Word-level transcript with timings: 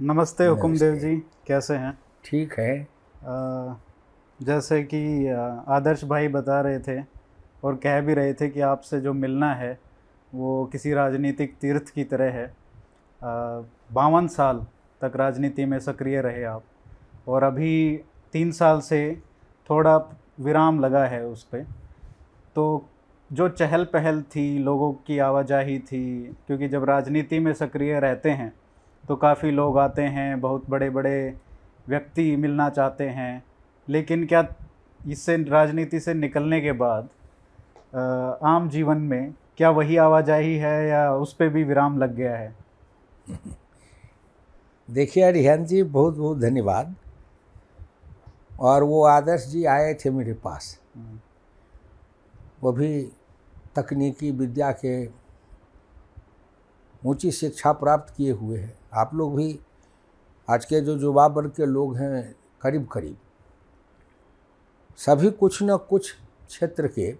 नमस्ते 0.00 0.46
हुकुम 0.46 0.76
देव 0.76 0.94
जी 0.94 1.16
कैसे 1.46 1.74
हैं? 1.74 1.98
ठीक 2.24 2.52
है। 2.58 2.80
आ, 2.80 3.74
जैसे 4.42 4.82
कि 4.82 5.28
आदर्श 5.68 6.04
भाई 6.04 6.28
बता 6.28 6.60
रहे 6.60 6.78
थे 6.78 7.04
और 7.64 7.76
कह 7.76 8.00
भी 8.00 8.14
रहे 8.14 8.34
थे 8.34 8.48
कि 8.48 8.60
आपसे 8.60 9.00
जो 9.00 9.12
मिलना 9.12 9.54
है 9.54 9.78
वो 10.34 10.64
किसी 10.72 10.92
राजनीतिक 10.92 11.54
तीर्थ 11.60 11.88
की 11.88 12.04
तरह 12.04 12.32
है। 12.32 12.46
बावन 13.92 14.26
साल 14.26 14.66
तक 15.00 15.16
राजनीति 15.16 15.64
में 15.64 15.78
सक्रिय 15.78 16.20
रहे 16.20 16.44
आप 16.44 16.64
और 17.28 17.42
अभी 17.42 18.00
तीन 18.32 18.52
साल 18.52 18.80
से 18.80 19.22
थोड़ा 19.70 19.96
विराम 20.40 20.80
लगा 20.80 21.04
है 21.04 21.24
उस 21.26 21.44
पर 21.44 21.66
तो 22.54 22.88
जो 23.32 23.48
चहल 23.48 23.84
पहल 23.84 24.22
थी 24.22 24.58
लोगों 24.58 24.92
की 24.92 25.18
आवाजाही 25.18 25.78
थी 25.78 26.34
क्योंकि 26.46 26.68
जब 26.68 26.84
राजनीति 26.84 27.38
में 27.38 27.52
सक्रिय 27.52 28.00
रहते 28.00 28.30
हैं 28.30 28.52
तो 29.08 29.16
काफ़ी 29.16 29.50
लोग 29.50 29.78
आते 29.78 30.02
हैं 30.02 30.40
बहुत 30.40 30.70
बड़े 30.70 30.90
बड़े 30.90 31.36
व्यक्ति 31.88 32.36
मिलना 32.36 32.68
चाहते 32.70 33.08
हैं। 33.08 33.44
लेकिन 33.88 34.26
क्या 34.26 34.54
इससे 35.06 35.36
राजनीति 35.36 36.00
से 36.00 36.14
निकलने 36.14 36.60
के 36.60 36.72
बाद 36.72 37.08
आम 38.42 38.68
जीवन 38.68 38.96
में 38.96 39.34
क्या 39.56 39.70
वही 39.70 39.96
आवाजाही 39.96 40.56
है 40.56 40.88
या 40.88 41.14
उस 41.14 41.34
पर 41.34 41.48
भी 41.48 41.64
विराम 41.64 41.98
लग 41.98 42.14
गया 42.14 42.36
है? 42.36 42.56
देखिए 44.90 45.30
रिहान 45.30 45.64
जी 45.64 45.82
बहुत 45.82 46.16
बहुत 46.16 46.38
धन्यवाद। 46.38 46.94
और 48.60 48.82
वो 48.82 49.06
आदर्श 49.06 49.46
जी 49.46 49.64
आए 49.64 49.94
थे 49.94 50.10
मेरे 50.10 50.32
पास। 50.32 50.80
हम्म। 50.96 51.20
वो 52.62 52.72
भी 52.72 53.12
तकनीकी 53.76 54.30
विद्या 54.30 54.72
के 54.72 55.06
ऊँची 57.06 57.30
शिक्षा 57.32 57.72
प्राप्त 57.72 58.14
किए 58.16 58.32
हुए 58.32 58.58
हैं। 58.58 58.78
आप 58.96 59.14
लोग 59.14 59.36
भी 59.36 59.60
आज 60.50 60.64
के 60.64 60.80
जो 60.80 60.96
युवा 60.96 61.26
वर्ग 61.26 61.50
के 61.50 61.66
लोग 61.66 61.96
हैं 61.96 62.36
करीब 62.62 62.88
करीब 62.88 63.18
सभी 64.96 65.30
कुछ 65.30 65.58
न 65.62 65.76
कुछ 65.76 66.12
क्षेत्र 66.48 66.88
के 66.88 67.18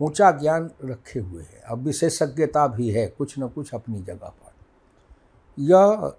ऊँचा 0.00 0.30
ज्ञान 0.30 0.70
रखे 0.84 1.20
हुए 1.20 1.42
हैं। 1.42 1.60
अब 1.60 1.78
विशेषज्ञता 1.78 2.66
भी 2.66 2.90
है, 2.90 3.06
कुछ 3.06 3.38
न 3.38 3.48
कुछ 3.48 3.74
अपनी 3.74 4.02
जगह 4.02 4.28
पर। 4.28 4.52
यह 5.58 6.14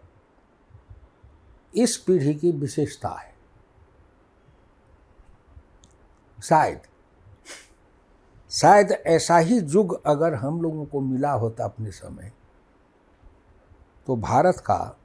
इस 1.76 1.98
पीढ़ी 1.98 2.36
की 2.36 2.52
विशेषता 2.52 3.10
है। 3.10 3.36
शायद 6.44 6.82
शायद 8.50 8.92
ऐसा 8.92 9.38
ही 9.38 9.60
युग 9.60 10.02
अगर 10.06 10.34
हम 10.34 10.62
लोगों 10.62 10.86
को 10.86 11.00
मिला 11.02 11.32
होता 11.32 11.66
अपने 11.66 11.92
समय 11.92 12.32
तो 14.08 14.16
भारत 14.16 14.58
का 14.60 14.98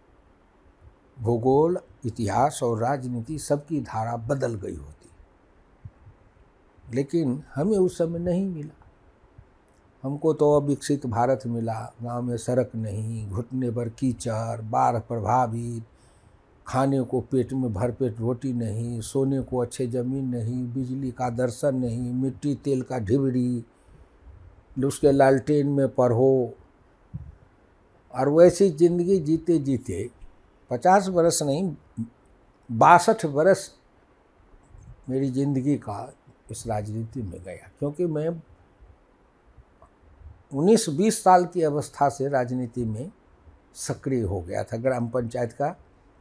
भूगोल, 1.20 1.78
इतिहास 2.06 2.60
और 2.62 2.78
राजनीति 2.78 3.38
सबकी 3.38 3.80
धारा 3.80 4.16
बदल 4.16 4.54
गई 4.54 4.74
होती। 4.74 5.10
लेकिन 6.94 7.42
हमें 7.54 7.78
उस 7.78 7.98
समय 7.98 8.18
नहीं 8.18 8.46
मिला। 8.46 8.86
हमको 10.02 10.34
तो 10.34 10.60
अविकसित 10.60 11.06
भारत 11.06 11.40
मिला। 11.46 11.94
गाँव 12.02 12.22
में 12.22 12.36
सड़क 12.36 12.70
नहीं, 12.74 13.28
घुटने 13.28 13.70
पर 13.70 13.88
कीचड़, 13.88 14.60
बाढ़ 14.60 14.98
प्रभावित, 14.98 15.84
खाने 16.66 17.00
को 17.00 17.20
पेट 17.20 17.52
में 17.52 17.72
भरपेट 17.74 18.20
रोटी 18.20 18.52
नहीं, 18.52 19.00
सोने 19.00 19.40
को 19.40 19.58
अच्छे 19.58 19.86
ज़मीन 19.86 20.24
नहीं, 20.24 20.72
बिजली 20.72 21.10
का 21.10 21.30
दर्शन 21.30 21.76
नहीं, 21.76 22.12
मिट्टी, 22.12 22.54
तेल 22.54 22.82
का 22.82 22.98
ढिबड़ी 22.98 23.64
उसके 24.84 25.12
लालटेन 25.12 25.66
में 25.66 25.88
पढ़ो 25.88 26.54
और 28.14 28.28
वैसी 28.28 28.68
ज़िंदगी 28.70 29.18
जीते 29.20 29.58
जीते 29.58 30.08
पचास 30.70 31.08
बरस 31.08 31.42
नहीं, 31.42 31.74
बासठ 32.70 33.24
बरस 33.26 33.70
मेरी 35.08 35.30
ज़िंदगी 35.30 35.76
का 35.78 36.12
इस 36.50 36.66
राजनीति 36.66 37.22
में 37.22 37.42
गया। 37.44 37.70
क्योंकि 37.78 38.06
मैं 38.06 38.28
19-20 40.52 41.22
साल 41.24 41.44
की 41.44 41.62
अवस्था 41.62 42.08
से 42.08 42.28
राजनीति 42.28 42.84
में 42.84 43.10
सक्रिय 43.76 44.22
हो 44.22 44.40
गया 44.40 44.62
था। 44.64 44.76
ग्राम 44.76 45.08
पंचायत 45.08 45.52
का 45.52 45.74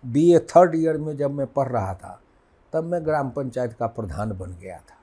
बीए 0.04 0.40
थर्ड 0.48 0.76
ईयर 0.76 0.98
में 0.98 1.16
जब 1.18 1.32
मैं 1.32 1.48
पढ़ 1.48 1.68
रहा 1.68 1.94
था, 1.94 2.20
तब 2.74 2.84
मैं 2.84 3.06
ग्राम 3.06 3.30
पंचायत 3.30 3.74
का 3.74 3.88
प्रधान 3.90 4.32
बन 4.32 4.58
गया 4.62 4.78
था। 4.80 4.98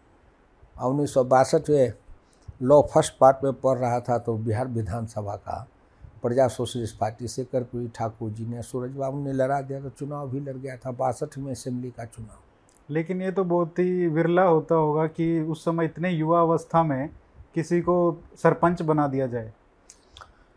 और 0.76 0.90
उन्नीस 0.90 1.14
सौ 1.14 1.24
बासठ 1.24 1.70
में 1.70 1.92
लॉ 2.62 2.80
फ़र्स्ट 2.84 3.18
पार्ट 3.20 3.44
में 3.44 3.52
पढ़ 3.54 3.78
रहा 3.78 4.00
था 4.00 4.18
तो 4.18 4.36
बिहार 4.36 4.68
विधानसभा 4.68 5.34
का 5.36 5.66
प्रजा 6.22 6.46
सोशलिस्ट 6.48 6.98
पार्टी 6.98 7.28
से 7.28 7.44
कर्पूरी 7.44 7.88
ठाकुर 7.88 8.30
जी 8.30 8.46
ने 8.46 8.62
सूरज 8.62 8.90
बाबू 8.90 9.24
ने 9.24 9.32
लड़ा 9.32 9.60
दिया 9.60 9.80
तो 9.80 9.88
चुनाव 9.88 10.30
भी 10.30 10.40
लड़ 10.40 10.56
गया 10.56 10.76
था 10.76 10.90
बासठ 10.90 11.38
में 11.38 11.50
असेंबली 11.52 11.90
का 11.90 12.04
चुनाव। 12.04 12.92
लेकिन 12.92 13.22
ये 13.22 13.30
तो 13.32 13.44
बहुत 13.44 13.78
ही 13.78 14.06
विरला 14.06 14.42
होता 14.42 14.74
होगा 14.74 15.06
कि 15.06 15.40
उस 15.40 15.64
समय 15.64 15.84
इतने 15.84 16.10
युवा 16.10 16.40
अवस्था 16.40 16.82
में 16.82 17.08
किसी 17.54 17.80
को 17.80 17.96
सरपंच 18.42 18.82
बना 18.82 19.06
दिया 19.06 19.26
जाए। 19.26 19.52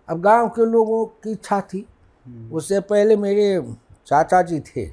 अब 0.08 0.22
गाँव 0.22 0.50
के 0.50 0.66
लोगों 0.66 1.06
की 1.24 1.32
इच्छा 1.32 1.62
थी। 1.64 1.86
हम्म। 2.26 2.52
उससे 2.52 2.80
पहले 2.80 3.16
मेरे 3.16 3.76
चाचा 4.08 4.42
जी 4.42 4.60
थे 4.60 4.86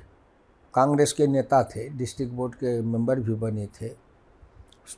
कांग्रेस 0.75 1.13
के 1.13 1.27
नेता 1.27 1.63
थे 1.67 1.89
डिस्ट्रिक्ट 1.89 2.33
बोर्ड 2.33 2.55
के 2.55 2.81
मेंबर 2.83 3.21
भी 3.21 3.35
बने 3.35 3.67
थे 3.67 3.89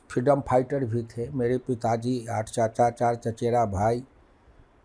फ्रीडम 0.09 0.41
फाइटर 0.41 0.85
भी 0.85 1.03
थे। 1.03 1.29
मेरे 1.29 1.57
पिताजी 1.57 2.25
आठ 2.27 2.49
चाचा 2.49 2.89
चार 2.89 3.15
चचेरा 3.15 3.65
भाई 3.65 4.03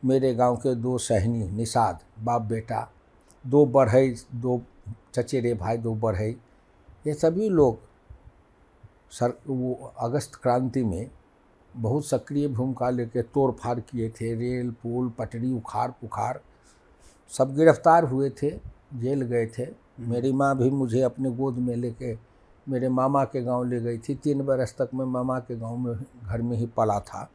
मेरे 0.02 0.34
गाँव 0.34 0.56
के 0.56 0.74
दो 0.74 0.96
सहनी 0.98 1.48
निषाद 1.48 2.00
बाप 2.24 2.42
बेटा 2.42 2.88
दो 3.44 3.64
बढ़ई 3.66 4.14
दो 4.34 4.60
चचेरे 5.14 5.54
भाई 5.54 5.76
दो 5.76 5.94
बढ़ई 5.94 6.36
ये 7.06 7.14
सभी 7.14 7.48
लोग 7.48 7.78
सर 9.10 9.38
वो 9.46 9.92
अगस्त 9.98 10.34
क्रांति 10.34 10.82
में 10.84 11.10
बहुत 11.76 12.06
सक्रिय 12.06 12.48
भूमिका 12.48 12.90
लेके 12.90 13.22
तोड़ 13.22 13.50
फाड़ 13.52 13.78
किए 13.80 14.08
थे। 14.10 14.34
रेल 14.34 14.70
पुल 14.82 15.08
पटरी 15.08 15.52
उखाड़ 15.52 15.90
पुखाड़ 15.90 16.36
सब 17.32 17.54
गिरफ़्तार 17.56 18.04
हुए 18.04 18.30
थे 18.30 18.50
जेल 18.94 19.22
गए 19.22 19.46
थे। 19.46 19.62
हम्म। 19.62 20.10
मेरी 20.10 20.32
माँ 20.32 20.56
भी 20.58 20.70
मुझे 20.70 21.02
अपने 21.02 21.30
गोद 21.30 21.58
में 21.58 21.74
लेके 21.76 22.14
मेरे 22.66 22.88
मामा 22.88 23.24
के 23.24 23.42
गाँव 23.42 23.64
ले 23.64 23.80
गई 23.80 23.98
थी। 23.98 24.14
तीन 24.14 24.44
बरस 24.46 24.74
तक 24.78 24.90
मैं 24.94 25.04
मामा 25.04 25.38
के 25.40 25.56
गाँव 25.56 25.76
में 25.76 25.94
घर 25.96 26.42
में 26.42 26.56
ही 26.56 26.66
पला 26.66 26.98
था। 27.00 27.28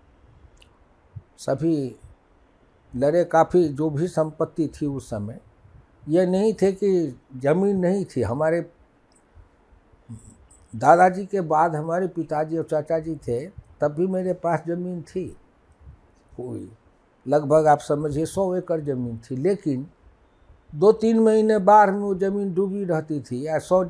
सभी 1.37 1.75
लड़े 2.93 3.23
काफ़ी, 3.23 3.67
जो 3.69 3.89
भी 3.89 4.07
संपत्ति 4.07 4.67
थी 4.75 4.85
उस 4.85 5.09
समय 5.09 5.39
यह 6.09 6.25
नहीं 6.27 6.53
थे 6.53 6.71
कि 6.73 7.19
ज़मीन 7.37 7.77
नहीं 7.77 8.05
थी। 8.05 8.21
हमारे 8.21 8.61
दादाजी 10.73 11.25
के 11.25 11.41
बाद 11.43 11.75
हमारे 11.75 12.07
पिताजी 12.07 12.57
और 12.57 12.63
चाचा 12.63 12.99
जी 12.99 13.15
थे, 13.17 13.45
तब 13.81 13.91
भी 13.91 14.07
मेरे 14.07 14.33
पास 14.33 14.63
ज़मीन 14.67 15.01
थी। 15.01 15.25
कोई, 16.37 16.69
लगभग 17.25 17.67
आप 17.67 17.79
समझिए 17.79 18.25
सौ 18.25 18.55
एकड़ 18.55 18.79
ज़मीन 18.81 19.17
थी, 19.25 19.35
लेकिन 19.35 19.87
दो 20.73 20.91
तीन 20.93 21.19
महीने 21.19 21.57
बाढ़ 21.59 21.91
में 21.91 21.99
वो 21.99 22.13
ज़मीन 22.15 22.53
डूबी 22.53 22.83
रहती 22.83 23.19
थी। 23.21 23.45
या 23.47 23.59
सौ 23.59 23.83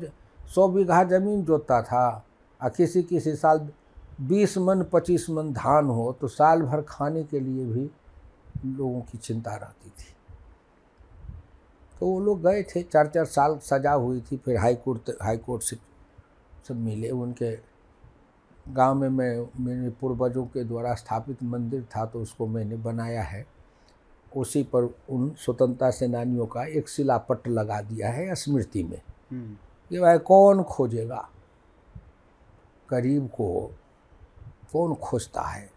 सौ 0.54 0.68
बीघा 0.68 1.02
ज़मीन 1.04 1.42
जोतता 1.44 1.80
था 1.82 2.24
और 2.60 2.70
किसी 2.70 3.02
किसी 3.02 3.34
साल 3.36 3.68
बीस 4.20 4.56
मन, 4.58 4.82
पच्चीस 4.92 5.26
मन 5.30 5.52
धान 5.52 5.86
हो 5.86 6.12
तो 6.20 6.28
साल 6.28 6.62
भर 6.62 6.80
खाने 6.88 7.22
के 7.24 7.40
लिए 7.40 7.64
भी 7.66 7.90
लोगों 8.64 9.00
की 9.00 9.18
चिंता 9.18 9.54
रहती 9.56 9.90
थी। 9.90 10.14
तो 12.00 12.06
वो 12.06 12.20
लोग 12.20 12.42
गए 12.42 12.62
थे 12.62 12.82
चार 12.82 13.06
चार 13.06 13.24
साल 13.24 13.58
सजा 13.58 13.92
हुई 13.92 14.20
थी 14.20 14.36
फिर 14.36 14.56
हाई 14.56 14.74
कोर्ट 14.74 15.10
हाई 15.22 15.36
कोर्ट 15.36 15.62
से 15.62 15.76
सब 16.68 16.76
मिले। 16.76 17.10
उनके 17.10 17.58
गाँव 18.68 18.94
में 18.94 19.08
मैं 19.08 19.46
मेरे 19.60 19.90
पूर्वजों 19.90 20.46
के 20.46 20.64
द्वारा 20.64 20.94
स्थापित 20.94 21.42
मंदिर 21.42 21.82
था 21.82 22.06
तो 22.06 22.22
उसको 22.22 22.46
मैंने 22.46 22.76
बनाया 22.76 23.22
है। 23.22 23.46
उसी 24.36 24.62
पर 24.62 24.94
उन 25.10 25.30
स्वतंत्रता 25.30 25.90
सेनानियों 25.90 26.46
का 26.46 26.64
एक 26.64 26.88
शिलापट 26.88 27.48
लगा 27.48 27.82
दिया 27.82 28.10
है 28.10 28.34
स्मृति 28.34 28.84
में। 28.84 29.02
हम्म। 29.30 29.56
कि 29.88 30.00
भाई 30.00 30.18
कौन 30.18 30.62
खोजेगा? 30.62 31.28
गरीब 32.90 33.26
को 33.28 33.74
कौन 34.72 34.94
खोजता 34.94 35.42
है? 35.42 35.71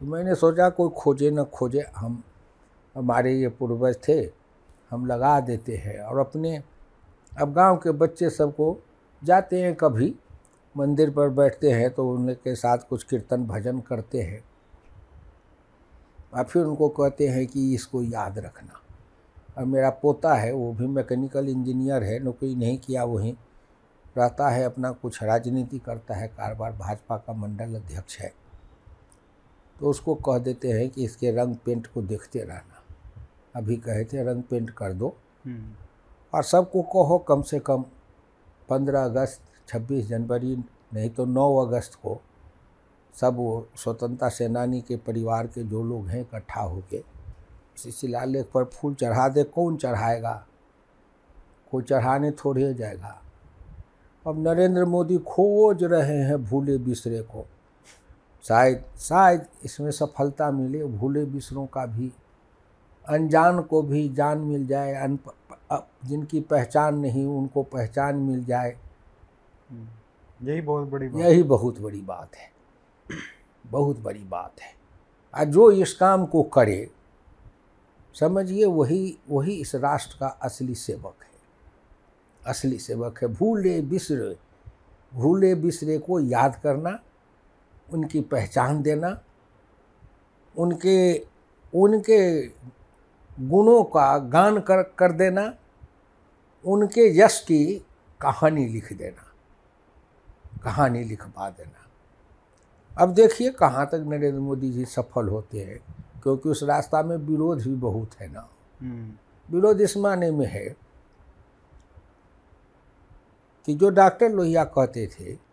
तो 0.00 0.06
मैंने 0.06 0.34
सोचा 0.34 0.68
कोई 0.68 0.90
खोजे 0.96 1.30
न 1.30 1.44
खोजे, 1.44 1.84
हम 1.96 2.22
हमारे 2.96 3.32
ये 3.32 3.48
पूर्वज 3.48 3.96
थे, 4.08 4.20
हम 4.90 5.06
लगा 5.06 5.38
देते 5.40 5.76
हैं 5.76 5.98
और 6.00 6.18
अपने 6.18 6.62
अब 7.32 7.52
गाँव 7.52 7.76
के 7.76 7.90
बच्चे 7.92 8.30
सबको 8.30 8.76
जाते 9.22 9.60
हैं 9.62 9.74
कभी 9.74 10.14
मंदिर 10.74 11.10
पर 11.10 11.28
बैठते 11.28 11.70
हैं 11.70 11.90
तो 11.90 12.08
उनके 12.10 12.54
साथ 12.54 12.78
कुछ 12.88 13.02
कीर्तन 13.02 13.46
भजन 13.46 13.80
करते 13.80 14.22
हैं। 14.22 14.44
और 16.34 16.44
फिर 16.44 16.64
उनको 16.64 16.88
कहते 16.88 17.28
हैं 17.28 17.46
कि 17.46 17.74
इसको 17.74 18.02
याद 18.02 18.38
रखना। 18.38 18.80
और 19.58 19.64
मेरा 19.64 19.90
पोता 19.90 20.34
है, 20.34 20.52
वो 20.52 20.72
भी 20.72 20.86
मैकेनिकल 20.86 21.48
इंजीनियर 21.48 22.02
है, 22.02 22.18
नौकरी 22.18 22.54
नहीं 22.54 22.78
किया, 22.78 23.04
वहीं 23.04 23.34
रहता 24.18 24.48
है, 24.48 24.64
अपना 24.64 24.90
कुछ 24.92 25.22
राजनीति 25.22 25.78
करता 25.78 26.14
है, 26.14 26.28
कारोबार 26.28 26.72
भाजपा 26.72 27.16
का 27.16 27.32
मंडल 27.32 27.74
अध्यक्ष 27.74 28.18
है। 28.20 28.32
तो 29.80 29.86
उसको 29.86 30.14
कह 30.14 30.38
देते 30.38 30.72
हैं 30.72 30.88
कि 30.90 31.04
इसके 31.04 31.30
रंग 31.30 31.56
पेंट 31.56 31.86
को 31.86 32.02
देखते 32.02 32.38
रहना। 32.38 32.82
अभी 33.56 33.76
कहे 33.76 34.04
थे 34.04 34.22
रंग 34.24 34.42
पेंट 34.42 34.70
कर 34.70 34.92
दो। 34.92 35.14
हम्म, 35.44 35.72
और 36.32 36.42
सबको 36.42 36.82
कहो 36.82 37.18
कम 37.18 37.42
से 37.42 37.58
कम 37.58 37.84
पंद्रह 38.68 39.04
अगस्त 39.04 39.40
छब्बीस 39.68 40.06
जनवरी 40.06 40.56
नहीं 40.94 41.10
तो 41.10 41.24
नौ 41.24 41.54
अगस्त 41.56 41.94
को 41.94 42.20
सब 43.14 43.36
वो 43.36 43.66
स्वतंत्रता 43.76 44.28
सेनानी 44.28 44.80
के 44.80 44.96
परिवार 44.96 45.46
के 45.46 45.62
जो 45.62 45.82
लोग 45.82 46.08
हैं 46.08 46.20
इकट्ठा 46.20 46.60
होके 46.60 46.96
इसी 47.76 47.90
शिलालेख 47.90 48.46
पर 48.54 48.64
फूल 48.64 48.94
चढ़ा 48.94 49.28
दे 49.28 49.42
कौन 49.44 49.76
चढ़ाएगा? 49.76 50.46
कोई 51.72 51.82
चढ़ाने 51.82 52.30
थोड़े 52.30 52.72
जाएगा। 52.74 53.20
अब 54.26 54.38
नरेंद्र 54.48 54.84
मोदी 54.84 55.18
खोज 55.18 55.84
रहे 55.84 56.16
हैं 56.18 56.42
भूले 56.44 56.76
बिसरे 56.78 57.20
को। 57.22 57.46
शायद 58.48 58.84
शायद 58.98 59.46
इसमें 59.64 59.90
सफलता 59.90 60.50
मिले 60.50 60.84
भूले 60.84 61.24
बिसरों 61.24 61.66
का 61.66 61.86
भी। 61.86 62.12
अनजान 63.08 63.62
को 63.62 63.82
भी 63.82 64.08
जान 64.08 64.38
मिल 64.38 64.66
जाए 64.66 64.94
अन 64.94 65.18
जिनकी 66.04 66.40
पहचान 66.40 66.98
नहीं 66.98 67.26
उनको 67.26 67.62
पहचान 67.62 68.16
मिल 68.16 68.44
जाए। 68.44 68.78
हम्म। 69.70 70.48
यही 70.48 70.60
बहुत 70.60 70.88
बड़ी 70.88 71.08
बात। 71.08 71.22
यही 71.22 71.42
बहुत 71.42 71.80
बड़ी 71.80 72.00
बात 72.00 72.36
है। 72.36 72.50
बहुत 73.66 73.98
बड़ी 73.98 74.24
बात 74.24 74.60
है। 74.60 74.74
और 75.38 75.44
जो 75.44 75.70
इस 75.70 75.92
काम 75.94 76.26
को 76.26 76.42
करे 76.42 76.90
समझिए 78.14 78.64
वही 78.64 79.18
वही 79.30 79.52
इस 79.52 79.74
राष्ट्र 79.74 80.16
का 80.20 80.26
असली 80.26 80.74
सेवक 80.74 81.14
है। 81.22 81.40
असली 82.46 82.78
सेवक 82.78 83.18
है। 83.22 83.28
भूले 83.28 83.80
बिसरे 83.80 84.36
भूले 85.14 85.54
बिसरे 85.54 85.98
को 85.98 86.20
याद 86.20 86.56
करना 86.56 86.98
उनकी 87.92 88.20
पहचान 88.20 88.82
देना 88.82 89.20
उनके 90.58 91.18
उनके 91.74 92.46
गुणों 93.40 93.84
का 93.84 94.18
गान 94.18 94.60
कर 94.60 94.82
कर 94.82 95.12
देना 95.12 95.52
उनके 96.64 97.18
यश 97.18 97.40
की 97.40 97.64
कहानी 98.20 98.66
लिख 98.68 98.92
देना 98.92 99.32
कहानी 100.64 101.04
लिखवा 101.04 101.50
देना। 101.50 101.82
अब 103.02 103.14
देखिए 103.14 103.50
कहाँ 103.50 103.86
तक 103.86 104.04
नरेंद्र 104.06 104.40
मोदी 104.40 104.70
जी 104.70 104.84
सफल 104.84 105.28
होते 105.28 105.58
हैं 105.58 105.78
क्योंकि 106.22 106.48
उस 106.48 106.62
रास्ता 106.62 107.02
में 107.02 107.16
विरोध 107.16 107.62
भी 107.62 107.74
बहुत 107.74 108.14
है 108.20 108.32
ना। 108.32 108.48
हम्म, 108.80 109.12
विरोध 109.48 109.80
इस 109.80 109.96
माने 109.96 110.30
में 110.30 110.46
है 110.46 110.76
कि 113.66 113.74
जो 113.74 113.90
डॉक्टर 113.90 114.30
लोहिया 114.30 114.64
कहते 114.64 115.06
थे 115.06 115.45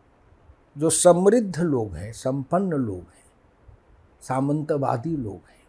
जो 0.77 0.89
समृद्ध 0.89 1.59
लोग 1.59 1.95
हैं 1.95 2.13
संपन्न 2.13 2.73
लोग 2.73 2.99
हैं 2.99 3.23
सामंतवादी 4.21 5.17
लोग 5.17 5.41
हैं 5.49 5.63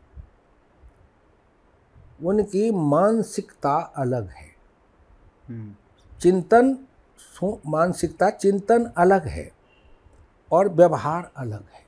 उनकी 2.27 2.71
मानसिकता 2.71 3.77
अलग 3.77 4.29
है। 4.29 4.55
हम्म, 5.49 5.75
चिंतन 6.21 6.79
मानसिकता 7.67 8.31
चिंतन 8.31 8.85
अलग 8.85 9.27
है 9.27 9.53
और 10.53 10.69
व्यवहार 10.69 11.31
अलग 11.37 11.65
है। 11.69 11.85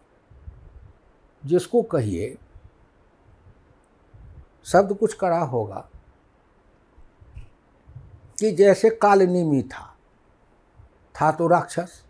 जिसको 1.46 1.82
कहिए 1.82 2.38
शब्द 4.64 4.94
कुछ 4.94 5.14
कड़ा 5.14 5.40
होगा 5.40 5.88
कि 8.40 8.52
जैसे 8.52 8.90
कालनेमी 8.90 9.62
था 9.62 9.96
था 11.14 11.32
तो 11.32 11.46
राक्षस 11.46 12.05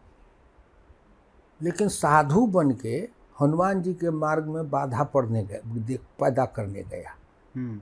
लेकिन 1.61 1.89
साधु 1.89 2.47
बन 2.47 2.71
के 2.73 2.97
हनुमान 3.41 3.83
जी 3.83 3.93
के 3.95 4.11
मार्ग 4.11 4.47
में 4.47 4.69
बाधा 4.71 5.05
पड़ने 5.05 5.43
गए 5.45 5.61
पैदा 6.21 6.45
करने 6.47 6.83
गया। 6.83 7.15
हम्म, 7.55 7.81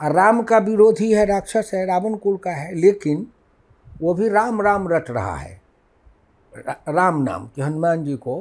और 0.00 0.12
राम 0.12 0.42
का 0.42 0.58
विरोधी 0.58 1.12
है 1.12 1.24
राक्षस 1.24 1.70
है 1.74 1.84
रावण 1.86 2.16
कुल 2.16 2.36
का 2.36 2.50
है 2.50 2.74
लेकिन 2.74 3.26
वो 4.00 4.14
भी 4.14 4.28
राम 4.28 4.60
राम 4.62 4.88
रट 4.88 5.10
रहा 5.10 5.36
है। 5.36 5.60
रा, 6.54 6.76
राम 6.88 7.22
नाम 7.22 7.46
कि 7.46 7.62
हनुमान 7.62 8.04
जी 8.04 8.16
को 8.16 8.36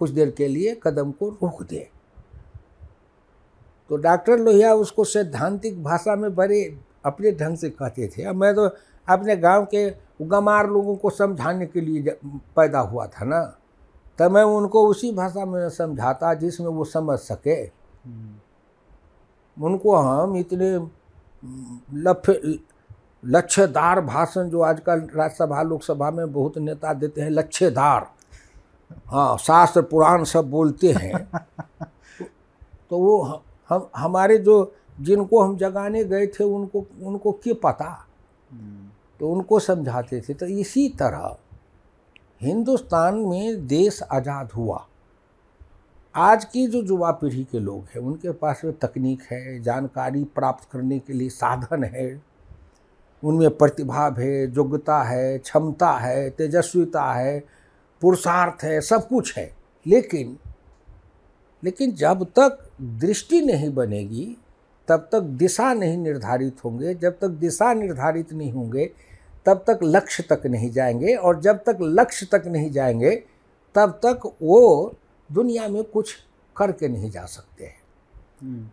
कुछ 0.00 0.10
देर 0.10 0.30
के 0.30 0.48
लिए 0.48 0.80
कदम 0.82 1.10
को 1.10 1.28
रोक 1.28 1.62
दे। 1.62 1.88
तो 3.90 3.96
डॉक्टर 3.96 4.38
लोहिया 4.38 4.74
उसको 4.74 5.04
सैद्धांतिक 5.04 5.82
भाषा 5.84 6.16
में 6.16 6.34
बड़े 6.34 6.62
अपने 7.04 7.32
ढंग 7.32 7.56
से 7.56 7.70
कहते 7.70 8.08
थे। 8.08 8.22
अब 8.22 8.36
मैं 8.36 8.54
तो 8.54 8.68
अपने 9.08 9.36
गाँव 9.36 9.64
के 9.64 9.90
गमार 10.20 10.66
लोगों 10.66 10.96
को 10.96 11.10
समझाने 11.10 11.66
के 11.66 11.80
लिए 11.80 12.18
पैदा 12.56 12.80
हुआ 12.80 13.06
था 13.06 13.24
ना 13.24 13.42
तब 14.18 14.30
मैं 14.30 14.42
उनको 14.42 14.86
उसी 14.88 15.12
भाषा 15.12 15.44
में 15.44 15.68
समझाता 15.70 16.32
जिसमें 16.34 16.68
वो 16.68 16.84
समझ 16.84 17.18
सके। 17.18 17.50
हम्म, 17.50 18.34
उनको 19.56 19.94
हम 19.96 20.36
इतने 20.36 20.70
लफ 21.94 22.30
लच्छेदार 23.24 24.00
भाषण 24.00 24.48
जो 24.48 24.60
आजकल 24.60 25.00
राज्यसभा 25.14 25.62
लोकसभा 25.62 26.10
में 26.10 26.32
बहुत 26.32 26.58
नेता 26.58 26.92
देते 26.94 27.20
हैं 27.20 27.30
लच्छेदार। 27.30 28.10
हाँ 29.06 29.36
शास्त्र 29.38 29.82
पुराण 29.82 30.24
सब 30.24 30.50
बोलते 30.50 30.92
हैं। 30.92 31.26
तो 32.90 32.98
वो 32.98 33.42
हम 33.70 33.88
हमारे 33.96 34.38
जो 34.38 34.74
जिनको 35.00 35.40
हम 35.42 35.56
जगाने 35.56 36.04
गए 36.04 36.26
थे 36.26 36.44
उनको 36.44 36.84
उनको 37.02 37.32
क्या 37.32 37.54
पता? 37.62 38.06
हम्म, 38.50 38.87
तो 39.20 39.30
उनको 39.30 39.58
समझाते 39.58 40.20
थे। 40.20 40.34
तो 40.34 40.46
इसी 40.46 40.88
तरह 40.88 41.36
हिंदुस्तान 42.42 43.14
में 43.14 43.66
देश 43.66 44.02
आज़ाद 44.02 44.52
हुआ। 44.52 44.86
आज 46.14 46.44
की 46.44 46.66
जो 46.66 46.82
युवा 46.82 47.10
पीढ़ी 47.10 47.44
के 47.44 47.58
लोग 47.58 47.78
हैं, 47.78 47.98
उनके 47.98 48.32
पास 48.32 48.60
में 48.64 48.78
तकनीक 48.78 49.22
है, 49.22 49.62
जानकारी 49.62 50.24
प्राप्त 50.24 50.68
करने 50.72 50.98
के 50.98 51.12
लिए 51.12 51.28
साधन 51.28 51.84
है। 51.84 52.22
उनमें 53.24 53.56
प्रतिभा 53.56 54.14
है, 54.18 54.54
योग्यता 54.54 55.02
है, 55.02 55.38
क्षमता 55.38 55.92
है, 55.92 56.30
तेजस्विता 56.30 57.12
है, 57.12 57.44
पुरुषार्थ 58.02 58.64
है, 58.64 58.80
सब 58.80 59.08
कुछ 59.08 59.38
है। 59.38 59.52
लेकिन 59.86 60.38
लेकिन 61.64 61.92
जब 61.92 62.24
तक 62.24 62.70
दृष्टि 62.80 63.40
नहीं 63.40 63.74
बनेगी, 63.74 64.36
तब 64.88 65.08
तक 65.12 65.20
दिशा 65.20 65.74
नहीं 65.74 65.96
निर्धारित 65.98 66.64
होंगे। 66.64 66.94
जब 66.94 67.18
तक 67.18 67.28
दिशा 67.28 67.74
निर्धारित 67.74 68.32
नहीं 68.32 68.52
होंगे 68.52 68.90
तब 69.48 69.64
तक 69.66 69.78
लक्ष्य 69.82 70.22
तक 70.30 70.46
नहीं 70.46 70.70
जाएँगे 70.70 71.14
और 71.14 71.40
जब 71.40 71.62
तक 71.66 71.78
लक्ष्य 71.82 72.26
तक 72.32 72.46
नहीं 72.46 72.70
जाएँगे 72.70 73.14
तब 73.74 74.00
तक 74.04 74.30
वो 74.42 74.94
दुनिया 75.30 75.68
में 75.68 75.82
कुछ 75.84 76.14
करके 76.56 76.88
नहीं 76.88 77.10
जा 77.10 77.24
सकते 77.26 77.64
हैं। 77.64 77.80
हम्म, 78.40 78.68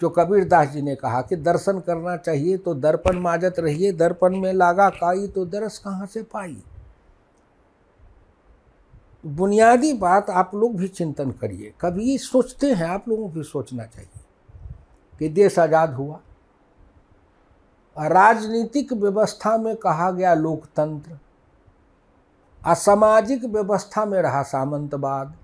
जो 0.00 0.08
कबीर 0.10 0.44
दास 0.44 0.68
जी 0.68 0.82
ने 0.82 0.94
कहा 0.94 1.20
कि 1.22 1.36
दर्शन 1.38 1.80
करना 1.80 2.16
चाहिए 2.16 2.56
तो 2.58 2.74
दर्पण 2.76 3.18
माजत 3.18 3.58
रहिए 3.58 3.92
दर्पण 3.92 4.36
में 4.36 4.52
लागा 4.52 4.88
काई 4.92 5.26
तो 5.28 5.44
दरस 5.46 5.78
कहाँ 5.78 6.06
से 6.06 6.22
पाई। 6.24 6.56
बुनियादी 9.24 9.92
बात 9.92 10.30
आप 10.30 10.50
लोग 10.54 10.76
भी 10.76 10.88
चिंतन 10.88 11.30
करिए 11.30 11.72
कभी 11.80 12.16
सोचते 12.18 12.72
हैं 12.72 12.88
आप 12.88 13.08
लोगों 13.08 13.28
को 13.28 13.34
भी 13.34 13.42
सोचना 13.42 13.84
चाहिए 13.84 14.20
कि 15.18 15.28
देश 15.28 15.58
आज़ाद 15.58 15.94
हुआ 15.94 16.20
राजनीतिक 17.96 18.92
व्यवस्था 18.92 19.56
में 19.58 19.74
कहा 19.76 20.10
गया 20.10 20.34
लोकतंत्र, 20.34 21.18
असामाजिक 22.62 23.44
व्यवस्था 23.44 24.04
में 24.04 24.20
रहा 24.22 24.42
सामंतवाद। 24.42 25.34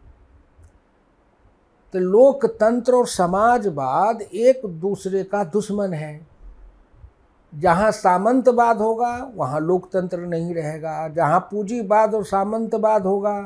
तो 1.94 1.98
लोकतंत्र 1.98 2.94
और 2.94 3.06
समाजवाद 3.06 4.20
एक 4.22 4.60
दूसरे 4.80 5.22
का 5.24 5.42
दुश्मन 5.44 5.92
है। 5.92 6.26
जहाँ 7.52 7.90
सामंतवाद 7.92 8.78
होगा, 8.78 9.32
वहाँ 9.36 9.60
लोकतंत्र 9.60 10.18
नहीं 10.18 10.54
रहेगा। 10.54 11.08
जहाँ 11.08 11.40
पूंजीवाद 11.40 12.14
और 12.14 12.24
सामंतवाद 12.24 13.06
होगा, 13.06 13.40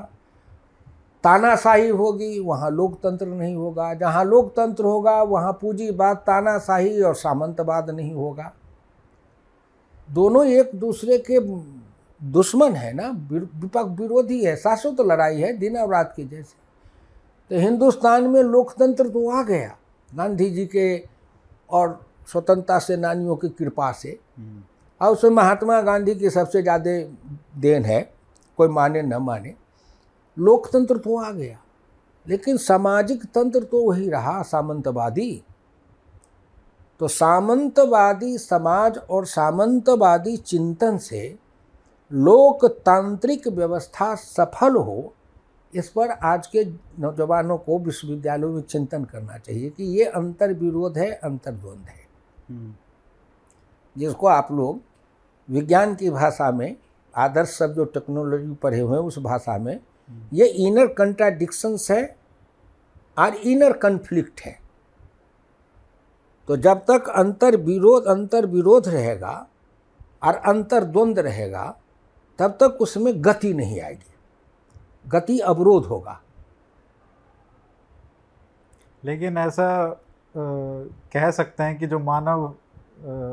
तानाशाही 1.24 1.88
होगी, 1.88 2.38
वहाँ 2.40 2.70
लोकतंत्र 2.70 3.26
नहीं 3.26 3.54
होगा। 3.54 3.92
जहाँ 3.94 4.24
लोकतंत्र 4.24 4.84
होगा, 4.84 5.22
वहाँ 5.22 5.52
पूंजीवाद, 5.52 6.16
तानाशाही 6.16 7.02
और 7.02 7.14
सामंतवाद 7.14 7.90
नहीं 7.90 8.14
होगा। 8.14 8.52
दोनों 10.08 10.44
एक 10.48 10.70
दूसरे 10.74 11.18
के 11.20 11.40
दुश्मन 12.20 12.74
है 12.74 12.92
ना 12.92 13.08
विपक्ष 13.30 13.98
विरोधी 14.00 14.44
है 14.44 14.54
शाश्वत 14.56 15.00
लड़ाई 15.02 15.40
है 15.40 15.52
दिन 15.58 15.76
और 15.78 15.90
रात 15.90 16.12
की 16.16 16.24
जैसे। 16.24 16.54
तो 17.50 17.60
हिंदुस्तान 17.60 18.24
में 18.24 18.42
लोकतंत्र 18.44 19.08
तो 19.08 19.28
आ 19.30 19.42
गया 19.42 19.76
गांधी 20.10 20.48
जी 20.50 20.64
के 20.66 20.96
और 21.70 22.00
स्वतंत्रता 22.28 22.78
सेनानियों 22.78 23.36
की 23.36 23.48
कृपा 23.50 23.90
से। 23.92 24.08
हम्म, 24.38 24.62
और 25.00 25.12
उसमें 25.12 25.30
महात्मा 25.32 25.80
गांधी 25.82 26.14
की 26.14 26.30
सबसे 26.30 26.62
ज़्यादा 26.62 26.98
देन 27.60 27.84
है 27.84 28.00
कोई 28.58 28.68
माने 28.68 29.02
न 29.02 29.16
माने। 29.18 29.54
लोकतंत्र 30.36 30.96
तो 30.96 31.18
आ 31.18 31.30
गया 31.30 31.58
लेकिन 32.26 32.56
सामाजिक 32.58 33.24
तंत्र 33.26 33.62
तो 33.62 33.82
वही 33.82 34.08
रहा 34.10 34.40
सामंतवादी। 34.44 35.42
तो 37.00 37.08
सामंतवादी 37.08 38.38
समाज 38.38 38.98
और 38.98 39.26
सामंतवादी 39.26 40.36
चिंतन 40.36 40.98
से 40.98 41.38
लोकतांत्रिक 42.10 43.48
व्यवस्था 43.48 44.14
सफल 44.14 44.76
हो 44.76 45.12
इस 45.72 45.88
पर 45.88 46.10
आज 46.10 46.46
के 46.46 46.64
नौजवानों 47.00 47.58
को 47.58 47.78
विश्वविद्यालयों 47.78 48.52
में 48.52 48.62
चिंतन 48.62 49.04
करना 49.04 49.38
चाहिए 49.38 49.70
कि 49.70 49.84
ये 49.98 50.04
अंतर 50.04 50.52
विरोध 50.52 50.98
है 50.98 51.10
अंतर्द्वंद 51.12 51.86
है। 51.88 52.06
हम्म, 52.48 52.74
जिसको 53.96 54.26
आप 54.26 54.48
लोग 54.52 54.80
विज्ञान 55.48 55.94
की 55.94 56.10
भाषा 56.10 56.50
में 56.50 56.76
आदर्श 57.14 57.48
सब 57.48 57.74
जो 57.74 57.84
टेक्नोलॉजी 57.84 58.54
पढ़े 58.54 58.80
हुए 58.80 58.98
हैं 58.98 59.04
उस 59.04 59.18
भाषा 59.18 59.58
में 59.58 59.78
ये 60.32 60.46
इनर 60.46 60.86
कंट्राडिक्शंस 60.86 61.90
है 61.90 62.16
और 63.18 63.34
इनर 63.34 63.72
कन्फ्लिक्ट 63.72 64.40
है। 64.40 64.58
तो 66.48 66.56
जब 66.56 66.78
तक 66.90 67.08
अंतर 67.08 67.56
विरोध 67.56 68.06
अंतर 68.06 68.46
विरोध 68.46 68.88
रहेगा 68.88 69.46
और 70.22 70.34
अंतर 70.34 70.84
द्वंद 70.84 71.18
रहेगा 71.18 71.64
तब 72.38 72.50
तक 72.50 72.78
उसमें 72.80 73.24
गति 73.24 73.54
नहीं 73.54 73.80
आएगी। 73.80 74.14
गति 75.08 75.38
अवरोध 75.38 75.84
होगा। 75.84 76.20
लेकिन 79.04 79.38
ऐसा 79.38 79.86
अ, 79.86 80.38
कह 81.12 81.30
सकते 81.30 81.62
हैं 81.62 81.78
कि 81.78 81.86
जो 81.86 81.98
मानव 81.98 82.54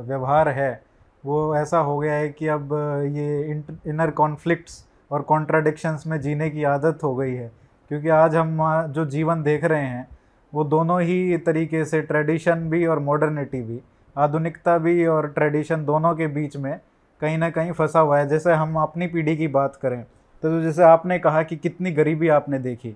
व्यवहार 0.07 0.49
है 0.49 0.83
वो 1.25 1.55
ऐसा 1.55 1.79
हो 1.79 1.97
गया 1.99 2.13
है 2.13 2.29
कि 2.29 2.47
अब 2.47 2.73
ये 3.15 3.63
इनर 3.87 4.11
कॉन्फ्लिक्ट्स 4.11 4.85
और 5.11 5.21
कॉन्ट्राडिक्शंस 5.21 6.03
में 6.07 6.19
जीने 6.21 6.49
की 6.49 6.63
आदत 6.63 7.03
हो 7.03 7.15
गई 7.15 7.33
है। 7.33 7.51
क्योंकि 7.89 8.09
आज 8.09 8.35
हम 8.35 8.57
जो 8.87 9.05
जीवन 9.05 9.43
देख 9.43 9.63
रहे 9.63 9.85
हैं 9.85 10.12
वो 10.53 10.63
दोनों 10.63 11.01
ही 11.01 11.37
तरीके 11.37 11.83
से 11.85 12.01
ट्रेडिशन 12.01 12.69
भी 12.69 12.85
और 12.85 12.99
मॉडर्निटी 13.01 13.61
भी, 13.61 13.79
आधुनिकता 14.15 14.77
भी 14.77 15.05
और 15.07 15.27
ट्रेडिशन 15.27 15.85
दोनों 15.85 16.13
के 16.15 16.27
बीच 16.29 16.57
में 16.57 16.79
कहीं 17.21 17.37
ना 17.37 17.49
कहीं 17.49 17.71
फंसा 17.71 17.99
हुआ 17.99 18.19
है। 18.19 18.27
जैसे 18.27 18.53
हम 18.53 18.75
अपनी 18.77 19.07
पीढ़ी 19.07 19.35
की 19.37 19.47
बात 19.49 19.75
करें 19.75 20.03
तो 20.43 20.61
जैसे 20.61 20.83
आपने 20.83 21.17
कहा 21.19 21.41
कि 21.43 21.55
कितनी 21.57 21.91
गरीबी 21.91 22.27
आपने 22.29 22.59
देखी, 22.59 22.95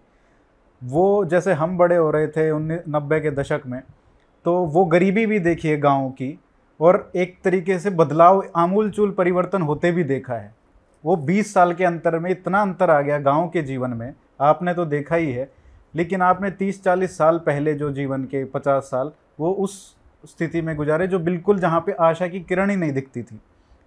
वो 0.81 1.25
जैसे 1.25 1.53
हम 1.53 1.77
बड़े 1.77 1.95
हो 1.95 2.09
रहे 2.11 2.27
थे 2.27 2.49
उन्नीस, 2.51 2.79
नब्बे 2.89 3.19
के 3.19 3.31
दशक 3.31 3.61
में 3.67 3.81
तो 4.45 4.55
वो 4.65 4.85
गरीबी 4.85 5.25
भी 5.25 5.39
देखी 5.39 5.69
है 5.69 5.77
गाँव 5.79 6.09
की 6.11 6.37
और 6.79 7.09
एक 7.15 7.37
तरीके 7.43 7.77
से 7.79 7.89
बदलाव 7.91 8.43
आमूल 8.55 8.89
चूल 8.91 9.11
परिवर्तन 9.11 9.61
होते 9.61 9.91
भी 9.91 10.03
देखा 10.03 10.33
है। 10.33 10.53
वो 11.03 11.15
20 11.25 11.53
साल 11.53 11.73
के 11.73 11.85
अंतर 11.85 12.17
में 12.19 12.29
इतना 12.31 12.61
अंतर 12.61 12.89
आ 12.89 12.99
गया 13.01 13.17
गाँव 13.19 13.47
के 13.49 13.61
जीवन 13.61 13.89
में, 13.89 14.13
आपने 14.41 14.73
तो 14.73 14.85
देखा 14.85 15.15
ही 15.15 15.31
है 15.31 15.49
लेकिन 15.97 16.21
आपने 16.21 16.51
30-40 16.53 17.17
साल 17.17 17.37
पहले 17.39 17.73
जो 17.73 17.91
जीवन 17.91 18.23
के 18.25 18.43
50 18.47 18.83
साल 18.83 19.11
वो 19.39 19.51
उस 19.55 19.95
स्थिति 20.23 20.61
में 20.61 20.75
गुजारे 20.75 21.07
जो 21.07 21.19
बिल्कुल 21.19 21.59
जहाँ 21.59 21.79
पे 21.79 21.91
आशा 22.01 22.27
की 22.27 22.39
किरण 22.39 22.69
ही 22.69 22.75
नहीं 22.75 22.91
दिखती 22.91 23.23
थी। 23.23 23.39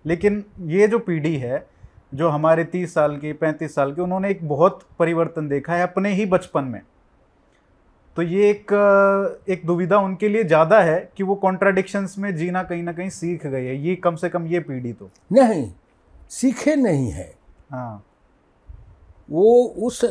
लेकिन 0.04 0.44
ये 0.68 0.86
जो 0.88 0.98
पीढ़ी 0.98 1.36
है 1.36 1.66
जो 2.14 2.28
हमारे 2.28 2.64
30 2.66 2.94
साल 2.94 3.16
की 3.16 3.32
35 3.34 3.74
साल 3.74 3.92
की 3.92 4.02
उन्होंने 4.02 4.30
एक 4.30 4.48
बहुत 4.48 4.80
परिवर्तन 4.98 5.48
देखा 5.48 5.74
है 5.74 5.82
अपने 5.82 6.12
ही 6.14 6.26
बचपन 6.26 6.64
में। 6.64 6.80
तो 8.16 8.22
ये 8.22 8.48
एक 8.50 8.72
एक 9.48 9.66
दुविधा 9.66 9.98
उनके 9.98 10.28
लिए 10.28 10.44
ज़्यादा 10.44 10.80
है 10.80 10.98
कि 11.16 11.22
वो 11.22 11.34
कॉन्ट्राडिक्शंस 11.36 12.14
में 12.18 12.34
जीना 12.36 12.62
कहीं 12.62 12.82
ना 12.82 12.92
कहीं 12.92 13.10
सीख 13.10 13.46
गए 13.46 13.66
है। 13.66 13.76
ये 13.78 13.94
कम 13.96 14.16
से 14.16 14.28
कम 14.28 14.46
ये 14.46 14.60
पीढ़ी 14.60 14.92
तो। 14.92 15.10
नहीं 15.32 15.70
सीखे 16.30 16.74
नहीं 16.76 17.10
है। 17.10 17.32
हाँ। 17.70 18.04
वो 19.28 19.64
उस 19.86 20.04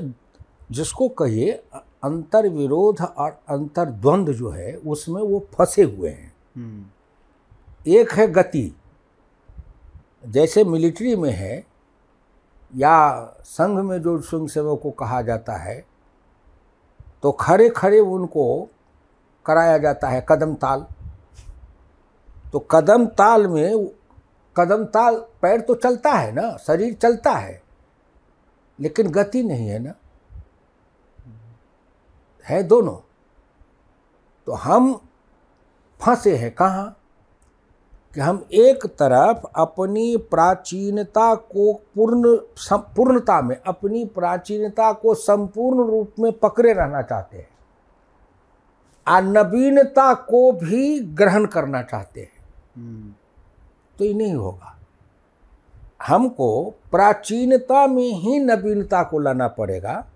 जिसको 0.72 1.08
कहिए 1.10 1.62
अंतर 2.04 2.48
विरोध 2.50 3.02
और 3.02 3.40
अंतर 3.50 3.86
द्वंद 3.86 4.30
जो 4.30 4.50
है 4.50 4.76
उसमें 4.76 5.22
वो 5.22 5.40
फंसे 5.54 5.84
हुए 5.84 6.10
हैं। 6.10 6.34
हम्म, 6.56 6.86
एक 7.88 8.12
है 8.12 8.28
गति। 8.28 8.72
जैसे 10.26 10.64
मिलिट्री 10.64 11.16
में 11.16 11.32
है 11.32 11.66
या 12.74 13.22
संघ 13.46 13.80
में 13.80 14.02
जो 14.02 14.20
स्वयं 14.22 14.48
सेवक 14.48 14.80
को 14.84 14.92
कहा 14.92 15.22
जाता 15.22 15.56
है 15.58 15.84
तो 17.24 17.32
खड़े 17.32 17.70
खड़े 17.70 18.00
उनको 18.00 18.68
कराया 19.46 19.78
जाता 19.78 20.10
है 20.10 20.26
कदम 20.30 20.54
ताल। 20.56 20.86
तो 22.54 22.60
कदम 22.72 23.06
ताल 23.06 23.48
में 23.48 23.88
कदम 24.56 24.84
ताल 24.86 25.16
पैर 25.42 25.62
तो 25.62 25.76
चलता 25.76 26.12
है 26.12 26.32
ना 26.32 26.56
शरीर 26.58 26.94
चलता 26.94 27.32
है 27.32 27.62
लेकिन 28.80 29.12
गति 29.12 29.44
नहीं 29.44 29.68
है 29.68 29.80
ना। 29.80 29.94
है 32.50 32.64
दोनों। 32.64 32.96
तो 34.46 34.52
हम 34.52 34.94
फंसे 36.02 36.36
हैं 36.36 36.56
कहाँ? 36.56 36.96
कि 38.16 38.22
हम 38.22 38.46
एक 38.54 38.86
तरफ़ 38.86 39.38
अपनी 39.56 40.18
प्राचीनता 40.18 41.36
को 41.36 41.74
पूर्ण 41.74 42.38
पूर्णता 42.72 43.42
में, 43.42 43.62
अपनी 43.68 44.06
प्राचीनता 44.06 44.94
को 44.94 45.14
संपूर्ण 45.14 45.92
रूप 45.92 46.14
में 46.20 46.32
पकड़े 46.32 46.74
रहना 46.74 47.02
चाहते 47.02 47.38
हैं। 47.38 47.50
और 49.08 49.24
नवीनता 49.24 50.14
को 50.14 50.52
भी 50.52 51.00
ग्रहण 51.00 51.46
करना 51.46 51.82
चाहते 51.82 52.22
हैं। 52.22 52.40
तो 53.98 54.06
ये 54.06 54.14
नहीं 54.14 54.34
होगा। 54.34 54.80
हमको 56.08 56.74
प्राचीनता 56.92 57.88
में 57.88 58.12
ही 58.12 58.40
नवीनता 58.40 59.04
को 59.04 59.20
लाना 59.20 59.48
पड़ेगा। 59.48 60.09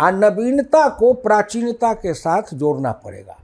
और 0.00 0.12
नवीनता 0.12 0.88
को 0.88 1.12
प्राचीनता 1.12 1.92
के 1.94 2.14
साथ 2.14 2.54
जोड़ना 2.54 2.92
पड़ेगा। 2.92 3.36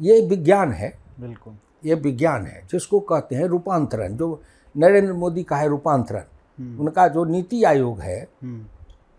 ये 0.00 0.20
विज्ञान 0.20 0.72
है। 0.72 0.92
बिल्कुल। 1.20 1.56
ये 1.84 1.94
विज्ञान 1.94 2.46
है 2.46 2.62
जिसको 2.72 3.00
कहते 3.00 3.36
हैं 3.36 3.44
रूपांतरण। 3.44 4.16
जो 4.16 4.40
नरेंद्र 4.76 5.12
मोदी 5.12 5.42
का 5.42 5.56
है 5.56 5.68
रूपांतरण 5.68 6.22
हम्म, 6.58 6.80
उनका 6.80 7.08
जो 7.08 7.24
नीति 7.24 7.62
आयोग 7.64 8.00
है 8.00 8.20
हम्म, 8.42 8.64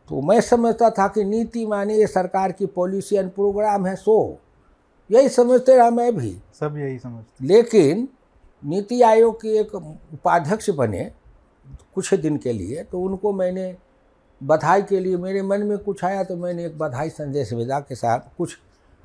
तो 0.09 0.21
मैं 0.21 0.39
समझता 0.41 0.89
था 0.89 1.07
कि 1.07 1.23
नीति 1.23 1.65
माने 1.65 1.95
ये 1.97 2.07
सरकार 2.07 2.51
की 2.51 2.65
पॉलिसी 2.65 3.15
एंड 3.15 3.31
प्रोग्राम 3.31 3.85
है 3.85 3.95
सो। 3.95 4.39
यही 5.11 5.29
समझते 5.29 5.75
रहा 5.75 5.89
मैं 5.89 6.15
भी। 6.17 6.37
सब 6.59 6.77
यही 6.77 6.99
समझते 6.99 7.45
लेकिन 7.45 8.07
नीति 8.63 9.01
आयोग 9.01 9.41
के 9.41 9.57
एक 9.59 9.75
उपाध्यक्ष 9.75 10.69
बने 10.69 11.11
कुछ 11.95 12.13
दिन 12.13 12.37
के 12.37 12.53
लिए 12.53 12.83
तो 12.83 13.01
उनको 13.01 13.33
मैंने 13.33 13.75
बधाई 14.43 14.81
के 14.81 14.99
लिए 14.99 15.17
मेरे 15.17 15.41
मन 15.41 15.63
में 15.63 15.77
कुछ 15.77 16.03
आया 16.05 16.23
तो 16.23 16.35
मैंने 16.37 16.65
एक 16.65 16.77
बधाई 16.77 17.09
संदेश 17.11 17.53
भेजा 17.53 17.79
के 17.79 17.95
साथ 17.95 18.19
कुछ 18.37 18.57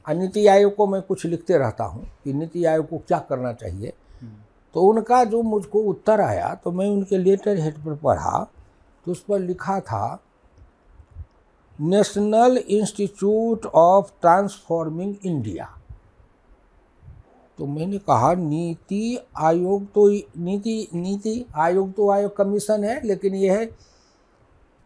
नीति 0.06 0.46
आयोग 0.46 0.74
को 0.74 0.86
मैं 0.86 1.00
कुछ 1.02 1.24
लिखते 1.26 1.56
रहता 1.58 1.84
हूँ 1.84 2.04
कि 2.24 2.32
नीति 2.32 2.64
आयोग 2.64 2.88
को 2.88 2.98
क्या 2.98 3.18
करना 3.28 3.52
चाहिए। 3.52 3.92
तो 4.74 4.82
उनका 4.82 5.22
जो 5.24 5.42
मुझको 5.42 5.80
उत्तर 5.82 6.20
आया 6.20 6.54
तो 6.54 6.72
मैं 6.72 6.86
उनके 6.88 7.18
लेटर 7.18 7.58
हेड 7.58 7.78
पर 7.84 7.94
पढ़ा 7.96 8.38
तो 9.06 9.12
उस 9.12 9.22
पर 9.28 9.40
लिखा 9.40 9.78
था, 9.80 10.20
national 11.78 12.56
institute 12.58 13.66
of 13.66 14.10
transforming 14.20 15.14
India. 15.24 15.68
तो 17.58 17.66
मैंने 17.66 17.98
कहा, 18.00 18.32
नीति 18.34 19.18
आयोग 19.36 19.86
तो 19.92 20.08
नीति 20.38 20.88
नीति 20.94 21.44
आयोग 21.56 21.92
तो 21.94 22.10
आयोग 22.10 22.36
कमीशन 22.36 22.84
है, 22.84 23.00
लेकिन 23.04 23.34
यह 23.34 23.58
है 23.58 23.66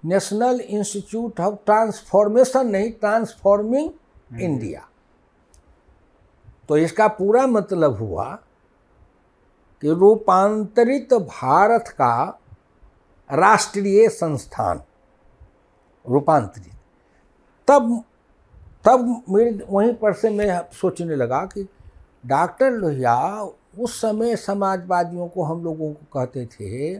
नेशनल 0.04 0.60
इंस्टीट्यूट 0.60 1.40
ऑफ़ 1.40 1.54
ट्रांसफॉर्मेशन 1.66 2.66
नहीं 2.66 2.90
ट्रांसफॉर्मिंग 2.92 4.40
इंडिया 4.40 4.88
तो 6.68 6.76
इसका 6.76 7.08
पूरा 7.08 7.46
मतलब 7.46 7.96
हुआ 7.96 8.24
कि 9.82 9.90
रूपांतरित 9.90 11.14
भारत 11.14 11.88
का 11.88 12.38
राष्ट्रीय 13.30 14.08
संस्थान 14.08 14.82
रूपांतरित। 16.04 16.72
तब 17.68 18.02
तब 18.84 19.22
मेरे 19.28 19.58
वहीं 19.70 19.94
पर 19.94 20.12
से 20.12 20.30
मैं 20.30 20.60
सोचने 20.72 21.16
लगा 21.16 21.44
कि 21.46 21.66
डॉक्टर 22.26 22.70
लोहिया 22.70 23.16
उस 23.78 24.00
समय 24.00 24.36
समाजवादियों 24.36 25.28
को 25.28 25.42
हम 25.42 25.64
लोगों 25.64 25.92
को 25.92 26.06
कहते 26.14 26.46
थे 26.46 26.94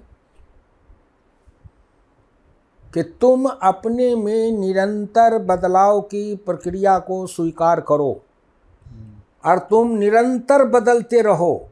कि 2.94 3.02
तुम 3.02 3.46
अपने 3.46 4.16
में 4.16 4.52
निरंतर 4.52 5.38
बदलाव 5.38 6.00
की 6.00 6.36
प्रक्रिया 6.36 6.98
को 6.98 7.26
स्वीकार 7.26 7.80
करो। 7.80 8.22
और 9.44 9.58
तुम 9.58 9.90
निरंतर 9.90 10.64
बदलते 10.64 11.22
रहो। 11.22 11.68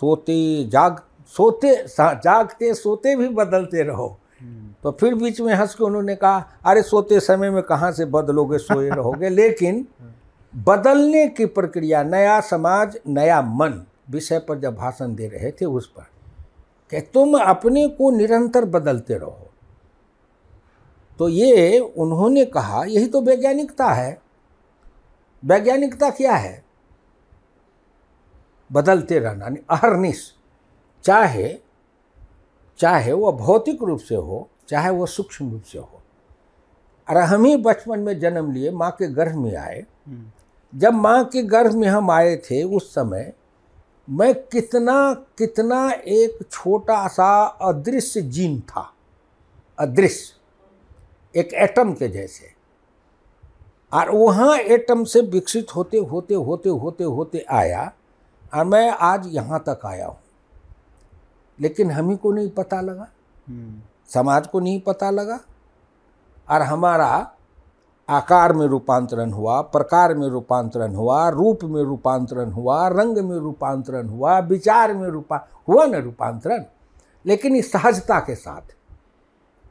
सोते 0.00 0.68
जाग 0.68 1.00
सोते 1.26 1.86
जागते 2.00 2.74
सोते 2.74 3.16
भी 3.16 3.28
बदलते 3.28 3.82
रहो। 3.82 4.18
हम्म, 4.40 4.74
तो 4.82 4.90
फिर 5.00 5.14
बीच 5.14 5.40
में 5.40 5.54
हंस 5.54 5.74
के 5.74 5.84
उन्होंने 5.84 6.16
कहा 6.16 6.50
अरे 6.66 6.82
सोते 6.82 7.20
समय 7.20 7.50
में 7.50 7.62
कहाँ 7.62 7.92
से 7.92 8.04
बदलोगे? 8.04 8.58
सोए 8.58 8.88
रहोगे। 8.88 9.28
लेकिन 9.40 9.86
बदलने 10.56 11.28
की 11.28 11.46
प्रक्रिया 11.46 12.02
नया 12.02 12.40
समाज 12.40 12.98
नया 13.08 13.42
मन 13.42 13.86
विषय 14.10 14.38
पर 14.38 14.58
जब 14.58 14.76
भाषण 14.76 15.14
दे 15.14 15.28
रहे 15.28 15.50
थे 15.50 15.64
उस 15.64 15.86
पर 15.86 16.06
कि 16.90 17.00
तुम 17.00 17.38
अपने 17.38 17.88
को 17.88 18.10
निरंतर 18.10 18.64
बदलते 18.64 19.14
रहो। 19.14 19.50
तो 21.18 21.28
ये 21.28 21.78
उन्होंने 21.78 22.44
कहा 22.44 22.84
यही 22.84 23.06
तो 23.06 23.20
वैज्ञानिकता 23.20 23.86
है। 23.86 24.22
वैज्ञानिकता 25.44 26.10
क्या 26.10 26.34
है? 26.34 26.64
बदलते 28.72 29.18
रहना 29.18 29.50
अहरनिश। 29.70 30.34
चाहे 31.04 31.58
चाहे 32.78 33.12
वह 33.12 33.32
भौतिक 33.32 33.82
रूप 33.82 34.00
से 34.00 34.14
हो 34.14 34.48
चाहे 34.68 34.90
वह 34.90 35.06
सूक्ष्म 35.06 35.50
रूप 35.50 35.62
से 35.62 35.78
हो। 35.78 36.00
और 37.10 37.16
हम 37.16 37.44
ही 37.44 37.56
बचपन 37.56 38.00
में 38.00 38.18
जन्म 38.18 38.52
लिए 38.52 38.70
माँ 38.70 38.90
के 38.90 39.06
गर्भ 39.08 39.36
में 39.36 39.56
आए। 39.56 39.84
हम्म, 40.06 40.78
जब 40.78 40.92
माँ 40.92 41.24
के 41.24 41.42
गर्भ 41.42 41.74
में 41.74 41.88
हम 41.88 42.10
आए 42.10 42.36
थे 42.36 42.62
उस 42.62 42.90
समय 42.90 43.32
मैं 44.10 44.34
कितना 44.34 45.14
कितना 45.14 45.90
एक 45.90 46.48
छोटा 46.50 47.08
सा 47.08 47.44
अदृश्य 47.44 48.22
जीन 48.22 48.60
था। 48.60 48.92
अदृश्य 49.78 50.36
एक 51.40 51.54
एटम 51.54 51.92
के 51.92 52.08
जैसे। 52.08 52.52
और 53.92 54.10
वहाँ 54.10 54.56
एटम 54.58 55.04
से 55.04 55.20
विकसित 55.20 55.76
होते 55.76 55.98
होते 55.98 56.34
होते 56.34 56.68
होते 56.68 57.04
होते 57.04 57.46
आया 57.50 57.92
और 58.54 58.64
मैं 58.64 58.90
आज 58.90 59.26
यहाँ 59.26 59.60
तक 59.68 59.80
आया 59.86 60.06
हूँ। 60.06 60.18
लेकिन 61.60 61.90
हम 61.90 62.10
ही 62.10 62.16
को 62.16 62.32
नहीं 62.32 62.50
पता 62.50 62.80
लगा। 62.80 63.08
हम्म, 63.48 63.82
समाज 64.08 64.46
को 64.46 64.60
नहीं 64.60 64.80
पता 64.80 65.10
लगा। 65.10 65.40
और 66.50 66.62
हमारा 66.62 67.35
आकार 68.08 68.52
में 68.52 68.66
रूपांतरण 68.66 69.32
हुआ, 69.32 69.60
प्रकार 69.60 70.14
में 70.14 70.28
रूपांतरण 70.28 70.94
हुआ, 70.94 71.28
रूप 71.28 71.58
में 71.64 71.82
रूपांतरण 71.82 72.50
हुआ, 72.50 72.88
रंग 72.88 73.18
में 73.18 73.36
रूपांतरण 73.36 74.08
हुआ, 74.08 74.38
विचार 74.38 74.94
में 74.94 75.08
रूपा, 75.08 75.48
हुआ 75.68 75.86
न 75.86 75.94
रूपांतरण। 75.94 76.64
लेकिन 77.26 77.56
इस 77.56 77.72
सहजता 77.72 78.20
के 78.20 78.34
साथ, 78.34 78.76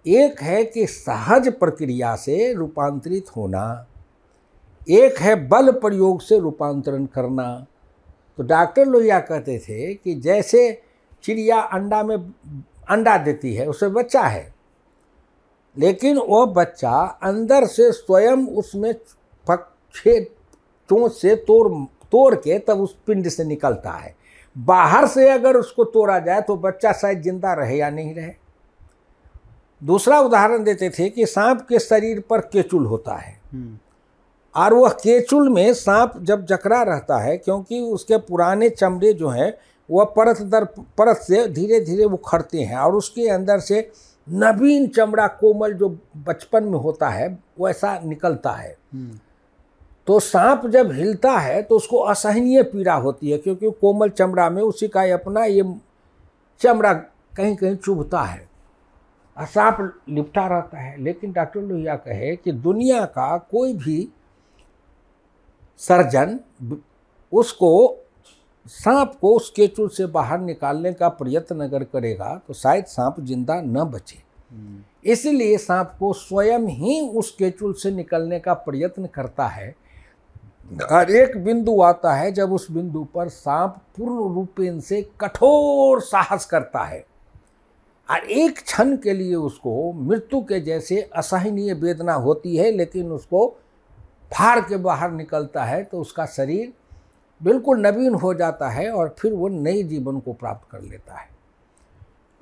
एक 0.07 0.41
है 0.41 0.63
कि 0.63 0.87
सहज 0.87 1.47
प्रक्रिया 1.53 2.15
से 2.15 2.53
रूपांतरित 2.53 3.25
होना, 3.37 3.87
एक 4.89 5.17
है 5.17 5.47
बल 5.47 5.71
प्रयोग 5.71 6.21
से 6.21 6.39
रूपांतरण 6.39 7.05
करना। 7.05 7.65
तो 8.37 8.43
डॉक्टर 8.43 8.85
लोहिया 8.85 9.19
कहते 9.19 9.59
थे 9.59 9.93
कि 9.93 10.15
जैसे 10.15 10.81
चिड़िया 11.23 11.59
अंडा 11.59 12.03
में, 12.03 12.33
अंडा 12.89 13.17
देती 13.17 13.55
है 13.55 13.67
उसमें 13.67 13.93
बच्चा 13.93 14.21
है 14.21 14.54
लेकिन 15.77 16.17
वो 16.19 16.45
बच्चा 16.47 16.99
अंदर 17.23 17.65
से 17.67 17.91
स्वयं 17.91 18.45
उसमें 18.57 18.93
पक 19.47 19.67
छेद 19.95 20.27
चोंच 20.89 21.11
से 21.11 21.35
तोड़ 21.47 21.67
तोड़ 22.11 22.35
के 22.35 22.57
तब 22.59 22.81
उस 22.81 22.95
पिंड 23.07 23.27
से 23.29 23.43
निकलता 23.43 23.91
है। 23.91 24.13
बाहर 24.55 25.07
से 25.07 25.29
अगर 25.29 25.57
उसको 25.57 25.83
तोड़ा 25.85 26.19
जाए 26.19 26.41
तो 26.41 26.55
बच्चा 26.57 26.91
शायद 26.93 27.21
ज़िंदा 27.21 27.53
रहे 27.53 27.77
या 27.77 27.89
नहीं 27.89 28.13
रहे। 28.15 28.31
दूसरा 29.81 30.19
उदाहरण 30.19 30.63
देते 30.63 30.89
थे 30.89 31.09
कि 31.09 31.25
सांप 31.25 31.65
के 31.69 31.79
शरीर 31.79 32.19
पर 32.29 32.41
केचुल 32.43 32.85
होता 32.85 33.15
है। 33.15 33.33
हम्म, 33.53 33.77
और 34.55 34.73
वह 34.73 34.89
केचुल 34.93 35.49
में 35.49 35.73
सांप 35.73 36.13
जब 36.21 36.45
जकड़ा 36.45 36.81
रहता 36.83 37.17
है 37.19 37.37
क्योंकि 37.37 37.79
उसके 37.81 38.17
पुराने 38.19 38.69
चमड़े 38.69 39.13
जो 39.13 39.29
हैं 39.29 39.53
वह 39.89 40.03
परत 40.15 40.41
दर 40.43 40.65
परत 40.97 41.17
से 41.17 41.47
धीरे 41.47 41.79
धीरे 41.79 42.03
उखड़ते 42.05 42.61
हैं 42.61 42.77
और 42.77 42.95
उसके 42.95 43.27
अंदर 43.29 43.59
से 43.59 43.81
नवीन 44.27 44.87
चमड़ा 44.87 45.27
कोमल 45.27 45.73
जो 45.73 45.89
बचपन 46.17 46.63
में 46.63 46.77
होता 46.79 47.09
है 47.09 47.27
वैसा 47.59 47.97
निकलता 47.99 48.51
है। 48.51 48.75
हम्म, 48.93 49.19
तो 50.07 50.19
सांप 50.19 50.65
जब 50.67 50.91
हिलता 50.91 51.31
है 51.31 51.61
तो 51.61 51.75
उसको 51.75 51.97
असहनीय 51.99 52.63
पीड़ा 52.63 52.93
होती 52.95 53.31
है 53.31 53.37
क्योंकि 53.37 53.71
कोमल 53.71 54.09
चमड़ा 54.09 54.49
में 54.49 54.61
उसी 54.63 54.87
का 54.87 55.01
अपना 55.13 55.43
ये 55.45 55.63
चमड़ा 56.61 56.93
कहीं 56.93 57.55
कहीं 57.55 57.75
चुभता 57.75 58.21
है। 58.21 58.47
और 59.37 59.45
सांप 59.45 59.77
लिपटा 60.09 60.47
रहता 60.47 60.79
है 60.79 61.01
लेकिन 61.03 61.31
डॉक्टर 61.31 61.61
लोहिया 61.61 61.95
कहे 61.95 62.35
कि 62.35 62.51
दुनिया 62.51 63.05
का 63.05 63.37
कोई 63.51 63.73
भी 63.73 64.07
सर्जन 65.79 66.39
उसको 67.31 67.71
सांप 68.65 69.13
को 69.21 69.35
उस 69.35 69.49
केचुल 69.55 69.89
से 69.89 70.05
बाहर 70.07 70.39
निकालने 70.39 70.91
का 70.93 71.09
प्रयत्न 71.11 71.59
अगर 71.59 71.83
करेगा 71.83 72.33
तो 72.47 72.53
शायद 72.53 72.85
सांप 72.85 73.19
ज़िंदा 73.21 73.59
न 73.61 73.83
बचे। 73.85 74.17
हम्म, 74.51 74.81
इसलिए 75.05 75.57
सांप 75.57 75.95
को 75.99 76.11
स्वयं 76.13 76.67
ही 76.67 76.99
उस 77.09 77.31
केचुल 77.31 77.73
से 77.73 77.91
निकलने 77.91 78.39
का 78.39 78.53
प्रयत्न 78.53 79.05
करता 79.05 79.47
है। 79.47 79.75
और 80.91 81.11
एक 81.11 81.37
बिंदु 81.43 81.81
आता 81.81 82.13
है 82.13 82.31
जब 82.31 82.53
उस 82.53 82.69
बिंदु 82.71 83.03
पर 83.15 83.27
सांप 83.29 83.75
पूर्ण 83.97 84.33
रूपेण 84.35 84.79
से 84.79 85.01
कठोर 85.21 86.01
साहस 86.01 86.45
करता 86.45 86.83
है। 86.83 87.05
और 88.09 88.25
एक 88.31 88.59
क्षण 88.59 88.95
के 88.97 89.13
लिए 89.13 89.35
उसको 89.35 89.91
मृत्यु 89.93 90.39
के 90.41 90.59
जैसे 90.61 91.01
असहनीय 91.15 91.73
वेदना 91.73 92.13
होती 92.15 92.55
है 92.57 92.71
लेकिन 92.71 93.11
उसको 93.11 93.47
फाड़ 94.33 94.59
के 94.59 94.77
बाहर 94.77 95.11
निकलता 95.11 95.63
है 95.63 95.83
तो 95.83 96.01
उसका 96.01 96.25
शरीर 96.25 96.73
बिल्कुल 97.45 97.79
नवीन 97.79 98.13
हो 98.13 98.33
जाता 98.33 98.69
है 98.69 98.91
और 98.91 99.15
फिर 99.19 99.33
वो 99.33 99.47
नए 99.47 99.83
जीवन 99.83 100.19
को 100.19 100.33
प्राप्त 100.33 100.71
कर 100.71 100.81
लेता 100.81 101.15
है। 101.15 101.27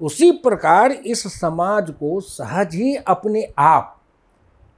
उसी 0.01 0.31
प्रकार 0.31 0.91
इस 0.91 1.41
समाज 1.41 1.91
को 1.91 2.21
सहज 2.21 2.75
ही 2.75 2.95
अपने 2.95 3.53
आप 3.57 4.01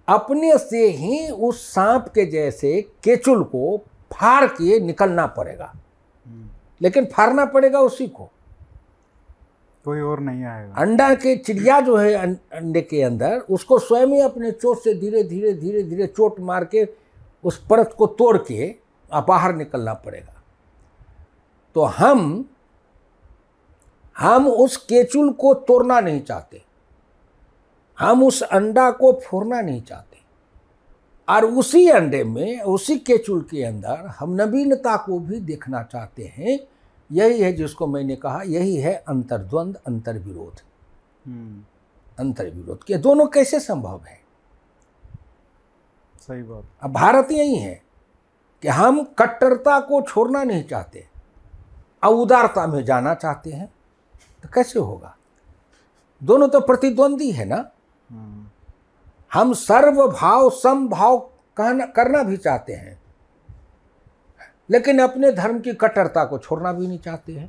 अपने 0.08 0.58
से 0.58 0.88
ही 0.88 1.30
उस 1.30 1.74
सांप 1.74 2.06
के 2.08 2.26
जैसे 2.26 2.82
केचुल 3.04 3.44
को 3.44 3.78
फाड़ 4.14 4.46
के 4.46 4.80
निकलना 4.80 5.28
पड़ेगा। 5.28 5.74
हम्म, 6.28 6.50
लेकिन 6.82 7.06
फाड़ना 7.06 7.46
पड़ेगा 7.46 7.80
उसी 7.80 8.08
को। 8.08 8.30
कोई 9.86 10.02
और 10.02 10.20
नहीं 10.20 10.44
आएगा। 10.44 10.74
अंडा 10.74 11.14
के 11.14 11.38
चिड़िया 11.38 11.82
जो 11.82 11.98
है 11.98 12.14
अं- 12.14 12.54
अंडे 12.54 12.82
के 12.82 13.02
अंदर 13.02 13.40
उसको 13.40 13.80
स्वयं 13.80 14.08
ही 14.08 14.20
अपने 14.20 14.52
चोट 14.52 14.78
से 14.78 14.94
धीरे 14.94 15.24
धीरे 15.24 15.54
धीरे 15.54 15.84
धीरे 15.84 16.08
चोट 16.08 16.40
मार 16.40 16.66
के 16.66 16.88
उस 17.44 17.66
परत 17.68 17.96
को 17.98 18.08
तोड़ 18.08 18.38
के 18.38 18.85
बाहर 19.14 19.56
निकलना 19.56 19.94
पड़ेगा। 19.94 20.44
तो 21.76 21.84
हम 21.84 22.50
हम 24.18 24.48
उस 24.48 24.78
केचुल 24.78 25.32
को 25.32 25.54
तोड़ना 25.54 26.00
नहीं 26.00 26.22
चाहते। 26.22 26.64
हम 28.00 28.24
उस 28.24 28.42
अंडा 28.42 28.92
को 28.92 29.14
फोड़ना 29.14 29.62
नहीं 29.62 29.82
चाहते। 29.82 30.18
और 31.30 31.46
उसी 31.46 31.90
अंडे 31.90 32.24
में 32.24 32.62
उसी 32.62 33.00
केचुल 33.00 33.42
के 33.42 33.64
अंदर 33.64 34.08
हम 34.08 34.30
नवीनता 34.30 34.98
को 34.98 35.20
भी 35.20 35.40
देखना 35.40 35.84
चाहते 35.84 36.24
हैं। 36.24 36.60
यही 37.12 37.42
है 37.42 37.54
जिसको 37.54 37.88
मैंने 37.88 38.16
कहा 38.16 38.42
यही 38.42 38.76
है 38.76 39.04
अंतर्द्वंद 39.08 39.76
अंतर्विरोध। 39.76 40.62
हम्म, 41.28 41.64
अंतर्विरोध 42.20 42.84
के 42.84 42.98
दोनों 42.98 43.28
कैसे 43.28 43.60
संभव 43.60 44.02
है? 44.08 44.20
सही 46.20 46.44
बात। 46.44 46.64
अब 46.82 46.92
भारत 46.92 47.28
यही 47.32 47.56
है। 47.56 47.85
कि 48.66 48.72
हम 48.72 49.04
कट्टरता 49.20 49.80
को 49.80 50.02
छोड़ना 50.02 50.44
नहीं 50.44 50.64
चाहते 50.64 51.08
और 52.04 52.14
उदारता 52.14 52.68
में 52.68 52.84
जाना 52.86 53.14
चाहते 53.14 53.52
हैं 53.52 53.68
तो 54.44 54.50
कैसे 54.54 54.80
होगा? 54.80 55.16
दोनों 56.22 56.48
तो 56.50 56.60
प्रतिद्वंदी 56.60 57.32
है 57.32 57.46
ना? 57.46 57.58
हम 59.34 59.54
सर्वभाव 59.54 60.50
समभाव 60.50 61.18
कहना, 61.58 61.86
करना 61.86 62.24
भी 62.24 62.38
चाहते 62.38 62.74
हैं, 62.74 63.02
लेकिन 64.70 65.00
अपने 65.00 65.32
धर्म 65.32 65.60
की 65.60 65.74
कट्टरता 65.74 66.26
को 66.26 66.38
छोड़ना 66.38 66.74
भी 66.74 66.88
नहीं 66.88 67.00
चाहते 67.00 67.34
हैं। 67.34 67.48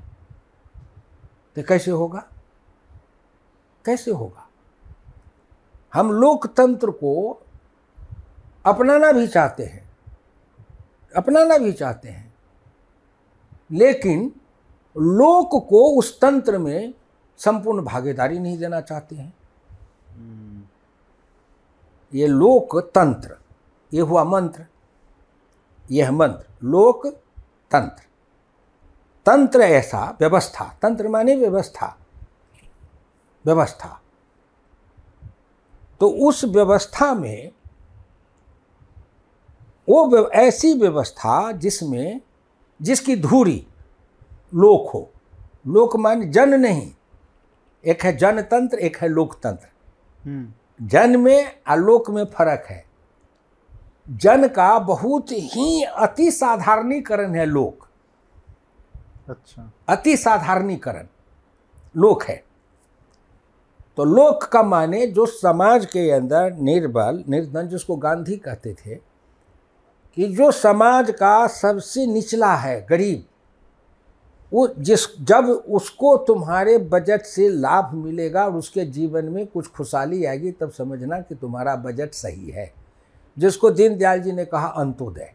तो 1.57 1.63
कैसे 1.63 1.91
होगा? 1.91 2.25
कैसे 3.85 4.11
होगा? 4.11 4.49
हम 5.95 6.13
लोकतंत्र 6.13 6.91
को 6.91 7.43
अपनाना 8.67 9.13
भी 9.13 9.27
चाहते 9.29 9.65
हैं 9.65 9.86
अपनाना 11.17 11.59
भी 11.59 11.73
चाहते 11.73 12.09
हैं। 12.09 12.35
लेकिन 13.71 14.41
लोक 14.99 15.69
को 15.71 15.99
उस 15.99 16.21
तंत्र 16.21 16.59
में 16.59 16.95
संपूर्ण 17.39 17.85
भागीदारी 17.85 18.39
नहीं 18.39 18.59
देना 18.59 18.81
चाहते 18.81 19.17
हैं। 19.17 19.35
हम्म, 20.11 20.63
ये 22.15 22.27
लोक 22.27 22.81
तंत्र 22.95 23.37
ये 23.93 24.01
हुआ 24.01 24.25
मंत्र 24.25 24.67
यह 25.91 26.13
मंत्र 26.13 26.47
लोक 26.65 27.07
तंत्र। 27.71 28.03
तंत्र 29.27 29.61
ऐसा 29.61 30.17
व्यवस्था 30.21 30.79
तंत्र 30.83 31.09
माने 31.09 31.37
व्यवस्था 31.37 31.99
व्यवस्था। 33.45 34.01
तो 36.01 36.09
उस 36.09 36.45
व्यवस्था 36.45 37.15
में 37.15 37.51
वो 39.89 40.29
ऐसी 40.29 40.75
व्यवस्था 40.75 41.53
जिसमें 41.53 42.21
जिसकी 42.83 43.17
धूरी 43.17 43.67
लोक 44.55 44.91
हो। 44.91 45.11
लोक 45.67 45.97
माने 45.97 46.27
जन 46.27 46.61
नहीं। 46.61 46.93
एक 47.85 48.03
है 48.03 48.17
जनतंत्र 48.17 48.79
एक 48.79 48.97
है 48.97 49.09
लोकतंत्र। 49.09 49.69
हम्म, 50.29 50.87
जन 50.87 51.21
में 51.21 51.53
आलोक 51.67 52.11
में 52.11 52.25
फ़र्क 52.25 52.67
है। 52.71 52.85
जन 54.11 54.49
का 54.49 54.79
बहुत 54.79 55.27
ही 55.31 55.83
अति 55.83 56.31
साधारणीकरण 56.31 57.35
है 57.35 57.47
लोक। 57.47 57.87
अच्छा। 59.29 59.73
अति 59.89 60.17
साधारणीकरण 60.17 61.07
लोक 61.97 62.23
है। 62.23 62.45
तो 63.97 64.05
लोक 64.05 64.45
का 64.45 64.63
माने 64.63 65.07
जो 65.07 65.27
समाज 65.27 65.87
के 65.87 66.11
अंदर 66.11 66.53
निर्बल 66.53 67.25
निर्धन 67.29 67.69
जिसको 67.69 67.97
गांधी 67.97 68.37
कहते 68.37 68.75
थे 68.75 69.06
कि 70.17 70.29
जो 70.29 70.51
समाज 70.51 71.11
का 71.11 71.47
सबसे 71.47 72.07
निचला 72.07 72.55
है, 72.55 72.87
गरीब, 72.87 73.27
वो 74.53 74.69
जिस, 74.79 75.21
जब 75.21 75.45
उसको 75.49 76.17
तुम्हारे 76.17 76.79
बजट 76.79 77.23
से 77.23 77.49
लाभ 77.49 77.95
मिलेगा 77.95 78.45
और 78.45 78.53
उसके 78.53 78.85
जीवन 78.85 79.25
में 79.25 79.47
कुछ 79.47 79.67
खुशहाली 79.67 80.25
आएगी, 80.25 80.53
तब 80.53 80.71
समझना 80.71 81.21
कि 81.21 81.35
तुम्हारा 81.35 81.77
बजट 81.77 82.11
सही 82.13 82.51
है। 82.51 82.75
जिसको 83.39 83.71
दीनदयाल 83.71 84.21
जी 84.21 84.33
ने 84.33 84.45
कहा 84.45 84.67
अंत्योदय, 84.67 85.35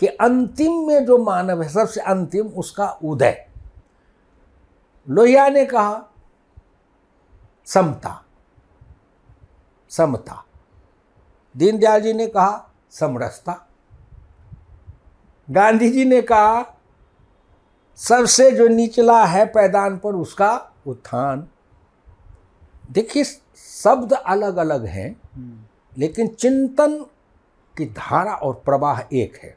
कि 0.00 0.06
अंतिम 0.06 0.72
में 0.72 1.06
जो 1.06 1.18
मानव 1.18 1.62
है, 1.62 1.68
सबसे 1.68 2.00
अंतिम 2.00 2.46
उसका 2.46 2.98
उदय। 3.04 3.48
लोहिया 5.08 5.48
ने 5.48 5.66
कहा, 5.66 6.04
समता 7.66 8.24
समता। 9.90 10.44
दीनदयाल 11.56 12.00
जी 12.00 12.12
ने 12.12 12.26
कहा, 12.26 12.70
समरसता। 12.90 13.69
गांधी 15.50 15.88
जी 15.90 16.04
ने 16.04 16.20
कहा 16.22 16.62
सबसे 17.98 18.50
जो 18.50 18.66
निचला 18.68 19.24
है 19.24 19.44
पैदान 19.46 19.96
पर 19.98 20.14
उसका 20.14 20.50
उत्थान। 20.86 21.46
देखिए 22.90 23.24
शब्द 23.24 24.12
अलग 24.12 24.56
अलग 24.56 24.84
हैं 24.86 25.10
लेकिन 25.92 26.26
चिंतन 26.28 26.98
की 27.74 27.86
धारा 27.86 28.34
और 28.34 28.54
प्रवाह 28.64 29.00
एक 29.12 29.36
है। 29.42 29.56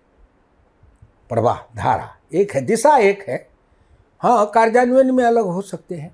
प्रवाह 1.30 1.58
धारा 1.76 2.10
एक 2.34 2.54
है 2.56 2.62
दिशा 2.62 2.98
एक 3.00 3.24
है। 3.30 3.48
हाँ 4.22 4.46
कार्यान्वयन 4.56 5.12
में 5.12 5.24
अलग 5.24 5.46
हो 5.46 5.62
सकते 5.62 5.96
हैं। 5.96 6.12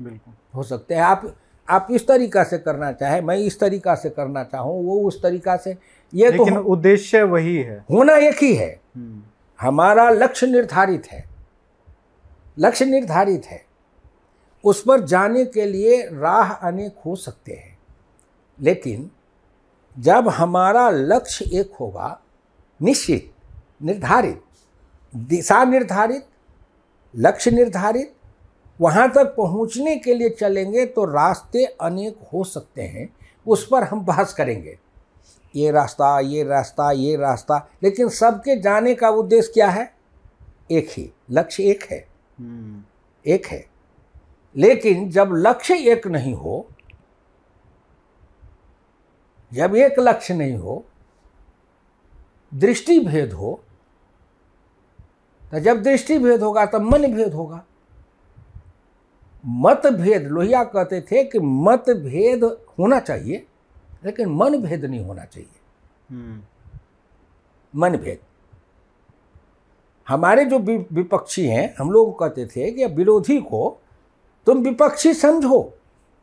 बिल्कुल। 0.00 0.34
हो 0.54 0.62
सकते 0.62 0.94
हैं। 0.94 1.02
आप 1.02 1.34
आप 1.68 1.86
इस 1.90 2.06
तरीका 2.06 2.42
से 2.44 2.58
करना 2.58 2.92
चाहे 2.92 3.20
मैं 3.20 3.36
इस 3.36 3.58
तरीका 3.60 3.94
से 3.94 4.10
करना 4.10 4.42
चाहूँ 4.44 4.84
वो 4.84 5.00
उस 5.08 5.22
तरीका 5.22 5.56
से 5.56 5.76
ये 6.14 6.30
तो 6.30 6.64
उद्देश्य 6.64 7.22
वही 7.22 7.56
है। 7.56 7.84
होना 7.90 8.12
एक 8.12 8.36
ही 8.36 8.54
है। 8.54 8.80
हम्म, 8.96 9.22
हमारा 9.60 10.10
लक्ष्य 10.10 10.46
निर्धारित 10.46 11.06
है। 11.12 11.24
लक्ष्य 12.58 12.84
निर्धारित 12.84 13.46
है। 13.46 13.64
उस 14.64 14.82
पर 14.82 15.00
जाने 15.00 15.44
के 15.44 15.64
लिए 15.64 16.08
राह 16.12 16.52
अनेक 16.52 16.96
हो 17.06 17.16
सकते 17.16 17.52
हैं। 17.52 17.78
लेकिन 18.60 19.10
जब 19.98 20.28
हमारा 20.28 20.90
लक्ष्य 20.90 21.60
एक 21.60 21.72
होगा 21.80 22.20
निश्चित 22.82 23.32
निर्धारित 23.82 24.42
दिशा 25.16 25.64
निर्धारित 25.64 26.26
लक्ष्य 27.16 27.50
निर्धारित 27.50 28.14
वहाँ 28.80 29.10
तक 29.10 29.24
पहुँचने 29.24 29.96
के 29.96 30.14
लिए 30.14 30.30
चलेंगे 30.30 30.86
तो 30.86 31.04
रास्ते 31.04 31.64
अनेक 31.64 32.16
हो 32.32 32.44
सकते 32.44 32.82
हैं। 32.82 33.16
उस 33.46 33.68
पर 33.68 33.82
हम 33.82 34.00
बहस 34.00 34.34
करेंगे। 34.34 34.78
ये 35.56 35.70
रास्ता 35.70 36.20
ये 36.20 36.44
रास्ता 36.44 36.90
ये 36.92 37.16
रास्ता। 37.16 37.70
लेकिन 37.82 38.08
सबके 38.08 38.60
जाने 38.60 38.94
का 38.94 39.08
उद्देश्य 39.08 39.50
क्या 39.52 39.70
है? 39.70 39.94
एक 40.70 40.88
ही। 40.90 41.12
लक्ष्य 41.30 41.62
एक 41.62 41.82
है। 41.82 42.08
हम्म, 42.40 42.82
एक 43.26 43.46
है। 43.46 43.66
लेकिन 44.56 45.10
जब 45.10 45.30
लक्ष्य 45.32 45.74
एक 45.74 46.06
नहीं 46.06 46.34
हो 46.34 46.68
जब 49.52 49.76
एक 49.76 49.94
लक्ष्य 49.98 50.34
नहीं 50.34 50.56
हो 50.56 50.84
दृष्टि 52.54 53.00
भेद 53.00 53.32
हो 53.32 53.60
तो 55.52 55.58
जब 55.58 55.82
दृष्टि 55.82 56.18
भेद 56.18 56.42
होगा 56.42 56.66
तब 56.66 56.80
मन 56.80 57.14
भेद 57.14 57.34
होगा। 57.34 57.64
मत 59.46 59.86
भेद 59.86 60.22
लोहिया 60.22 60.64
कहते 60.64 61.00
थे 61.00 61.24
कि 61.24 61.38
मत 61.38 61.84
भेद 61.90 62.44
होना 62.78 63.00
चाहिए। 63.00 63.46
लेकिन 64.04 64.28
मन 64.30 64.58
भेद 64.58 64.84
नहीं 64.84 65.04
होना 65.04 65.24
चाहिए। 65.24 65.60
हम्म, 66.10 66.42
मन 67.74 67.96
भेद 67.96 68.18
हमारे 70.08 70.44
जो 70.44 70.58
विपक्षी 70.58 71.46
हैं 71.46 71.74
हम 71.76 71.90
लोग 71.90 72.18
कहते 72.18 72.46
थे 72.46 72.70
कि 72.70 72.86
विरोधी 72.86 73.40
को 73.40 73.78
तुम 74.46 74.58
विपक्षी 74.58 75.14
समझो 75.14 75.72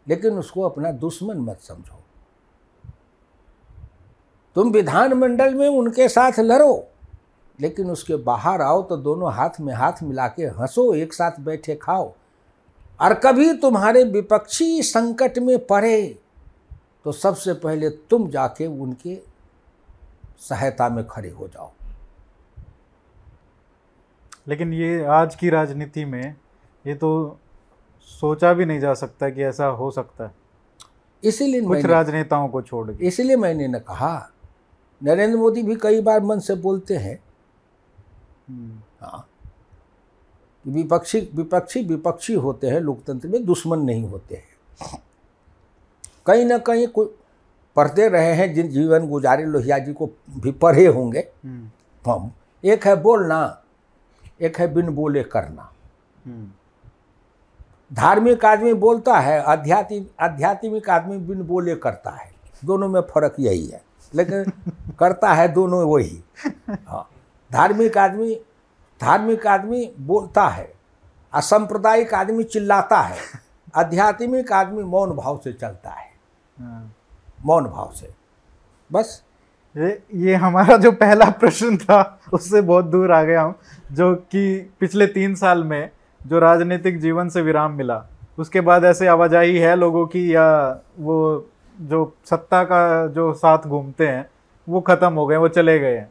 लेकिन 0.07 0.33
उसको 0.33 0.61
अपना 0.61 0.91
दुश्मन 0.91 1.37
मत 1.39 1.59
समझो। 1.59 1.99
तुम 4.55 4.71
विधानमंडल 4.71 5.53
में 5.55 5.67
उनके 5.67 6.07
साथ 6.09 6.39
लड़ो 6.39 6.87
लेकिन 7.59 7.89
उसके 7.91 8.15
बाहर 8.23 8.61
आओ 8.61 8.81
तो 8.81 8.97
दोनों 8.97 9.31
हाथ 9.33 9.59
में 9.61 9.73
हाथ 9.73 10.03
मिला 10.03 10.27
के 10.27 10.43
हंसो 10.43 10.93
एक 10.93 11.13
साथ 11.13 11.39
बैठे 11.39 11.75
खाओ। 11.75 12.11
और 12.99 13.13
कभी 13.15 13.53
तुम्हारे 13.53 14.03
विपक्षी 14.03 14.81
संकट 14.83 15.39
में 15.39 15.57
पड़े 15.67 16.19
तो 17.05 17.11
सबसे 17.11 17.53
पहले 17.53 17.89
तुम 17.89 18.29
जाके 18.29 18.65
उनके 18.65 19.21
सहायता 20.39 20.89
में 20.89 21.07
खड़े 21.07 21.29
हो 21.29 21.47
जाओ। 21.47 21.71
लेकिन 24.47 24.73
ये 24.73 25.03
आज 25.03 25.35
की 25.35 25.49
राजनीति 25.49 26.05
में 26.05 26.35
ये 26.87 26.95
तो 26.95 27.39
सोचा 28.01 28.53
भी 28.53 28.65
नहीं 28.65 28.79
जा 28.79 28.93
सकता 28.93 29.29
कि 29.29 29.43
ऐसा 29.43 29.65
हो 29.65 29.91
सकता 29.91 30.23
है। 30.23 30.31
इसीलिए 31.23 31.61
कुछ 31.61 31.85
राजनेताओं 31.85 32.47
को 32.47 32.61
छोड़ 32.61 32.91
के। 32.91 33.07
इसलिए 33.07 33.35
मैंने 33.35 33.67
न 33.67 33.79
कहा 33.79 34.31
नरेंद्र 35.03 35.37
मोदी 35.37 35.63
भी 35.63 35.75
कई 35.75 36.01
बार 36.01 36.19
मन 36.19 36.39
से 36.39 36.55
बोलते 36.55 36.97
हैं। 36.97 37.23
हम्म, 38.49 38.79
हाँ। 39.01 39.27
विपक्षी 40.67 41.29
विपक्षी 41.33 41.83
विपक्षी 41.83 42.33
होते 42.33 42.69
हैं 42.69 42.79
लोकतंत्र 42.79 43.27
में 43.27 43.45
दुश्मन 43.45 43.79
नहीं 43.79 44.03
होते 44.03 44.35
हैं। 44.35 45.03
कहीं 46.31 46.45
ना 46.45 46.57
कहीं 46.57 46.87
कोई 46.87 47.15
पढ़ते 47.75 48.07
रहे 48.09 48.33
हैं 48.33 48.53
जिन 48.53 48.69
जीवन 48.69 49.07
गुजारे 49.07 49.45
लोहिया 49.45 49.77
जी 49.79 49.93
को 49.93 50.09
भी 50.39 50.51
पढ़े 50.51 50.85
होंगे 50.87 51.19
हम्म, 51.19 52.11
हम 52.11 52.31
एक 52.63 52.87
है 52.87 52.95
बोलना 53.01 53.57
एक 54.41 54.59
है 54.59 54.73
बिन 54.73 54.89
बोले 54.89 55.23
करना। 55.23 55.71
हम्म, 56.25 56.51
धार्मिक 57.93 58.45
आदमी 58.45 58.73
बोलता 58.73 59.17
है 59.19 59.41
आध्यात्मिक 59.43 60.09
आध्यात्मिक 60.19 60.89
आदमी 60.89 61.17
बिन 61.17 61.41
बोले 61.43 61.75
करता 61.75 62.11
है। 62.11 62.29
दोनों 62.65 62.87
में 62.89 63.01
फ़र्क 63.01 63.35
यही 63.39 63.65
है 63.65 63.81
लेकिन 64.13 64.51
करता 64.99 65.33
है 65.33 65.47
दोनों 65.47 65.83
वही। 65.83 66.23
हाँ 66.87 67.09
धार्मिक 67.51 67.97
आदमी 67.97 68.35
धार्मिक 69.01 69.47
आदमी 69.47 69.93
बोलता 69.99 70.47
है 70.47 70.73
असंप्रदायिक 71.33 72.13
आदमी 72.13 72.43
चिल्लाता 72.43 73.01
है 73.01 73.19
आध्यात्मिक 73.75 74.51
आदमी 74.51 74.83
मौन 74.83 75.09
भाव 75.09 75.41
से 75.43 75.53
चलता 75.53 75.89
हाँ। 75.89 76.10
मौन 77.45 77.65
भाव 77.65 77.91
से। 77.95 78.13
बस। 78.89 79.21
ये 79.75 80.01
ये 80.15 80.35
हमारा 80.35 80.77
जो 80.77 80.91
पहला 80.91 81.29
प्रश्न 81.31 81.77
था 81.77 82.19
उससे 82.33 82.61
बहुत 82.61 82.85
दूर 82.85 83.11
आ 83.11 83.21
गया 83.23 83.41
हूँ 83.41 83.55
जो 83.91 84.13
कि 84.31 84.71
पिछले 84.79 85.07
तीन 85.07 85.35
साल 85.35 85.63
में 85.63 85.89
जो 86.21 86.39
राजनीतिक 86.39 86.99
जीवन 86.99 87.29
से 87.29 87.41
विराम 87.41 87.71
मिला 87.71 88.03
उसके 88.39 88.61
बाद 88.61 88.85
ऐसे 88.85 89.07
आवाजाही 89.07 89.57
है 89.57 89.75
लोगों 89.75 90.05
की 90.07 90.33
या 90.35 90.47
वो 90.99 91.17
जो 91.77 92.03
सत्ता 92.25 92.63
का 92.63 93.07
जो 93.07 93.31
साथ 93.33 93.67
घूमते 93.67 94.07
हैं 94.07 94.29
वो 94.67 94.81
खत्म 94.81 95.13
हो 95.13 95.25
गए 95.27 95.37
वो 95.37 95.47
चले 95.47 95.77
गए 95.79 95.95
हैं। 95.97 96.09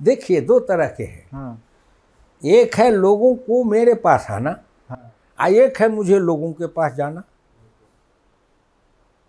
देखिए 0.00 0.40
दो 0.40 0.58
तरह 0.60 0.86
के 0.88 1.04
हैं। 1.04 1.26
हाँ। 1.32 1.62
एक 2.42 2.74
है 2.74 2.90
लोगों 2.90 3.34
को 3.36 3.62
मेरे 3.64 3.94
पास 3.94 4.26
आना 4.30 4.56
हाँ। 4.90 5.48
एक 5.48 5.80
है 5.80 5.88
मुझे 5.88 6.18
लोगों 6.18 6.52
के 6.52 6.66
पास 6.66 6.94
जाना। 6.94 7.22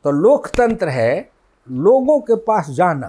तो 0.08 0.12
लोकतंत्र 0.12 0.90
है 0.90 1.30
लोगों 1.68 2.20
के 2.20 2.36
पास 2.36 2.70
जाना। 2.70 3.08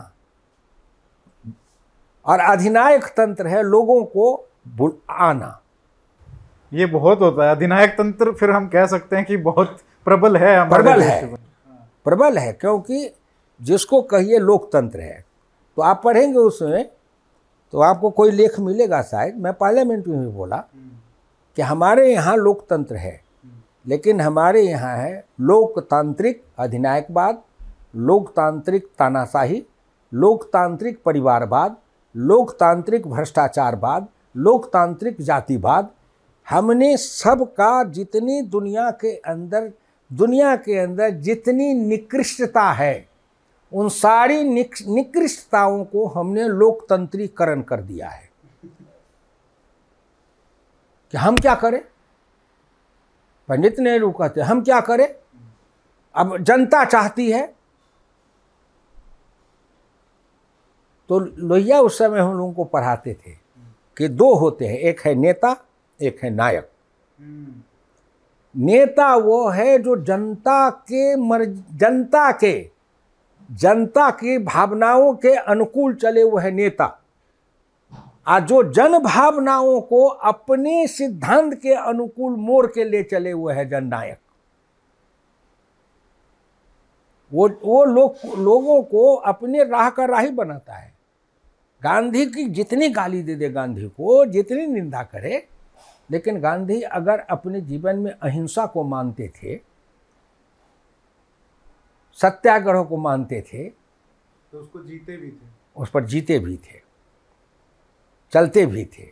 और 2.27 2.41
अधिनायक 2.43 3.05
तंत्र 3.17 3.47
है 3.47 3.63
लोगों 3.63 4.03
को 4.07 4.97
आना। 5.11 5.61
ये 6.73 6.87
बहुत 6.87 7.21
होता 7.21 7.45
है। 7.45 7.51
अधिनायक 7.51 7.91
तंत्र 7.91 8.33
फिर 8.33 8.51
हम 8.51 8.67
कह 8.69 8.87
सकते 8.87 9.17
हैं 9.17 9.25
कि 9.25 9.37
बहुत 9.37 9.79
प्रबल 10.07 10.37
है 10.37 10.69
प्रबल 10.71 11.03
है। 11.03 11.35
प्रबल 12.05 12.39
है 12.39 12.53
क्योंकि 12.53 13.11
जिसको 13.61 14.03
कहिए 14.03 14.39
लोकतंत्र 14.39 15.01
है। 15.01 15.25
तो 15.77 15.83
आप 15.83 16.03
पढ़ेंगे 16.05 16.39
उसमें 16.39 16.85
तो 17.73 17.81
आपको 17.83 18.11
कोई 18.11 18.31
लेख 18.31 18.61
मिलेगा 18.61 19.03
शायद। 19.03 19.37
मैं 19.37 19.53
पार्लियामेंट 19.53 20.07
में 20.07 20.21
भी 20.21 20.33
बोला 20.33 20.65
कि 21.57 21.63
हमारे 21.63 22.13
यहाँ 22.13 22.37
लोकतंत्र 22.37 22.97
है। 22.97 23.28
लेकिन 23.89 24.21
हमारे 24.21 24.63
यहाँ 24.63 24.97
है 24.97 25.25
लोकतांत्रिक 25.41 26.45
अधिनायकवाद, 26.59 27.43
लोकतांत्रिक 27.97 28.87
तानाशाही, 28.99 29.67
लोकतांत्रिक 30.15 31.03
परिवारवाद, 31.05 31.77
लोकतांत्रिक 32.17 33.07
भ्रष्टाचारवाद, 33.07 34.07
लोकतांत्रिक 34.37 35.21
जातिवाद। 35.21 35.89
हमने 36.51 36.97
सबका 36.97 37.85
जितनी 37.85 38.43
दुनिया 38.43 38.91
के 38.91 39.17
अंदर, 39.17 39.73
दुनिया 40.13 40.57
के 40.57 40.79
अंदर 40.79 41.11
जितनी 41.11 41.75
निकृष्टता 41.75 42.73
है, 42.73 43.09
उन 43.73 43.89
सारी 43.89 44.45
निकृष्टताओं 44.89 45.85
को 45.85 46.07
हमने 46.07 46.49
लोकतंत्रीकरण 46.49 47.63
कर 47.63 47.81
दिया 47.81 48.09
है। 48.09 48.29
कि 51.11 51.19
हम 51.19 51.37
क्या 51.37 51.55
करें? 51.55 51.83
पंडित 53.49 53.81
नेहरू 53.81 54.11
कहते 54.11 54.41
हम 54.41 54.63
क्या 54.63 54.81
करें? 54.81 55.15
अब 56.15 56.39
जनता 56.39 56.85
चाहती 56.85 57.31
है। 57.31 57.55
तो 61.09 61.19
लोहिया 61.19 61.81
उस 61.81 61.99
समय 61.99 62.21
हम 62.21 62.39
लोगों 62.39 62.53
को 62.53 62.65
पढ़ाते 62.65 63.15
थे 63.15 63.31
कि 63.97 64.09
दो 64.09 64.35
होते 64.35 64.67
हैं, 64.67 64.79
एक 64.79 65.01
है 65.01 65.15
नेता, 65.15 65.65
एक 66.03 66.21
है 66.23 66.31
नायक। 66.31 66.71
नेता 68.57 69.17
वो 69.17 69.49
है 69.49 69.79
जो 69.79 69.97
जनता 69.97 70.71
के 70.71 71.17
मर, 71.17 71.45
जनता 71.73 72.33
के, 72.33 72.71
जनता 73.51 74.11
की 74.11 74.39
भावनाओं 74.39 75.15
के 75.15 75.35
अनुकूल 75.35 75.95
चले 75.95 76.23
वो 76.23 76.39
है 76.39 76.51
नेता। 76.51 76.98
आ 78.29 78.39
जो 78.41 78.63
जन 78.73 78.99
भावनाओं 78.99 79.81
को 79.81 80.05
अपने 80.07 80.87
सिद्धांत 80.87 81.55
के 81.55 81.75
अनुकूल 81.75 82.33
मोड़ 82.37 82.67
के 82.67 82.85
ले 82.85 83.03
चले 83.03 83.31
हुए 83.31 83.55
है 83.55 83.69
जननायक। 83.69 84.19
वो 87.33 87.49
वो 87.65 87.85
लोग 87.85 88.39
लोगों 88.39 88.83
को 88.83 89.15
अपने 89.15 89.65
राह 89.65 89.89
का 89.91 90.05
राही 90.05 90.31
बनाता 90.31 90.75
है। 90.75 90.93
गांधी 91.83 92.25
की 92.27 92.45
जितनी 92.49 92.89
गाली 92.89 93.23
दे 93.23 93.35
दे 93.35 93.49
गांधी 93.51 93.89
को 93.89 94.25
जितनी 94.27 94.67
निंदा 94.67 95.03
करे 95.03 95.47
लेकिन 96.11 96.41
गांधी 96.41 96.81
अगर 96.83 97.19
अपने 97.21 97.61
जीवन 97.61 97.99
में 97.99 98.11
अहिंसा 98.13 98.67
को 98.67 98.85
मानते 98.85 99.29
थे 99.37 99.57
सत्याग्रह 102.19 102.83
को 102.83 102.97
मानते 102.97 103.41
थे 103.43 103.65
तो 103.65 104.59
उसको 104.59 104.83
जीते 104.83 105.17
भी 105.17 105.31
थे। 105.31 105.47
उस 105.77 105.91
पर 105.91 106.05
जीते 106.05 106.39
भी 106.39 106.57
थे। 106.57 106.88
चलते 108.33 108.67
भी 108.67 108.85
थे 108.85 109.07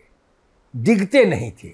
डिगते 0.77 1.25
नहीं 1.25 1.53
थे। 1.53 1.73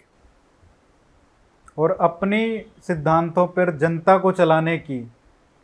और 1.79 1.99
अपनी 2.01 2.67
सिद्धांतों 2.83 3.47
पर 3.47 3.77
जनता 3.79 4.19
को 4.19 4.33
चलाने 4.33 4.79
की 4.79 5.13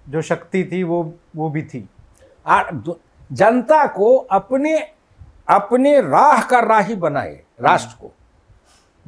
जो 0.09 0.23
शक्ति 0.23 0.69
थी 0.73 0.83
वो 0.83 1.15
वो 1.37 1.51
भी 1.51 1.63
थी। 1.63 1.89
जनता 3.33 3.87
को 3.87 4.17
अपने 4.17 4.79
अपने 5.49 6.01
राह 6.01 6.43
का 6.43 6.61
राही 6.61 6.95
बनाए 6.95 7.43
राष्ट्र 7.61 7.97
को। 8.01 8.13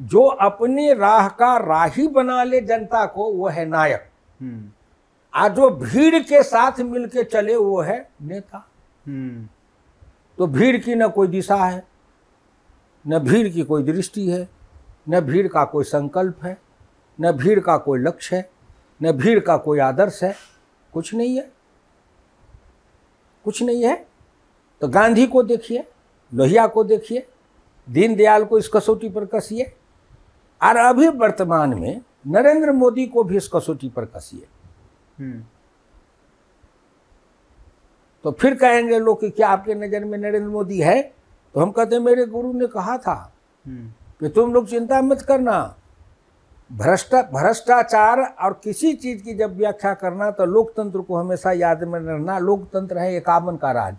जो 0.01 0.25
अपने 0.25 0.93
राह 0.93 1.27
का 1.27 1.57
राही 1.57 2.07
बना 2.07 2.43
ले 2.43 2.61
जनता 2.61 3.05
को 3.05 3.33
वो 3.33 3.47
है 3.49 3.65
नायक। 3.65 4.09
हम्म, 4.41 4.69
आज 5.33 5.55
जो 5.55 5.69
भीड़ 5.69 6.15
के 6.15 6.43
साथ 6.43 6.79
मिलके 6.79 7.23
चले 7.23 7.55
वो 7.55 7.81
है 7.81 8.09
नेता। 8.21 8.67
हम्म, 9.07 9.47
तो 10.37 10.47
भीड़ 10.47 10.77
की 10.77 10.95
ना 10.95 11.07
कोई 11.07 11.27
दिशा 11.27 11.55
है। 11.55 11.90
न 13.05 13.19
भीड़ 13.19 13.47
की 13.49 13.63
कोई 13.63 13.83
दृष्टि 13.83 14.29
है 14.29 14.47
न 15.09 15.19
भीड़ 15.21 15.47
का 15.47 15.63
कोई 15.65 15.83
संकल्प 15.83 16.43
है 16.45 16.57
न 17.19 17.31
भीड़ 17.31 17.59
का 17.59 17.77
कोई 17.77 17.99
लक्ष्य 17.99 18.35
है 18.35 18.49
न 19.01 19.11
भीड़ 19.11 19.39
का 19.39 19.57
कोई 19.57 19.79
आदर्श 19.79 20.23
है 20.23 20.35
कुछ 20.93 21.13
नहीं 21.13 21.35
है। 21.37 21.51
कुछ 23.45 23.61
नहीं 23.63 23.83
है। 23.83 23.95
तो 24.81 24.87
गांधी 24.87 25.25
को 25.27 25.43
देखिए 25.43 25.83
लोहिया 26.31 26.65
को 26.67 26.83
देखिए 26.83 27.27
दीनदयाल 27.87 28.43
को 28.45 28.57
इस 28.57 28.67
कसौटी 28.67 29.09
पर 29.09 29.25
कसिए 29.25 29.63
और 30.61 30.77
अभी 30.77 31.07
वर्तमान 31.07 31.73
में 31.79 32.01
नरेंद्र 32.27 32.71
मोदी 32.71 33.05
को 33.05 33.23
भी 33.23 33.37
इस 33.37 33.47
कसौटी 33.47 33.89
पर 33.89 34.05
कसिए। 34.05 34.47
हम्म, 35.19 35.43
तो 38.25 38.31
फिर 38.31 38.55
कहेंगे 38.55 38.99
लोग 38.99 39.19
कि 39.21 39.29
क्या 39.29 39.47
आपके 39.49 39.75
नज़र 39.75 40.05
में 40.05 40.17
नरेंद्र 40.17 40.49
मोदी 40.49 40.79
है? 40.79 41.01
तो 41.55 41.59
हम 41.59 41.71
कहते 41.71 41.95
हैं 41.95 42.01
मेरे 42.01 42.25
गुरु 42.25 42.51
ने 42.53 42.67
कहा 42.67 42.97
था 42.97 43.13
हम्म, 43.65 43.87
कि 44.21 44.29
तुम 44.29 44.53
लोग 44.53 44.67
चिंता 44.67 45.01
मत 45.01 45.21
करना। 45.21 45.75
भ्रष्टा 46.71 47.21
भ्रष्टाचार 47.31 48.19
और 48.43 48.53
किसी 48.63 48.93
चीज़ 48.93 49.23
की 49.23 49.33
जब 49.33 49.55
व्याख्या 49.57 49.93
करना 49.93 50.29
तो 50.31 50.45
लोकतंत्र 50.45 51.01
को 51.01 51.15
हमेशा 51.15 51.51
याद 51.51 51.83
में 51.83 51.99
रखना 51.99 52.37
लोकतंत्र 52.39 52.97
है 52.97 53.15
इक्यावन 53.17 53.57
का 53.57 53.71
राज 53.71 53.95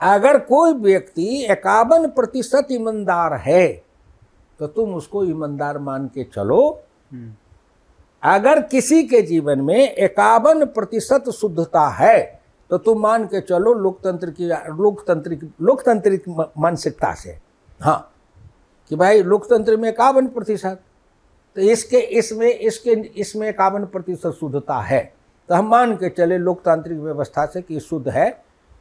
अगर 0.00 0.38
कोई 0.44 0.72
व्यक्ति 0.74 1.28
इक्यावन 1.44 2.06
प्रतिशत 2.10 2.66
ईमानदार 2.72 3.34
है 3.40 3.66
तो 4.60 4.66
तुम 4.66 4.94
उसको 4.94 5.24
ईमानदार 5.24 5.78
मान 5.78 6.06
के 6.08 6.24
चलो। 6.24 6.60
हम्म, 7.12 7.32
अगर 8.22 8.60
किसी 8.62 9.02
के 9.04 9.20
जीवन 9.22 9.60
में 9.60 9.94
इक्यावन 9.94 10.64
प्रतिशत 10.66 11.30
शुद्धता 11.30 11.88
है 11.94 12.18
तो 12.70 12.78
तुम 12.78 13.00
मान 13.00 13.24
के 13.26 13.40
चलो 13.40 13.72
लोकतंत्र 13.74 14.30
की 14.30 14.46
लोकतांत्रिक 14.46 15.40
लोकतांत्रिक 15.60 16.28
मानसिकता 16.58 17.12
से। 17.14 17.38
हाँ 17.80 18.10
कि 18.90 18.96
भाई 18.96 19.22
लोकतंत्र 19.22 19.76
में 19.76 19.88
इक्यावन 19.88 20.26
प्रतिशत 20.28 20.80
तो 21.56 21.60
इसके 21.62 21.98
इसमें 22.18 22.48
इसके 22.48 22.92
इसमें 23.16 23.48
इक्यावन 23.48 23.84
प्रतिशत 23.86 24.36
शुद्धता 24.40 24.80
है। 24.80 25.02
तो 25.48 25.54
हम 25.54 25.68
मान 25.68 25.94
के 25.96 26.08
चले 26.10 26.38
लोकतांत्रिक 26.38 26.98
व्यवस्था 26.98 27.46
से 27.46 27.62
कि 27.62 27.80
शुद्ध 27.80 28.08
है 28.08 28.30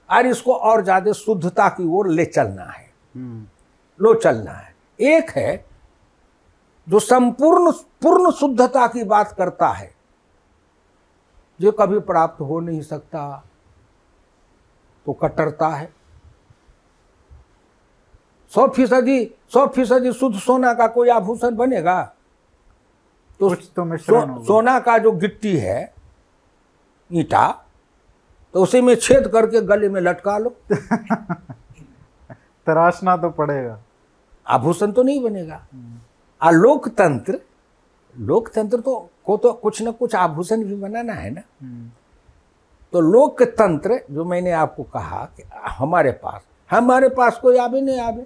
और 0.09 0.27
इसको 0.27 0.53
और 0.53 0.83
ज़्यादा 0.83 1.11
शुद्धता 1.13 1.67
की 1.69 1.87
ओर 1.89 2.09
ले 2.09 2.25
चलना 2.25 2.63
है। 2.63 2.89
हम्म, 3.15 3.45
लो 3.99 4.13
चलना 4.13 4.51
है। 4.51 4.73
एक 4.99 5.29
है 5.31 5.65
जो 6.87 6.99
संपूर्ण 6.99 7.71
पूर्ण 8.01 8.31
शुद्धता 8.31 8.87
की 8.87 9.03
बात 9.05 9.31
करता 9.31 9.67
है 9.69 9.91
जो 11.59 11.71
कभी 11.71 11.99
प्राप्त 12.01 12.41
हो 12.41 12.59
नहीं 12.59 12.81
सकता 12.81 13.43
तो 15.05 15.13
कट्टरता 15.13 15.67
है। 15.67 15.93
सौ 18.51 18.67
फ़ीसदी 18.67 19.25
सौ 19.53 19.65
फ़ीसदी 19.67 20.11
शुद्ध 20.13 20.37
सोना 20.39 20.73
का 20.73 20.87
कोई 20.87 21.09
आभूषण 21.09 21.55
बनेगा? 21.55 22.01
तो 23.39 23.55
तो 23.55 23.97
सो, 23.97 24.43
सोना 24.43 24.79
का 24.79 24.97
जो 24.97 25.11
गिट्टी 25.11 25.57
है 25.57 25.93
ईटा 27.11 27.47
तो 28.53 28.63
उसी 28.63 28.81
में 28.81 28.95
छेद 28.95 29.27
करके 29.27 29.61
गले 29.61 29.89
में 29.89 30.01
लटका 30.01 30.37
लो। 30.37 30.49
तराशना 32.67 33.15
तो 33.17 33.29
पड़ेगा। 33.29 33.79
आभूषण 34.47 34.91
तो 34.91 35.03
नहीं 35.03 35.23
बनेगा। 35.23 35.65
आ 36.41 36.51
लोकतंत्र 36.51 37.39
लोकतंत्र 38.15 38.79
तो 38.79 39.09
को 39.25 39.37
तो 39.37 39.53
कुछ 39.53 39.81
ना 39.81 39.91
कुछ 39.91 40.15
आभूषण 40.15 40.63
भी 40.63 40.75
बनाना 40.75 41.13
है 41.13 41.29
ना। 41.29 41.41
हम्म, 41.61 41.89
तो 42.93 43.01
लोकतंत्र 43.01 43.99
जो 44.11 44.25
मैंने 44.25 44.51
आपको 44.51 44.83
कहा 44.83 45.23
कि 45.37 45.43
हमारे 45.69 46.11
पास 46.11 46.41
हमारे 46.69 47.09
पास 47.09 47.37
कोई 47.37 47.57
आवे 47.57 47.81
नहीं 47.81 47.99
आवे 47.99 48.25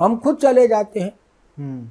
हम 0.00 0.16
खुद 0.18 0.36
चले 0.36 0.66
जाते 0.68 1.00
हैं। 1.00 1.12
हम्म, 1.58 1.88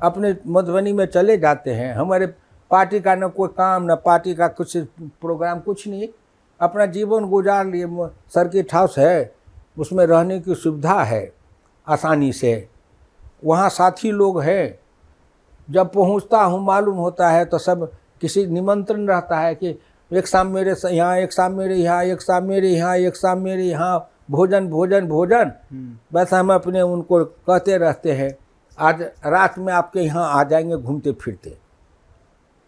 अपने 0.00 0.36
मधुबनी 0.46 0.92
में 0.92 1.04
चले 1.06 1.36
जाते 1.38 1.70
हैं। 1.70 1.94
हमारे 1.94 2.26
पार्टी 2.70 3.00
का 3.00 3.14
न 3.14 3.28
कोई 3.28 3.48
काम 3.48 3.92
न 3.92 3.94
पार्टी 3.94 4.34
का 4.34 4.48
कुछ 4.48 4.76
प्रोग्राम 5.20 5.60
कुछ 5.60 5.86
नहीं। 5.88 6.08
अपना 6.60 6.86
जीवन 6.86 7.24
गुजार 7.24 7.66
लिए 7.66 7.86
सर्किट 8.34 8.74
हाउस 8.74 8.98
है। 8.98 9.34
उसमें 9.78 10.04
रहने 10.06 10.40
की 10.40 10.54
सुविधा 10.54 11.02
है 11.02 11.32
आसानी 11.88 12.32
से। 12.32 12.68
वहाँ 13.44 13.68
साथी 13.68 14.10
लोग 14.10 14.40
हैं। 14.40 14.78
जब 15.70 15.92
पहुँचता 15.92 16.42
हूँ 16.42 16.64
मालूम 16.64 16.96
होता 16.96 17.30
है 17.30 17.44
तो 17.44 17.58
सब 17.58 17.90
किसी 18.20 18.46
निमंत्रण 18.46 19.06
रहता 19.06 19.38
है 19.40 19.54
कि 19.54 19.78
एक 20.12 20.26
शाम 20.26 20.46
मेरे 20.46 20.74
यहाँ 20.86 21.16
एक 21.18 21.32
शाम 21.32 21.52
मेरे 21.52 21.76
यहाँ 21.76 22.02
एक 22.04 22.22
शाम 22.22 22.44
मेरे 22.44 22.68
यहाँ 22.68 22.96
एक 22.96 23.16
शाम 23.16 23.38
मेरे 23.38 23.64
यहाँ 23.64 24.08
भोजन 24.30 24.66
भोजन 24.68 25.06
भोजन। 25.08 25.52
हम्म, 25.70 25.96
बस 26.12 26.32
हम 26.34 26.52
अपने 26.54 26.82
उनको 26.82 27.24
कहते 27.24 27.76
रहते 27.78 28.12
हैं 28.12 28.30
आज 28.78 29.02
रात 29.26 29.58
में 29.58 29.72
आपके 29.72 30.00
यहाँ 30.00 30.28
आ 30.30 30.42
जाएँगे 30.44 30.76
घूमते 30.76 31.12
फिरते। 31.12 31.56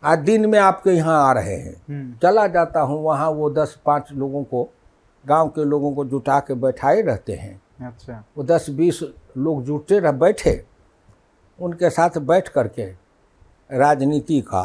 आज 0.02 0.18
दिन 0.18 0.46
में 0.50 0.58
आपके 0.58 0.90
यहाँ 0.90 1.20
आ 1.22 1.32
रहे 1.32 1.56
हैं। 1.56 1.74
हम्म, 1.88 2.14
चला 2.22 2.46
जाता 2.46 2.80
हूँ 2.80 3.02
वहाँ 3.02 3.28
वो 3.30 3.50
दस 3.50 3.78
पाँच 3.86 4.12
लोगों 4.12 4.42
को 4.44 4.68
गाँव 5.24 5.48
के 5.48 5.64
लोगों 5.64 5.92
को 5.94 6.04
जुटा 6.04 6.38
के 6.40 6.54
बैठाए 6.54 7.00
रहते 7.02 7.32
हैं। 7.32 7.60
अच्छा। 7.80 8.22
वो 8.38 8.44
दस 8.44 8.70
बीस 8.70 9.00
लोग 9.36 9.62
जुटे 9.64 9.98
रह 10.00 10.12
बैठे 10.14 10.62
उनके 11.58 11.90
साथ 11.90 12.18
बैठ 12.22 12.48
करके 12.48 12.86
राजनीति 13.70 14.40
का 14.40 14.64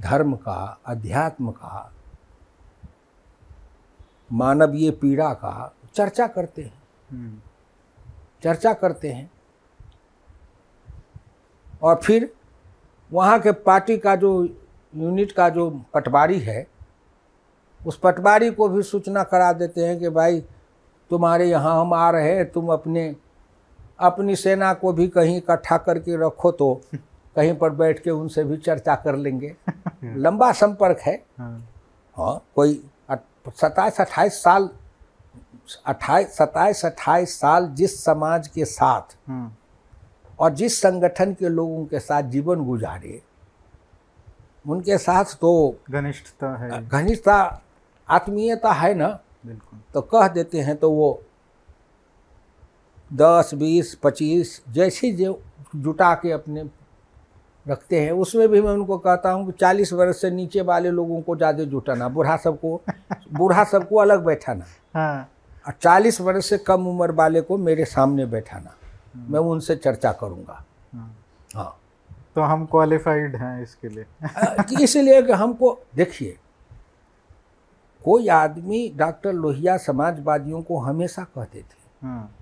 धर्म 0.00 0.34
का 0.36 0.78
अध्यात्म 0.86 1.50
का 1.50 1.92
मानवीय 4.32 4.90
पीड़ा 4.90 5.32
का 5.34 5.74
चर्चा 5.94 6.26
करते 6.26 6.62
हैं। 6.62 6.82
हम्म, 7.10 7.38
चर्चा 8.42 8.72
करते 8.72 9.08
हैं। 9.08 9.30
और 11.82 12.00
फिर 12.04 12.32
वहाँ 13.12 13.38
के 13.40 13.52
पार्टी 13.52 13.98
का 13.98 14.16
जो 14.16 14.44
यूनिट 14.96 15.32
का 15.32 15.48
जो 15.48 15.70
पटवारी 15.94 16.38
है 16.40 16.66
उस 17.86 17.98
पटवारी 17.98 18.50
को 18.50 18.68
भी 18.68 18.82
सूचना 18.82 19.22
करा 19.22 19.52
देते 19.52 19.86
हैं 19.86 19.98
कि 19.98 20.08
भाई 20.08 20.40
तुम्हारे 21.10 21.50
यहाँ 21.50 21.80
हम 21.80 21.94
आ 21.94 22.10
रहे 22.10 22.34
हैं 22.34 22.50
तुम 22.50 22.68
अपने 22.68 23.16
अपनी 24.00 24.36
सेना 24.36 24.74
को 24.74 24.92
भी 24.92 25.08
कहीं 25.08 25.36
इकट्ठा 25.36 25.76
करके 25.76 26.26
रखो 26.26 26.52
तो 26.52 26.80
कहीं 27.38 27.54
पर 27.56 27.70
बैठ 27.80 27.98
के 28.02 28.10
उनसे 28.10 28.44
भी 28.44 28.56
चर्चा 28.56 28.94
कर 29.04 29.16
लेंगे। 29.16 29.54
लंबा 30.04 30.50
संपर्क 30.52 30.98
है। 31.00 31.14
हाँ, 31.38 31.58
हाँ 32.16 32.40
कोई 32.54 32.82
सत्ताईस 33.60 34.00
अट्ठाईस 34.00 34.42
साल 34.42 34.68
अट्ठाईस 35.86 36.36
सत्ताईस 36.36 36.84
अट्ठाईस 36.86 37.38
साल 37.40 37.66
जिस 37.76 38.02
समाज 38.04 38.48
के 38.48 38.64
साथ 38.64 39.16
हम्म, 39.28 39.50
और 40.40 40.54
जिस 40.54 40.80
संगठन 40.80 41.32
के 41.34 41.48
लोगों 41.48 41.84
के 41.86 42.00
साथ 42.00 42.22
जीवन 42.34 42.64
गुजारे 42.64 43.20
उनके 44.64 44.98
साथ 44.98 45.34
तो 45.40 45.50
घनिष्ठता 45.90 46.54
है। 46.56 46.86
घनिष्ठता 46.88 47.36
आत्मीयता 48.08 48.72
है 48.72 48.94
ना? 48.94 49.08
बिल्कुल। 49.46 49.80
तो 49.94 50.00
कह 50.02 50.28
देते 50.28 50.60
हैं 50.60 50.76
तो 50.76 50.90
वो 50.90 51.10
दस 53.10 53.50
बीस 53.54 53.94
पच्चीस 54.02 54.60
जैसे 54.68 55.10
जो 55.12 55.40
जुटा 55.76 56.14
के 56.14 56.32
अपने 56.32 56.64
रखते 57.70 58.00
हैं। 58.00 58.12
उसमें 58.12 58.48
भी 58.48 58.60
मैं 58.60 58.72
उनको 58.72 58.98
कहता 58.98 59.30
हूँ 59.30 59.46
कि 59.46 59.52
चालीस 59.52 59.92
वर्ष 59.92 60.20
से 60.20 60.30
नीचे 60.30 60.60
वाले 60.60 60.90
लोगों 60.90 61.20
को 61.22 61.36
ज़्यादा 61.36 61.64
जुटाना 61.64 62.08
बूढ़ा 62.08 62.36
सबको 62.36 62.80
बूढ़ा 63.32 63.64
सबको 63.64 63.96
अलग 63.96 64.24
बैठाना। 64.24 64.64
हाँ। 64.94 65.28
और 65.66 65.72
चालीस 65.82 66.20
वर्ष 66.20 66.48
से 66.48 66.58
कम 66.58 66.86
उम्र 66.86 67.12
वाले 67.12 67.40
को 67.40 67.56
मेरे 67.58 67.84
सामने 67.84 68.26
बैठाना। 68.26 68.74
मैं 69.16 69.40
उनसे 69.40 69.76
चर्चा 69.76 70.12
करूँगा। 70.12 70.64
हाँ। 70.94 71.16
हाँ। 71.54 71.78
तो 72.34 72.40
हम 72.42 72.64
क्वालिफाइड 72.66 73.36
हैं 73.36 73.62
इसके 73.62 73.88
लिए। 73.88 74.04
अ, 74.36 74.64
इसलिए 74.80 75.22
कि 75.22 75.32
हमको 75.32 75.78
देखिए 75.96 76.36
कोई 78.04 78.28
आदमी 78.28 78.92
डॉक्टर 78.96 79.32
लोहिया 79.32 79.76
समाजवादियों 79.76 80.62
को 80.62 80.78
हमेशा 80.78 81.22
कहते 81.22 81.58
थे 81.58 82.06
हाँ। 82.06 82.34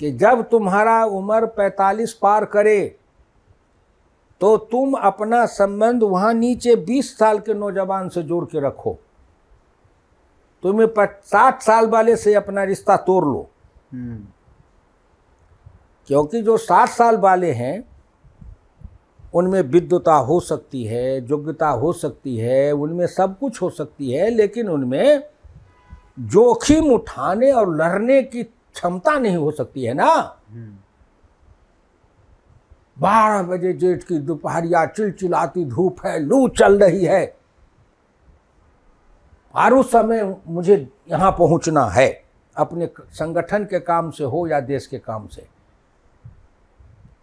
कि 0.00 0.10
जब 0.12 0.42
तुम्हारा 0.48 1.04
उम्र 1.04 1.46
45 1.58 2.12
पार 2.12 2.44
करे 2.44 2.96
तो 4.40 4.56
तुम 4.56 4.94
अपना 4.94 5.44
संबंध 5.46 6.02
वहाँ 6.02 6.32
नीचे 6.34 6.74
20 6.86 7.16
साल 7.18 7.38
के 7.38 7.54
नौजवान 7.54 8.08
से 8.08 8.22
जोड़ 8.22 8.44
के 8.44 8.60
रखो। 8.60 8.98
तुम्हें 10.62 10.88
साठ 11.24 11.62
साल 11.62 11.86
वाले 11.86 12.16
से 12.16 12.34
अपना 12.34 12.64
रिश्ता 12.64 12.96
तोड़ 12.96 13.24
लो। 13.24 13.48
हम्म, 13.92 14.26
क्योंकि 16.08 16.42
जो 16.42 16.56
साठ 16.56 16.88
साल 16.88 17.16
वाले 17.16 17.52
हैं 17.52 17.84
उनमें 19.34 19.60
विद्वता 19.62 20.14
हो 20.14 20.40
सकती 20.40 20.84
है 20.84 21.28
योग्यता 21.28 21.68
हो 21.68 21.92
सकती 21.92 22.36
है 22.36 22.72
उनमें 22.72 23.06
सब 23.06 23.38
कुछ 23.38 23.60
हो 23.62 23.70
सकती 23.70 24.10
है 24.10 24.30
लेकिन 24.30 24.68
उनमें 24.68 25.22
जोखिम 26.20 26.92
उठाने 26.92 27.52
और 27.52 27.74
लड़ने 27.76 28.22
की 28.22 28.42
क्षमता 28.42 29.18
नहीं 29.18 29.36
हो 29.36 29.50
सकती 29.50 29.84
है 29.84 29.94
ना? 29.94 30.10
हम्म, 30.50 30.76
बारह 33.00 33.42
बजे 33.42 33.72
जेठ 33.72 34.02
की 34.04 34.18
दोपहरिया 34.20 34.84
चिलचिलाती 34.86 35.64
धूप 35.64 36.06
है 36.06 36.18
लू 36.18 36.46
चल 36.48 36.78
रही 36.78 37.04
है। 37.04 37.24
और 39.54 39.74
उस 39.74 39.90
समय 39.92 40.22
मुझे 40.46 40.76
यहाँ 41.10 41.30
पहुँचना 41.32 41.84
है 41.86 42.08
अपने 42.56 42.88
संगठन 43.10 43.64
के 43.64 43.80
काम 43.80 44.10
से 44.10 44.24
हो 44.24 44.46
या 44.46 44.60
देश 44.60 44.86
के 44.86 44.98
काम 44.98 45.26
से। 45.26 45.46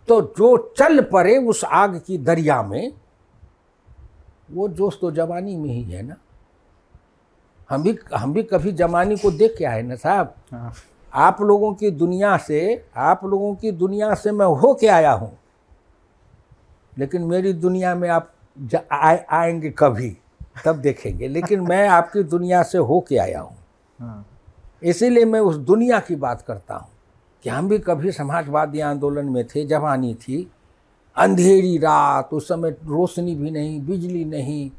तो 0.07 0.21
जो 0.37 0.57
चल 0.77 1.01
पड़े 1.03 1.37
उस 1.39 1.63
आग 1.65 1.99
की 2.07 2.17
दरिया 2.17 2.61
में 2.63 2.91
वो 4.51 4.67
जोश 4.69 4.97
तो 5.01 5.11
जवानी 5.11 5.55
में 5.55 5.69
ही 5.69 5.81
है 5.83 6.01
ना। 6.03 6.15
हम 7.69 7.83
भी 7.83 7.97
हम 8.15 8.33
भी 8.33 8.43
कभी 8.43 8.71
जवानी 8.73 9.15
को 9.17 9.31
देख 9.31 9.55
के 9.57 9.65
आए 9.65 9.81
ना 9.81 9.95
साहब? 9.95 10.33
हाँ। 10.53 10.73
आप 11.13 11.41
लोगों 11.41 11.73
की 11.73 11.91
दुनिया 11.91 12.37
से 12.37 12.85
आप 12.97 13.25
लोगों 13.25 13.53
की 13.55 13.71
दुनिया 13.73 14.13
से 14.13 14.31
मैं 14.31 14.45
हो 14.45 14.73
के 14.73 14.87
आया 14.87 15.11
हूँ। 15.11 15.37
लेकिन 16.99 17.21
मेरी 17.21 17.53
दुनिया 17.53 17.95
में 17.95 18.09
आप 18.09 18.31
आए 18.91 19.25
आएँगे 19.29 19.69
कभी 19.69 20.17
तब 20.65 20.75
देखेंगे। 20.75 21.27
लेकिन 21.27 21.61
मैं 21.61 21.87
आपकी 21.87 22.23
दुनिया 22.23 22.63
से 22.63 22.77
हो 22.77 22.99
के 23.09 23.17
आया 23.17 23.41
हूँ। 23.41 23.57
हाँ। 23.99 24.25
इसीलिए 24.83 25.25
मैं 25.25 25.39
उस 25.39 25.55
दुनिया 25.55 25.99
की 25.99 26.15
बात 26.15 26.41
करता 26.41 26.75
हूँ 26.75 26.89
कि 27.43 27.49
हम 27.49 27.69
भी 27.69 27.79
कभी 27.79 28.11
समाजवादी 28.11 28.79
आंदोलन 28.79 29.25
में 29.25 29.43
थे 29.47 29.65
जवानी 29.65 30.13
थी। 30.13 30.51
अंधेरी 31.15 31.77
रात 31.77 32.29
उस 32.33 32.47
समय 32.47 32.69
रोशनी 32.69 33.35
भी 33.35 33.51
नहीं 33.51 33.79
बिजली 33.85 34.25
नहीं 34.25 34.69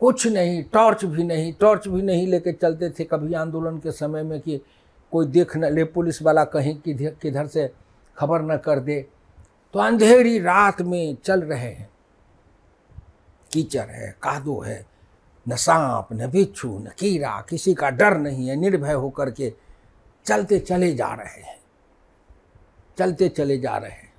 कुछ 0.00 0.26
नहीं 0.26 0.62
टॉर्च 0.62 1.04
भी 1.04 1.24
नहीं 1.24 1.52
टॉर्च 1.60 1.88
भी 1.88 2.02
नहीं 2.02 2.26
लेके 2.26 2.52
चलते 2.52 2.90
थे 2.90 3.04
कभी 3.04 3.34
आंदोलन 3.34 3.78
के 3.78 3.92
समय 3.92 4.22
में 4.22 4.40
कि 4.40 4.60
कोई 5.12 5.26
देख 5.26 5.56
न 5.56 5.72
ले 5.72 5.84
पुलिस 5.84 6.22
वाला 6.22 6.44
कहीं 6.44 6.74
किधर 6.76 7.14
किधर 7.22 7.46
से 7.46 7.70
खबर 8.16 8.42
न 8.42 8.56
कर 8.56 8.80
दे। 8.80 9.06
तो 9.74 9.80
अंधेरी 9.80 10.38
रात 10.38 10.82
में 10.82 11.16
चल 11.24 11.42
रहे 11.42 11.68
हैं। 11.68 11.90
कीचड़ 13.52 13.86
है 13.86 14.16
कादो 14.22 14.60
है 14.60 14.86
न 15.48 15.56
सांप 15.56 16.08
न 16.12 16.30
बिच्छू 16.30 16.78
न 16.78 16.90
कीड़ा 16.98 17.44
किसी 17.48 17.74
का 17.74 17.90
डर 17.90 18.18
नहीं 18.18 18.48
है 18.48 18.56
निर्भय 18.56 18.92
होकर 18.92 19.30
के 19.30 19.54
चलते 20.24 20.58
चले 20.58 20.94
जा 20.94 21.08
रहे 21.14 21.42
हैं। 21.42 21.60
चलते 22.98 23.28
चले 23.28 23.58
जा 23.58 23.76
रहे 23.76 23.90
हैं। 23.90 24.12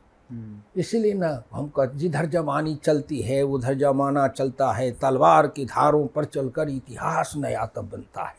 इसलिए 0.78 0.82
इसीलिए 0.82 1.14
ना 1.14 1.44
हम 1.54 1.68
कह 1.68 1.86
जिधर 1.86 2.26
जमानी 2.26 2.76
चलती 2.76 3.22
है 3.22 3.44
उधर 3.44 3.74
जमाना 3.74 4.28
चलता 4.28 4.72
है 4.72 4.92
तलवार 4.92 5.48
की 5.48 5.66
धारों 5.66 6.08
पर 6.08 6.26
चलकर 6.26 6.70
इतिहास 6.70 7.34
नया 7.36 7.66
तब 7.66 7.90
बनता 7.90 8.24
है। 8.24 8.36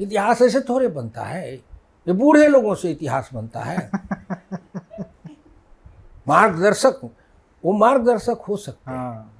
इतिहास 0.00 0.42
ऐसे 0.42 0.60
थोड़े 0.60 0.88
बनता 0.88 1.22
है 1.22 1.54
ये 1.54 2.12
बूढ़े 2.12 2.48
लोगों 2.48 2.74
से 2.74 2.90
इतिहास 2.90 3.30
बनता 3.34 3.60
है। 3.60 3.90
मार्गदर्शक 6.28 7.00
वो 7.64 7.72
मार्गदर्शक 7.72 8.42
हो 8.48 8.56
सकते 8.56 8.90
हैं। 8.90 8.98
हाँ 8.98 9.32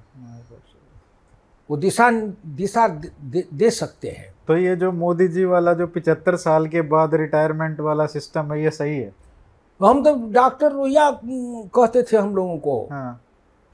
वो 1.69 1.77
दिशा 1.77 2.09
दिशा 2.45 2.87
दे, 2.87 3.43
दे, 3.53 3.69
सकते 3.69 4.09
हैं। 4.09 4.33
तो 4.47 4.57
ये 4.57 4.75
जो 4.75 4.91
मोदी 4.91 5.27
जी 5.27 5.45
वाला 5.45 5.73
जो 5.73 5.87
पिचहत्तर 5.87 6.35
साल 6.35 6.67
के 6.67 6.81
बाद 6.81 7.15
रिटायरमेंट 7.15 7.79
वाला 7.79 8.05
सिस्टम 8.05 8.53
है 8.53 8.63
ये 8.63 8.69
सही 8.69 8.97
है? 8.97 9.13
हम 9.79 10.03
तो 10.03 10.15
डॉक्टर 10.31 10.71
रोहिया 10.71 11.09
कहते 11.23 12.03
थे 12.03 12.17
हम 12.17 12.35
लोगों 12.35 12.57
को 12.57 12.87
हाँ। 12.91 13.21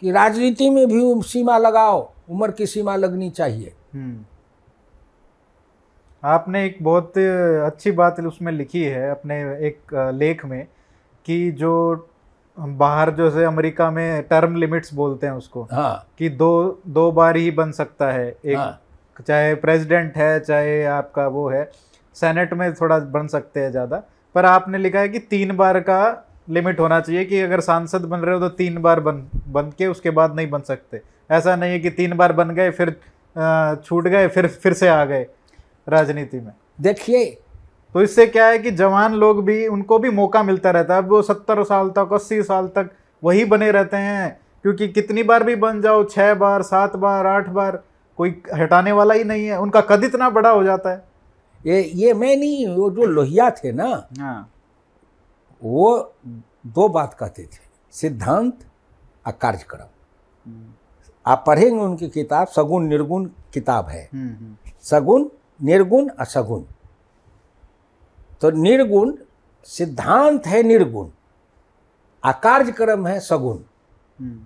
कि 0.02 0.12
राजनीति 0.12 0.70
में 0.70 0.88
भी 0.88 1.22
सीमा 1.22 1.58
लगाओ 1.58 2.12
उम्र 2.30 2.52
की 2.52 2.66
सीमा 2.66 2.96
लगनी 2.96 3.30
चाहिए। 3.30 3.74
हम्म। 3.94 4.26
आपने 6.24 6.66
एक 6.66 6.78
बहुत 6.82 7.18
अच्छी 7.18 7.92
बात 7.92 8.20
उसमें 8.20 8.52
लिखी 8.52 8.84
है 8.84 9.10
अपने 9.12 9.36
एक 9.68 9.94
लेख 10.14 10.46
में 10.46 10.68
कि 11.26 11.52
जो 11.52 11.74
बाहर 12.58 13.10
जो 13.12 13.30
से 13.32 13.44
अमेरिका 13.44 13.90
में 13.92 14.24
टर्म 14.24 14.56
लिमिट्स 14.56 14.94
बोलते 14.94 15.28
हैं 15.28 15.34
उसको 15.34 15.64
हाँ। 15.72 16.08
कि 16.20 16.30
दो 16.32 16.82
दो 16.88 17.12
बार 17.12 17.38
ही 17.38 17.52
बन 17.52 17.72
सकता 17.72 18.12
है। 18.12 18.28
एक 18.46 18.58
हाँ। 18.58 18.80
चाहे 19.28 19.54
प्रेसिडेंट 19.56 20.18
है 20.18 20.40
चाहे 20.40 20.84
आपका 20.88 21.28
वो 21.28 21.48
है 21.50 21.70
सेनेट 22.16 22.54
में 22.54 22.74
थोड़ा 22.74 22.98
बन 23.00 23.28
सकते 23.28 23.60
हैं 23.60 23.72
ज़्यादा। 23.72 24.02
पर 24.36 24.46
आपने 24.46 24.78
लिखा 24.78 25.00
है 25.00 25.10
कि 25.10 25.20
तीन 25.20 25.56
बार 25.58 25.80
का 25.80 26.30
लिमिट 26.50 26.80
होना 26.80 27.00
चाहिए 27.00 27.26
कि 27.26 27.40
अगर 27.40 27.60
सांसद 27.62 28.06
बन 28.06 28.20
रहे 28.20 28.36
हो 28.36 28.40
तो 28.40 28.50
तीन 28.56 28.82
बार 28.82 29.00
बन 29.00 29.24
बन 29.48 29.72
के 29.78 29.88
उसके 29.88 30.10
बाद 30.12 30.36
नहीं 30.36 30.50
बन 30.50 30.62
सकते। 30.62 31.02
ऐसा 31.32 31.56
नहीं 31.56 31.72
है 31.72 31.80
कि 31.80 31.90
तीन 31.92 32.16
बार 32.18 32.34
बन 32.34 32.50
गए 32.50 32.72
फिर 32.72 32.96
छूट 33.86 34.08
गए 34.08 34.28
फिर 34.28 34.48
फिर 34.48 34.74
से 34.74 34.88
आ 34.88 35.04
गए 35.06 35.26
राजनीति 35.90 36.40
में। 36.40 36.52
देखिए 36.82 37.26
तो 37.96 38.02
इससे 38.02 38.26
क्या 38.28 38.48
है 38.48 38.60
कि 38.60 38.72
जवान 38.72 39.14
लोग 39.14 39.44
भी 39.46 39.66
उनको 39.68 39.98
भी 40.00 40.10
मौका 40.10 40.44
मिलता 40.44 40.72
रहता 40.72 40.96
है। 40.96 41.02
अब 41.02 41.10
वो 41.10 41.22
सत्तर 41.22 41.64
साल 41.64 41.90
तक 41.90 42.14
अस्सी 42.14 42.42
साल 42.44 42.68
तक 42.68 42.90
वही 43.24 43.46
बने 43.46 43.72
रहते 43.72 43.98
हैं 43.98 44.40
क्योंकि 44.64 44.88
कितनी 44.88 45.24
बार 45.24 45.44
भी 45.44 45.56
बन 45.56 45.82
जाओ 45.82 46.04
छः 46.04 46.34
बार 46.34 46.62
सात 46.62 46.96
बार 46.96 47.28
आठ 47.28 47.50
बार 47.50 47.82
कोई 48.20 48.42
हटाने 48.54 48.92
वाला 48.92 49.14
ही 49.14 49.24
नहीं 49.24 49.46
है 49.46 49.60
उनका 49.60 49.82
कद 49.82 50.04
इतना 50.04 50.30
बड़ा 50.30 50.50
हो 50.50 50.64
जाता 50.64 50.90
है। 50.90 51.04
ये 51.66 51.82
ये 51.96 52.14
मैं 52.14 52.36
नहीं 52.38 52.66
वो 52.68 52.90
जो 52.92 53.06
लोहिया 53.06 53.50
थे 53.50 53.72
ना 53.72 53.86
हाँ। 54.20 54.50
वो 55.62 56.14
दो 56.68 56.88
बात 56.90 57.14
कहते 57.14 57.44
थे 57.44 57.62
सिद्धांत 57.94 58.66
और 59.26 59.34
कार्यक्रम। 59.42 59.88
आप 61.26 61.44
पढ़ेंगे 61.48 61.80
उनकी 61.82 62.08
किताब 62.10 62.48
सगुण 62.48 62.88
निर्गुण 62.88 63.26
किताब 63.54 63.88
है। 63.90 64.08
हम्म, 64.14 64.30
हम्म, 64.30 64.56
सगुण 64.82 65.26
निर्गुण 65.60 66.10
और 66.10 66.26
सगुण 66.26 66.64
तो 68.42 68.50
निर्गुण 68.52 69.14
सिद्धांत 69.68 70.48
है 70.48 70.62
निर्गुण। 70.64 71.10
आ 72.24 72.32
कार्यक्रम 72.32 73.08
है 73.08 73.20
सगुण। 73.20 73.58
हम्म, 74.20 74.46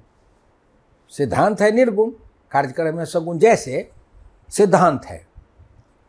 सिद्धांत 1.11 1.61
है 1.61 1.71
निर्गुण 1.71 2.09
कार्यक्रम 2.51 2.99
है 2.99 3.05
सगुण 3.05 3.37
जैसे 3.37 3.89
सिद्धांत 4.49 5.05
है 5.05 5.25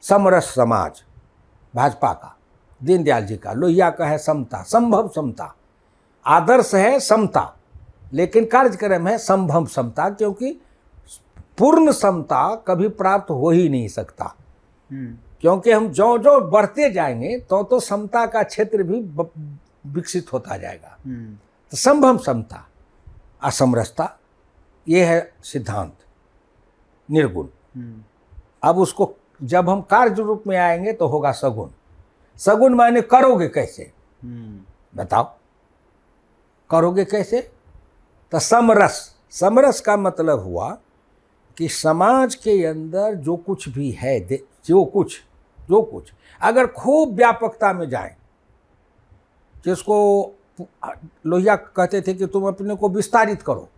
समरस 0.03 0.55
समाज 0.55 1.03
भाजपा 1.75 2.13
का 2.13 2.35
दीनदयाल 2.81 3.27
जी 3.27 3.37
का 3.37 3.53
लोहिया 3.53 3.91
का 3.91 4.07
है 4.07 4.19
समता 4.19 4.63
संभव 4.63 5.09
समता। 5.09 5.55
आदर्श 6.27 6.75
है 6.75 6.99
समता 7.01 7.55
लेकिन 8.13 8.45
कार्यक्रम 8.45 9.09
है 9.09 9.17
संभव 9.19 9.67
समता 9.67 10.09
क्योंकि 10.11 10.53
पूर्ण 11.59 11.93
समता 11.93 12.55
कभी 12.67 12.89
प्राप्त 12.89 13.31
हो 13.31 13.51
ही 13.51 13.69
नहीं 13.69 13.89
सकता। 13.89 14.35
हम्म, 14.91 15.17
क्योंकि 15.41 15.71
हम 15.71 15.89
जो 15.89 16.17
जो 16.19 16.41
बढ़ते 16.41 16.91
जाएँगे 16.91 17.39
तो 17.41 17.63
तो 17.63 17.81
समता 17.81 18.25
का 18.27 18.43
क्षेत्र 18.43 18.83
भी 18.83 19.01
विकसित 19.87 20.33
होता 20.33 20.57
जाएगा। 20.57 20.97
हम्म, 21.05 21.35
तो 21.73 21.77
संभव 21.77 22.19
समता 22.19 22.67
असमरसता 23.43 24.11
ये 24.87 25.05
है 25.05 25.33
सिद्धांत 25.43 25.97
निर्गुण। 27.09 27.47
हम्म, 27.77 28.03
अब 28.63 28.79
उसको 28.79 29.15
जब 29.43 29.69
हम 29.71 29.81
कार्य 29.81 30.23
रूप 30.23 30.45
में 30.47 30.57
आएँगे 30.57 30.93
तो 30.93 31.07
होगा 31.07 31.33
सगुण। 31.33 31.69
सगुण 32.39 32.75
माने 32.75 33.01
करोगे 33.03 33.49
कैसे? 33.49 33.93
हम्म, 34.23 34.61
बताओ। 34.95 35.33
करोगे 36.71 37.05
कैसे? 37.05 37.41
तो 38.33 38.39
समरस। 38.39 39.15
समरस 39.31 39.81
का 39.81 39.97
मतलब 39.97 40.41
हुआ 40.41 40.71
कि 41.57 41.69
समाज 41.69 42.35
के 42.35 42.65
अंदर 42.67 43.15
जो 43.15 43.37
कुछ 43.37 43.69
भी 43.69 43.91
है 43.91 44.21
जो 44.67 44.85
कुछ 44.85 45.21
जो 45.71 45.83
कुछ। 45.83 46.13
अगर 46.43 46.67
खूब 46.67 47.15
व्यापकता 47.15 47.73
में 47.73 47.89
जाए 47.89 48.17
जिसको 49.65 50.31
लोहिया 51.27 51.57
कहते 51.57 52.01
थे 52.01 52.15
कि 52.15 52.27
तुम 52.27 52.49
अपने 52.49 52.75
को 52.75 52.89
विस्तारित 52.89 53.43
करो। 53.43 53.69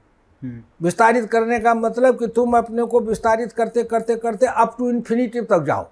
हम्म। 0.42 0.62
विस्तारित 0.82 1.30
करने 1.30 1.58
का 1.58 1.74
मतलब 1.74 2.18
कि 2.18 2.26
तुम 2.26 2.58
अपने 2.58 2.82
को 2.82 3.00
विस्तारित 3.00 3.52
करते 3.52 3.84
करते 3.84 4.16
करते 4.16 4.46
अप 4.46 4.74
टू 4.78 4.90
इन्फिनिटी 4.90 5.40
तक 5.40 5.62
जाओ। 5.62 5.88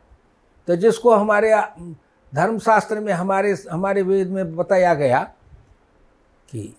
तो 0.66 0.76
जिसको 0.76 1.14
हमारे 1.14 1.54
धर्मशास्त्र 2.34 3.00
में 3.00 3.12
हमारे 3.12 3.56
हमारे 3.72 4.02
वेद 4.02 4.28
में 4.28 4.56
बताया 4.56 4.94
गया 4.94 5.22
कि 6.50 6.76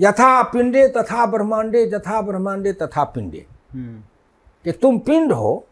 यथा 0.00 0.42
पिंडे 0.42 0.88
तथा 0.88 1.26
ब्रह्मांडे 1.26 1.84
यथा 1.84 2.20
ब्रह्मांडे 2.20 2.72
तथा 2.72 3.04
पिंडे। 3.04 3.46
हम्म। 3.72 4.02
कि 4.64 4.72
तुम 4.72 4.98
पिंड 4.98 5.32
हो 5.32 5.66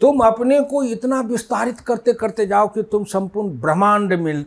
तुम 0.00 0.20
अपने 0.20 0.60
को 0.60 0.82
इतना 0.82 1.20
विस्तारित 1.20 1.80
करते 1.80 2.12
करते 2.12 2.46
जाओ 2.46 2.68
कि 2.68 2.82
तुम 2.82 3.04
संपूर्ण 3.04 3.60
ब्रह्मांड 3.60 4.12
में 4.12 4.44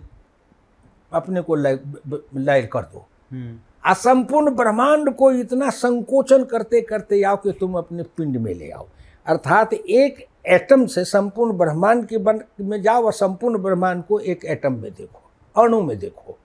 अपने 1.14 1.42
को 1.42 1.56
लय 1.56 2.62
कर 2.74 2.82
दो। 2.84 3.06
हम्म। 3.32 3.58
असंपूर्ण 3.92 4.52
ब्रह्मांड 4.52 5.14
को 5.16 5.32
इतना 5.32 5.70
संकोचन 5.70 6.44
करते 6.44 6.82
करते 6.82 7.22
आओ 7.24 7.36
कि 7.36 7.52
तुम 7.52 7.78
अपने 7.78 8.04
पिंड 8.18 8.38
में 8.38 8.54
ले 8.54 8.70
आओ। 8.72 8.88
अर्थात 9.26 9.74
एक 9.74 10.26
एटम 10.48 10.86
से 10.86 11.04
संपूर्ण 11.06 11.58
ब्रह्मांड 11.58 12.06
की 12.08 12.18
बन 12.18 12.40
में 12.62 12.82
जाओ 12.82 13.04
और 13.06 13.14
संपूर्ण 13.14 13.58
ब्रह्मांड 13.58 14.04
को 14.04 14.20
एक 14.20 14.46
एटम 14.46 14.74
में 14.74 14.92
देखो 14.92 15.62
अणु 15.62 15.82
में 15.82 15.98
देखो। 16.00 16.38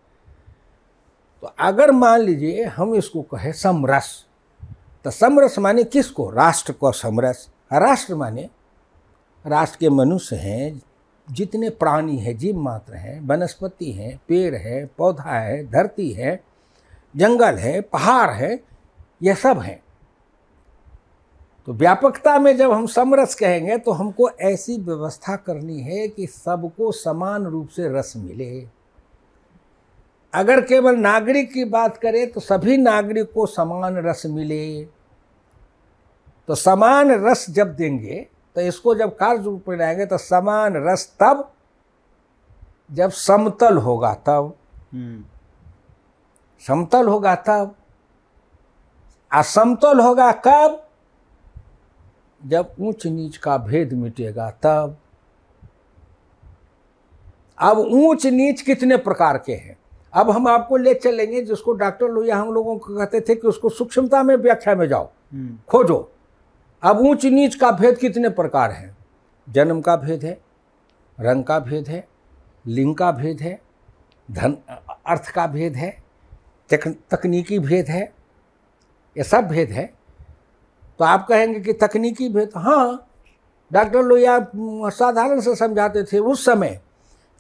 तो 1.42 1.52
अगर 1.58 1.90
मान 1.92 2.20
लीजिए 2.20 2.64
हम 2.66 2.94
इसको 2.94 3.22
कहे 3.22 3.52
समरस 3.52 4.24
तो 5.04 5.10
समरस 5.10 5.58
माने 5.58 5.84
किसको? 5.84 6.30
राष्ट्र 6.30 6.72
को 6.72 6.92
समरस। 6.92 7.48
राष्ट्र 7.72 8.14
माने 8.14 8.48
राष्ट्र 9.46 9.78
के 9.80 9.88
मनुष्य 9.88 10.36
हैं, 10.36 10.82
जितने 11.30 11.70
प्राणी 11.70 12.18
हैं, 12.18 12.36
जीव 12.38 12.58
मात्र 12.58 12.94
हैं, 12.94 13.20
वनस्पति 13.28 13.92
हैं, 13.92 14.20
पेड़ 14.28 14.54
है, 14.54 14.84
पौधा 14.98 15.38
है, 15.38 15.64
धरती 15.70 16.10
है, 16.12 16.40
जंगल 17.16 17.54
है, 17.54 17.80
पहाड़ 17.80 18.30
है 18.30 18.60
यह 19.22 19.34
सब 19.34 19.58
हैं। 19.58 19.82
तो 21.66 21.72
व्यापकता 21.72 22.38
में 22.38 22.56
जब 22.56 22.72
हम 22.72 22.86
समरस 22.86 23.34
कहेंगे 23.34 23.78
तो 23.78 23.92
हमको 23.92 24.30
ऐसी 24.30 24.76
व्यवस्था 24.78 25.36
करनी 25.36 25.80
है 25.80 26.08
कि 26.08 26.26
सबको 26.26 26.92
समान 26.92 27.44
रूप 27.44 27.68
से 27.68 27.88
रस 27.88 28.12
मिले। 28.16 28.66
अगर 30.32 30.60
केवल 30.60 30.96
नागरिक 30.96 31.52
की 31.52 31.64
बात 31.64 31.96
करें 31.96 32.30
तो 32.30 32.40
सभी 32.40 32.76
नागरिक 32.76 33.32
को 33.32 33.46
समान 33.46 33.96
रस 33.96 34.22
मिले। 34.26 34.84
तो 36.48 36.54
समान 36.54 37.10
रस 37.26 37.50
जब 37.50 37.74
देंगे 37.76 38.26
तो 38.56 38.62
इसको 38.62 38.94
जब 38.94 39.16
कार्य 39.16 39.42
रूप 39.42 39.64
में 39.68 39.76
लाएँगे 39.76 40.06
तो 40.06 40.18
समान 40.18 40.74
रस 40.76 41.16
तब 41.20 41.52
जब 42.92 43.10
समतल 43.10 43.76
होगा 43.76 44.14
तब। 44.14 44.56
हम्म। 44.94 45.24
समतल 46.66 47.08
होगा 47.08 47.34
तब। 47.34 47.74
असमतल 49.32 50.00
होगा 50.00 50.32
कब? 50.32 50.88
जब 52.46 52.72
ऊंच 52.80 53.06
नीच 53.06 53.36
का 53.36 53.58
भेद 53.58 53.92
मिटेगा 53.92 54.50
तब। 54.50 54.96
अब 57.58 57.78
ऊंच 57.78 58.26
नीच 58.26 58.62
कितने 58.62 58.96
प्रकार 58.96 59.38
के 59.38 59.54
हैं? 59.54 59.78
अब 60.12 60.30
हम 60.30 60.48
आपको 60.48 60.76
ले 60.76 60.94
चलेंगे 60.94 61.42
जिसको 61.42 61.72
डॉक्टर 61.72 62.08
लोहिया 62.08 62.36
हम 62.36 62.52
लोगों 62.52 62.78
को 62.78 62.96
कहते 62.96 63.20
थे 63.20 63.34
कि 63.34 63.48
उसको 63.48 63.68
सूक्ष्मता 63.68 64.22
में 64.22 64.36
व्याख्या 64.36 64.74
में 64.74 64.88
जाओ। 64.88 65.04
हम्म। 65.04 65.58
खोजो। 65.68 66.12
अब 66.82 66.98
ऊंच 67.00 67.24
नीच 67.24 67.54
का 67.54 67.70
भेद 67.72 67.98
कितने 67.98 68.28
प्रकार 68.28 68.70
है? 68.70 68.94
जन्म 69.48 69.80
का 69.80 69.96
भेद 69.96 70.24
है 70.24 70.38
रंग 71.20 71.44
का 71.44 71.58
भेद 71.58 71.88
है 71.88 72.06
लिंग 72.66 72.94
का 72.96 73.10
भेद 73.12 73.40
है 73.40 73.58
धन 74.28 74.56
अर्थ 75.06 75.28
का 75.28 75.46
भेद 75.46 75.76
है 75.76 75.90
तक, 76.70 76.88
तकनीकी 77.10 77.58
भेद 77.58 77.88
है 77.88 78.02
ये 79.16 79.22
सब 79.22 79.46
भेद 79.48 79.70
है। 79.70 79.84
तो 80.98 81.04
आप 81.04 81.26
कहेंगे 81.28 81.60
कि 81.60 81.72
तकनीकी 81.72 82.28
भेद 82.28 82.50
हाँ 82.56 83.06
डॉक्टर 83.72 84.02
लोहिया 84.02 84.38
साधारण 84.90 85.40
से 85.40 85.54
समझाते 85.56 86.02
थे 86.04 86.18
उस 86.18 86.44
समय 86.44 86.80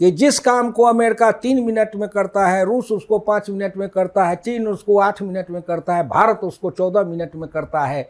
कि 0.00 0.10
जिस 0.10 0.38
काम 0.38 0.70
को 0.70 0.82
अमेरिका 0.82 1.30
तीन 1.32 1.62
मिनट 1.64 1.94
में 1.96 2.08
करता 2.08 2.46
है 2.46 2.64
रूस 2.64 2.90
उसको 2.92 3.18
पाँच 3.18 3.50
मिनट 3.50 3.76
में 3.76 3.88
करता 3.88 4.24
है 4.24 4.36
चीन 4.36 4.68
उसको 4.68 4.98
आठ 4.98 5.22
मिनट 5.22 5.50
में 5.50 5.60
करता 5.62 5.96
है 5.96 6.08
भारत 6.08 6.40
उसको 6.42 6.70
चौदह 6.70 7.04
मिनट 7.04 7.34
में 7.34 7.48
करता 7.48 7.84
है 7.86 8.08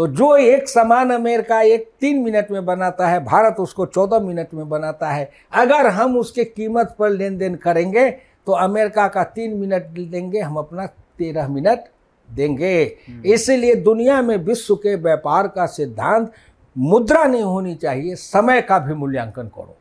तो 0.00 0.06
जो 0.08 0.36
एक 0.36 0.68
समान 0.68 1.10
अमेरिका 1.10 1.60
एक 1.62 1.84
तीन 2.00 2.18
मिनट 2.18 2.50
में 2.50 2.64
बनाता 2.66 3.08
है 3.08 3.18
भारत 3.24 3.56
उसको 3.60 3.86
चौदह 3.86 4.20
मिनट 4.20 4.54
में 4.54 4.68
बनाता 4.68 5.10
है। 5.10 5.28
अगर 5.52 5.86
हम 5.86 6.16
उसके 6.18 6.44
कीमत 6.44 6.94
पर 6.98 7.10
लेन 7.10 7.36
देन 7.38 7.54
करेंगे 7.54 8.10
तो 8.10 8.52
अमेरिका 8.52 9.06
का 9.08 9.24
तीन 9.26 9.56
मिनट 9.56 9.82
देंगे 9.82 10.40
हम 10.40 10.56
अपना 10.56 10.86
तेरह 10.86 11.48
मिनट 11.48 11.84
देंगे। 12.28 12.82
इसलिए 13.26 13.74
दुनिया 13.74 14.22
में 14.22 14.36
विश्व 14.38 14.74
के 14.76 14.94
व्यापार 14.96 15.48
का 15.48 15.66
सिद्धांत 15.66 16.32
मुद्रा 16.76 17.24
नहीं 17.24 17.42
होनी 17.42 17.74
चाहिए 17.74 18.14
समय 18.14 18.60
का 18.62 18.78
भी 18.78 18.94
मूल्यांकन 18.94 19.48
करो। 19.48 19.76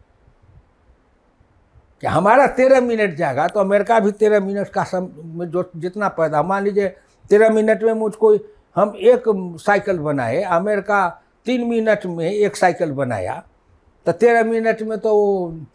कि 2.03 2.07
हमारा 2.07 2.47
तेरह 2.49 2.81
मिनट 2.81 3.15
जाएगा 3.15 3.47
तो 3.47 3.59
अमेरिका 3.59 3.99
भी 3.99 4.11
तेरह 4.11 4.39
मिनट 4.39 4.67
का 4.67 4.83
सम 4.83 5.09
जो 5.45 5.69
जितना 5.75 6.07
पैदा 6.09 6.43
मान 6.43 6.63
लीजिए 6.63 6.95
तेरह 7.29 7.49
मिनट 7.49 7.83
में 7.83 7.93
मुझको 7.95 8.37
हम 8.75 8.93
एक 8.97 9.23
साइकिल 9.61 9.97
बनाए 9.99 10.41
अमेरिका 10.43 11.07
तीन 11.45 11.67
मिनट 11.67 12.05
में 12.05 12.29
एक 12.31 12.55
साइकिल 12.55 12.91
बनाया। 12.91 13.43
तो 14.05 14.11
तेरह 14.11 14.43
मिनट 14.43 14.81
में 14.81 14.97
तो 14.99 15.11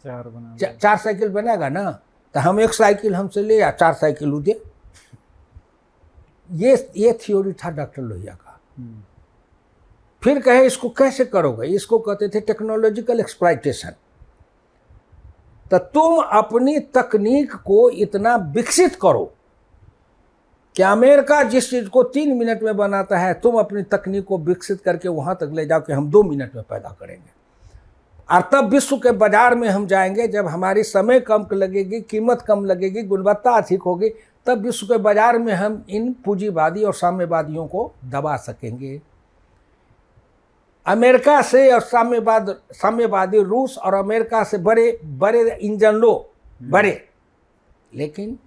चार 0.03 0.23
बना 0.23 0.55
चा, 0.57 0.67
चार 0.71 0.97
साइकिल 0.97 1.29
बनाएगा 1.29 1.69
ना? 1.69 1.91
तो 2.35 2.39
हम 2.39 2.59
एक 2.59 2.73
साइकिल 2.73 3.15
हमसे 3.15 3.41
ले 3.41 3.57
या 3.59 3.71
चार 3.71 3.93
साइकिल 3.93 4.33
उ 4.33 4.39
दे 4.41 4.61
ये 6.53 6.73
ये 6.97 7.11
थ्योरी 7.21 7.53
था 7.53 7.69
डॉक्टर 7.71 8.01
लोहिया 8.01 8.33
का। 8.33 8.59
हम्म। 8.77 9.01
फिर 10.23 10.39
कहे 10.41 10.65
इसको 10.65 10.89
कैसे 10.89 11.25
करोगे? 11.25 11.67
इसको 11.67 11.99
कहते 11.99 12.27
थे 12.29 12.39
टेक्नोलॉजिकल 12.41 13.19
एक्सप्लाइटेशन 13.19 13.93
तो 15.71 15.77
तुम 15.77 16.17
अपनी 16.39 16.79
तकनीक 16.95 17.53
को 17.65 17.89
इतना 17.89 18.35
विकसित 18.55 18.95
करो। 18.95 19.31
कि 20.75 20.83
अमेरिका 20.83 21.41
जिस 21.43 21.69
चीज़ 21.69 21.87
को 21.89 22.03
तीन 22.05 22.35
मिनट 22.37 22.63
में 22.63 22.75
बनाता 22.77 23.17
है 23.17 23.33
तुम 23.33 23.55
अपनी 23.55 23.83
तकनीक 23.83 24.25
को 24.25 24.37
विकसित 24.39 24.81
करके 24.81 25.09
वहाँ 25.09 25.35
तक 25.35 25.51
ले 25.53 25.65
जाओ 25.65 25.81
कि 25.81 25.93
हम 25.93 26.09
दो 26.11 26.23
मिनट 26.23 26.55
में 26.55 26.63
पैदा 26.63 26.95
करेंगे। 26.99 27.33
और 28.29 28.41
तब 28.53 28.69
विश्व 28.69 28.97
के 28.97 29.11
बाज़ार 29.13 29.55
में 29.55 29.67
हम 29.69 29.85
जाएँगे 29.87 30.27
जब 30.27 30.47
हमारी 30.47 30.83
समय 30.83 31.19
कम 31.21 31.45
लगेगी 31.53 32.01
कीमत 32.01 32.41
कम 32.41 32.65
लगेगी 32.65 33.03
गुणवत्ता 33.03 33.51
अधिक 33.51 33.81
होगी 33.81 34.09
तब 34.47 34.61
विश्व 34.61 34.85
के 34.87 34.97
बाज़ार 34.99 35.37
में 35.39 35.53
हम 35.53 35.83
इन 35.89 36.11
पूंजीवादी 36.25 36.83
और 36.83 36.93
साम्यवादियों 36.93 37.65
को 37.67 37.91
दबा 38.05 38.35
सकेंगे। 38.37 38.99
अमेरिका 40.85 41.41
से 41.41 41.71
और 41.71 41.79
साम्यवाद 41.81 42.55
साम्यवादी 42.73 43.41
रूस 43.43 43.77
और 43.77 43.93
अमेरिका 43.93 44.43
से 44.43 44.57
बड़े 44.59 44.99
बड़े 45.03 45.51
इंजन 45.53 45.95
लो 45.95 46.13
बड़े। 46.63 47.01
लेकिन 47.93 48.37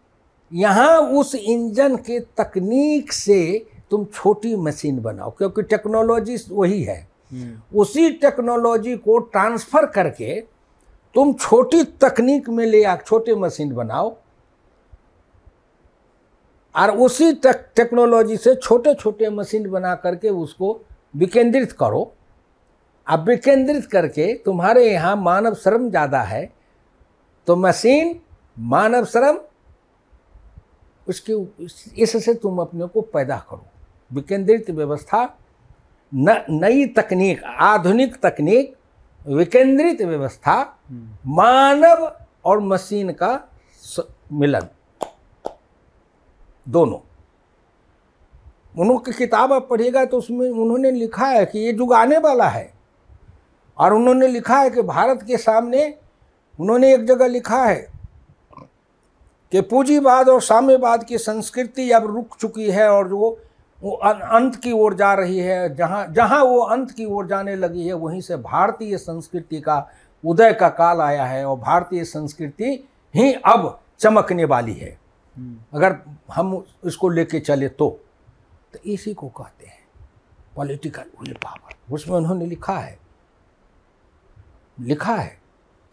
यहाँ 0.53 1.01
उस 1.01 1.35
इंजन 1.35 1.97
के 1.97 2.19
तकनीक 2.39 3.13
से 3.13 3.67
तुम 3.91 4.05
छोटी 4.05 4.55
मशीन 4.57 5.01
बनाओ 5.03 5.31
क्योंकि 5.31 5.63
टेक्नोलॉजी 5.63 6.37
वही 6.51 6.83
है। 6.83 7.01
हम्म। 7.33 7.79
उसी 7.79 8.11
टेक्नोलॉजी 8.21 8.97
को 8.97 9.19
ट्रांसफ़र 9.19 9.87
करके 9.87 10.41
तुम 11.15 11.33
छोटी 11.33 11.83
तकनीक 12.03 12.49
में 12.49 12.65
ले 12.67 12.83
आ 12.85 12.97
छोटे 12.97 13.35
मशीन 13.35 13.73
बनाओ 13.75 14.17
और 16.75 16.91
उसी 16.91 17.33
टेक, 17.35 17.65
टेक्नोलॉजी 17.77 18.37
से 18.37 18.55
छोटे 18.55 18.95
छोटे 18.95 19.31
मशीन 19.31 19.69
बना 19.71 19.95
करके 19.95 20.29
उसको 20.31 20.81
विकेंद्रित 21.15 21.73
करो। 21.73 22.13
अब 23.07 23.29
विकेंद्रित 23.29 23.87
करके 23.87 24.33
तुम्हारे 24.35 24.85
यहाँ 24.91 25.15
मानव 25.17 25.55
श्रम 25.55 25.89
ज़्यादा 25.91 26.21
है 26.23 26.45
तो 27.49 27.57
मशीन 27.57 28.19
मानव 28.57 29.05
श्रम 29.05 29.39
उसके 31.09 32.03
इससे 32.03 32.35
तुम 32.35 32.59
अपने 32.59 32.87
को 32.87 33.01
पैदा 33.01 33.37
करो। 33.51 33.67
विकेंद्रित 34.13 34.71
व्यवस्था 34.71 35.39
न 36.15 36.45
नई 36.51 36.87
तकनीक 36.87 37.43
आधुनिक 37.45 38.17
तकनीक 38.17 38.77
विकेंद्रित 39.27 40.03
व्यवस्था 40.03 40.55
हम्म। 40.89 41.33
मानव 41.33 42.13
और 42.45 42.61
मशीन 42.61 43.13
का 43.13 43.33
मिलन। 44.33 44.67
दोनों। 46.69 46.99
उन्होंने 48.79 49.13
किताब 49.13 49.53
आप 49.53 49.69
पढ़िएगा 49.71 50.05
तो 50.05 50.19
उसमें 50.19 50.49
उन्होंने 50.51 50.91
लिखा 50.91 51.27
है 51.27 51.45
कि 51.47 51.59
ये 51.59 51.73
युग 51.73 51.93
आने 51.93 52.19
वाला 52.19 52.49
है। 52.49 52.73
और 53.79 53.95
उन्होंने 53.95 54.29
लिखा 54.29 54.59
है 54.59 54.71
कि 54.71 54.83
भारत 54.83 55.23
के 55.23 55.37
सामने 55.37 55.95
उन्होंने 56.59 56.95
एक 56.95 57.05
जगह 57.05 57.27
लिखा 57.27 57.65
है 57.65 57.98
कि 59.53 59.61
पूंजीवाद 59.61 60.29
और 60.29 60.41
साम्यवाद 60.43 61.05
की 61.05 61.19
संस्कृति 61.19 61.91
अब 61.91 62.07
रुक 62.07 62.37
चुकी 62.41 62.71
है 62.71 62.89
और 62.89 63.09
वो 63.09 63.39
वो 63.83 63.91
अंत 63.93 64.57
की 64.57 64.73
ओर 64.73 64.95
जा 64.95 65.13
रही 65.15 65.39
है 65.39 65.75
जहाँ 65.77 66.07
जहाँ 66.07 66.43
वो 66.45 66.59
अंत 66.61 66.91
की 66.91 67.05
ओर 67.05 67.27
जाने 67.27 67.55
लगी 67.57 67.87
है 67.87 67.93
वहीं 67.95 68.21
से 68.21 68.37
भारतीय 68.37 68.97
संस्कृति 68.99 69.61
का 69.61 69.79
उदय 70.25 70.53
का 70.53 70.69
काल 70.69 71.01
आया 71.01 71.25
है 71.25 71.45
और 71.45 71.57
भारतीय 71.59 72.05
संस्कृति 72.05 72.73
ही 73.15 73.33
अब 73.33 73.81
चमकने 73.99 74.45
वाली 74.45 74.75
है। 74.75 74.91
हम्म, 75.37 75.57
अगर 75.75 75.97
हम 76.33 76.65
इसको 76.87 77.09
लेके 77.09 77.41
चले 77.41 77.69
तो 77.69 77.89
तो 78.73 78.79
इसी 78.85 79.15
को 79.15 79.29
कहते 79.29 79.67
हैं 79.67 79.79
पॉलिटिकल 80.57 81.05
विल 81.21 81.33
पावर 81.33 81.95
उसमें 81.95 82.17
उन्होंने 82.17 82.47
लिखा 82.47 82.79
है। 82.79 82.99
लिखा 84.81 85.15
है 85.15 85.39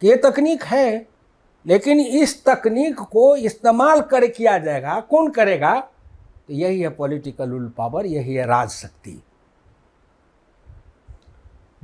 कि 0.02 0.08
ये 0.08 0.16
तकनीक 0.16 0.64
है 0.64 1.08
लेकिन 1.66 2.00
इस 2.00 2.44
तकनीक 2.44 3.00
को 3.02 3.36
इस्तेमाल 3.36 4.00
कर 4.00 4.26
किया 4.26 4.58
जाएगा, 4.58 5.00
कौन 5.00 5.30
करेगा? 5.30 5.78
तो 5.80 6.52
यही 6.52 6.80
है 6.80 6.88
पॉलिटिकल 6.88 7.50
विल 7.50 7.68
पावर 7.76 8.06
यही 8.06 8.34
है 8.34 8.46
राज 8.46 8.68
शक्ति 8.68 9.22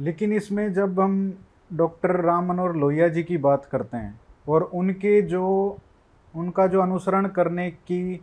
लेकिन 0.01 0.33
इसमें 0.33 0.72
जब 0.72 1.01
हम 1.01 1.14
डॉक्टर 1.72 2.11
राम 2.20 2.49
मनोहर 2.49 2.72
लोहिया 2.72 3.09
जी 3.09 3.22
की 3.22 3.37
बात 3.39 3.64
करते 3.64 3.97
हैं 3.97 4.20
और 4.49 4.62
उनके 4.62 5.20
जो, 5.22 5.78
उनका 6.35 6.66
जो 6.66 6.80
अनुसरण 6.80 7.26
करने 7.28 7.70
की, 7.70 8.20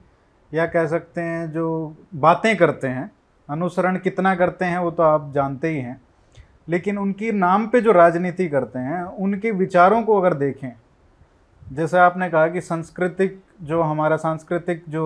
या 0.52 0.66
कह 0.66 0.88
सकते 0.88 1.22
हैं 1.22 1.52
जो 1.52 1.96
बातें 2.16 2.56
करते 2.58 2.88
हैं, 2.88 3.12
अनुसरण 3.50 3.98
कितना 3.98 4.36
करते 4.36 4.66
हैं 4.66 4.78
वो 4.78 4.92
तो 4.92 5.04
आप 5.04 5.32
जानते 5.34 5.70
ही 5.70 5.80
हैं, 5.80 6.02
लेकिन 6.68 6.98
उनकी 6.98 7.32
नाम 7.32 7.68
पे 7.68 7.82
जो 7.82 7.92
राजनीति 7.92 8.48
करते 8.50 8.80
हैं, 8.80 9.04
उनके 9.04 9.52
विचारों 9.52 10.04
को 10.04 10.20
अगर 10.22 10.34
देखें 10.34 10.72
जैसे 11.72 11.98
आपने 11.98 12.30
कहा 12.30 12.48
कि 12.48 12.62
सांस्कृतिक 12.62 13.40
जो 13.62 13.82
हमारा 13.82 14.18
सांस्कृतिक 14.18 14.84
जो 14.90 15.04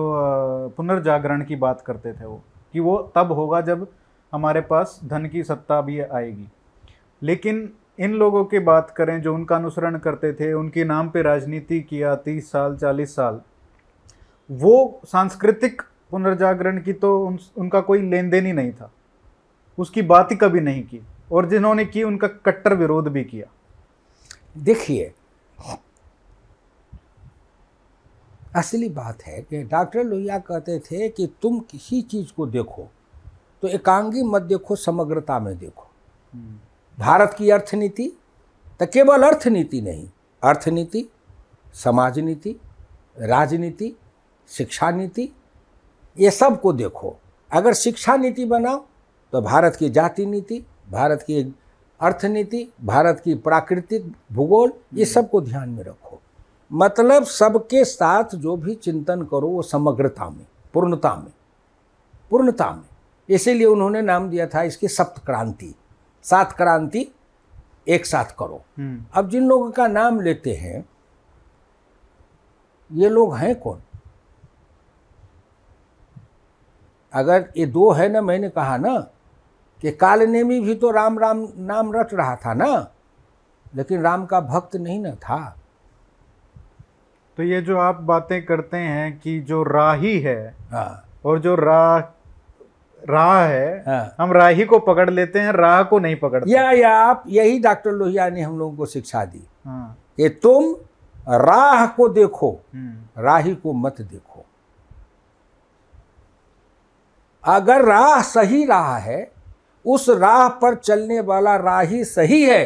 पुनर्जागरण 0.76 1.44
की 1.44 1.56
बात 1.56 1.80
करते 1.80 2.12
थे 2.12 2.26
वो 2.26 2.40
कि 2.74 2.80
वो 2.80 2.96
तब 3.14 3.32
होगा 3.32 3.60
जब 3.60 3.86
हमारे 4.32 4.60
पास 4.60 5.00
धन 5.04 5.26
की 5.26 5.42
सत्ता 5.42 5.80
भी 5.80 5.98
आएगी। 6.00 6.46
लेकिन 7.22 7.68
इन 7.98 8.12
लोगों 8.12 8.44
की 8.44 8.58
बात 8.58 8.90
करें 8.90 9.20
जो 9.22 9.34
उनका 9.34 9.56
अनुसरण 9.56 9.98
करते 9.98 10.32
थे 10.32 10.52
उनके 10.52 10.84
नाम 10.84 11.08
पे 11.08 11.22
राजनीति 11.22 11.80
किया 11.80 12.14
तीस 12.16 12.50
साल 12.50 12.76
चालीस 12.76 13.14
साल 13.16 13.40
वो 14.50 15.00
सांस्कृतिक 15.06 15.82
पुनर्जागरण 16.10 16.80
की 16.80 16.92
तो 16.92 17.26
उन, 17.26 17.38
उनका 17.56 17.80
कोई 17.80 18.02
लेन 18.02 18.30
देन 18.30 18.46
ही 18.46 18.52
नहीं 18.52 18.72
था। 18.72 18.90
उसकी 19.78 20.02
बात 20.02 20.32
ही 20.32 20.36
कभी 20.36 20.60
नहीं 20.60 20.82
की 20.82 21.00
और 21.32 21.48
जिन्होंने 21.48 21.84
की 21.84 22.02
उनका 22.02 22.28
कट्टर 22.28 22.74
विरोध 22.74 23.08
भी 23.08 23.24
किया। 23.24 23.46
देखिए 24.58 25.12
असली 28.54 28.88
बात 28.88 29.22
है 29.22 29.40
कि 29.42 29.62
डॉक्टर 29.62 30.04
लोहिया 30.04 30.38
कहते 30.38 30.78
थे 30.80 31.08
कि 31.08 31.26
तुम 31.42 31.58
किसी 31.60 32.00
चीज़ 32.02 32.32
को 32.36 32.46
देखो 32.46 32.88
तो 33.62 33.68
एकांगी 33.68 34.22
मत 34.22 34.42
देखो 34.42 34.76
समग्रता 34.76 35.38
में 35.38 35.56
देखो। 35.58 35.90
भारत 36.98 37.34
की 37.38 37.50
अर्थनीति 37.50 38.08
तो 38.80 38.86
केवल 38.86 39.22
अर्थनीति 39.22 39.80
नहीं 39.80 40.08
अर्थनीति 40.42 41.06
समाज 41.74 42.18
नीति 42.18 42.56
राजनीति 43.18 43.94
शिक्षा 44.50 44.90
नीति 44.90 45.28
ये 46.16 46.30
सबको 46.30 46.72
देखो। 46.72 47.16
अगर 47.50 47.74
शिक्षा 47.74 48.16
नीति 48.16 48.44
बनाओ 48.44 48.84
तो 49.32 49.40
भारत 49.40 49.76
की 49.76 49.90
जाति 49.90 50.26
नीति 50.26 50.64
भारत 50.90 51.22
की 51.22 51.42
अर्थनीति 52.00 52.68
भारत 52.84 53.20
की 53.24 53.34
प्राकृतिक 53.34 54.12
भूगोल 54.32 54.72
ये 54.94 55.04
सबको 55.04 55.40
ध्यान 55.40 55.68
में 55.68 55.82
रखो। 55.84 56.20
मतलब 56.70 57.24
सबके 57.24 57.84
साथ 57.84 58.34
जो 58.34 58.56
भी 58.56 58.74
चिंतन 58.74 59.22
करो 59.22 59.48
वो 59.48 59.62
समग्रता 59.62 60.28
में 60.30 60.46
पूर्णता 60.74 61.14
में 61.14 61.32
पूर्णता 62.30 62.70
में। 62.70 62.88
इसीलिए 63.28 63.66
उन्होंने 63.66 64.02
नाम 64.02 64.28
दिया 64.30 64.46
था 64.46 64.62
इसकी 64.62 64.88
सप्त 64.88 65.24
क्रांति। 65.26 65.74
सात 66.24 66.52
क्रांति 66.52 67.06
एक 67.88 68.06
साथ 68.06 68.34
करो। 68.38 68.62
हम्म, 68.78 69.04
अब 69.14 69.28
जिन 69.28 69.46
लोगों 69.48 69.70
का 69.70 69.86
नाम 69.86 70.20
लेते 70.20 70.54
हैं 70.54 70.84
ये 72.90 73.08
लोग 73.08 73.34
हैं 73.36 73.54
कौन? 73.60 73.82
अगर 77.12 77.52
ये 77.56 77.66
दो 77.66 77.90
है 77.92 78.08
ना 78.08 78.20
मैंने 78.20 78.48
कहा 78.50 78.76
ना 78.76 78.96
कि 79.82 79.90
कालनेमी 79.92 80.60
भी 80.60 80.74
तो 80.74 80.90
राम 80.90 81.18
राम 81.18 81.46
नाम 81.56 81.92
रट 81.92 82.14
रहा 82.14 82.36
था 82.36 82.54
ना 82.54 82.90
लेकिन 83.74 84.02
राम 84.02 84.26
का 84.26 84.40
भक्त 84.40 84.76
नहीं 84.76 84.98
ना 85.00 85.14
था। 85.14 85.56
तो 87.36 87.42
ये 87.42 87.60
जो 87.62 87.78
आप 87.78 88.00
बातें 88.00 88.44
करते 88.46 88.76
हैं 88.76 89.18
कि 89.20 89.38
जो 89.40 89.62
राही 89.62 90.18
है 90.20 90.54
हाँ। 90.72 91.04
और 91.24 91.38
जो 91.40 91.54
राह 91.54 91.98
राह 93.02 93.42
है 93.44 93.82
हाँ। 93.86 94.14
हम 94.20 94.32
राही 94.32 94.64
को 94.64 94.78
पकड़ 94.78 95.08
लेते 95.10 95.40
हैं 95.40 95.52
राह 95.52 95.82
को 95.82 95.98
नहीं 95.98 96.16
पकड़ते। 96.16 96.50
या 96.50 96.70
या 96.72 96.96
आप 96.98 97.24
यही 97.28 97.58
डॉक्टर 97.58 97.90
लोहिया 97.90 98.28
ने 98.28 98.42
हम 98.42 98.58
लोगों 98.58 98.76
को 98.76 98.86
शिक्षा 98.86 99.24
दी 99.24 99.42
हाँ। 99.66 99.96
कि 100.16 100.28
तुम 100.42 100.74
राह 101.28 101.86
को 101.86 102.08
देखो 102.08 102.50
हम्म, 102.74 103.22
राही 103.22 103.54
को 103.54 103.72
मत 103.72 104.00
देखो। 104.00 104.44
अगर 107.44 107.84
राह 107.84 108.20
सही 108.22 108.64
राह 108.66 108.96
है 108.96 109.30
उस 109.84 110.08
राह 110.10 110.48
पर 110.48 110.74
चलने 110.74 111.20
वाला 111.20 111.56
राही 111.56 112.04
सही 112.04 112.42
है 112.42 112.64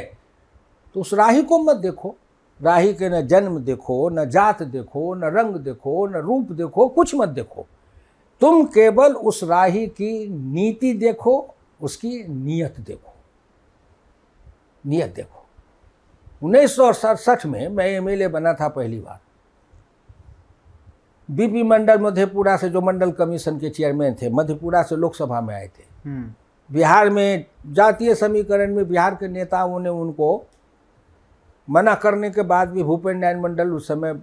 तो 0.94 1.00
उस 1.00 1.14
राही 1.14 1.42
को 1.42 1.58
मत 1.58 1.76
देखो। 1.76 2.14
राही 2.62 2.94
के 2.94 3.09
न 3.09 3.26
जन्म 3.26 3.59
देखो 3.59 4.09
न 4.09 4.24
जात 4.24 4.62
देखो 4.62 5.14
न 5.14 5.24
रंग 5.24 5.56
देखो 5.56 6.06
न 6.06 6.16
रूप 6.16 6.52
देखो 6.52 6.88
कुछ 6.88 7.14
मत 7.14 7.28
देखो। 7.28 7.66
तुम 8.40 8.64
केवल 8.64 9.14
उस 9.14 9.44
राही 9.44 9.86
की 9.86 10.28
नीति 10.28 10.92
देखो 10.94 11.54
उसकी 11.80 12.24
नियत 12.28 12.80
देखो। 12.80 13.14
नियत 14.86 15.14
देखो। 15.14 15.44
उन्नीस 16.42 16.76
सौ 16.76 16.92
सड़सठ 16.92 17.46
में 17.46 17.68
मैं 17.68 17.86
एमएलए 17.86 18.28
बना 18.28 18.52
था 18.52 18.68
पहली 18.68 19.00
बार। 19.00 19.20
बीपी 21.28 21.62
मंडल 21.62 21.98
मधेपुरा 21.98 22.56
से 22.56 22.68
जो 22.68 22.80
मंडल 22.80 23.11
कमीशन 23.12 23.59
के 23.59 23.70
चेयरमैन 23.70 24.14
थे 24.14 24.30
मधेपुरा 24.30 24.82
से 24.82 24.96
लोकसभा 24.96 25.40
में 25.40 25.54
आए 25.54 25.66
थे। 25.68 25.82
हम्म, 26.04 26.32
बिहार 26.70 27.11
में 27.11 27.44
जातीय 27.66 28.14
समीकरण 28.14 28.74
में 28.74 28.88
बिहार 28.88 29.14
के 29.14 29.28
नेताओं 29.28 29.78
ने 29.80 29.88
उनको 29.88 30.46
मना 31.70 31.94
करने 31.94 32.30
के 32.30 32.42
बाद 32.42 32.68
भी 32.68 32.82
भूपेन्द्र 32.82 33.20
नारायण 33.20 33.42
मंडल 33.42 33.70
उस 33.70 33.88
समय 33.88 34.20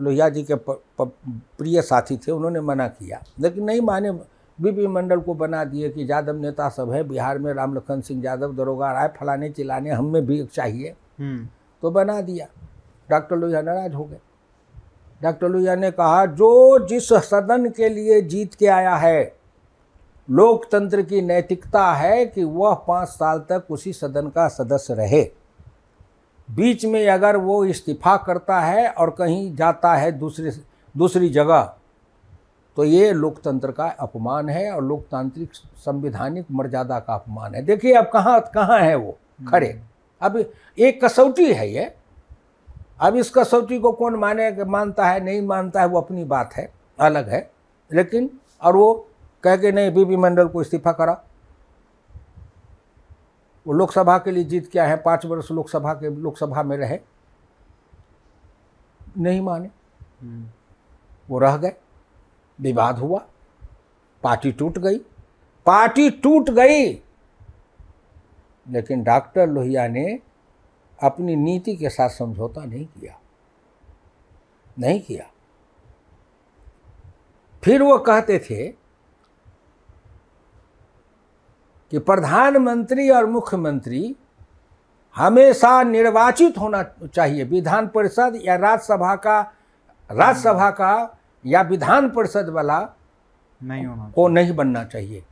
लोहिया 0.00 0.28
जी 0.28 0.42
के 0.42 0.54
प, 0.54 0.82
प, 1.00 1.12
प्रिय 1.58 1.82
साथी 1.82 2.16
थे 2.16 2.32
उन्होंने 2.32 2.60
मना 2.60 2.88
किया। 2.88 3.22
लेकिन 3.40 3.64
नहीं 3.64 3.80
माने 3.80 4.10
बीपी 4.60 4.86
मंडल 4.86 5.20
को 5.20 5.34
बना 5.34 5.64
दिए 5.64 5.88
कि 5.88 6.10
यादव 6.10 6.36
नेता 6.36 6.68
सब 6.68 6.90
है 6.90 7.04
बिहार 7.04 7.38
में 7.38 7.54
राम 7.54 7.74
लखन 7.74 8.00
सिंह 8.00 8.24
यादव 8.24 8.56
दरोगा 8.56 8.92
राय 8.92 9.08
फलाने 9.08 9.50
चिलाने 9.50 9.90
हमें 9.90 10.26
भी 10.26 10.46
चाहिए। 10.46 10.94
हम्म, 11.18 11.48
तो 11.82 11.90
बना 11.90 12.20
दिया। 12.20 12.46
डॉक्टर 13.10 13.36
लोहिया 13.36 13.62
नाराज़ 13.62 13.92
हो 13.92 14.04
गए। 14.04 14.18
डॉक्टर 15.22 15.48
लोहिया 15.48 15.74
ने 15.74 15.90
कहा 15.90 16.26
जो 16.26 16.78
जिस 16.86 17.12
सदन 17.12 17.70
के 17.70 17.88
लिए 17.88 18.22
जीत 18.22 18.54
के 18.54 18.66
आया 18.66 18.96
है 18.96 19.36
लोकतंत्र 20.30 21.02
की 21.02 21.20
नैतिकता 21.20 21.92
है 21.92 22.26
कि 22.26 22.44
वह 22.44 22.74
पाँच 22.74 23.08
साल 23.08 23.38
तक 23.38 23.64
उसी 23.70 23.92
सदन 23.92 24.28
का 24.28 24.48
सदस्य 24.48 24.94
रहे। 24.94 25.22
बीच 26.48 26.84
में 26.84 27.08
अगर 27.08 27.36
वो 27.36 27.64
इस्तीफा 27.64 28.16
करता 28.16 28.60
है 28.60 28.88
और 28.90 29.10
कहीं 29.10 29.54
जाता 29.56 29.94
है 29.94 30.12
दूसरे 30.12 30.52
दूसरी 30.94 31.28
जगह 31.28 31.72
तो 32.76 32.84
ये 32.84 33.12
लोकतंत्र 33.12 33.72
का 33.72 33.86
अपमान 34.00 34.48
है 34.48 34.70
और 34.72 34.84
लोकतांत्रिक 34.84 35.54
संविधानिक 35.76 36.46
मर्यादा 36.52 36.98
का 36.98 37.14
अपमान 37.14 37.54
है। 37.54 37.62
देखिए 37.62 37.94
अब 37.94 38.10
कहाँ 38.12 38.40
कहाँ 38.54 38.80
है 38.80 38.94
वो 38.94 39.16
खड़े। 39.48 39.68
अब 40.22 40.36
एक 40.78 41.04
कसौटी 41.04 41.52
है 41.52 41.68
ये। 41.70 41.92
अब 43.00 43.16
इस 43.16 43.30
कसौटी 43.30 43.78
को 43.78 43.92
कौन 43.92 44.14
माने 44.14 44.50
मानता 44.64 45.06
है 45.06 45.24
नहीं 45.24 45.42
मानता 45.42 45.80
है 45.80 45.86
वो 45.86 46.00
अपनी 46.00 46.24
बात 46.24 46.54
है 46.54 46.68
अलग 46.98 47.28
है। 47.28 47.50
लेकिन 47.90 48.30
और 48.62 48.76
वो 48.76 48.92
कह 49.44 49.56
के 49.56 49.72
नहीं 49.72 49.90
बीबी 49.94 50.16
मंडल 50.16 50.48
को 50.48 50.62
इस्तीफा 50.62 50.92
करा। 50.92 51.22
वो 53.68 53.74
लोकसभा 53.74 54.18
के 54.18 54.30
लिए 54.30 54.44
जीत 54.44 54.72
क्या 54.72 54.86
है? 54.86 54.96
पाँच 54.96 55.26
वर्ष 55.26 55.50
लोकसभा 55.50 55.94
के 55.94 56.10
लोकसभा 56.10 56.62
में 56.62 56.76
रहे। 56.76 56.98
नहीं 59.18 59.40
माने। 59.40 59.70
हम्म, 60.20 60.50
वो 61.30 61.38
रह 61.38 61.56
गए। 61.56 61.72
विवाद 62.60 62.98
हुआ। 62.98 63.26
पार्टी 64.22 64.52
टूट 64.52 64.78
गई। 64.78 64.98
पार्टी 65.66 66.10
टूट 66.10 66.50
गई। 66.50 66.92
लेकिन 68.68 69.02
डॉक्टर 69.02 69.48
लोहिया 69.48 69.88
ने 69.88 70.20
अपनी 71.02 71.36
नीति 71.36 71.76
के 71.76 71.88
साथ 71.88 72.08
समझौता 72.08 72.64
नहीं 72.64 72.86
किया। 72.86 73.20
नहीं 74.78 75.00
किया। 75.00 75.30
फिर 77.64 77.82
वो 77.82 77.98
कहते 77.98 78.38
थे 78.38 78.77
कि 81.92 81.98
प्रधानमंत्री 81.98 83.08
और 83.10 83.26
मुख्यमंत्री 83.26 84.16
हमेशा 85.16 85.82
निर्वाचित 85.82 86.58
होना 86.58 86.82
चाहिए। 87.04 87.44
विधान 87.44 87.86
परिषद 87.86 88.40
या 88.44 88.56
राज्यसभा 88.56 89.14
का 89.16 89.40
राज्यसभा 90.10 90.70
का 90.70 91.18
या 91.44 91.62
विधान 91.62 92.08
परिषद 92.10 92.48
वाला 92.48 92.78
नहीं 93.60 93.86
होना 93.86 94.12
को 94.14 94.28
नहीं 94.28 94.54
बनना 94.56 94.84
चाहिए। 94.84 95.24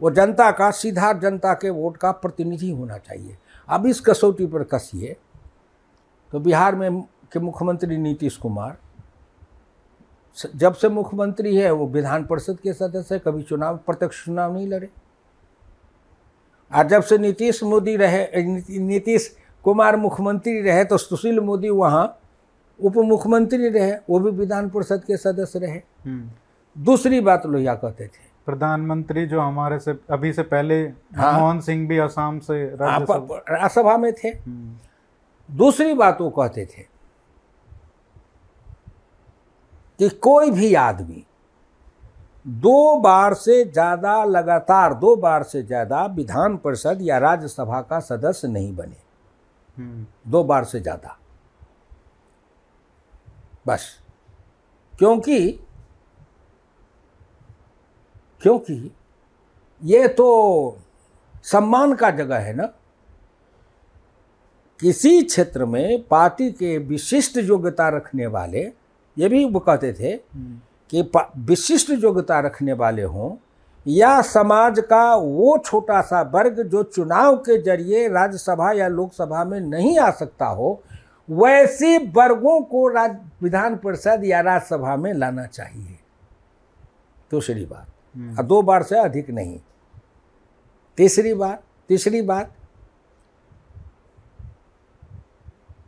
वो 0.00 0.10
जनता 0.10 0.50
का 0.50 0.70
सीधा 0.70 1.12
जनता 1.12 1.54
के 1.54 1.70
वोट 1.70 1.96
का 1.96 2.10
प्रतिनिधि 2.12 2.70
होना 2.70 2.98
चाहिए। 2.98 3.36
अब 3.68 3.86
इस 3.86 4.00
कसौटी 4.00 4.46
पर 4.46 4.62
कसिए 4.64 5.16
तो 6.32 6.40
बिहार 6.40 6.74
में 6.74 7.00
के 7.32 7.40
मुख्यमंत्री 7.40 7.96
नीतीश 7.96 8.36
कुमार 8.36 8.76
जब 10.56 10.74
से 10.74 10.88
मुख्यमंत्री 10.88 11.56
है 11.56 11.70
वो 11.70 11.86
विधान 11.86 12.24
परिषद 12.24 12.58
के 12.60 12.72
सदस्य 12.72 13.14
है 13.14 13.20
कभी 13.24 13.42
चुनाव 13.42 13.76
प्रत्यक्ष 13.76 14.24
चुनाव 14.24 14.54
नहीं 14.54 14.66
लड़े। 14.68 14.88
और 16.72 16.86
जब 16.88 17.02
से 17.02 17.18
नीतीश 17.18 17.62
मोदी 17.64 17.96
रहे 17.96 18.42
नीतीश 18.80 19.34
कुमार 19.64 19.96
मुख्यमंत्री 19.96 20.60
रहे 20.60 20.84
तो 20.84 20.96
सुशील 20.98 21.40
मोदी 21.40 21.68
वहाँ 21.70 22.04
उप 22.80 22.96
मुख्यमंत्री 23.06 23.68
रहे 23.68 23.92
वो 24.10 24.18
भी 24.20 24.30
विधान 24.30 24.68
परिषद 24.70 25.04
के 25.06 25.16
सदस्य 25.16 25.58
रहे 25.58 25.80
हम्म। 26.04 26.30
दूसरी 26.76 27.20
बात 27.20 27.46
लोहिया 27.46 27.74
कहते 27.74 28.06
थे 28.06 28.30
प्रधानमंत्री 28.46 29.26
जो 29.26 29.40
हमारे 29.40 29.78
से 29.78 29.94
अभी 30.10 30.32
से 30.32 30.42
पहले 30.44 30.80
हाँ, 30.82 31.32
मनमोहन 31.32 31.60
सिंह 31.60 31.86
भी 31.88 31.98
असम 31.98 32.38
से 32.42 32.64
राज्यसभा 32.76 33.96
में 33.96 34.12
थे 34.14 34.28
हम्म। 34.28 35.56
दूसरी 35.56 35.94
बात 35.94 36.20
वो 36.20 36.30
कहते 36.30 36.64
थे 36.66 36.82
कि 39.98 40.08
कोई 40.18 40.50
भी 40.50 40.74
आदमी 40.74 41.24
दो 42.44 42.96
बार 43.00 43.34
से 43.34 43.64
ज़्यादा 43.64 44.22
लगातार 44.24 44.94
दो 44.94 45.14
बार 45.16 45.42
से 45.42 45.62
ज़्यादा 45.62 46.04
विधान 46.06 46.56
परिषद 46.56 46.98
या 47.02 47.18
राज्यसभा 47.18 47.80
का 47.80 48.00
सदस्य 48.00 48.48
नहीं 48.48 48.74
बने 48.76 48.96
हम्म। 49.78 50.06
दो 50.30 50.42
बार 50.44 50.64
से 50.64 50.80
ज़्यादा 50.80 51.18
बस 53.66 53.86
क्योंकि 54.94 55.38
क्योंकि 58.42 58.74
ये 59.82 60.06
तो 60.10 60.28
सम्मान 61.44 61.94
का 61.94 62.10
जगह 62.10 62.38
है 62.38 62.54
ना 62.54 62.66
किसी 64.80 65.22
क्षेत्र 65.22 65.64
में 65.64 66.02
पार्टी 66.02 66.50
के 66.52 66.76
विशिष्ट 66.78 67.36
योग्यता 67.38 67.88
रखने 67.88 68.26
वाले 68.26 68.60
ये 69.16 69.28
भी 69.28 69.44
वो 69.44 69.60
कहते 69.60 69.92
थे 69.92 70.12
हम्म। 70.12 70.60
कि 70.92 71.02
विशिष्ट 71.38 71.90
योग्यता 71.90 72.40
रखने 72.40 72.72
वाले 72.72 73.02
हों 73.02 73.34
या 73.86 74.20
समाज 74.22 74.78
का 74.90 75.14
वो 75.14 75.56
छोटा 75.66 76.00
सा 76.00 76.20
वर्ग 76.34 76.62
जो 76.62 76.82
चुनाव 76.82 77.36
के 77.36 77.60
ज़रिए 77.62 78.08
राज्यसभा 78.08 78.72
या 78.72 78.88
लोकसभा 78.88 79.44
में 79.44 79.58
नहीं 79.60 79.98
आ 79.98 80.10
सकता 80.10 80.46
हो 80.46 80.80
वैसे 81.28 81.96
वर्गों 82.16 82.60
को 82.62 82.86
राज 82.88 83.16
विधान 83.42 83.76
परिषद 83.76 84.24
या 84.24 84.40
राज्यसभा 84.40 84.96
में 84.96 85.12
लाना 85.14 85.46
चाहिए 85.46 85.98
दूसरी 87.30 87.64
बात 87.64 87.86
हम्म। 88.14 88.42
दो 88.42 88.62
बार 88.62 88.82
से 88.82 88.98
अधिक 88.98 89.30
नहीं 89.30 89.58
तीसरी 90.98 91.34
बात 91.34 91.62
तीसरी 91.88 92.22
बात 92.22 92.52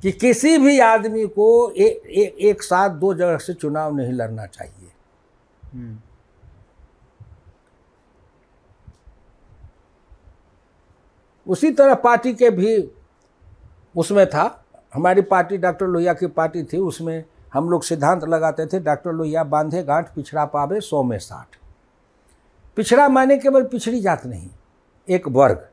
कि 0.03 0.13
किसी 0.13 0.57
भी 0.59 0.79
आदमी 0.81 1.27
को 1.27 1.71
ए, 1.71 1.85
ए, 1.85 2.37
एक 2.41 2.63
साथ 2.63 2.91
दो 2.91 3.13
जगह 3.15 3.37
से 3.39 3.53
चुनाव 3.55 3.97
नहीं 3.97 4.13
लड़ना 4.13 4.47
चाहिए। 4.47 4.84
उसी 11.47 11.71
तरह 11.71 11.95
पार्टी 11.95 12.35
के 12.35 12.51
भी 12.51 12.91
उसमें 13.97 14.27
था। 14.31 14.65
हमारी 14.95 15.21
पार्टी 15.21 15.57
डॉक्टर 15.59 15.87
लोहिया 15.87 16.15
की 16.15 16.27
पार्टी 16.27 16.63
थी 16.63 16.79
उसमें 16.79 17.25
हम 17.53 17.71
लोग 17.71 17.83
सिद्धांत 17.83 18.25
लगाते 18.25 18.67
थे 18.67 18.81
डॉक्टर 18.81 19.13
लोहिया 19.13 19.45
बांधे 19.45 19.83
गांठ 19.83 20.15
पिछड़ा 20.15 20.45
पावे 20.45 20.81
सौ 20.81 21.03
में 21.03 21.19
साठ। 21.19 21.57
पिछड़ा 22.77 23.09
माने 23.09 23.39
केवल 23.39 23.67
पिछड़ी 23.67 24.01
जात 24.01 24.27
नहीं 24.27 24.51
एक 25.09 25.29
वर्ग 25.29 25.69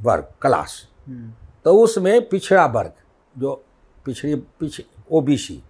वर्ग 0.00 0.28
क्लास। 0.42 0.88
हम्म। 1.06 1.32
तो 1.64 1.78
उसमें 1.78 2.28
पिछड़ा 2.28 2.66
वर्ग 2.66 2.92
जो 3.38 3.64
पिछड़ी 4.04 4.34
पिछ 4.34 4.86
ओबीसी। 5.10 5.62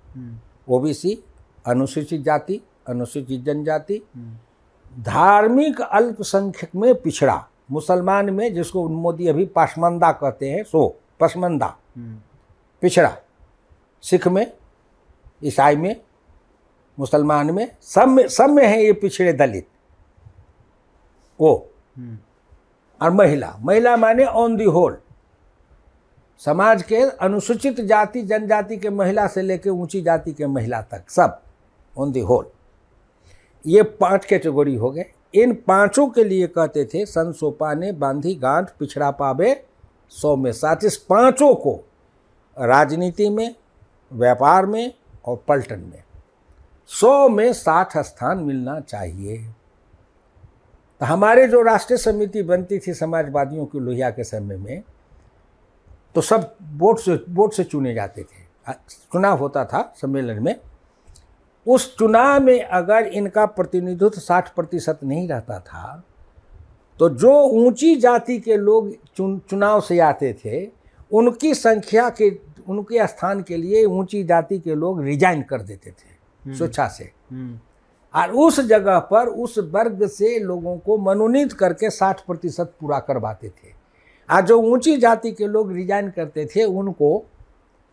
ओबीसी 0.69 1.25
अनुसूचित 1.67 2.23
जाति 2.23 2.61
अनुसूचित 2.89 3.41
जनजाति 3.41 4.03
धार्मिक 5.01 5.81
अल्पसंख्यक 5.81 6.71
में 6.77 6.95
पिछड़ा 6.95 7.49
मुसलमान 7.71 8.31
में 8.31 8.55
जिसको 8.55 8.89
मोदी 8.89 9.29
अभी 9.29 9.45
पासमंदा 9.47 10.13
कहते 10.13 10.51
हैं 10.51 10.65
सो 10.65 11.01
पसमंदा 11.21 11.77
पिछड़ा 12.83 13.17
सिख 14.03 14.29
में 14.29 14.53
ईसाई 15.45 15.77
में 15.77 16.01
मुसलमान 16.99 17.51
में 17.51 17.77
सब 17.83 18.09
में 18.09 18.29
सब 18.29 18.51
में 18.51 18.67
है 18.69 18.85
ये 18.85 18.93
पिछड़े 18.93 19.33
दलित। 19.33 19.69
वो 21.41 21.71
और 23.03 23.11
महिला 23.11 23.57
महिला 23.61 23.97
माने 23.97 24.25
ऑन 24.25 24.57
दी 24.57 24.65
होल 24.65 24.99
समाज 26.39 26.83
के 26.83 26.97
अनुसूचित 26.97 27.81
जाति 27.81 28.23
जनजाति 28.23 28.77
के 28.77 28.91
महिला 28.91 29.27
से 29.27 29.43
लेकर 29.43 29.71
ऊँची 29.71 30.03
जाति 30.03 30.33
के 30.33 30.47
महिला 30.47 30.83
तक 30.83 31.11
सब 31.11 31.43
ऑन 31.99 32.13
दी 32.13 32.21
होल 32.21 32.51
ये 33.67 33.83
पाँच 33.83 34.25
कैटेगरी 34.25 34.75
हो 34.77 34.91
गए। 34.91 35.05
इन 35.35 35.55
पाँचों 35.67 36.09
के 36.09 36.25
लिए 36.25 36.47
कहते 36.47 36.85
थे, 36.85 37.05
सन 37.07 37.33
सोपा 37.33 37.73
ने 37.75 37.93
बांधी 37.93 38.35
गांठ 38.35 38.71
पिछड़ा 38.79 39.11
पावे 39.11 39.65
सौ 40.11 40.35
में 40.37 40.51
साथ 40.53 40.85
इस 40.85 40.97
पाँचों 40.97 41.55
को 41.55 41.75
राजनीति 42.57 43.29
में, 43.31 43.55
व्यापार 44.13 44.67
में 44.67 44.93
और 45.25 45.43
पलटन 45.49 45.81
में। 45.81 46.03
सौ 46.91 47.29
में 47.29 47.53
साठ 47.53 47.97
स्थान 47.99 48.39
मिलना 48.39 48.79
चाहिए। 48.81 49.39
तो 51.01 51.07
हमारे 51.07 51.47
जो 51.49 51.63
राष्ट्रीय 51.63 51.99
समिति 51.99 52.43
बनती 52.43 52.79
थी 52.79 52.95
समाजवादियों 52.95 53.67
की 53.67 53.81
लोहिया 53.81 54.11
के 54.11 54.25
समय 54.25 54.57
में 54.57 54.83
तो 56.15 56.21
सब 56.21 56.55
वोट 56.73 56.99
से 56.99 57.15
वोट 57.29 57.53
से 57.53 57.65
चुने 57.65 57.95
जाते 57.95 58.23
थे। 58.23 58.73
चुनाव 58.91 59.39
होता 59.39 59.65
था 59.65 59.83
सम्मेलन 59.97 60.43
में। 60.43 60.55
उस 61.67 61.95
चुनाव 61.97 62.41
में 62.43 62.61
अगर 62.61 63.07
इनका 63.09 63.45
प्रतिनिधित्व 63.49 64.21
साठ 64.21 64.55
प्रतिशत 64.55 65.01
नहीं 65.03 65.29
रहता 65.29 65.59
था 65.61 66.03
तो 67.01 67.09
जो 67.11 67.33
ऊँची 67.59 67.95
जाति 67.97 68.39
के 68.39 68.57
लोग 68.57 68.91
चुन 69.17 69.39
चुनाव 69.51 69.81
से 69.81 69.99
आते 69.99 70.33
थे 70.45 70.67
उनकी 71.11 71.55
संख्या 71.55 72.09
के 72.11 72.31
उनके 72.69 73.07
स्थान 73.07 73.43
के 73.43 73.57
लिए 73.57 73.85
ऊँची 73.85 74.23
जाति 74.25 74.59
के 74.59 74.75
लोग 74.75 75.03
रिजाइन 75.05 75.43
कर 75.43 75.63
देते 75.63 75.91
थे 75.91 76.13
हम्म। 76.43 76.57
स्वेच्छा 76.57 76.87
से 76.89 77.11
हम्म। 77.31 77.59
और 78.15 78.31
उस 78.37 78.61
जगह 78.61 78.99
पर 79.11 79.27
उस 79.27 79.59
वर्ग 79.73 80.07
से 80.09 80.39
लोगों 80.39 80.77
को 80.79 80.97
मनोनीत 81.01 81.53
करके 81.53 81.91
साठ 81.91 82.21
प्रतिशत 82.27 82.75
पूरा 82.81 82.99
करवाते 82.99 83.49
थे 83.49 83.73
और 84.29 84.43
जो 84.43 84.59
ऊँची 84.63 84.97
जाति 84.97 85.33
के 85.33 85.47
लोग 85.47 85.73
रिजाइन 85.73 86.11
करते 86.11 86.47
थे 86.47 86.65
उनको 86.65 87.25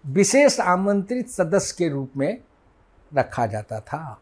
विशेष 0.06 0.60
आमंत्रित 0.60 1.30
सदस्य 1.30 1.76
के 1.78 1.90
रूप 1.90 2.12
में 2.18 2.38
रखा 3.18 3.46
जाता 3.46 3.80
था। 3.80 4.20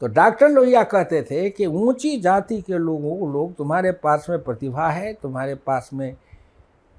तो 0.00 0.06
डॉक्टर 0.06 0.48
लोहिया 0.48 0.82
कहते 0.82 1.22
थे 1.22 1.50
कि 1.50 1.66
ऊँची 1.66 2.20
जाति 2.20 2.60
के 2.60 2.78
लोगों 2.78 3.16
को 3.16 3.26
लोग 3.32 3.54
तुम्हारे 3.54 3.92
पास 3.92 4.26
में 4.30 4.42
प्रतिभा 4.42 4.88
है 4.88 5.12
तुम्हारे 5.12 5.54
पास 5.54 5.90
में 5.94 6.16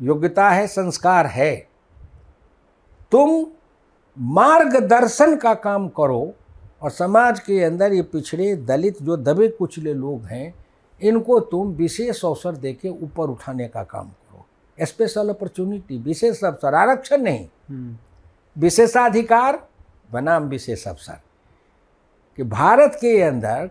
योग्यता 0.01 0.49
है 0.49 0.67
संस्कार 0.67 1.25
है। 1.25 1.55
तुम 3.11 3.45
मार्गदर्शन 4.19 5.35
का 5.35 5.53
काम 5.53 5.87
करो 5.87 6.33
और 6.81 6.91
समाज 6.91 7.39
के 7.39 7.63
अंदर 7.63 7.93
ये 7.93 8.01
पिछड़े 8.01 8.55
दलित 8.55 9.01
जो 9.01 9.17
दबे 9.17 9.47
कुचले 9.47 9.93
लोग 9.93 10.21
हैं 10.21 10.53
इनको 11.01 11.39
तुम 11.39 11.67
विशेष 11.67 12.25
अवसर 12.25 12.55
दे 12.55 12.73
के 12.73 12.89
ऊपर 12.89 13.29
उठाने 13.29 13.67
का 13.67 13.83
काम 13.83 14.07
करो। 14.07 14.85
स्पेशल 14.85 15.29
अपॉर्चुनिटी 15.29 15.97
विशेष 15.97 16.43
अवसर 16.43 16.75
आरक्षण 16.75 17.17
नहीं। 17.17 17.47
हम्म। 17.69 17.97
विशेषाधिकार 18.57 19.67
बनाम 20.11 20.43
विशेष 20.43 20.87
अवसर 20.87 21.19
कि 22.37 22.43
भारत 22.43 22.97
के 23.01 23.21
अंदर 23.21 23.69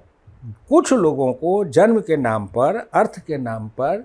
कुछ 0.68 0.92
लोगों 0.92 1.32
को 1.32 1.64
जन्म 1.64 2.00
के 2.00 2.16
नाम 2.16 2.46
पर, 2.46 2.76
अर्थ 2.94 3.18
के 3.26 3.38
नाम 3.38 3.68
पर, 3.68 4.04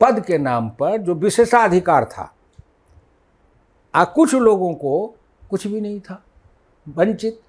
पद 0.00 0.24
के 0.24 0.38
नाम 0.38 0.68
पर 0.70 0.96
जो 0.96 1.14
विशेषाधिकार 1.14 2.04
था, 2.04 2.32
आ 3.94 4.04
कुछ 4.04 4.34
लोगों 4.34 4.72
को 4.74 5.14
कुछ 5.50 5.66
भी 5.66 5.80
नहीं 5.80 6.00
था, 6.00 6.22
वंचित। 6.88 7.40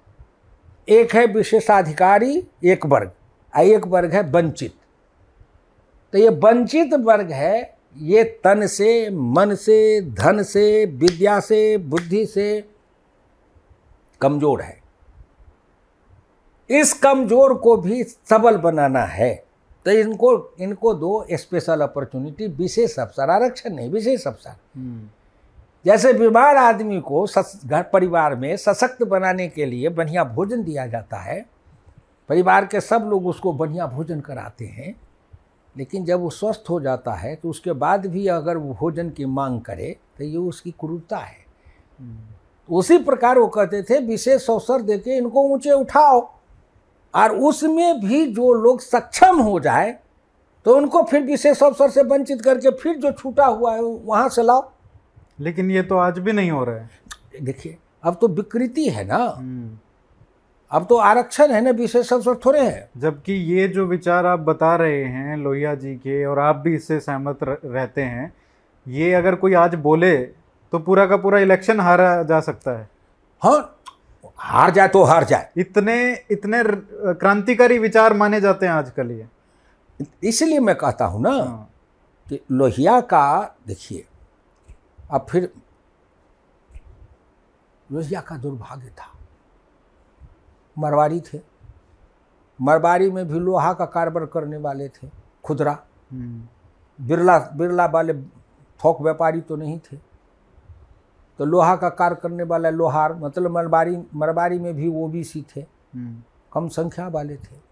एक 0.88 1.14
है 1.14 1.26
विशेषाधिकारी, 1.26 2.46
एक 2.64 2.86
वर्ग। 2.86 3.10
आ 3.54 3.60
एक 3.60 3.86
वर्ग 3.86 4.12
है 4.12 4.22
वंचित। 4.30 4.74
तो 6.12 6.18
ये 6.18 6.28
वंचित 6.28 6.94
वर्ग 6.94 7.30
है, 7.30 7.78
ये 7.96 8.24
तन 8.44 8.66
से, 8.66 9.10
मन 9.10 9.54
से, 9.54 10.00
धन 10.00 10.42
से, 10.42 10.84
विद्या 10.86 11.38
से, 11.40 11.76
बुद्धि 11.78 12.24
से 12.26 12.73
कमज़ोर 14.24 14.62
है। 14.62 14.82
इस 16.70 16.92
कमज़ोर 16.92 17.54
को 17.54 17.76
भी 17.76 18.02
सबल 18.04 18.56
बनाना 18.56 19.04
है। 19.04 19.34
तो 19.86 19.90
इनको 19.90 20.32
इनको 20.60 20.92
दो 20.94 21.26
स्पेशल 21.32 21.80
अपॉर्चुनिटी 21.80 22.46
विशेष 22.48 22.98
अवसर 22.98 23.30
आरक्षण 23.30 23.74
नहीं 23.74 23.90
विशेष 23.90 24.26
अवसर। 24.26 24.56
हम्म। 24.76 25.08
जैसे 25.84 26.12
बीमार 26.12 26.56
आदमी 26.56 27.00
को 27.00 27.24
घर 27.66 27.82
परिवार 27.82 28.34
में 28.34 28.56
सशक्त 28.56 29.02
बनाने 29.02 29.48
के 29.48 29.64
लिए 29.64 29.88
बढ़िया 29.88 30.24
भोजन 30.24 30.62
दिया 30.62 30.86
जाता 30.86 31.16
है। 31.16 31.44
परिवार 32.28 32.66
के 32.66 32.80
सब 32.80 33.08
लोग 33.10 33.26
उसको 33.26 33.52
बढ़िया 33.52 33.86
भोजन 33.86 34.20
कराते 34.20 34.66
हैं। 34.66 34.94
लेकिन 35.74 36.04
जब 36.04 36.20
वो 36.20 36.30
स्वस्थ 36.30 36.70
हो 36.70 36.80
जाता 36.80 37.12
है 37.12 37.34
तो 37.36 37.50
उसके 37.50 37.72
बाद 37.74 38.06
भी 38.06 38.26
अगर 38.28 38.56
वो 38.56 38.74
भोजन 38.74 39.10
की 39.10 39.24
मांग 39.24 39.60
करे 39.60 39.96
तो 40.18 40.24
ये 40.24 40.36
उसकी 40.38 40.70
क्रूरता 40.70 41.18
है। 41.18 41.36
हम्म। 41.98 42.33
उसी 42.68 42.98
प्रकार 42.98 43.38
वो 43.38 43.46
कहते 43.48 43.82
थे 43.82 43.98
विशेष 44.00 44.48
अवसर 44.50 44.82
देके 44.82 45.16
इनको 45.16 45.42
ऊँचे 45.44 45.72
उठाओ। 45.72 46.20
और 47.14 47.34
उसमें 47.40 48.00
भी 48.00 48.26
जो 48.26 48.52
लोग 48.54 48.80
सक्षम 48.80 49.40
हो 49.40 49.58
जाए 49.60 49.94
तो 50.66 50.76
उनको 50.76 51.02
फिर 51.02 51.22
विशेष 51.22 51.62
अवसर 51.62 51.90
से 51.90 52.02
वंचित 52.02 52.42
करके 52.42 52.70
फिर 52.72 52.96
जो 52.96 53.10
छूटा 53.12 53.46
हुआ 53.46 53.74
है 53.74 53.82
वहाँ 53.82 54.28
से 54.28 54.42
लाओ। 54.42 54.70
लेकिन 55.40 55.70
ये 55.70 55.82
तो 55.82 55.96
आज 55.96 56.18
भी 56.18 56.32
नहीं 56.32 56.50
हो 56.50 56.64
रहा 56.64 56.76
है। 56.76 56.90
देखिए 57.42 57.76
अब 58.04 58.16
तो 58.20 58.28
विकृति 58.28 58.88
है 58.88 59.04
ना। 59.06 59.16
हम्म। 59.16 59.78
अब 60.70 60.86
तो 60.88 60.96
आरक्षण 60.96 61.50
है 61.52 61.60
ना 61.60 61.70
विशेष 61.70 62.12
अवसर 62.12 62.34
थोड़े 62.44 62.60
है। 62.60 62.88
जबकि 62.96 63.32
ये 63.32 63.66
जो 63.68 63.84
विचार 63.86 64.26
आप 64.26 64.40
बता 64.40 64.74
रहे 64.76 65.04
हैं 65.04 65.36
लोहिया 65.36 65.74
जी 65.74 65.94
के 65.96 66.24
और 66.24 66.38
आप 66.38 66.56
भी 66.56 66.74
इससे 66.74 66.98
सहमत 67.00 67.38
रहते 67.42 68.02
हैं 68.02 68.32
ये 68.86 69.12
अगर 69.14 69.34
कोई 69.34 69.54
आज 69.54 69.74
बोले 69.74 70.16
तो 70.74 70.78
पूरा 70.78 71.04
का 71.06 71.16
पूरा 71.16 71.38
इलेक्शन 71.38 71.80
हारा 71.80 72.22
जा 72.22 72.38
सकता 72.40 72.70
है। 72.70 72.88
हाँ 73.42 73.80
हार 74.38 74.70
जाए 74.70 74.88
तो 74.88 75.02
हार 75.02 75.24
जाए। 75.24 75.48
इतने 75.56 75.96
इतने 76.30 76.62
क्रांतिकारी 77.14 77.78
विचार 77.78 78.12
माने 78.12 78.40
जाते 78.40 78.66
हैं 78.66 78.72
आजकल 78.72 79.10
ये। 79.10 79.26
इसलिए 80.22 80.58
मैं 80.60 80.74
कहता 80.76 81.04
हूँ 81.04 81.20
ना 81.22 81.30
हाँ, 81.30 81.70
कि 82.26 82.40
लोहिया 82.50 83.00
का 83.02 83.56
देखिए 83.66 84.04
अब 85.10 85.26
फिर 85.30 85.48
लोहिया 87.88 88.20
का 88.20 88.36
दुर्भाग्य 88.36 88.88
था। 88.90 89.12
मरवारी 90.76 91.20
थे। 91.20 91.40
मरवारी 92.58 93.10
में 93.10 93.26
भी 93.28 93.38
लोहा 93.40 93.72
का 93.72 93.84
कारोबार 93.86 94.26
करने 94.26 94.56
वाले 94.56 94.88
थे 94.88 95.08
खुदरा। 95.44 95.78
हम्म, 96.12 96.42
बिरला 96.98 97.38
बिरला 97.54 97.86
वाले 97.86 98.14
थोक 98.80 99.00
व्यापारी 99.02 99.40
तो 99.40 99.56
नहीं 99.56 99.78
थे। 99.78 100.13
तो 101.38 101.44
लोहा 101.44 101.74
का 101.76 101.88
कार्य 101.90 102.16
करने 102.22 102.42
वाला 102.42 102.70
लोहार 102.70 103.14
मतलब 103.14 103.50
मरवारी 103.50 103.96
मरवारी 104.14 104.58
में 104.58 104.74
भी 104.74 104.88
वो 104.88 105.06
भी 105.08 105.24
सी 105.24 105.44
थे 105.56 105.60
हम्म, 105.60 106.16
कम 106.52 106.68
संख्या 106.68 107.08
वाले 107.08 107.36
थे। 107.36 107.62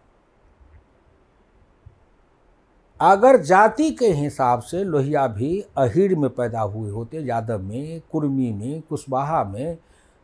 अगर 3.01 3.37
जाति 3.43 3.91
के 3.91 4.07
हिसाब 4.07 4.61
से 4.61 4.83
लोहिया 4.85 5.27
भी 5.29 5.59
अहिर 5.79 6.15
में 6.17 6.29
पैदा 6.31 6.61
हुए 6.63 6.91
होते 6.91 7.21
यादव 7.21 7.63
में 7.63 8.01
कुर्मी 8.13 8.51
में 8.53 8.83
कुशवाहा 8.91 9.43
में 9.45 9.79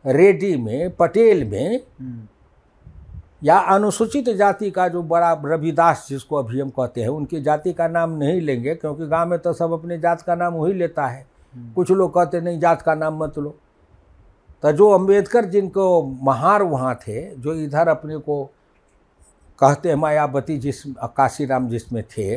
रेड्डी 0.05 0.55
में 0.57 0.95
पटेल 0.95 1.43
में 1.49 1.75
हम्म, 1.99 2.27
या 3.43 3.57
अनुसूचित 3.73 4.29
जाति 4.29 4.69
का 4.71 4.87
जो 4.87 5.01
बड़ा 5.03 5.31
रविदास 5.45 6.05
जिसको 6.09 6.35
अभी 6.35 6.59
हम 6.59 6.69
कहते 6.69 7.01
हैं 7.01 7.09
उनकी 7.09 7.41
जाति 7.41 7.73
का 7.73 7.87
नाम 7.87 8.17
नहीं 8.17 8.39
लेंगे 8.41 8.75
क्योंकि 8.75 9.07
गाँव 9.07 9.29
में 9.29 9.37
तो 9.39 9.53
सब 9.53 9.73
अपने 9.73 9.97
जात 9.99 10.21
का 10.21 10.35
नाम 10.35 10.53
वही 10.53 10.73
लेता 10.73 11.07
है। 11.07 11.25
कुछ 11.75 11.91
लोग 11.91 12.13
कहते 12.13 12.41
नहीं 12.41 12.59
जात 12.59 12.81
का 12.81 12.95
नाम 12.95 13.23
मत 13.23 13.37
लो। 13.37 13.55
तो 14.63 14.71
जो 14.71 14.89
अंबेडकर 14.91 15.45
जिनको 15.45 16.01
महार 16.23 16.63
वहाँ 16.63 16.95
थे 17.07 17.35
जो 17.35 17.53
इधर 17.53 17.87
अपने 17.87 18.17
को 18.17 18.43
कहते 19.59 19.89
हैं 19.89 19.95
मायावती 19.95 20.57
जिस 20.57 20.83
काशीराम 21.17 21.67
जिसमें 21.69 22.03
थे 22.03 22.35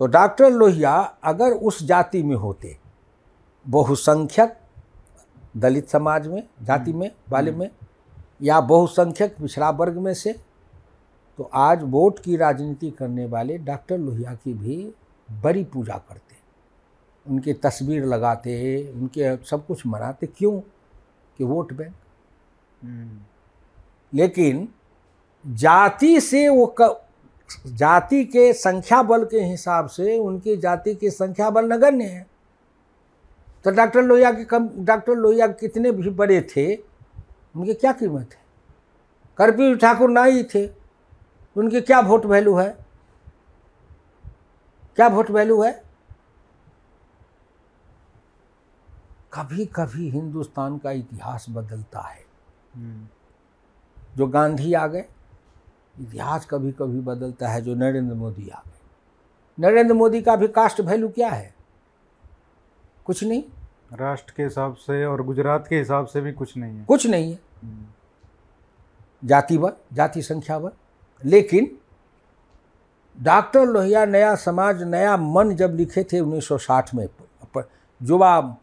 तो 0.00 0.06
डॉक्टर 0.06 0.50
लोहिया 0.50 0.96
अगर 1.24 1.52
उस 1.52 1.82
जाति 1.82 2.22
में 2.22 2.36
होते 2.36 2.76
बहुसंख्यक 3.66 4.56
दलित 5.56 5.88
समाज 5.88 6.26
में 6.26 6.42
जाति 6.62 6.92
में 6.92 7.10
वाले 7.30 7.52
में 7.52 7.70
या 8.42 8.60
बहुसंख्यक 8.60 9.36
पिछड़ा 9.40 9.70
वर्ग 9.70 9.98
में 9.98 10.12
से 10.14 10.32
तो 11.38 11.50
आज 11.54 11.82
वोट 11.82 12.18
की 12.18 12.36
राजनीति 12.36 12.90
करने 12.90 13.26
वाले 13.26 13.58
डॉक्टर 13.58 13.98
लोहिया 13.98 14.34
की 14.34 14.54
भी 14.54 14.76
बड़ी 15.28 15.64
पूजा 15.64 15.96
करते 16.08 16.29
उनकी 17.30 17.52
तस्वीर 17.52 18.04
लगाते 18.04 18.92
उनके 18.92 19.36
सब 19.44 19.66
कुछ 19.66 19.86
मनाते 19.86 20.26
क्यों? 20.26 20.60
कि 21.38 21.44
वोट 21.44 21.72
बैंक। 21.72 21.94
हम्म, 22.82 23.18
लेकिन 24.14 24.68
जाति 25.46 26.20
से 26.20 26.48
वो 26.48 26.74
क, 26.80 27.06
जाति 27.66 28.24
के 28.24 28.52
संख्या 28.52 29.02
बल 29.02 29.24
के 29.24 29.40
हिसाब 29.40 29.86
से 29.86 30.18
उनकी 30.18 30.56
जाति 30.56 30.94
की 30.94 31.10
संख्या 31.10 31.50
बल 31.50 31.64
नगण्य 31.64 32.04
है। 32.04 32.26
तो 33.64 33.70
डॉक्टर 33.70 34.02
लोहिया 34.02 34.32
के 34.32 34.44
कम 34.44 34.68
डॉक्टर 34.76 35.12
लोहिया 35.12 35.46
कितने 35.46 35.90
भी 35.92 36.10
बड़े 36.10 36.40
थे 36.40 36.76
उनकी 37.56 37.74
क्या 37.74 37.92
कीमत 37.92 38.30
है? 38.32 38.40
कर्पूरी 39.38 39.76
ठाकुर 39.76 40.10
ना 40.10 40.24
ही 40.24 40.42
थे 40.44 40.68
उनकी 41.56 41.80
क्या 41.80 42.00
वोट 42.00 42.26
वैल्यू 42.26 42.54
है? 42.54 42.76
क्या 44.96 45.08
वोट 45.08 45.30
वैल्यू 45.30 45.62
है? 45.62 45.89
कभी 49.32 49.66
कभी 49.66 50.10
हिंदुस्तान 50.10 50.78
का 50.78 50.90
इतिहास 50.90 51.46
बदलता 51.50 52.00
है। 52.00 52.24
हम्म, 52.74 53.08
जो 54.16 54.26
गांधी 54.26 54.74
आ 54.74 54.86
गए 54.86 55.04
इतिहास 56.00 56.46
कभी 56.46 56.72
कभी 56.72 57.00
बदलता 57.00 57.48
है 57.48 57.62
जो 57.62 57.74
नरेंद्र 57.74 58.14
मोदी 58.14 58.48
आ 58.48 58.62
गए। 58.66 58.80
नरेंद्र 59.58 59.94
मोदी 59.94 60.22
का 60.22 60.36
भी 60.36 60.48
कास्ट 60.48 60.80
वैल्यू 60.80 61.08
क्या 61.08 61.28
है? 61.28 61.54
कुछ 63.04 63.24
नहीं। 63.24 63.42
राष्ट्र 63.92 64.34
के 64.36 64.42
हिसाब 64.42 64.74
से 64.74 65.04
और 65.04 65.22
गुजरात 65.22 65.66
के 65.68 65.78
हिसाब 65.78 66.06
से 66.06 66.20
भी 66.20 66.32
कुछ 66.32 66.56
नहीं 66.56 66.78
है। 66.78 66.84
कुछ 66.84 67.06
नहीं 67.06 67.32
है। 67.32 67.38
हम्म, 67.64 67.86
जाति 69.28 69.56
वर 69.56 69.76
जाति 69.92 70.22
संख्या 70.22 70.56
वर 70.56 70.72
लेकिन 71.24 71.78
डॉक्टर 73.22 73.66
लोहिया 73.66 74.04
नया 74.04 74.34
समाज 74.34 74.82
नया 74.82 75.16
मन 75.16 75.54
जब 75.54 75.74
लिखे 75.74 76.04
थे 76.04 76.20
1960 76.20 76.94
में 76.94 77.08
युवा 78.02 78.56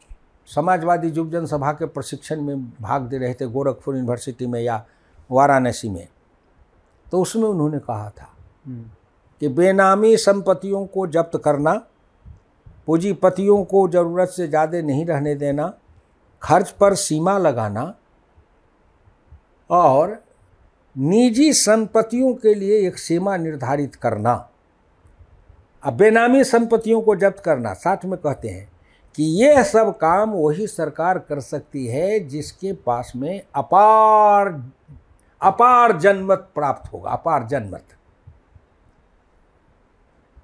समाजवादी 0.50 1.08
युव 1.08 1.30
जनसभा 1.32 1.72
के 1.74 1.86
प्रशिक्षण 1.88 2.42
में 2.42 2.64
भाग 2.82 3.02
दे 3.02 3.18
रहे 3.18 3.34
थे 3.34 3.48
गोरखपुर 3.48 3.96
यूनिवर्सिटी 3.96 4.46
में 4.48 4.62
या 4.62 4.84
वाराणसी 5.30 5.90
में। 5.90 6.08
तो 7.08 7.22
उसमें 7.22 7.48
उन्होंने 7.50 7.80
कहा 7.80 8.10
था 8.10 8.30
हम्म, 8.68 8.84
कि 9.42 9.48
बेनामी 9.48 10.16
संपत्तियों 10.18 10.86
को 10.86 11.08
जब्त 11.08 11.42
करना 11.46 11.74
पूंजीपतियों 12.88 13.64
को 13.64 13.88
ज़रूरत 13.90 14.30
से 14.30 14.48
ज़्यादा 14.48 14.82
नहीं 14.82 15.06
रहने 15.06 15.36
देना 15.36 15.74
खर्च 16.42 16.70
पर 16.72 16.96
सीमा 16.96 17.38
लगाना 17.38 17.94
और 19.70 20.18
निजी 20.96 21.52
संपत्तियों 21.54 22.34
के 22.34 22.54
लिए 22.54 22.88
एक 22.88 22.98
सीमा 22.98 23.36
निर्धारित 23.38 23.96
करना। 23.96 24.34
अब 25.84 25.94
बेनामी 25.94 26.44
संपत्तियों 26.44 27.02
को 27.02 27.16
जब्त 27.16 27.40
करना 27.40 27.74
साथ 27.76 28.06
में 28.06 28.18
कहते 28.20 28.50
हैं 28.50 28.68
कि 29.18 29.24
यह 29.44 29.62
सब 29.64 29.98
काम 29.98 30.32
वही 30.32 30.68
सरकार 30.68 31.20
कर 31.20 31.40
सकती 31.40 31.86
है 31.88 32.20
जिसके 32.20 32.74
पास 32.86 33.12
में 33.16 33.42
अपार 33.56 34.50
अपार 35.42 35.98
जनमत 36.00 36.48
प्राप्त 36.56 36.92
होगा 36.94 37.12
अपार 37.12 37.48
जनमत। 37.48 37.84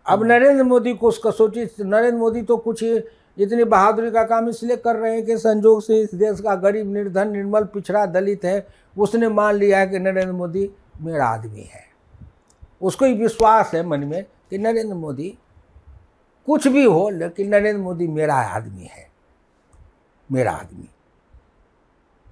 अब 0.05 0.23
नरेंद्र 0.23 0.63
मोदी 0.63 0.93
को 0.93 1.07
उसका 1.07 1.31
सोचिए 1.31 1.69
नरेंद्र 1.79 2.17
मोदी 2.17 2.41
तो 2.41 2.57
कुछ 2.57 2.83
इतनी 2.83 3.63
बहादुरी 3.63 4.11
का 4.11 4.23
काम 4.23 4.49
इसलिए 4.49 4.77
कर 4.77 4.95
रहे 4.95 5.13
हैं 5.13 5.25
कि 5.25 5.37
संजोग 5.37 5.81
से 5.81 6.01
इस 6.01 6.15
देश 6.15 6.39
का 6.41 6.55
गरीब 6.55 6.91
निर्धन 6.93 7.31
निर्मल 7.31 7.63
पिछड़ा 7.63 8.05
दलित 8.05 8.45
है 8.45 8.65
उसने 8.97 9.27
मान 9.29 9.55
लिया 9.55 9.79
है 9.79 9.87
कि 9.87 9.99
नरेंद्र 9.99 10.31
मोदी 10.31 10.69
मेरा 11.01 11.27
आदमी 11.27 11.61
है। 11.63 11.85
उसको 12.81 13.05
ही 13.05 13.13
विश्वास 13.13 13.71
है 13.73 13.85
मन 13.87 13.99
में 13.99 14.23
कि 14.49 14.57
नरेंद्र 14.57 14.95
मोदी 14.95 15.37
कुछ 16.47 16.67
भी 16.67 16.83
हो 16.83 17.09
लेकिन 17.09 17.49
नरेंद्र 17.49 17.81
मोदी 17.81 18.07
मेरा 18.07 18.35
आदमी 18.35 18.85
है। 18.85 19.07
मेरा 20.29 20.51
आदमी। 20.51 20.87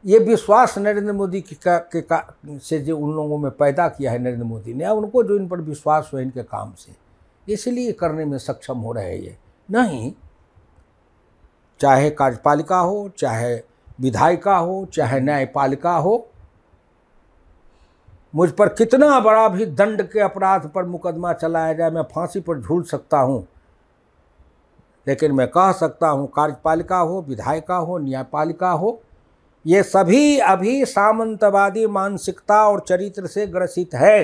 ये 0.05 0.19
विश्वास 0.19 0.77
नरेंद्र 0.77 1.13
मोदी 1.13 1.41
के 1.41 1.55
का, 1.55 1.77
के 1.77 2.01
का 2.01 2.33
से 2.59 2.79
जो 2.79 2.97
उन 2.97 3.13
लोगों 3.15 3.37
में 3.37 3.51
पैदा 3.51 3.87
किया 3.89 4.11
है 4.11 4.19
नरेंद्र 4.19 4.43
मोदी 4.43 4.73
ने 4.73 4.87
उनको 4.87 5.23
जो 5.23 5.35
इन 5.35 5.47
पर 5.47 5.61
विश्वास 5.61 6.09
हुआ 6.13 6.21
इनके 6.21 6.43
काम 6.43 6.73
से 6.77 6.95
इसलिए 7.47 7.91
करने 7.91 8.25
में 8.25 8.37
सक्षम 8.37 8.77
हो 8.77 8.91
रहे 8.91 9.05
हैं 9.05 9.21
ये। 9.21 9.37
नहीं 9.69 10.11
चाहे 11.79 12.09
कार्यपालिका 12.11 12.79
हो 12.79 13.09
चाहे 13.17 13.55
विधायिका 14.01 14.55
हो 14.55 14.85
चाहे 14.93 15.19
न्यायपालिका 15.19 15.95
हो 15.95 16.27
मुझ 18.35 18.49
पर 18.51 18.69
कितना 18.69 19.19
बड़ा 19.19 19.47
भी 19.49 19.65
दंड 19.65 20.01
के 20.03 20.19
अपराध 20.19 20.69
पर 20.71 20.85
मुकदमा 20.85 21.33
चलाया 21.33 21.73
जाए 21.73 21.91
मैं 21.91 22.03
फांसी 22.13 22.39
पर 22.39 22.59
झूल 22.59 22.83
सकता 22.83 23.19
हूँ। 23.19 23.45
लेकिन 25.07 25.31
मैं 25.31 25.47
कह 25.47 25.71
सकता 25.71 26.07
हूँ 26.07 26.27
कार्यपालिका 26.27 26.97
हो 26.97 27.21
विधायिका 27.21 27.75
हो 27.75 27.97
न्यायपालिका 27.97 28.71
हो 28.71 28.99
ये 29.65 29.81
सभी 29.83 30.37
अभी 30.39 30.85
सामंतवादी 30.85 31.85
मानसिकता 31.87 32.61
और 32.67 32.79
चरित्र 32.79 33.27
से 33.27 33.45
ग्रसित 33.47 33.93
है। 33.93 34.19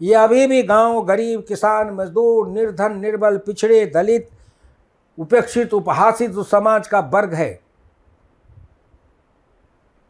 ये 0.00 0.14
अभी 0.14 0.46
भी 0.46 0.62
गाँव 0.62 1.04
गरीब 1.04 1.44
किसान 1.48 1.90
मजदूर 1.90 2.48
निर्धन 2.48 2.96
निर्बल 2.98 3.38
पिछड़े 3.38 3.84
दलित 3.86 4.28
उपेक्षित 5.18 5.74
उपहासित 5.74 6.30
जो 6.30 6.42
समाज 6.42 6.86
का 6.88 7.00
वर्ग 7.12 7.34
है। 7.34 7.60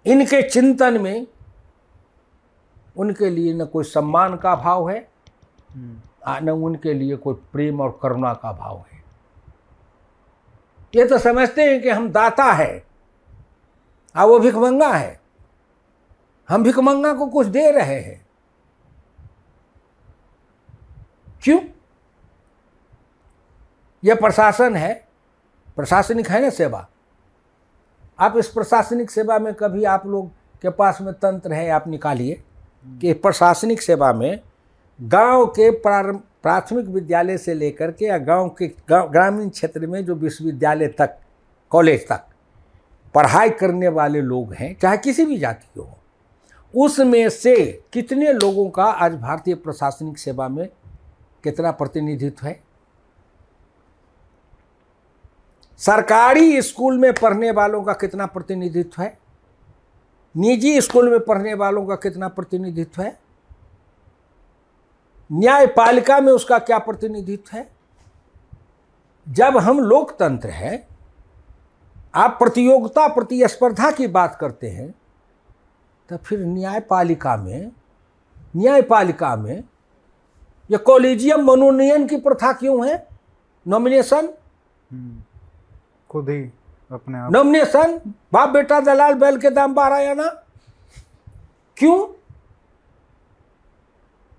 इनके 0.06 0.42
चिंतन 0.42 1.00
में 1.00 1.26
उनके 2.96 3.30
लिए 3.30 3.52
न 3.54 3.64
कोई 3.64 3.84
सम्मान 3.84 4.36
का 4.36 4.54
भाव 4.56 4.88
है 4.90 4.98
हम्म, 5.70 5.96
न 6.42 6.50
उनके 6.50 6.94
लिए 6.94 7.16
कोई 7.16 7.34
प्रेम 7.52 7.80
और 7.80 7.98
करुणा 8.02 8.32
का 8.34 8.52
भाव 8.52 8.76
है। 8.78 8.93
ये 10.96 11.04
तो 11.04 11.18
समझते 11.18 11.62
हैं 11.62 11.82
कि 11.82 11.90
हम 11.90 12.10
दाता 12.10 12.44
है। 12.44 12.86
अब 14.14 14.28
वो 14.28 14.38
भिकमंगा 14.38 14.92
है। 14.92 15.20
हम 16.48 16.62
भिकमंगा 16.62 17.12
को 17.12 17.26
कुछ 17.26 17.46
दे 17.46 17.70
रहे 17.70 18.00
हैं। 18.00 18.26
क्यों? 21.42 21.60
यह 24.04 24.14
प्रशासन 24.14 24.76
है। 24.76 25.08
प्रशासनिक 25.76 26.28
है 26.28 26.42
ना 26.42 26.50
सेवा? 26.50 26.88
आप 28.18 28.36
इस 28.36 28.48
प्रशासनिक 28.48 29.10
सेवा 29.10 29.38
में 29.38 29.54
कभी 29.54 29.84
आप 29.84 30.06
लोग 30.06 30.28
के 30.62 30.70
पास 30.70 31.00
में 31.00 31.14
तंत्र 31.14 31.52
है, 31.52 31.70
आप 31.70 31.88
निकालिए 31.88 32.44
कि 32.86 33.12
प्रशासनिक 33.12 33.82
सेवा 33.82 34.12
में 34.12 34.40
गाँव 35.00 35.46
के 35.46 35.70
प्रारंभ 35.70 36.22
प्राथमिक 36.44 36.86
विद्यालय 36.86 37.38
से 37.38 37.54
लेकर 37.54 37.90
के 37.90 38.04
या 38.04 38.18
गाँव 38.18 38.48
के 38.48 38.66
ग्रामीण 38.90 39.48
क्षेत्र 39.48 39.86
में 39.86 40.04
जो 40.04 40.14
विश्वविद्यालय 40.14 40.88
तक, 40.88 41.18
कॉलेज 41.70 42.08
तक 42.08 42.26
पढ़ाई 43.14 43.50
करने 43.50 43.88
वाले 43.88 44.20
लोग 44.20 44.52
हैं, 44.54 44.76
चाहे 44.82 44.98
किसी 44.98 45.24
भी 45.24 45.38
जाति 45.38 45.66
के 45.74 45.80
हो, 45.80 45.98
उसमें 46.74 47.28
से 47.28 47.82
कितने 47.92 48.32
लोगों 48.32 48.70
का 48.70 48.84
आज 48.84 49.14
भारतीय 49.14 49.54
प्रशासनिक 49.54 50.18
सेवा 50.18 50.48
में 50.48 50.68
कितना 51.44 51.70
प्रतिनिधित्व 51.70 52.46
है? 52.46 52.60
सरकारी 55.78 56.62
स्कूल 56.62 56.98
में 56.98 57.12
पढ़ने 57.12 57.50
वालों 57.50 57.82
का 57.82 57.92
कितना 57.92 58.26
प्रतिनिधित्व 58.26 59.02
है? 59.02 59.18
निजी 60.36 60.80
स्कूल 60.80 61.10
में 61.10 61.20
पढ़ने 61.20 61.54
वालों 61.54 61.86
का 61.86 61.94
कितना 61.94 62.28
प्रतिनिधित्व 62.28 63.02
है? 63.02 63.23
न्यायपालिका 65.30 66.20
में 66.20 66.32
उसका 66.32 66.58
क्या 66.58 66.78
प्रतिनिधित्व 66.78 67.56
है? 67.56 67.70
जब 69.26 69.56
हम 69.56 69.80
लोकतंत्र 69.80 70.48
है 70.48 70.86
आप 72.14 72.36
प्रतियोगिता 72.38 73.06
प्रतिस्पर्धा 73.08 73.90
की 73.90 74.06
बात 74.06 74.36
करते 74.40 74.70
हैं 74.70 74.90
तो 76.10 76.16
फिर 76.16 76.40
न्यायपालिका 76.40 77.36
में 77.36 77.70
न्यायपालिका 78.56 79.34
में 79.36 79.64
यह 80.70 80.78
कॉलेजियम 80.78 81.44
मनोनयन 81.44 82.06
की 82.06 82.16
प्रथा 82.16 82.52
क्यों 82.52 82.88
है? 82.88 83.06
नॉमिनेशन। 83.66 84.28
खुद 86.10 86.28
ही 86.30 86.42
अपने 86.92 87.18
आप। 87.18 87.32
नॉमिनेशन 87.32 88.00
बाप 88.32 88.48
बेटा 88.48 88.80
दलाल 88.80 89.14
बैल 89.14 89.38
के 89.38 89.50
दाम 89.50 89.74
बारह 89.74 89.96
या 89.96 90.14
ना? 90.14 90.28
क्यों? 91.76 92.06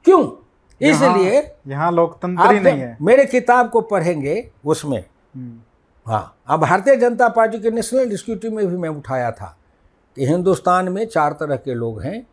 क्यों? 0.05 0.44
इसलिए 0.82 1.41
यहाँ 1.67 1.91
लोकतंत्र 1.91 2.53
ही 2.53 2.59
नहीं 2.59 2.80
है 2.80 2.97
मेरे 3.01 3.26
किताब 3.26 3.69
को 3.69 3.82
पढ़ेंगे 3.84 4.49
उसमें 4.65 4.99
हम्म। 4.99 5.59
हाँ 6.05 6.38
अब 6.47 6.59
भारतीय 6.59 6.95
जनता 6.95 7.28
पार्टी 7.30 7.59
के 7.59 7.71
नेशनल 7.71 8.09
डिस्क्यूटिव 8.09 8.51
में 8.51 8.65
भी 8.67 8.78
मैं 8.78 8.89
उठाया 8.89 9.32
था 9.32 9.55
कि 10.17 10.26
हिंदुस्तान 10.26 10.89
में 10.89 11.05
चार 11.05 11.34
तरह 11.34 11.55
के 11.57 11.73
लोग 11.73 12.01
हैं 12.01 12.26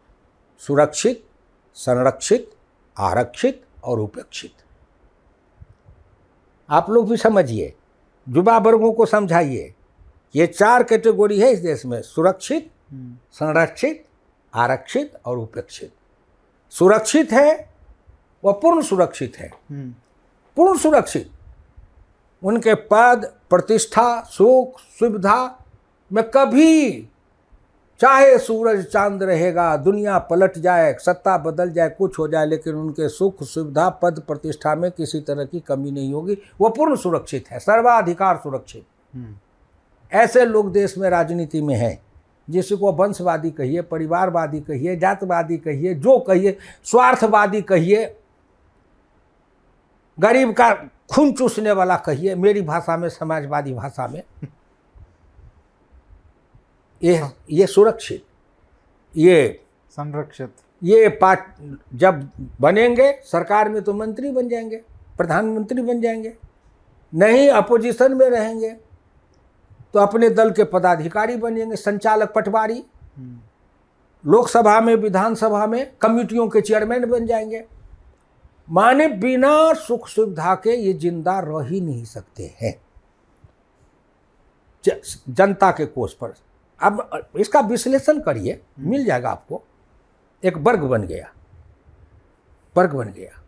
सुरक्षित 0.62 1.24
संरक्षित 1.76 2.50
आरक्षित 2.96 3.62
और 3.84 4.00
उपेक्षित 4.00 4.50
आप 6.68 6.90
लोग 6.90 7.08
भी 7.10 7.16
समझिए 7.16 7.72
युवा 8.26 8.58
वर्गों 8.58 8.92
को 8.92 9.06
समझाइए 9.06 9.72
ये 10.34 10.46
चार 10.48 10.82
कैटेगोरी 10.82 11.40
है 11.40 11.50
इस 11.52 11.58
देश 11.58 11.84
में 11.86 12.00
सुरक्षित 12.02 12.70
हम्म। 12.92 13.16
संरक्षित 13.32 14.04
आरक्षित 14.52 15.12
और 15.26 15.38
उपेक्षित 15.38 15.92
सुरक्षित 16.72 17.32
है 17.32 17.71
वह 18.42 18.52
पूर्ण 18.52 18.82
सुरक्षित 18.82 19.36
है 19.36 19.50
हम्म। 19.70 19.90
पूर्ण 20.56 20.78
सुरक्षित 20.78 21.30
उनके 22.42 22.74
पद 22.90 23.32
प्रतिष्ठा 23.50 24.20
सुख 24.28 24.78
सुविधा 25.00 25.38
में 26.10 26.24
कभी 26.30 27.08
चाहे 28.00 28.38
सूरज 28.38 28.84
चाँद 28.84 29.22
रहेगा 29.22 29.76
दुनिया 29.76 30.18
पलट 30.20 30.56
जाए 30.58 30.92
सत्ता 31.00 31.36
बदल 31.38 31.70
जाए 31.70 31.88
कुछ 31.88 32.18
हो 32.18 32.26
जाए 32.28 32.46
लेकिन 32.46 32.74
उनके 32.74 33.08
सुख 33.08 33.42
सुविधा 33.42 33.88
पद 34.02 34.18
प्रतिष्ठा 34.28 34.74
में 34.74 34.90
किसी 34.90 35.20
तरह 35.20 35.44
की 35.44 35.60
कमी 35.60 35.90
नहीं 35.90 36.12
होगी 36.12 36.36
वो 36.60 36.68
पूर्ण 36.68 36.96
सुरक्षित 36.96 37.50
है 37.50 37.58
सर्वाधिकार 37.58 38.36
सुरक्षित 38.36 38.84
हम्म। 39.12 39.34
ऐसे 40.12 40.44
लोग 40.46 40.72
देश 40.72 40.96
में 40.98 41.08
राजनीति 41.10 41.60
में 41.60 41.74
हैं 41.74 41.98
जिसको 42.48 42.92
वंशवादी 42.92 43.50
कहिए 43.50 43.82
परिवारवादी 43.82 44.60
कहिए 44.60 44.96
जातवादी 44.96 45.56
कहिए 45.58 45.94
जो 45.96 46.18
कहिए 46.18 46.56
स्वार्थवादी 46.86 47.62
कहिए 47.62 48.04
गरीब 50.22 50.52
का 50.52 50.72
खून 51.12 51.32
चूसने 51.32 51.72
वाला 51.72 51.96
कहिए 51.96 52.34
मेरी 52.34 52.60
भाषा 52.62 52.96
में 52.96 53.08
समाजवादी 53.08 53.72
भाषा 53.74 54.06
में। 54.08 54.22
ये 57.02 57.20
ये 57.50 57.66
सुरक्षित 57.66 58.24
ये 59.14 59.60
संरक्षित। 59.90 60.54
ये 60.82 61.08
पार्ट 61.20 61.40
जब 61.94 62.28
बनेंगे 62.60 63.10
सरकार 63.24 63.68
में 63.68 63.82
तो 63.82 63.92
मंत्री 63.94 64.30
बन 64.30 64.48
जाएँगे 64.48 64.76
प्रधानमंत्री 65.18 65.82
बन 65.82 66.00
जाएँगे 66.00 66.32
नहीं 67.12 67.48
अपोजिशन 67.50 68.14
में 68.14 68.28
रहेंगे 68.30 68.70
तो 69.94 69.98
अपने 69.98 70.30
दल 70.30 70.50
के 70.50 70.64
पदाधिकारी 70.64 71.36
बनेंगे 71.36 71.76
संचालक 71.76 72.32
पटवारी। 72.34 72.82
हम्म। 73.16 73.38
लोकसभा 74.24 74.80
में 74.80 74.94
विधानसभा 74.96 75.66
में 75.66 75.92
कमिटियों 76.02 76.48
के 76.48 76.60
चेयरमैन 76.60 77.04
बन 77.06 77.26
जाएँगे। 77.26 77.64
माने 78.72 79.06
बिना 79.08 79.72
सुख 79.74 80.06
सुविधा 80.08 80.54
के 80.54 80.76
ये 80.76 80.92
ज़िंदा 80.92 81.38
रह 81.40 81.66
ही 81.68 81.80
नहीं 81.80 82.04
सकते 82.04 82.54
हैं। 82.60 82.74
जनता 85.28 85.70
के 85.70 85.86
कोष 85.86 86.12
पर। 86.12 86.34
अब 86.80 87.28
इसका 87.40 87.60
विश्लेषण 87.60 88.20
करिए 88.20 88.60
मिल 88.78 89.04
जाएगा 89.04 89.30
आपको। 89.30 89.62
एक 90.42 90.56
वर्ग 90.58 90.82
बन 90.82 91.02
गया। 91.02 91.32
वर्ग 92.76 92.94
बन 92.94 93.12
गया। 93.12 93.40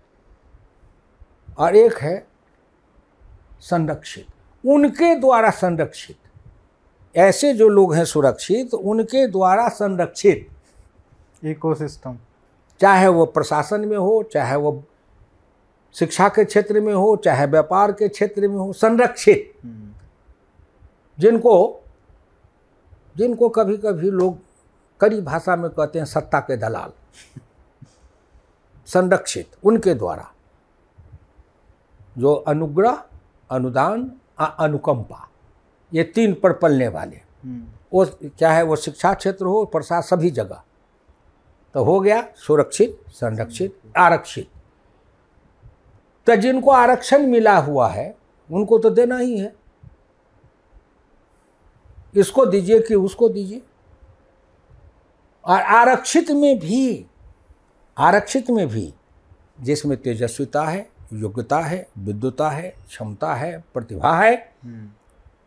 और 1.58 1.76
एक 1.76 1.98
है 1.98 2.26
संरक्षित। 3.60 4.26
उनके 4.64 5.14
द्वारा 5.16 5.50
संरक्षित। 5.50 6.16
ऐसे 7.14 7.52
जो 7.54 7.68
लोग 7.68 7.94
हैं 7.94 8.04
सुरक्षित 8.04 8.74
उनके 8.74 9.26
द्वारा 9.26 9.68
संरक्षित। 9.68 10.48
इकोसिस्टम 11.44 12.18
चाहे 12.80 13.08
वो 13.08 13.24
प्रशासन 13.26 13.80
में 13.80 13.96
हो 13.96 14.22
चाहे 14.32 14.56
वो 14.56 14.72
शिक्षा 15.94 16.28
के 16.28 16.44
क्षेत्र 16.44 16.80
में 16.80 16.94
हो 16.94 17.16
चाहे 17.16 17.46
व्यापार 17.46 17.92
के 17.92 18.08
क्षेत्र 18.08 18.48
में 18.48 18.56
हो 18.56 18.72
संरक्षित। 18.72 19.54
हम्म। 19.64 19.92
जिनको 21.18 21.84
जिनको 23.16 23.48
कभी 23.48 23.76
कभी 23.76 24.10
लोग 24.10 24.38
कड़ी 25.00 25.20
भाषा 25.20 25.56
में 25.56 25.70
कहते 25.70 25.98
हैं 25.98 26.06
सत्ता 26.06 26.40
के 26.40 26.56
दलाल। 26.56 26.92
संरक्षित 28.86 29.50
उनके 29.64 29.94
द्वारा। 29.94 30.32
जो 32.18 32.34
अनुग्रह 32.34 33.04
अनुदान 33.50 34.12
आ 34.38 34.44
अनुकंपा 34.44 35.28
ये 35.94 36.02
तीन 36.02 36.34
पर 36.34 36.52
पलने 36.52 36.88
वाले। 36.88 37.16
हम्म। 37.16 37.64
वो 37.92 38.04
चाहे 38.38 38.62
वो 38.62 38.76
शिक्षा 38.76 39.14
क्षेत्र 39.14 39.44
हो 39.44 39.64
प्रशासन 39.64 40.16
सभी 40.16 40.30
जगह। 40.30 40.62
तो 41.74 41.84
हो 41.84 42.00
गया 42.00 42.28
सुरक्षित 42.36 43.00
संरक्षित 43.10 43.78
आरक्षित। 43.96 44.50
तो 46.26 46.36
जिनको 46.36 46.70
आरक्षण 46.70 47.26
मिला 47.26 47.56
हुआ 47.58 47.88
है 47.88 48.14
उनको 48.50 48.78
तो 48.78 48.90
देना 48.90 49.18
ही 49.18 49.38
है 49.38 49.54
इसको 52.14 52.44
दीजिए 52.46 52.80
कि 52.80 52.94
उसको 52.94 53.28
दीजिए 53.28 53.62
और 55.44 55.60
आरक्षित 55.60 56.30
में 56.32 56.58
भी 56.58 57.06
आरक्षित 57.96 58.50
में 58.50 58.66
भी 58.68 58.92
जिसमें 59.60 59.96
तेजस्विता 59.98 60.64
है 60.64 60.86
योग्यता 61.12 61.58
है 61.60 61.86
विद्युता 61.98 62.48
है 62.50 62.68
क्षमता 62.88 63.34
है 63.34 63.58
प्रतिभा 63.74 64.14
है 64.16 64.34
हम्म। 64.64 64.88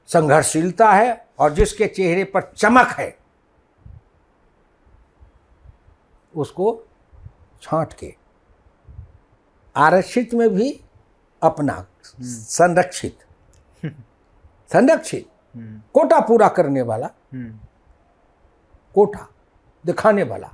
संघर्षशीलता 0.09 0.91
है 0.91 1.25
और 1.39 1.53
जिसके 1.53 1.88
चेहरे 1.88 2.23
पर 2.25 2.51
चमक 2.57 2.95
है 2.99 3.15
उसको 6.34 6.71
छांट 7.61 7.93
के 7.93 8.13
आरक्षित 9.78 10.34
में 10.34 10.49
भी 10.49 10.84
अपना 11.43 11.86
संरक्षित। 12.21 13.19
संरक्षित। 14.73 15.30
हम्म। 15.55 15.82
कोटा 15.93 16.19
पूरा 16.19 16.47
करने 16.47 16.82
वाला। 16.82 17.09
हम्म। 17.34 17.59
कोटा 18.95 19.30
दिखाने 19.86 20.23
वाला। 20.23 20.51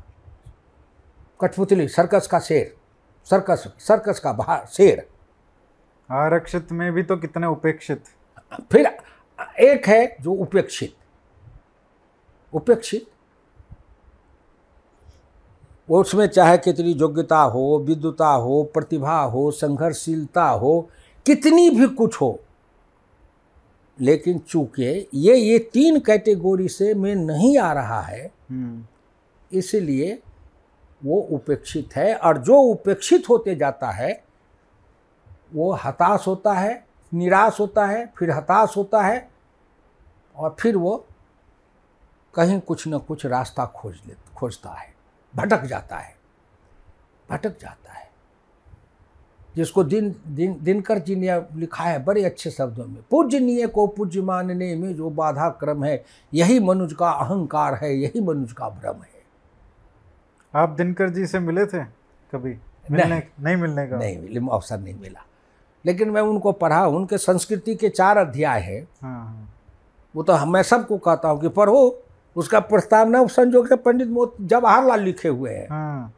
कठपुतली 1.42 1.88
सर्कस 1.88 2.28
का 2.28 2.40
शेर 2.40 2.78
सर्कस 3.26 3.74
सर्कस 3.80 4.20
का 4.20 4.34
बाहर 4.34 4.66
शेर। 4.66 5.10
आरक्षित 6.12 6.72
में 6.72 6.92
भी 6.92 7.04
तो 7.04 7.18
कितने 7.18 7.48
उपेक्षित? 7.48 8.04
फिर 8.72 8.98
एक 9.60 9.88
है 9.88 10.16
जो 10.22 10.32
उपेक्षित। 10.32 10.96
उपेक्षित? 12.54 13.13
उसमें 15.90 16.28
चाहे 16.28 16.58
कितनी 16.58 16.92
योग्यता 16.92 17.40
हो 17.42 17.80
विद्युता 17.88 18.28
हो 18.28 18.64
प्रतिभा 18.74 19.20
हो 19.22 19.50
संघर्षशीलता 19.52 20.44
हो 20.50 20.90
कितनी 21.26 21.70
भी 21.70 21.88
कुछ 21.88 22.22
हो। 22.22 22.40
लेकिन 24.00 24.40
चूँकि 24.40 25.08
ये 25.14 25.36
ये 25.36 25.58
तीन 25.74 26.00
कैटेगोरी 26.00 26.68
से 26.70 26.94
में 26.94 27.14
नहीं 27.16 27.58
आ 27.58 27.72
रहा 27.74 28.02
है 28.02 28.32
हम्म, 28.50 28.84
इसलिए 29.52 30.22
वो 31.06 31.20
उपेक्षित 31.32 31.96
है 31.96 32.16
और 32.16 32.38
जो 32.38 32.58
उपेक्षित 32.62 33.30
होते 33.30 33.56
जाता 33.56 33.90
है 33.92 34.24
वो 35.54 35.72
हताश 35.74 36.28
होता 36.28 36.54
है 36.54 36.86
निराश 37.14 37.60
होता 37.60 37.86
है 37.86 38.06
फिर 38.18 38.32
हताश 38.32 38.78
होता 38.78 39.02
है 39.02 39.30
और 40.36 40.56
फिर 40.60 40.78
वो 40.78 41.06
कहीं 42.36 42.60
कुछ 42.60 42.88
न 42.88 42.98
कुछ 42.98 43.26
रास्ता 43.26 43.66
खोज 43.66 43.96
ले 44.08 44.16
खोजता 44.36 44.70
है। 44.70 44.93
भटक 45.36 45.64
जाता 45.64 45.98
है। 45.98 46.16
भटक 47.30 47.60
जाता 47.60 47.94
है। 47.94 48.12
जिसको 49.56 49.84
दिन 49.84 50.16
दिन 50.28 50.58
दिनकर 50.64 51.00
जी 51.00 51.16
ने 51.16 51.42
लिखा 51.56 51.84
है 51.84 52.04
बड़े 52.04 52.24
अच्छे 52.26 52.52
शब्दों 52.52 52.86
में 52.86 53.02
पूजनीय 53.12 53.68
को 53.68 53.88
पूज्य 53.88 54.22
मानने 54.22 54.76
में 54.76 54.96
जो 54.96 55.10
बाधा 55.10 55.50
क्रम 55.50 55.84
है 55.84 56.04
यही 56.34 56.60
मनुज 56.60 56.94
का 56.94 57.10
अहंकार 57.10 57.74
है 57.74 57.94
यही 57.98 58.22
मनुज 58.22 58.52
का 58.52 58.70
भ्रम 58.70 58.96
है। 58.96 59.22
आप 60.56 60.70
दिनकर 60.70 61.10
जी 61.10 61.28
से 61.28 61.40
मिले 61.40 61.66
थे 61.66 61.84
कभी? 62.34 62.58
मिलने 62.92 63.10
नहीं। 63.10 63.22
नहीं 63.40 63.56
मिलने 63.56 63.88
का? 63.88 63.98
नहीं 63.98 64.18
मिले 64.18 64.40
अवसर 64.40 64.80
नहीं 64.80 64.96
मिला। 64.96 65.26
लेकिन 65.86 66.10
मैं 66.10 66.22
उनको 66.22 66.52
पढ़ा 66.52 66.88
उनके 66.88 67.18
संस्कृति 67.18 67.76
के 67.76 67.90
चार 67.90 68.18
अध्याय 68.18 68.62
है। 68.62 68.82
हाँ 68.82 69.26
हाँ। 69.26 69.54
वो 70.16 70.24
तो 70.24 70.46
मैं 70.46 70.64
सबको 70.64 70.98
कहता 70.98 71.30
हूँ 71.30 71.42
कि 71.42 71.50
पढ़ो। 71.50 72.04
उसका 72.36 72.60
प्रस्तावना 72.60 73.26
संजोग 73.28 73.68
से 73.70 73.76
पंडित 73.76 74.08
मोती 74.08 74.46
जवाहरलाल 74.48 75.02
लिखे 75.04 75.30
हुए 75.30 75.52
हैं। 75.52 75.68
हाँ। 75.70 76.14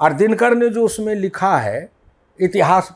और 0.00 0.12
दिनकर 0.12 0.54
ने 0.56 0.68
जो 0.70 0.84
उसमें 0.84 1.14
लिखा 1.14 1.56
है 1.58 1.90
इतिहास 2.38 2.92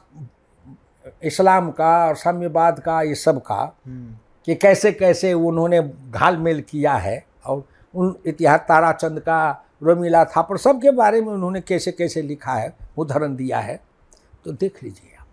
इस्लाम 1.24 1.70
का 1.70 1.90
और 2.06 2.16
साम्यवाद 2.16 2.78
का 2.80 3.00
ये 3.02 3.14
सब 3.14 3.40
का 3.42 3.60
हम्म, 3.86 4.14
कि 4.46 4.54
कैसे 4.54 4.92
कैसे 4.92 5.32
उन्होंने 5.32 5.80
घाल 6.10 6.36
मेल 6.36 6.60
किया 6.70 6.94
है 6.94 7.24
और 7.46 7.64
उन 7.94 8.14
इतिहास 8.26 8.60
ताराचंद 8.68 9.20
का 9.20 9.38
रोमिला 9.82 10.24
थापर 10.24 10.56
सब 10.58 10.80
के 10.82 10.90
बारे 10.90 11.20
में 11.20 11.32
उन्होंने 11.32 11.60
कैसे 11.60 11.92
कैसे 11.92 12.22
लिखा 12.22 12.52
है 12.52 12.72
उदाहरण 12.98 13.36
दिया 13.36 13.58
है 13.60 13.80
तो 14.44 14.52
देख 14.52 14.82
लीजिए 14.82 15.16
आप। 15.18 15.26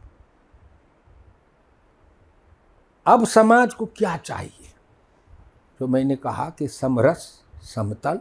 अब 3.06 3.26
समाज 3.28 3.74
को 3.74 3.86
क्या 3.98 4.16
चाहिए? 4.18 4.63
जो 5.84 5.88
मैंने 5.88 6.16
कहा 6.16 6.50
कि 6.50 6.68
समरस 6.68 7.44
समतल 7.76 8.20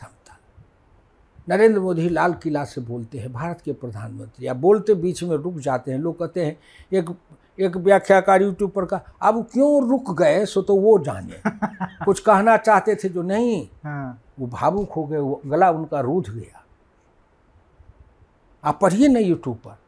समतल। 0.00 0.36
नरेंद्र 1.48 1.80
मोदी 1.80 2.08
लाल 2.08 2.34
किला 2.34 2.64
से 2.64 2.80
बोलते 2.80 3.18
हैं 3.18 3.32
भारत 3.32 3.60
के 3.60 3.72
प्रधानमंत्री। 3.72 4.46
या 4.46 4.54
बोलते 4.54 4.94
बीच 4.94 5.22
में 5.22 5.36
रुक 5.36 5.58
जाते 5.58 5.92
हैं 5.92 5.98
लोग 5.98 6.18
कहते 6.18 6.46
हैं 6.46 6.58
एक 6.92 7.14
एक 7.60 7.76
व्याख्याकार 7.76 8.42
यूट्यूब 8.42 8.70
पर 8.70 8.84
का 8.84 9.00
अब 9.22 9.42
क्यों 9.52 9.88
रुक 9.88 10.18
गए? 10.18 10.46
सो 10.46 10.62
तो 10.62 10.76
वो 10.76 10.98
जाने। 10.98 11.40
कुछ 12.04 12.20
कहना 12.20 12.56
चाहते 12.56 12.94
थे 12.94 13.08
जो 13.08 13.22
नहीं 13.22 13.68
हाँ। 13.84 14.22
वो 14.38 14.46
भावुक 14.46 14.92
हो 14.92 15.04
गए 15.04 15.18
वो 15.18 15.40
गला 15.46 15.70
उनका 15.70 16.00
रूध 16.00 16.30
गया। 16.30 16.64
आप 18.64 18.78
पढ़िए 18.82 19.08
ना 19.08 19.20
यूट्यूब 19.20 19.56
पर। 19.56 19.81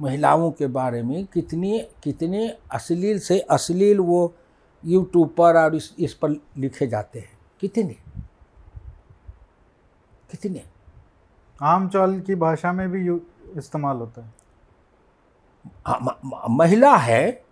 महिलाओं 0.00 0.50
के 0.50 0.66
बारे 0.66 1.02
में 1.02 1.26
कितने 1.26 1.88
कितने 2.02 2.58
अश्लील 2.70 3.18
से 3.18 3.38
अश्लील 3.38 4.00
वो 4.00 4.34
यूट्यूब 4.84 5.28
पर 5.28 5.56
और 5.56 5.74
इस 5.74 5.94
इस 5.98 6.14
पर 6.14 6.30
लिखे 6.58 6.86
जाते 6.86 7.18
हैं। 7.18 7.38
कितने? 7.60 7.96
कितने? 10.30 10.62
आम 11.62 11.88
चौल 11.88 12.20
की 12.20 12.34
भाषा 12.34 12.72
में 12.72 12.90
भी 12.90 13.10
इस्तेमाल 13.58 13.96
होता 13.96 14.22
है। 14.22 14.34
हाँ, 15.86 15.98
म- 16.02 16.28
म- 16.28 16.46
महिला 16.50 16.96
है। 16.96 17.44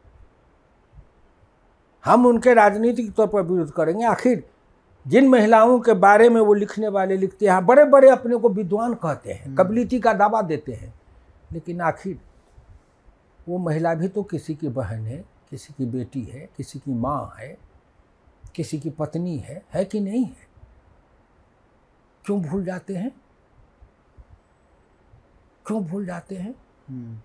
हम 2.05 2.27
उनके 2.27 2.55
राजनीतिक 2.55 3.15
तौर 3.15 3.27
पर 3.27 3.43
विरोध 3.43 3.73
करेंगे। 3.73 4.05
आखिर 4.05 4.51
जिन 5.07 5.29
महिलाओं 5.29 5.81
के 5.81 5.93
बारे 5.93 6.29
में 6.29 6.41
वो 6.41 6.55
लिखने 6.55 6.89
वाले 6.89 7.17
लिखते 7.17 7.47
हैं 7.47 7.67
बड़े 7.67 7.85
बड़े 7.85 8.11
अपने 8.11 8.37
को 8.37 8.49
विद्वान 8.49 8.95
कहते 8.95 9.33
हैं 9.33 9.55
कबलीती 9.55 10.01
का 10.01 10.13
दावा 10.13 10.43
देते 10.43 10.73
हैं। 10.73 10.95
लेकिन 11.53 11.81
आखिर 11.81 12.21
वो 13.49 13.59
महिला 13.59 13.95
भी 13.95 14.09
तो 14.09 14.23
किसी 14.23 14.55
की 14.55 14.69
बहन 14.69 15.07
है 15.07 15.25
किसी 15.51 15.75
की 15.79 15.87
बेटी 15.87 16.23
है 16.23 16.49
किसी 16.57 16.79
की 16.79 16.95
माँ 16.95 17.35
है 17.39 17.59
किसी 18.55 18.79
की 18.81 18.91
पत्नी 18.91 19.39
है 19.39 19.63
है 19.75 19.85
कि 19.85 20.01
नहीं 20.01 20.25
है? 20.25 20.47
क्यों 22.25 22.43
भूल 22.43 22.65
जाते 22.65 22.95
हैं? 22.97 23.13
क्यों 25.67 25.85
भूल 25.85 26.07
जाते 26.07 26.35
हैं? 26.35 26.55
हम्म, 26.89 27.19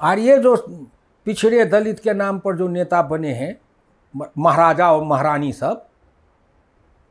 और 0.00 0.18
ये 0.18 0.38
जो 0.38 0.56
पिछड़े 1.24 1.64
दलित 1.64 2.00
के 2.00 2.14
नाम 2.14 2.38
पर 2.38 2.56
जो 2.56 2.68
नेता 2.68 3.02
बने 3.02 3.32
हैं 3.32 3.60
महाराजा 4.38 4.92
और 4.92 5.04
महारानी 5.04 5.52
सब 5.52 5.88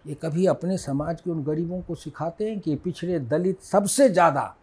ये 0.08 0.14
कभी 0.14 0.46
अपने 0.46 0.78
समाज 0.78 1.22
के 1.22 1.32
उन 1.32 1.44
गरीबों 1.44 1.82
को 1.82 1.96
सिखाते 1.96 2.50
हैं 2.50 2.60
कि 2.60 2.76
पिछड़े 2.76 3.20
दलित 3.20 3.62
सबसे 3.62 4.10
ज़्यादा 4.10 4.56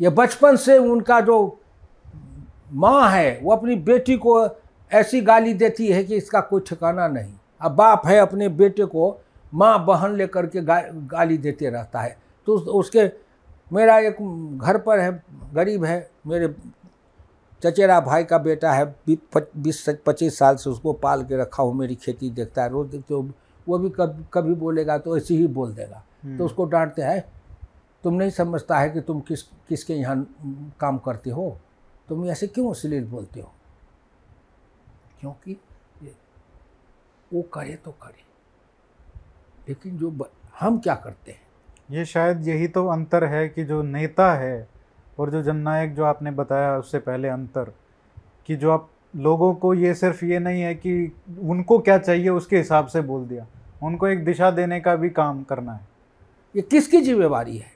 ये 0.00 0.08
बचपन 0.08 0.56
से 0.56 0.78
उनका 0.78 1.20
जो 1.20 1.59
माँ 2.72 3.10
है 3.10 3.40
वो 3.42 3.52
अपनी 3.52 3.76
बेटी 3.76 4.16
को 4.16 4.48
ऐसी 4.92 5.20
गाली 5.20 5.54
देती 5.54 5.86
है 5.88 6.04
कि 6.04 6.16
इसका 6.16 6.40
कोई 6.40 6.60
ठिकाना 6.60 7.08
नहीं। 7.08 7.34
अब 7.60 7.72
बाप 7.72 8.02
है 8.06 8.18
अपने 8.18 8.48
बेटे 8.48 8.84
को 8.84 9.20
माँ 9.54 9.84
बहन 9.84 10.14
लेकर 10.14 10.46
के 10.46 10.60
गा, 10.60 10.80
गाली 10.92 11.38
देते 11.38 11.70
रहता 11.70 12.00
है। 12.00 12.16
तो 12.46 12.54
उस- 12.54 12.68
उसके 12.68 13.10
मेरा 13.72 13.98
एक 13.98 14.16
घर 14.62 14.78
पर 14.78 14.98
है 15.00 15.22
गरीब 15.54 15.84
है 15.84 16.10
मेरे 16.26 16.54
चचेरा 17.62 18.00
भाई 18.00 18.24
का 18.24 18.38
बेटा 18.38 18.72
है 18.72 18.84
बीस 19.10 19.88
पच्चीस 20.06 20.38
साल 20.38 20.56
से 20.56 20.70
उसको 20.70 20.92
पाल 20.92 21.22
के 21.24 21.36
रखा 21.36 21.62
हूँ 21.62 21.74
मेरी 21.74 21.94
खेती 21.94 22.30
देखता 22.30 22.62
है 22.62 22.70
रोज 22.70 22.88
देखते 22.88 23.14
हो 23.14 23.28
वो 23.68 23.78
भी 23.78 23.90
कभी 23.90 24.24
कभी 24.32 24.54
बोलेगा 24.54 24.98
तो 24.98 25.16
ऐसे 25.16 25.34
ही 25.34 25.46
बोल 25.46 25.72
देगा। 25.72 26.04
तो 26.38 26.44
उसको 26.44 26.64
डांटते 26.64 27.02
हैं 27.02 27.24
तुम 28.04 28.14
नहीं 28.14 28.30
समझता 28.30 28.78
है 28.78 28.90
कि 28.90 29.00
तुम 29.00 29.20
किस 29.20 29.42
किसके 29.42 29.94
यहाँ 29.94 30.36
काम 30.80 30.98
करते 30.98 31.30
हो? 31.30 31.58
तुम 32.10 32.26
ऐसे 32.26 32.46
क्यों 32.46 32.70
अश्लील 32.70 33.04
बोलते 33.04 33.40
हो? 33.40 33.52
क्योंकि 35.20 35.56
वो 37.32 37.42
करे 37.42 37.74
तो 37.74 37.90
करे। 37.90 38.22
लेकिन 39.68 39.98
जो 39.98 40.10
ब, 40.10 40.30
हम 40.60 40.78
क्या 40.78 40.94
करते 40.94 41.32
हैं? 41.32 41.40
ये 41.90 42.04
शायद 42.04 42.48
यही 42.48 42.68
तो 42.68 42.86
अंतर 42.86 43.24
है 43.24 43.48
कि 43.48 43.64
जो 43.64 43.82
नेता 43.82 44.34
है 44.34 44.68
और 45.18 45.30
जो 45.30 45.42
जननायक 45.42 45.94
जो 45.94 46.04
आपने 46.04 46.30
बताया 46.30 46.76
उससे 46.78 46.98
पहले 46.98 47.28
अंतर 47.28 47.72
कि 48.46 48.56
जो 48.56 48.70
आप 48.70 48.90
लोगों 49.16 49.54
को 49.54 49.74
ये 49.74 49.94
सिर्फ़ 49.94 50.24
ये 50.24 50.38
नहीं 50.38 50.62
है 50.62 50.74
कि 50.74 51.12
उनको 51.40 51.78
क्या 51.78 51.98
चाहिए 51.98 52.28
उसके 52.28 52.58
हिसाब 52.58 52.86
से 52.86 53.00
बोल 53.00 53.28
दिया। 53.28 53.46
उनको 53.82 54.08
एक 54.08 54.24
दिशा 54.24 54.50
देने 54.50 54.80
का 54.80 54.96
भी 54.96 55.10
काम 55.10 55.42
करना 55.44 55.72
है। 55.72 55.88
ये 56.56 56.62
किसकी 56.62 57.00
जिम्मेवारी 57.00 57.58
है? 57.58 57.72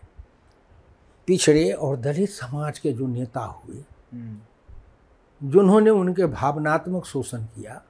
पिछड़े 1.27 1.71
और 1.73 1.97
दलित 1.97 2.29
समाज 2.29 2.79
के 2.79 2.93
जो 2.93 3.07
नेता 3.07 3.41
हुए 3.41 3.85
जिन्होंने 5.43 5.91
उनके 5.91 6.27
भावनात्मक 6.27 7.05
शोषण 7.05 7.45
किया 7.45 7.83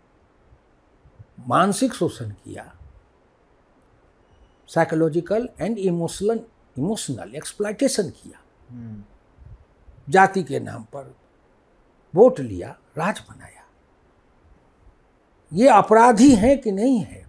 मानसिक 1.49 1.95
शोषण 1.95 2.31
किया 2.31 2.77
psychological 4.68 5.49
and 5.61 5.79
emotional 5.79 6.41
emotional 6.79 7.35
exploitation 7.35 8.11
किया। 8.11 8.41
हम्म, 8.70 9.05
जाति 10.09 10.43
के 10.43 10.61
नाम 10.61 10.83
पर 10.83 11.16
वोट 12.14 12.41
लिया 12.41 12.79
राज 12.99 13.22
बनाया। 13.31 13.64
ये 15.53 15.68
अपराधी 15.68 16.35
हैं 16.35 16.61
कि 16.61 16.72
नहीं 16.72 17.01
है? 17.01 17.29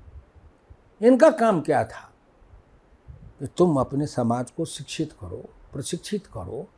इनका 1.02 1.30
काम 1.30 1.62
क्या 1.62 1.84
था? 1.84 2.12
कि 3.40 3.48
तुम 3.48 3.78
अपने 3.78 4.08
समाज 4.08 4.52
को 4.52 4.66
शिक्षित 4.66 5.14
करो 5.22 5.50
प्रशिक्षित 5.74 6.28
करो 6.28 6.70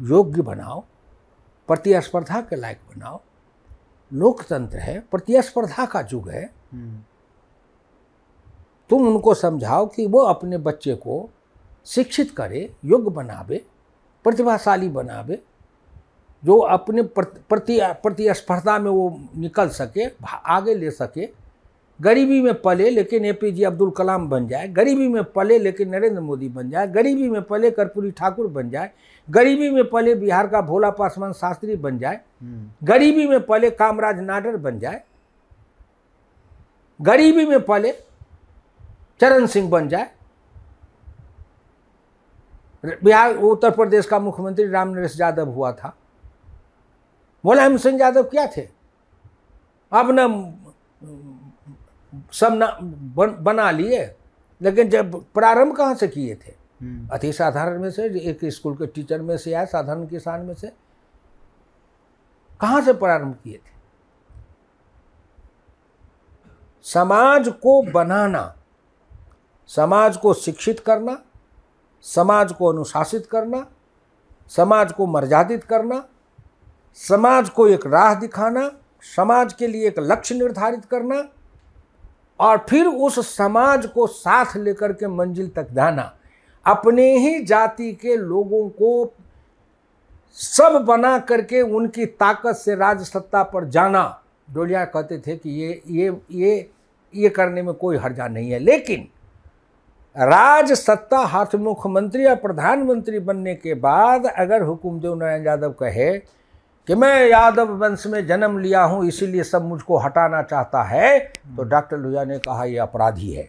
योग्य 0.00 0.42
बनाओ 0.42 0.84
प्रतिस्पर्धा 1.68 2.40
के 2.40 2.56
लायक 2.56 2.80
बनाओ। 2.96 3.20
लोकतंत्र 4.12 4.78
है 4.78 4.98
प्रतिस्पर्धा 5.10 5.86
का 5.86 6.00
युग 6.12 6.28
है। 6.30 6.44
हम्म, 6.72 6.98
तुम 8.90 9.06
उनको 9.08 9.34
समझाओ 9.34 9.86
कि 9.86 10.06
वो 10.06 10.20
अपने 10.20 10.58
बच्चे 10.58 10.94
को 10.94 11.28
शिक्षित 11.86 12.30
करे 12.30 12.70
योग्य 12.84 13.10
बनावे 13.10 13.64
प्रतिभाशाली 14.24 14.88
बनावे 14.88 15.42
जो 16.44 16.58
अपने 16.58 17.02
प्रति 17.02 17.40
प्रति 17.48 17.78
प्रतिस्पर्धा 18.02 18.78
में 18.78 18.90
वो 18.90 19.20
निकल 19.36 19.68
सके 19.68 20.06
आगे 20.26 20.74
ले 20.74 20.90
सके। 20.90 21.28
गरीबी 22.00 22.40
में 22.42 22.60
पले 22.62 22.90
लेकिन 22.90 23.24
ए 23.24 23.32
पी 23.32 23.50
जे 23.52 23.64
अब्दुल 23.64 23.90
कलाम 23.90 24.28
बन 24.28 24.48
जाए। 24.48 24.68
गरीबी 24.68 25.08
में 25.08 25.22
पले 25.24 25.58
लेकिन 25.58 25.88
नरेंद्र 25.88 26.20
मोदी 26.20 26.48
बन 26.48 26.70
जाए। 26.70 26.86
गरीबी 26.86 27.28
में 27.30 27.42
पले 27.42 27.70
कर्पूरी 27.70 28.10
ठाकुर 28.10 28.46
बन 28.46 28.70
जाए। 28.70 28.90
गरीबी 29.28 29.70
में 29.70 29.88
पहले 29.90 30.14
बिहार 30.14 30.46
का 30.48 30.60
भोला 30.60 30.90
पासवान 30.98 31.32
शास्त्री 31.32 31.76
बन 31.76 31.98
जाए 31.98 32.20
हम्म, 32.40 32.70
गरीबी 32.86 33.26
में 33.28 33.40
पहले 33.46 33.70
कामराज 33.70 34.20
नाडर 34.20 34.56
बन 34.56 34.78
जाए 34.78 35.02
गरीबी 37.00 37.46
में 37.46 37.60
पहले 37.64 37.92
चरण 39.20 39.46
सिंह 39.46 39.70
बन 39.70 39.88
जाए 39.88 40.10
बिहार 43.04 43.36
उत्तर 43.36 43.70
प्रदेश 43.70 44.06
का 44.06 44.18
मुख्यमंत्री 44.20 44.66
राम 44.70 44.88
नरेश 44.88 45.20
यादव 45.20 45.48
हुआ 45.50 45.70
था। 45.72 45.94
मुलायम 47.44 47.76
सिंह 47.76 47.98
यादव 48.00 48.22
क्या 48.22 48.46
थे? 48.56 48.62
अब 49.92 50.10
न 50.12 50.26
सब 52.32 52.54
ना 52.54 52.66
बन, 52.82 53.36
बना 53.40 53.70
लिए 53.70 54.04
लेकिन 54.60 54.88
जब 54.90 55.24
प्रारंभ 55.34 55.76
कहाँ 55.76 55.94
से 55.94 56.08
किए 56.08 56.34
थे? 56.34 56.52
अति 57.12 57.32
साधारण 57.32 57.80
में 57.80 57.90
से, 57.90 58.04
एक 58.20 58.38
स्कूल 58.44 58.74
के 58.74 58.86
टीचर 58.86 59.22
में 59.22 59.38
से 59.38 59.50
या 59.50 59.64
साधारण 59.64 60.06
किसान 60.06 60.40
में 60.40 60.54
से। 60.54 60.72
कहाँ 62.60 62.80
से 62.80 62.92
प्रारंभ 62.92 63.36
किए 63.44 63.56
थे? 63.56 63.74
समाज 66.82 67.48
को 67.48 67.82
बनाना, 67.82 68.54
समाज 69.66 70.16
को 70.16 70.34
शिक्षित 70.34 70.80
करना, 70.80 71.18
समाज 72.02 72.52
को 72.52 72.66
अनुशासित 72.66 73.26
करना, 73.26 73.66
समाज 74.48 74.92
को 74.92 75.06
मर्यादित 75.06 75.64
करना, 75.64 76.04
समाज 76.94 77.48
को 77.48 77.68
एक 77.68 77.86
राह 77.86 78.14
दिखाना, 78.14 78.70
समाज 79.16 79.52
के 79.52 79.66
लिए 79.66 79.88
एक 79.88 79.98
लक्ष्य 79.98 80.34
निर्धारित 80.34 80.84
करना, 80.84 81.28
और 82.40 82.66
फिर 82.70 82.86
उस 82.86 83.36
समाज 83.36 83.86
को 83.86 84.06
साथ 84.06 84.56
लेकर 84.56 84.92
के 84.92 85.06
मंजिल 85.06 85.48
तक 85.48 85.70
जाना। 85.70 86.15
अपने 86.66 87.10
ही 87.18 87.42
जाति 87.44 87.92
के 87.94 88.16
लोगों 88.16 88.68
को 88.70 89.12
सब 90.38 90.84
बना 90.84 91.18
करके 91.20 91.60
उनकी 91.62 92.06
ताकत 92.06 92.56
से 92.56 92.74
राज 92.74 93.02
सत्ता 93.04 93.42
पर 93.44 93.64
जाना। 93.66 94.04
डोलिया 94.48 94.84
कहते 94.86 95.18
थे 95.18 95.36
कि 95.36 95.50
ये 95.52 95.82
ये 95.90 96.12
ये 96.32 96.70
ये 97.14 97.28
करने 97.30 97.62
में 97.62 97.74
कोई 97.74 97.96
हर्जा 97.96 98.26
नहीं 98.28 98.50
है। 98.50 98.58
लेकिन 98.58 99.08
राज 100.16 100.72
सत्ता 100.72 101.18
हाथ 101.18 101.54
मुख्यमंत्री 101.56 102.24
या 102.24 102.34
प्रधानमंत्री 102.36 103.18
बनने 103.20 103.54
के 103.54 103.74
बाद 103.76 104.26
अगर 104.28 104.62
हुकुमदेव 104.62 105.14
नारायण 105.14 105.46
यादव 105.46 105.72
कहे 105.72 106.12
कि 106.88 106.94
मैं 106.94 107.26
यादव 107.28 107.72
वंश 107.76 108.06
में 108.06 108.26
जन्म 108.26 108.58
लिया 108.58 108.82
हूँ, 108.82 109.06
इसीलिए 109.06 109.42
सब 109.44 109.64
मुझको 109.64 109.98
हटाना 109.98 110.42
चाहता 110.42 110.82
है 110.84 111.18
तो 111.18 111.62
डॉक्टर 111.64 111.96
लोहिया 111.96 112.24
ने 112.24 112.38
कहा 112.38 112.64
यह 112.64 112.82
अपराधी 112.82 113.32
है। 113.32 113.48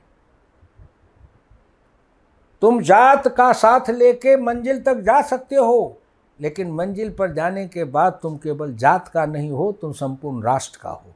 तुम 2.61 2.81
जात 2.81 3.27
का 3.27 3.51
साथ 3.53 3.89
लेके 3.89 4.35
मंजिल 4.37 4.81
तक 4.83 4.95
जा 4.95 5.21
सकते 5.21 5.55
हो 5.55 6.01
लेकिन 6.41 6.71
मंजिल 6.71 7.13
पर 7.13 7.33
जाने 7.33 7.67
के 7.67 7.83
बाद 7.83 8.19
तुम 8.21 8.37
केवल 8.37 8.73
जात 8.73 9.07
का 9.07 9.25
नहीं 9.25 9.51
हो 9.51 9.71
तुम 9.71 9.91
संपूर्ण 9.91 10.43
राष्ट्र 10.43 10.79
का 10.81 10.89
हो। 10.89 11.13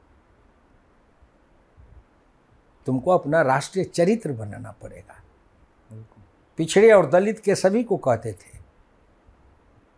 तुमको 2.86 3.10
अपना 3.10 3.42
राष्ट्रीय 3.42 3.84
चरित्र 3.84 4.32
बनाना 4.32 4.72
पड़ेगा। 4.72 5.22
पिछड़े 6.56 6.92
और 6.92 7.10
दलित 7.10 7.38
के 7.38 7.54
सभी 7.54 7.84
को 7.84 7.96
कहते 7.96 8.32
थे 8.32 8.58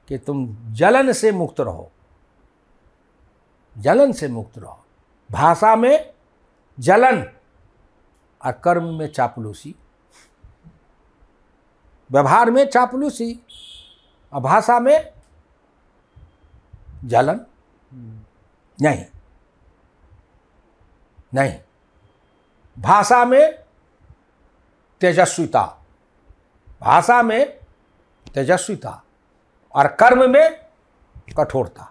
कि 0.09 0.18
तुम 0.18 0.57
जलन 0.72 1.12
से 1.12 1.32
मुक्त 1.32 1.61
रहो। 1.61 1.90
जलन 3.78 4.12
से 4.12 4.28
मुक्त 4.28 4.59
रहो। 4.59 4.84
भाषा 5.32 5.76
में 5.76 6.12
जलन 6.80 7.24
और 8.45 8.53
कर्म 8.53 8.84
में 8.84 9.07
चापलूसी। 9.12 9.74
व्यवहार 12.15 12.51
में 12.51 12.69
चापलूसी, 12.69 13.41
और 14.33 14.41
भाषा 14.41 14.81
में 14.81 15.12
जलन। 17.05 17.41
नहीं। 18.83 19.05
नहीं। 21.35 21.61
भाषा 22.79 23.25
में 23.25 23.65
तेजस्विता। 25.01 25.85
भाषा 26.81 27.23
में 27.23 27.61
तेजस्विता। 28.35 29.03
और 29.75 29.87
कर्म 29.87 30.31
में 30.31 30.67
कठोरता। 31.39 31.91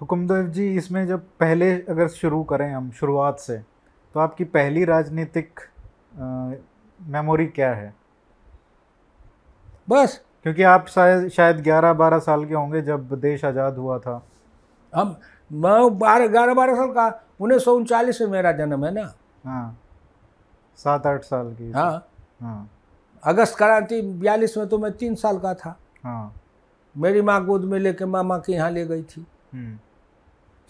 हुकुमदेव 0.00 0.48
जी, 0.48 0.76
इसमें 0.76 1.06
जब 1.06 1.28
पहले 1.40 1.72
अगर 1.82 2.08
शुरू 2.08 2.44
करें 2.44 2.72
हम 2.74 2.92
शुरुआत 2.92 3.38
से 3.38 3.73
तो 4.14 4.20
आपकी 4.20 4.44
पहली 4.46 4.84
राजनीतिक 4.84 5.60
मेमोरी 7.00 7.46
क्या 7.46 7.72
है? 7.74 7.94
बस। 9.88 10.20
क्योंकि 10.42 10.62
आप 10.64 10.86
शायद 10.88 11.28
शायद 11.28 11.60
ग्यारह 11.62 11.92
बारह 11.92 12.18
साल 12.18 12.44
के 12.44 12.54
होंगे 12.54 12.82
जब 12.82 13.14
देश 13.20 13.44
आज़ाद 13.44 13.76
हुआ 13.76 13.98
था। 13.98 14.20
हम 14.92 15.16
मैं 15.50 15.98
बारह 15.98 16.26
ग्यारह 16.26 16.54
बारह 16.54 16.74
साल 16.74 16.92
का 16.92 17.08
उन्नीस 17.40 17.64
सौ 17.64 17.74
उनचालीस 17.76 18.20
में 18.20 18.28
मेरा 18.28 18.52
जन्म 18.52 18.84
है 18.84 18.92
ना। 18.94 19.12
हाँ। 19.44 19.78
सात 20.78 21.06
आठ 21.06 21.24
साल 21.24 21.52
की। 21.54 21.70
हाँ। 21.72 22.06
हाँ। 22.42 22.68
अगस्त 23.22 23.56
क्रांति 23.58 24.00
बयालीस 24.02 24.56
में 24.58 24.66
तो 24.68 24.78
मैं 24.78 24.92
तीन 24.92 25.14
साल 25.14 25.38
का 25.38 25.54
था। 25.54 25.76
हाँ। 26.04 26.34
मेरी 26.94 27.22
माँ 27.22 27.44
गोद 27.44 27.64
में 27.64 27.78
लेके 27.78 28.04
मामा 28.06 28.38
के 28.38 28.52
यहाँ 28.52 28.70
ले 28.70 28.84
गई 28.86 29.02
थी। 29.02 29.26
हम्म, 29.54 29.78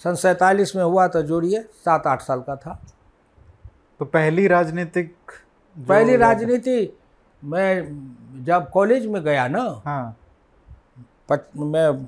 सन 0.00 0.14
सैतालीस 0.16 0.74
में 0.76 0.82
हुआ 0.84 1.06
तो 1.08 1.22
जोड़िए 1.22 1.60
सात 1.74 2.06
आठ 2.06 2.22
साल 2.22 2.40
का 2.40 2.56
था। 2.56 2.80
तो 3.98 4.04
पहली 4.04 4.46
राजनीतिक 4.46 5.16
पहली 5.88 6.16
राजनीति 6.16 6.98
मैं 7.44 8.44
जब 8.44 8.70
कॉलेज 8.70 9.06
में 9.06 9.22
गया 9.22 9.48
ना 9.48 9.82
हाँ। 9.84 10.16
पच, 11.28 11.40
मैं 11.56 12.06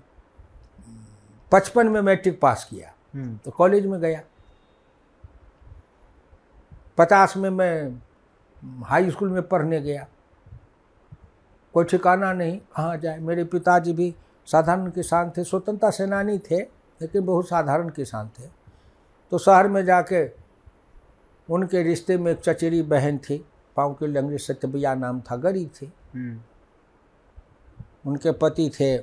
पचपन 1.52 1.88
में 1.88 2.00
मैट्रिक 2.00 2.40
पास 2.40 2.66
किया। 2.70 2.92
हम्म, 3.14 3.36
तो 3.36 3.50
कॉलेज 3.50 3.86
में 3.86 4.00
गया। 4.00 4.20
पचास 6.98 7.36
में 7.36 7.50
मैं 7.50 8.02
हाई 8.84 9.10
स्कूल 9.10 9.28
में 9.28 9.42
पढ़ने 9.42 9.80
गया। 9.80 10.06
कोई 11.74 11.84
ठिकाना 11.84 12.32
नहीं 12.32 12.58
कहाँ 12.58 12.96
जाए? 12.96 13.18
मेरे 13.18 13.44
पिताजी 13.44 13.92
भी 13.92 14.14
साधारण 14.46 14.90
किसान 14.90 15.30
थे 15.30 15.44
स्वतंत्रता 15.44 15.90
सेनानी 15.90 16.38
थे 16.38 16.60
लेकिन 17.00 17.24
बहुत 17.24 17.48
साधारण 17.48 17.88
किसान 17.88 18.28
थे। 18.28 18.48
तो 19.30 19.38
शहर 19.38 19.68
में 19.68 19.84
जाके 19.84 20.45
उनके 21.48 21.82
रिश्ते 21.82 22.16
में 22.18 22.30
एक 22.32 22.40
चचेरी 22.40 22.82
बहन 22.84 23.18
थी 23.20 23.44
पाँव 23.76 23.92
के 23.94 24.06
लंगड़ी 24.06 24.38
सत्यबिया 24.38 24.94
नाम 24.94 25.20
था 25.20 25.36
गरीब 25.36 25.70
थी। 25.74 25.92
हम्म, 26.14 26.38
उनके 28.06 28.32
पति 28.34 28.70
थे 28.70 28.96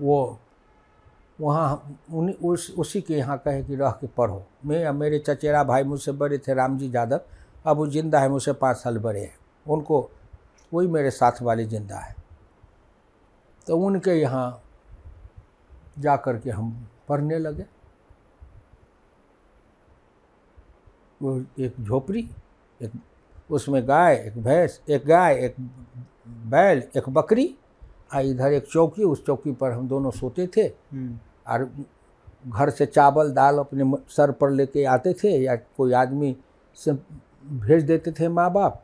वो 0.00 0.38
वहाँ 1.38 1.98
उन्हीं 2.14 2.34
उस 2.44 2.70
उसी 2.78 3.00
के 3.00 3.14
यहाँ 3.14 3.36
कहे 3.44 3.62
कि 3.64 3.76
रह 3.76 3.90
के 4.00 4.06
पढ़ो। 4.16 4.42
मैं 4.66 4.90
मेरे 4.92 5.18
चचेरा 5.18 5.62
भाई 5.64 5.82
मुझसे 5.84 6.12
बड़े 6.12 6.38
थे 6.38 6.54
रामजी 6.54 6.90
यादव 6.94 7.20
अब 7.66 7.76
वो 7.76 7.86
ज़िंदा 7.86 8.20
है 8.20 8.28
मुझसे 8.28 8.52
पाँच 8.54 8.76
साल 8.76 8.98
बड़े 8.98 9.20
हैं। 9.20 9.34
उनको 9.66 10.10
वही 10.72 10.88
मेरे 10.88 11.10
साथ 11.10 11.42
वाले 11.42 11.64
ज़िंदा 11.64 11.98
है। 11.98 12.14
तो 13.66 13.78
उनके 13.78 14.12
यहाँ 14.12 14.62
जा 15.98 16.16
कर 16.16 16.38
के 16.38 16.50
हम 16.50 16.70
पढ़ने 17.08 17.38
लगे। 17.38 17.64
एक 21.24 21.74
झोपड़ी 21.80 22.28
एक 22.82 22.92
उसमें 23.50 23.88
गाय 23.88 24.14
एक 24.16 24.38
भैंस 24.38 24.80
एक 24.90 25.06
गाय 25.06 25.34
एक 25.44 25.54
बैल 26.46 26.82
एक 26.96 27.08
बकरी 27.08 27.54
आ 28.12 28.20
इधर 28.20 28.52
एक 28.52 28.66
चौकी 28.66 29.04
उस 29.04 29.24
चौकी 29.26 29.52
पर 29.52 29.72
हम 29.72 29.88
दोनों 29.88 30.10
सोते 30.10 30.46
थे। 30.46 30.62
हम्म, 30.62 31.18
और 31.48 31.70
घर 32.48 32.70
से 32.70 32.86
चावल 32.86 33.30
दाल 33.32 33.58
अपने 33.58 33.92
सर 34.08 34.30
पर 34.30 34.50
लेके 34.50 34.84
आते 34.84 35.12
थे 35.14 35.28
या 35.28 35.56
कोई 35.56 35.92
आदमी 35.92 36.36
से 36.76 36.92
भेज 37.46 37.84
देते 37.84 38.12
थे 38.12 38.28
माँ 38.28 38.52
बाप 38.52 38.82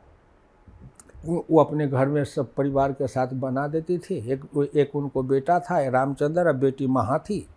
वो 1.25 1.45
वो 1.51 1.59
अपने 1.59 1.87
घर 1.87 2.07
में 2.07 2.23
सब 2.25 2.53
परिवार 2.53 2.91
के 2.91 3.07
साथ 3.07 3.33
बना 3.33 3.67
देती 3.67 3.97
थी। 3.97 4.15
एक 4.31 4.69
एक 4.75 4.95
उनको 4.95 5.23
बेटा 5.23 5.59
था 5.59 5.79
रामचंद्र 5.89 6.47
और 6.47 6.53
बेटी 6.53 6.87
महा 6.87 7.17
थी। 7.17 7.47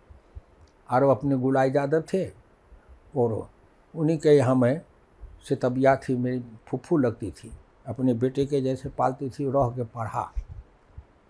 और 0.91 1.03
वो 1.03 1.11
अपने 1.11 1.35
गुलाई 1.35 1.71
यादव 1.71 2.03
थे। 2.13 2.25
और 3.17 3.47
उन्हीं 3.95 4.17
के 4.17 4.29
यहाँ 4.29 4.55
मैं 4.55 4.81
सितबिया 5.49 5.95
थी 5.95 6.15
मेरी 6.15 6.43
फुफ्फू 6.67 6.97
लगती 6.97 7.31
थी। 7.31 7.51
अपने 7.87 8.13
बेटे 8.13 8.45
के 8.45 8.61
जैसे 8.61 8.89
पालती 8.89 9.29
थी 9.29 9.49
रह 9.51 9.69
के 9.69 9.83
पढ़ा। 9.83 10.31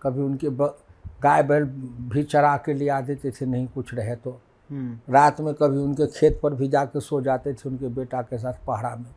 कभी 0.02 0.22
उनके 0.22 0.50
गाय 1.22 1.42
बैल 1.42 1.64
भी 2.10 2.22
चरा 2.22 2.56
के 2.56 2.74
ले 2.74 2.88
आ 2.88 3.00
देते 3.00 3.30
थे 3.30 3.46
नहीं 3.46 3.66
कुछ 3.68 3.94
रहे 3.94 4.16
तो। 4.16 4.40
हम्म, 4.70 5.12
रात 5.14 5.40
में 5.40 5.54
कभी 5.54 5.78
उनके 5.78 6.06
खेत 6.06 6.40
पर 6.42 6.54
भी 6.54 6.68
जाके 6.68 7.00
सो 7.00 7.20
जाते 7.20 7.54
थे 7.54 7.68
उनके 7.68 7.88
बेटा 7.88 8.22
के 8.22 8.38
साथ 8.38 8.64
पहाड़ा 8.66 8.94
में। 8.96 9.14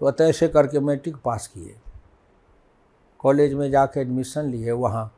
तो 0.00 0.24
ऐसे 0.24 0.48
करके 0.48 0.80
मैट्रिक 0.80 1.16
पास 1.16 1.46
किए। 1.46 1.76
कॉलेज 3.18 3.54
में 3.54 3.70
जाके 3.70 4.00
एडमिशन 4.00 4.42
लिए 4.42 4.72
वहाँ 4.72 5.12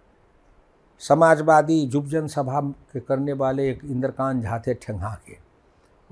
समाजवादी 0.98 1.80
युवजन 1.84 2.26
सभा 2.26 2.60
के 2.60 3.00
करने 3.00 3.32
वाले 3.32 3.70
एक 3.70 3.84
इंद्रकांत 3.84 4.42
झा 4.42 4.58
थे 4.58 4.74
ठेंगा 4.74 5.14
के। 5.26 5.51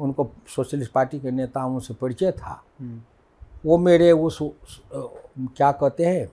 उनको 0.00 0.30
सोशलिस्ट 0.48 0.92
पार्टी 0.92 1.18
के 1.20 1.30
नेताओं 1.30 1.78
से 1.80 1.94
परिचय 1.94 2.32
था। 2.32 2.62
हम्म, 2.80 3.00
वो 3.64 3.78
मेरे 3.78 4.10
उस 4.12 4.38
क्या 4.92 5.70
कहते 5.72 6.04
हैं 6.06 6.30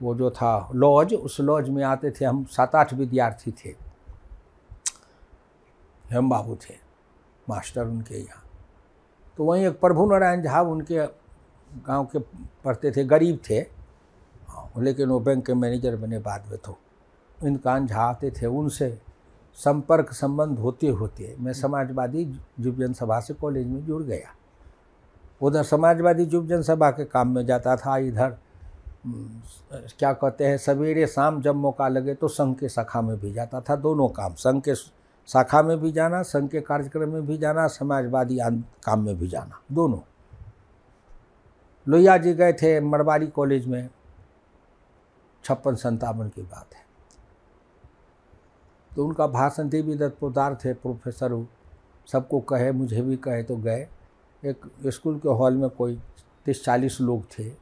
वो 0.00 0.14
जो 0.14 0.30
था 0.30 0.68
लॉज 0.74 1.14
उस 1.14 1.38
लॉज 1.40 1.68
में 1.68 1.82
आते 1.84 2.10
थे। 2.10 2.24
हम 2.24 2.44
सात 2.46 2.74
आठ 2.74 2.92
विद्यार्थी 2.94 3.52
थे। 3.54 3.68
हेम 6.10 6.28
बाबू 6.30 6.56
थे 6.58 6.74
मास्टर 7.48 7.84
उनके 7.84 8.18
यहाँ। 8.18 8.42
तो 9.38 9.44
वहीं 9.44 9.66
एक 9.66 9.80
प्रभु 9.80 10.06
नारायण 10.06 10.42
झा 10.42 10.60
उनके 10.62 11.06
गाँव 11.78 12.04
के 12.06 12.18
पढ़ते 12.64 12.90
थे 12.90 13.04
गरीब 13.04 13.38
थे। 13.50 13.58
हाँ, 14.48 14.70
लेकिन 14.78 15.08
वो 15.08 15.18
बैंक 15.20 15.44
के 15.46 15.54
मैनेजर 15.54 15.96
बने 15.96 16.18
बाद 16.18 16.46
में 16.50 16.58
तो। 16.58 16.76
इनकान 17.38 17.86
झा 17.86 18.00
आते 18.00 18.30
थे 18.32 18.46
उनसे 18.46 18.88
संपर्क 19.58 20.12
संबंध 20.12 20.58
होते 20.58 20.88
होते 20.88 21.34
मैं 21.38 21.52
समाजवादी 21.52 22.22
युव 22.60 22.74
जनसभा 22.76 23.20
से 23.20 23.34
कॉलेज 23.34 23.66
में 23.66 23.84
जुड़ 23.86 24.02
गया। 24.02 24.34
उधर 25.40 25.62
समाजवादी 25.62 26.24
युव 26.24 26.46
जनसभा 26.46 26.90
के 26.90 27.04
काम 27.04 27.34
में 27.34 27.44
जाता 27.46 27.76
था, 27.76 27.96
इधर 27.98 28.36
क्या 29.98 30.12
कहते 30.12 30.44
हैं, 30.44 30.56
सवेरे 30.58 31.06
शाम 31.06 31.40
जब 31.42 31.56
मौका 31.56 31.88
लगे 31.88 32.14
तो 32.14 32.28
संघ 32.28 32.56
के 32.58 32.68
शाखा 32.68 33.02
में 33.02 33.18
भी 33.20 33.32
जाता 33.32 33.60
था, 33.60 33.76
दोनों 33.76 34.08
काम, 34.08 34.34
संघ 34.34 34.62
के 34.62 34.74
शाखा 34.74 35.62
में 35.62 35.78
भी 35.80 35.92
जाना, 35.92 36.22
संघ 36.22 36.48
के 36.50 36.60
कार्यक्रम 36.60 37.12
में 37.12 37.26
भी 37.26 37.36
जाना, 37.38 37.66
समाजवादी 37.68 38.38
काम 38.84 39.04
में 39.04 39.18
भी 39.18 39.28
जाना, 39.28 39.60
दोनों। 39.72 40.00
लोहिया 41.86 42.16
जी 42.16 42.32
गए 42.34 42.52
थे 42.52 42.80
मरवाड़ी 42.80 43.26
कॉलेज 43.26 43.66
में, 43.66 43.88
छप्पन 45.44 45.74
संतावन 45.76 46.28
की 46.28 46.42
बात 46.42 46.74
है। 46.74 46.84
तो 48.96 49.06
उनका 49.06 49.26
भाषण 49.26 49.68
देवी 49.68 49.94
दत्त 49.94 50.16
पोदार 50.20 50.54
थे 50.54 50.72
प्रोफेसर 50.72 51.46
सबको 52.12 52.40
कहे 52.40 52.72
मुझे 52.72 53.02
भी 53.02 53.16
कहे 53.16 53.42
तो 53.42 53.56
गए। 53.56 53.88
एक 54.44 54.70
स्कूल 54.86 55.18
के 55.18 55.28
हॉल 55.28 55.56
में 55.56 55.70
कोई 55.70 56.00
तीस 56.44 56.64
चालीस 56.64 57.00
लोग 57.00 57.24
थे। 57.24 57.52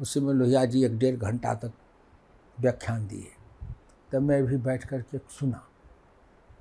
उसी 0.00 0.20
में 0.20 0.34
लोहिया 0.34 0.64
जी 0.64 0.84
एक 0.84 0.98
डेढ़ 0.98 1.16
घंटा 1.16 1.54
तक 1.54 1.72
व्याख्यान 2.60 3.06
दिए। 3.06 3.28
तब 4.12 4.22
मैं 4.22 4.46
भी 4.46 4.56
बैठ 4.56 4.86
कर 4.86 5.02
के 5.02 5.18
सुना। 5.18 5.66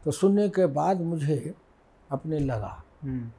तो 0.05 0.11
सुनने 0.11 0.49
के 0.49 0.65
बाद 0.65 1.01
मुझे 1.01 1.55
अपने 2.11 2.39
लगा 2.39 2.83
हम्म। 3.03 3.31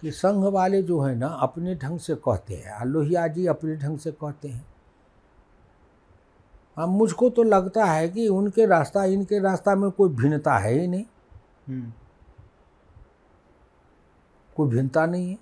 कि 0.00 0.10
संघ 0.10 0.44
वाले 0.44 0.82
जो 0.82 1.00
है 1.00 1.14
ना 1.14 1.26
अपने 1.26 1.74
ढंग 1.74 1.98
से 1.98 2.14
कहते 2.14 2.54
हैं। 2.54 2.84
लोहिया 2.84 3.26
जी 3.26 3.46
अपने 3.46 3.76
ढंग 3.76 3.98
से 3.98 4.12
कहते 4.12 4.48
हैं। 4.48 4.69
अब 6.80 6.88
मुझको 6.88 7.30
तो 7.30 7.42
लगता 7.42 7.84
है 7.84 8.08
कि 8.08 8.28
उनके 8.28 8.66
रास्ता 8.66 9.04
इनके 9.04 9.40
रास्ता 9.40 9.74
में 9.74 9.90
कोई 9.90 10.08
भिन्नता 10.08 10.58
है 10.58 10.72
ही 10.72 10.86
नहीं। 10.86 11.04
हम्म। 11.68 11.92
कोई 14.56 14.68
भिन्नता 14.68 15.06
नहीं 15.06 15.30
है। 15.30 15.38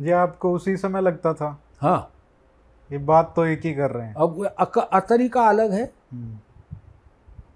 ये 0.00 0.12
आपको 0.12 0.52
उसी 0.52 0.76
समय 0.76 1.00
लगता 1.00 1.34
था? 1.34 1.58
हाँ। 1.80 2.12
ये 2.92 2.98
बात 2.98 3.32
तो 3.36 3.44
एक 3.44 3.64
ही 3.64 3.74
कर 3.74 3.90
रहे 3.90 4.06
हैं। 4.06 4.14
अब 4.14 4.50
तरीका 4.94 5.42
अलग 5.42 5.72
है। 5.72 5.92
हम्म। 6.12 6.38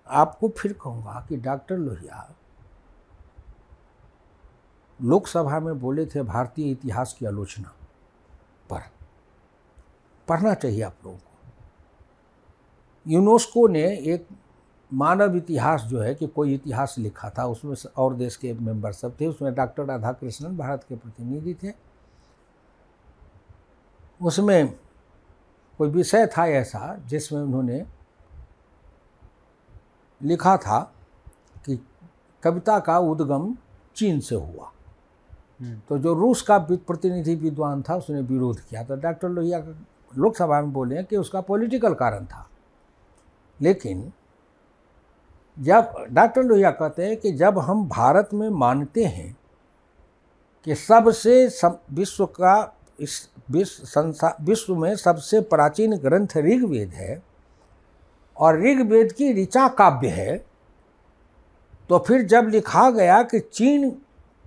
आपको 0.09 0.49
फिर 0.49 0.73
कहूँगा 0.73 1.27
कि 1.29 1.37
डॉक्टर 1.37 1.77
लोहिया 1.77 2.35
लोकसभा 5.03 5.61
में 5.61 5.81
बोले 5.81 6.07
थे 6.07 6.23
भारतीय 6.23 6.71
इतिहास 6.71 7.17
की 7.19 7.27
आलोचना 7.27 7.69
पर। 8.71 8.81
पढ़ना 10.29 10.55
चाहिए 10.55 10.83
आप 10.83 10.95
लोगों 11.05 11.19
को। 11.19 11.26
यूनेस्को 13.09 13.67
ने 13.69 13.83
एक 13.83 14.29
मानव 14.93 15.37
इतिहास 15.37 15.83
जो 15.83 16.01
है 16.01 16.15
कि 16.15 16.27
कोई 16.27 16.55
इतिहास 16.55 16.95
लिखा 16.99 17.31
था 17.31 17.47
उसमें 17.47 17.75
और 17.97 18.15
देश 18.15 18.37
के 18.37 18.53
मेंबर 18.53 18.93
सब 18.93 19.17
थे 19.21 19.27
उसमें 19.27 19.55
डॉक्टर 19.55 19.85
राधा 19.85 20.13
कृष्णन 20.13 20.57
भारत 20.57 20.85
के 20.89 20.97
प्रतिनिधि 20.97 21.55
थे। 21.55 21.73
उसमें 24.23 24.79
कोई 25.79 25.89
विषय 25.89 26.27
था 26.27 26.47
ऐसा 26.47 26.97
जिसमें 27.07 27.41
उन्होंने 27.41 27.87
लिखा 30.23 30.57
था 30.57 30.81
कि 31.67 31.87
कविता 32.43 32.79
का 32.79 32.99
उद्गम 32.99 33.57
चीन 33.97 34.21
से 34.21 34.35
हुआ। 34.35 34.71
हम्म। 35.61 35.81
तो 35.89 35.99
जो 35.99 36.15
रूस 36.15 36.43
का 36.43 36.59
प्रतिनिधि 36.59 37.35
विद्वान 37.35 37.83
था 37.83 37.97
उसने 37.97 38.21
विरोध 38.21 38.61
किया। 38.61 38.85
तो 38.85 38.97
डॉक्टर 38.97 39.29
लोहिया 39.29 39.59
लोकसभा 40.19 40.61
में 40.61 40.73
बोले 40.73 41.03
कि 41.03 41.17
उसका 41.17 41.41
पॉलिटिकल 41.41 41.95
कारण 41.95 42.25
था। 42.25 42.49
लेकिन 43.61 44.13
जब 45.57 45.95
डॉक्टर 46.11 46.43
लोहिया 46.43 46.71
कहते 46.71 47.07
हैं 47.07 47.17
कि 47.17 47.33
जब 47.33 47.59
हम 47.59 47.87
भारत 47.89 48.31
में 48.35 48.49
मानते 48.49 49.05
हैं 49.05 49.37
कि 50.67 50.75
सबसे 50.75 51.49
सब 51.51 51.81
विश्व 51.93 52.25
का 52.27 52.55
इस 53.01 53.29
विश्व 53.51 53.85
संसार 53.85 54.37
विश्व 54.41 54.75
में 54.75 54.95
सबसे 54.97 55.41
प्राचीन 55.47 55.97
ग्रंथ 55.97 56.37
ऋग्वेद 56.37 56.93
है 56.93 57.23
और 58.37 58.61
ऋग्वेद 58.61 59.13
की 59.13 59.33
ऋचा 59.33 59.67
काव्य 59.69 60.09
है 60.09 60.37
तो 61.91 61.99
फिर 61.99 62.23
जब 62.23 62.49
लिखा 62.49 62.91
गया 62.91 63.23
कि 63.23 63.41
चीन 63.41 63.91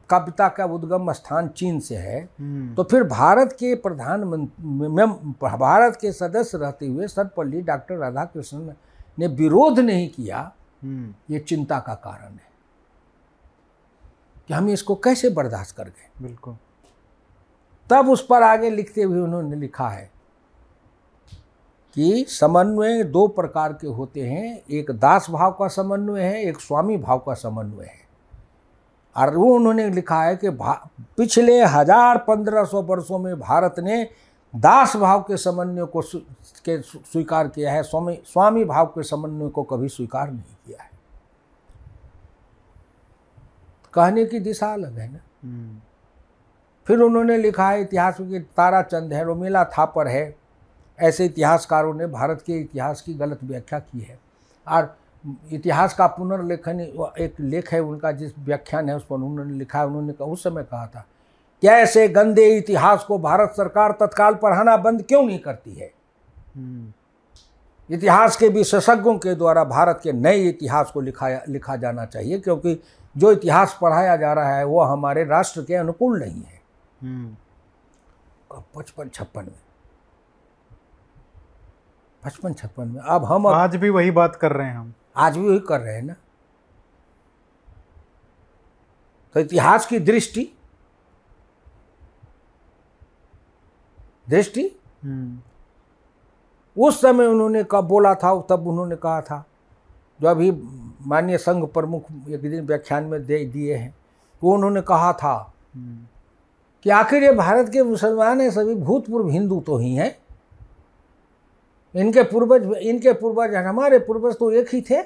कविता 0.10 0.48
का 0.48 0.66
उद्गम 0.66 1.12
स्थान 1.14 1.48
चीन 1.48 1.80
से 1.80 1.96
है 1.96 2.22
हम्म। 2.40 2.74
तो 2.76 2.84
फिर 2.84 3.04
भारत 3.04 3.52
के 3.60 3.74
प्रधानमंत्री 3.78 5.48
भारत 5.50 5.98
के 6.02 6.12
सदस्य 6.12 6.58
रहते 6.58 6.88
हुए 6.88 7.08
सर्वपल्ली 7.08 7.62
डॉक्टर 7.62 7.98
राधाकृष्णन 7.98 8.74
ने 9.20 9.28
विरोध 9.30 9.80
नहीं 9.82 10.08
किया 10.10 10.52
हम्म। 10.84 11.14
ये 11.30 11.40
चिंता 11.40 11.80
का 11.80 11.94
कारण 11.96 12.32
है 12.32 12.48
कि 14.48 14.54
हम 14.54 14.70
इसको 14.70 14.96
कैसे 14.98 15.30
बर्दाश्त 15.32 15.76
कर 15.78 15.84
गए। 15.86 16.10
बिल्कुल। 16.22 16.56
तब 17.90 18.10
उस 18.10 18.26
पर 18.26 18.44
आगे 18.44 18.70
लिखते 18.70 19.04
हुए 19.04 19.20
उन्होंने 19.20 19.56
लिखा 19.58 19.90
है 19.90 20.10
कि 21.96 22.26
समन्वय 22.30 23.04
दो 23.06 23.28
प्रकार 23.30 23.74
के 23.74 23.88
होते 23.90 24.22
हैं 24.22 24.62
एक 24.70 24.92
दास 24.94 25.28
भाव 25.30 25.52
का 25.52 25.68
समन्वय 25.70 26.24
है 26.24 26.44
एक 26.44 26.60
स्वामी 26.62 26.98
भाव 26.98 27.20
का 27.20 27.34
समन्वय 27.36 27.86
है। 27.86 28.08
और 29.16 29.36
वो 29.36 29.54
उन्होंने 29.56 29.90
लिखा 29.90 30.22
है 30.24 30.36
कि 30.36 30.50
पिछले 31.18 31.62
हज़ार 31.62 32.18
पंद्रह 32.28 32.64
सौ 32.66 32.82
वर्षों 32.82 33.20
में 33.20 33.40
भारत 33.40 33.76
ने 33.80 34.04
दास 34.56 34.96
भाव 34.96 35.22
के 35.22 35.38
समन्वय 35.38 35.86
को 35.86 36.02
के 36.66 36.82
स्वीकार 36.82 37.48
किया 37.48 37.74
है 37.74 37.84
स्वामी 37.84 38.22
स्वामी 38.26 38.66
भाव 38.66 38.86
के 38.86 39.04
समन्वय 39.04 39.50
को 39.50 39.64
कभी 39.64 39.90
स्वीकार 39.90 40.32
नहीं 40.32 40.56
किया 40.66 40.84
है। 40.84 40.90
कहने 43.94 44.26
की 44.26 44.40
दिशा 44.40 44.74
अलग 44.74 44.98
है 44.98 45.14
ना। 45.14 45.20
हम्म। 45.44 45.80
फिर 46.86 47.00
उन्होंने 47.00 47.38
लिखा 47.38 47.70
है 47.70 47.82
इतिहास 47.82 48.20
में 48.20 48.44
तारा 48.44 48.82
चंद 48.82 49.14
है 49.14 49.24
रोमिला 49.24 49.64
थापर 49.64 50.08
है। 50.08 50.36
ऐसे 51.00 51.26
इतिहासकारों 51.26 51.94
ने 51.94 52.08
भारत 52.08 52.42
के 52.42 52.54
इतिहास 52.54 53.02
की 53.02 53.14
गलत 53.14 53.40
व्याख्या 53.44 53.80
की 53.80 54.00
है। 54.00 54.20
और 54.68 54.98
इतिहास 55.52 55.94
का 55.94 56.08
पुनर्लेखन 56.08 56.80
एक 57.20 57.34
लेख 57.40 57.74
है 57.74 57.80
उनका 57.80 58.12
जिस 58.12 58.32
व्याख्यान 58.40 58.90
है 58.90 58.96
उस 58.96 59.06
पर 59.06 59.16
उन्होंने 59.16 59.54
लिखा 59.54 59.80
है 59.80 59.86
उन्होंने 59.88 60.14
उस 60.14 60.44
समय 60.44 60.64
कहा 60.64 60.88
था 60.88 61.06
क्या 61.62 61.78
ऐसे 61.78 62.08
गंदे 62.08 62.58
इतिहास 62.58 63.04
को 63.04 63.20
भारत 63.20 63.54
सरकार 63.58 63.92
तत्काल 63.92 64.36
पढ़ाना 64.36 64.78
बंद 64.78 65.04
क्यों 65.04 65.24
नहीं 65.24 65.40
करती 65.40 65.74
है? 65.74 65.94
हम्म। 66.56 66.94
इतिहास 67.96 68.38
के 68.38 68.48
विशेषज्ञों 68.48 69.18
के 69.18 69.36
द्वारा 69.36 69.64
भारत 69.64 70.00
के 70.04 70.12
नए 70.12 70.38
इतिहास 70.38 70.92
को 70.92 71.02
लिखा 71.02 71.30
लिखा 71.50 71.76
जाना 71.76 72.06
चाहिए 72.06 72.40
क्योंकि 72.40 72.84
जो 73.18 73.32
इतिहास 73.32 73.78
पढ़ाया 73.82 74.16
जा 74.16 74.34
रहा 74.34 74.56
है 74.56 74.64
वो 74.64 74.82
हमारे 74.82 75.24
राष्ट्र 75.26 75.64
के 75.64 75.76
अनुकूल 75.76 76.20
नहीं 76.20 76.44
है। 76.44 76.62
हम्म। 77.04 77.36
पचपन 78.76 79.10
छप्पन 79.10 79.42
में। 79.42 79.60
पचपन 82.26 82.54
छप्पन 82.54 82.88
में। 82.88 83.02
अब 83.02 83.26
हम 83.26 83.48
आज 83.48 83.76
भी 83.76 83.90
वही 83.90 84.12
बात 84.12 84.36
कर 84.36 84.52
रहे 84.52 84.68
हैं 84.68 84.78
हम। 84.78 84.94
आज 85.16 85.38
भी 85.38 85.48
वही 85.48 85.60
कर 85.60 85.80
रहे 85.80 85.96
हैं 85.96 86.04
ना? 86.04 86.16
तो 89.34 89.40
इतिहास 89.40 89.86
की 89.86 90.00
दृष्टि 90.00 90.59
दृष्टि 94.30 94.64
हम्म। 95.04 95.38
उस 96.78 97.02
समय 97.02 97.26
उन्होंने 97.26 97.64
कब 97.72 97.88
बोला 97.88 98.14
था 98.16 98.40
तब 98.50 98.68
उन्होंने 98.68 98.96
कहा 98.96 99.22
था 99.22 99.44
जो 100.20 100.28
अभी 100.28 100.52
माननीय 101.08 101.38
संघ 101.38 101.64
प्रमुख 101.68 102.06
एक 102.30 102.42
दिन 102.42 102.66
व्याख्यान 102.66 103.04
में 103.04 103.26
दे 103.26 103.44
दिए 103.46 103.76
हैं 103.76 103.94
वो 104.42 104.54
उन्होंने 104.54 104.82
कहा 104.82 105.12
था 105.14 105.36
हम्म। 105.76 106.06
कि 106.86 106.90
आखिर 106.90 107.24
ये 107.24 107.32
भारत 107.34 107.70
के 107.70 107.84
मुसलमान 107.84 108.42
हैं 108.42 108.50
सभी 108.52 108.76
भूतपूर्व 108.82 109.30
हिंदू 109.30 109.60
तो 109.62 109.78
ही 109.78 109.94
हैं 109.96 110.16
इनके 111.96 112.24
पूर्वज 112.24 112.72
इनके 112.80 113.14
पूर्वज 113.14 113.56
हमारे 113.58 114.00
पूर्वज 114.00 114.36
तो 114.40 114.52
एक 114.52 114.74
ही 114.74 114.82
थे 114.82 115.02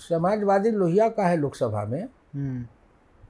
समाजवादी 0.00 0.70
लोहिया 0.70 1.08
का 1.08 1.26
है 1.26 1.36
लोकसभा 1.36 1.84
में 1.84 2.02
हम्म। 2.02 2.64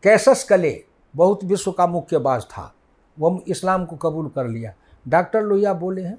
कैसस 0.05 0.45
कले 0.45 0.83
बहुत 1.15 1.45
विश्व 1.45 1.73
का 1.73 1.87
मुक्केबाज 1.87 2.45
था 2.45 2.73
वो 3.19 3.43
इस्लाम 3.49 3.85
को 3.85 3.97
कबूल 3.99 4.29
कर 4.29 4.47
लिया 4.49 4.73
डॉक्टर 5.07 5.43
लोहिया 5.43 5.73
बोले 5.74 6.03
हैं 6.03 6.16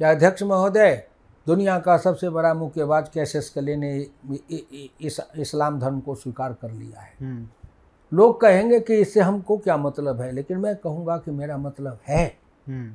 कि 0.00 0.04
अध्यक्ष 0.04 0.42
महोदय 0.42 1.02
दुनिया 1.46 1.78
का 1.78 1.96
सबसे 1.98 2.28
बड़ा 2.28 2.52
मुक्केबाज 2.54 3.08
कैसेस 3.08 3.48
कले 3.50 3.76
ने 3.76 3.94
इस, 5.00 5.20
इस्लाम 5.36 5.78
धर्म 5.80 6.00
को 6.00 6.14
स्वीकार 6.14 6.52
कर 6.52 6.70
लिया 6.70 7.00
है 7.00 7.12
हम्म। 7.20 7.46
लोग 8.12 8.40
कहेंगे 8.40 8.80
कि 8.80 8.96
इससे 8.96 9.20
हमको 9.20 9.56
क्या 9.58 9.76
मतलब 9.76 10.20
है 10.20 10.30
लेकिन 10.32 10.58
मैं 10.58 10.74
कहूँगा 10.76 11.16
कि 11.18 11.30
मेरा 11.30 11.56
मतलब 11.58 11.98
है 12.08 12.24
हम्म। 12.66 12.94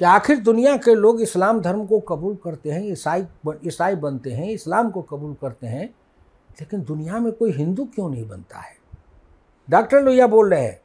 कि 0.00 0.04
आखिर 0.04 0.38
दुनिया 0.40 0.76
के 0.76 0.94
लोग 0.94 1.20
इस्लाम 1.20 1.60
धर्म 1.60 1.84
को 1.86 1.98
कबूल 2.00 2.36
करते 2.44 2.70
हैं 2.70 2.82
ईसाई 2.82 3.26
ईसाई 3.66 3.94
बनते 3.96 4.30
हैं 4.30 4.48
इस्लाम 4.50 4.90
को 4.90 5.02
कबूल 5.02 5.34
करते 5.42 5.66
हैं 5.66 5.88
लेकिन 6.60 6.82
दुनिया 6.82 7.18
में 7.18 7.32
कोई 7.32 7.52
हिंदू 7.52 7.84
क्यों 7.84 8.10
नहीं 8.10 8.28
बनता 8.28 8.58
है? 8.58 8.76
डॉक्टर 9.70 10.02
लोहिया 10.02 10.26
बोल 10.26 10.50
रहे 10.50 10.62
हैं 10.62 10.80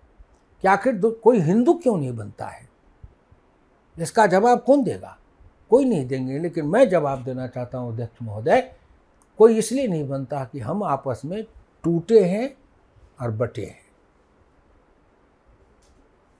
कि 0.62 0.68
आखिर 0.68 1.02
कोई 1.24 1.40
हिंदू 1.40 1.74
क्यों 1.74 1.98
नहीं 1.98 2.16
बनता 2.16 2.48
है? 2.48 2.70
इसका 4.00 4.28
जवाब 4.28 4.62
कौन 4.62 4.84
देगा? 4.84 5.18
कोई 5.70 5.86
नहीं 5.86 6.08
देंगे, 6.08 6.40
लेकिन 6.40 6.66
मैं 6.66 6.90
जवाब 6.90 7.24
देना 7.24 7.48
चाहता 7.48 7.78
हूँ, 7.78 7.94
अध्यक्ष 7.94 8.18
महोदय, 8.22 8.74
कोई 9.38 9.58
इसलिए 9.58 9.88
नहीं 9.88 10.08
बनता 10.08 10.44
कि 10.44 10.60
हम 10.60 10.84
आपस 10.84 11.22
में 11.26 11.44
टूटे 11.84 12.24
हैं 12.26 12.58
और 13.22 13.32
बटे 13.32 13.66
हैं। 13.66 13.88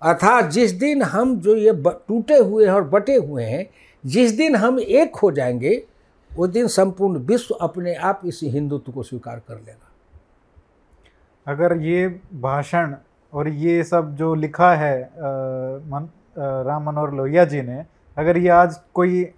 अर्थात 0.02 0.46
जिस 0.46 0.72
दिन 0.72 1.02
हम 1.02 1.40
जो 1.40 1.56
ये 1.56 1.74
टूटे 1.88 2.38
हुए 2.38 2.66
हैं 2.66 2.74
और 2.74 2.84
बटे 2.84 3.16
हुए 3.16 3.44
हैं, 3.44 3.70
जिस 4.06 4.32
दिन 4.32 4.56
हम 4.56 4.80
एक 4.80 5.16
हो 5.16 5.32
जाएँगे 5.32 5.88
उस 6.40 6.50
दिन 6.50 6.68
संपूर्ण 6.68 7.20
विश्व 7.20 7.56
अपने 7.56 7.96
आप 7.96 8.22
इसी 8.26 8.50
हिंदुत्व 8.50 8.92
को 8.92 9.04
स्वीकार 9.04 9.42
कर 9.48 9.56
लेगा। 9.56 9.92
अगर 11.48 11.78
ये 11.78 12.22
भाषण 12.34 12.96
और 13.34 13.48
ये 13.48 13.84
सब 13.84 14.16
जो 14.16 14.36
लिखा 14.36 14.76
है 14.76 15.04
आ, 15.04 15.08
मन, 15.08 16.10
आ, 16.40 16.62
राम 16.62 16.90
मनोहर 16.90 17.12
लोहिया 17.12 17.46
जी 17.46 17.62
ने 17.62 17.86
अगर 18.18 18.38
ये 18.38 18.50
आज 18.50 18.80
कोई 18.94 19.34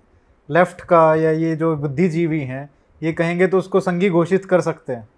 लेफ़्ट 0.49 0.81
का 0.81 1.15
या 1.15 1.31
ये 1.31 1.55
जो 1.55 1.75
बुद्धिजीवी 1.75 2.41
हैं 2.41 2.69
ये 3.03 3.13
कहेंगे 3.13 3.47
तो 3.47 3.57
उसको 3.57 3.79
संगी 3.79 4.09
घोषित 4.09 4.45
कर 4.45 4.61
सकते 4.61 4.93
हैं। 4.93 5.09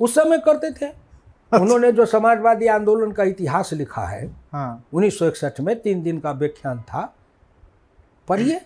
उस 0.00 0.14
समय 0.14 0.38
करते 0.38 0.70
थे। 0.70 0.86
अच्छा। 0.86 1.58
उन्होंने 1.60 1.92
जो 1.92 2.06
समाजवादी 2.06 2.66
आंदोलन 2.66 3.12
का 3.12 3.24
इतिहास 3.24 3.72
लिखा 3.72 4.02
है 4.02 4.36
हाँ। 4.52 4.84
उन्नीस 4.94 5.18
सौ 5.18 5.26
इकसठ 5.26 5.60
में 5.60 5.80
तीन 5.80 6.02
दिन 6.02 6.18
का 6.18 6.32
व्याख्यान 6.32 6.80
था। 6.80 7.14
पढ़िए। 8.28 8.60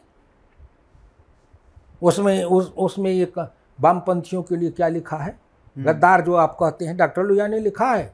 उसमें 2.03 2.45
उस 2.45 2.73
उसमें 2.79 3.11
एक 3.11 3.39
वामपंथियों 3.79 4.43
के 4.43 4.57
लिए 4.57 4.71
क्या 4.71 4.89
लिखा 4.89 5.17
है 5.17 5.31
हम्म। 5.31 5.87
गद्दार 5.87 6.21
जो 6.21 6.35
आप 6.37 6.57
कहते 6.61 6.85
हैं 6.85 6.97
डॉक्टर 6.97 7.23
लुया 7.23 7.47
ने 7.47 7.59
लिखा 7.61 7.93
है 7.93 8.13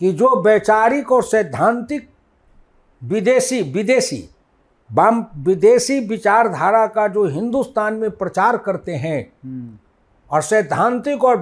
कि 0.00 0.12
जो 0.12 0.34
वैचारिक 0.42 1.12
और 1.12 1.22
सैद्धांतिक 1.24 2.08
विदेशी 3.02 3.60
विदेशी 3.72 4.28
वाम 4.90 5.24
विदेशी 5.44 5.98
विचारधारा 6.00 6.86
का 6.86 7.06
जो 7.08 7.24
हिंदुस्तान 7.26 7.94
में 7.94 8.10
प्रचार 8.12 8.56
करते 8.56 8.94
हैं 8.94 9.20
हम्म। 9.44 9.78
और 10.30 10.42
सैद्धांतिक 10.42 11.24
और 11.24 11.36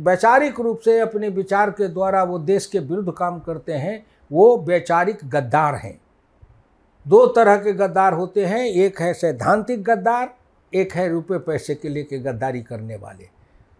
वैचारिक 0.00 0.60
रूप 0.60 0.78
से 0.78 0.98
अपने 1.00 1.28
विचार 1.28 1.70
के 1.70 1.88
द्वारा 1.88 2.22
वो 2.22 2.38
देश 2.40 2.66
के 2.66 2.78
विरुद्ध 2.78 3.12
काम 3.12 3.38
करते 3.40 3.72
हैं 3.74 4.04
वो 4.30 4.56
वैचारिक 4.58 5.18
गद्दार 5.24 5.74
हैं 5.74 5.98
दो 7.08 7.26
तरह 7.26 7.56
के 7.56 7.72
गद्दार 7.72 8.12
होते 8.12 8.44
हैं। 8.46 8.66
एक 8.66 9.00
है 9.00 9.14
सैद्धांतिक 9.14 9.84
गद्दार 9.84 10.34
एक 10.74 10.92
है 10.92 11.08
रुपए 11.08 11.38
पैसे 11.38 11.74
के 11.74 11.88
लेके 11.88 12.18
गद्दारी 12.18 12.62
करने 12.62 12.96
वाले। 12.96 13.28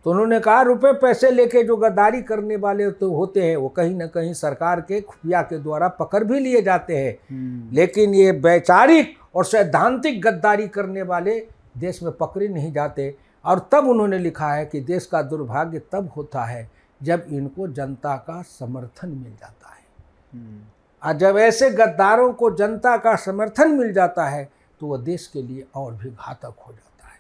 तो 0.05 0.11
उन्होंने 0.11 0.41
कहा 0.41 0.63
रुपए 0.63 0.93
पैसे 0.93 1.31
लेके 1.31 1.63
जो 1.63 1.77
गद्दारी 1.77 2.23
करने 2.23 2.57
वाले 2.57 2.91
तो 2.91 3.13
होते 3.13 3.43
हैं 3.43 3.57
वो 3.57 3.69
कहीं 3.69 3.95
ना 3.95 4.07
कहीं 4.07 4.33
सरकार 4.33 4.81
के 4.81 5.01
खुफिया 5.01 5.43
के 5.43 5.59
द्वारा 5.59 5.89
पकड़ 5.89 6.25
भी 6.25 6.41
लिए 6.41 6.63
जाते 6.63 6.97
हैं। 6.97 7.19
हम्म। 7.31 7.77
लेकिन 7.77 8.15
ये 8.15 8.31
वैचारिक 8.31 9.15
और 9.35 9.45
सैद्धांतिक 9.45 10.23
गद्दारी 10.23 10.69
करने 10.69 11.03
वाले 11.03 11.47
देश 11.79 12.03
में 12.03 12.13
पकड़े 12.13 12.49
नहीं 12.49 12.73
जाते। 12.73 13.17
और 13.45 13.69
तब 13.73 13.89
उन्होंने 13.89 14.19
लिखा 14.19 14.53
है 14.53 14.67
कि 14.67 14.81
देश 14.81 15.07
का 15.07 15.23
दुर्भाग्य 15.23 15.79
तब 15.79 16.11
होता 16.17 16.45
है 16.45 16.71
जब 17.03 17.27
इनको 17.29 17.69
जनता 17.69 18.17
का 18.17 18.43
समर्थन 18.43 19.09
मिल 19.09 19.33
जाता 19.33 19.69
है। 19.69 19.85
हम्म। 20.33 20.61
और 21.07 21.13
जब 21.13 21.37
ऐसे 21.39 21.71
गद्दारों 21.71 22.33
को 22.33 22.51
जनता 22.51 22.97
का 22.97 23.15
समर्थन 23.17 23.71
मिल 23.71 23.93
जाता 23.93 24.29
है 24.29 24.51
तो 24.81 24.87
वह 24.87 24.99
देश 24.99 25.27
के 25.27 25.43
लिए 25.43 25.67
और 25.75 25.95
भी 25.95 26.11
घातक 26.11 26.55
हो 26.67 26.73
जाता 26.73 27.09
है। 27.09 27.19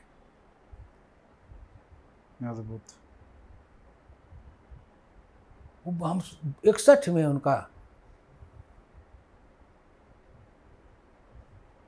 हम 6.04 6.20
इकसठ 6.64 7.08
में 7.08 7.24
उनका 7.24 7.68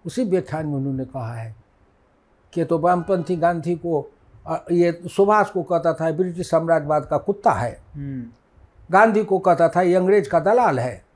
उसी 0.05 0.25
व्याख्यान 0.25 0.67
में 0.67 0.75
उन्होंने 0.75 1.05
कहा 1.05 1.35
है 1.35 1.55
कि 2.53 2.65
तो 2.65 2.79
वामपंथी 2.79 3.37
गांधी 3.37 3.75
को 3.77 4.11
ये 4.73 4.93
सुभाष 5.07 5.51
को 5.51 5.63
कहता 5.63 5.93
था 5.95 6.11
ब्रिटिश 6.13 6.51
साम्राज्यवाद 6.51 7.07
का 7.07 7.19
कुत्ता 7.19 7.53
है। 7.53 7.83
हम्म। 7.95 8.31
गांधी 8.91 9.25
को 9.25 9.39
कहता 9.39 9.69
था 9.69 9.83
ये 9.83 9.95
अंग्रेज़ 9.95 10.29
का 10.29 10.41
दलाल 10.41 10.79
है। 10.79 11.08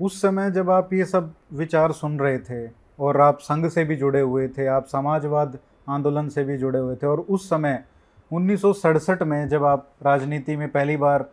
उस 0.00 0.20
समय 0.22 0.50
जब 0.50 0.70
आप 0.70 0.92
ये 0.92 1.04
सब 1.04 1.32
विचार 1.52 1.92
सुन 1.92 2.18
रहे 2.18 2.38
थे 2.38 2.70
और 3.00 3.20
आप 3.20 3.38
संघ 3.38 3.68
से 3.68 3.84
भी 3.84 3.96
जुड़े 3.96 4.20
हुए 4.20 4.48
थे, 4.48 4.66
आप 4.66 4.86
समाजवाद 4.86 5.58
आंदोलन 5.88 6.28
से 6.28 6.44
भी 6.44 6.56
जुड़े 6.56 6.78
हुए 6.78 6.96
थे 6.96 7.06
और 7.06 7.20
उस 7.20 7.48
समय 7.48 7.84
उन्नीस 8.32 8.60
सौ 8.62 8.72
सड़सठ 8.72 9.22
में 9.22 9.48
जब 9.48 9.64
आप 9.64 9.88
राजनीति 10.06 10.56
में 10.56 10.68
पहली 10.68 10.96
बार 10.96 11.24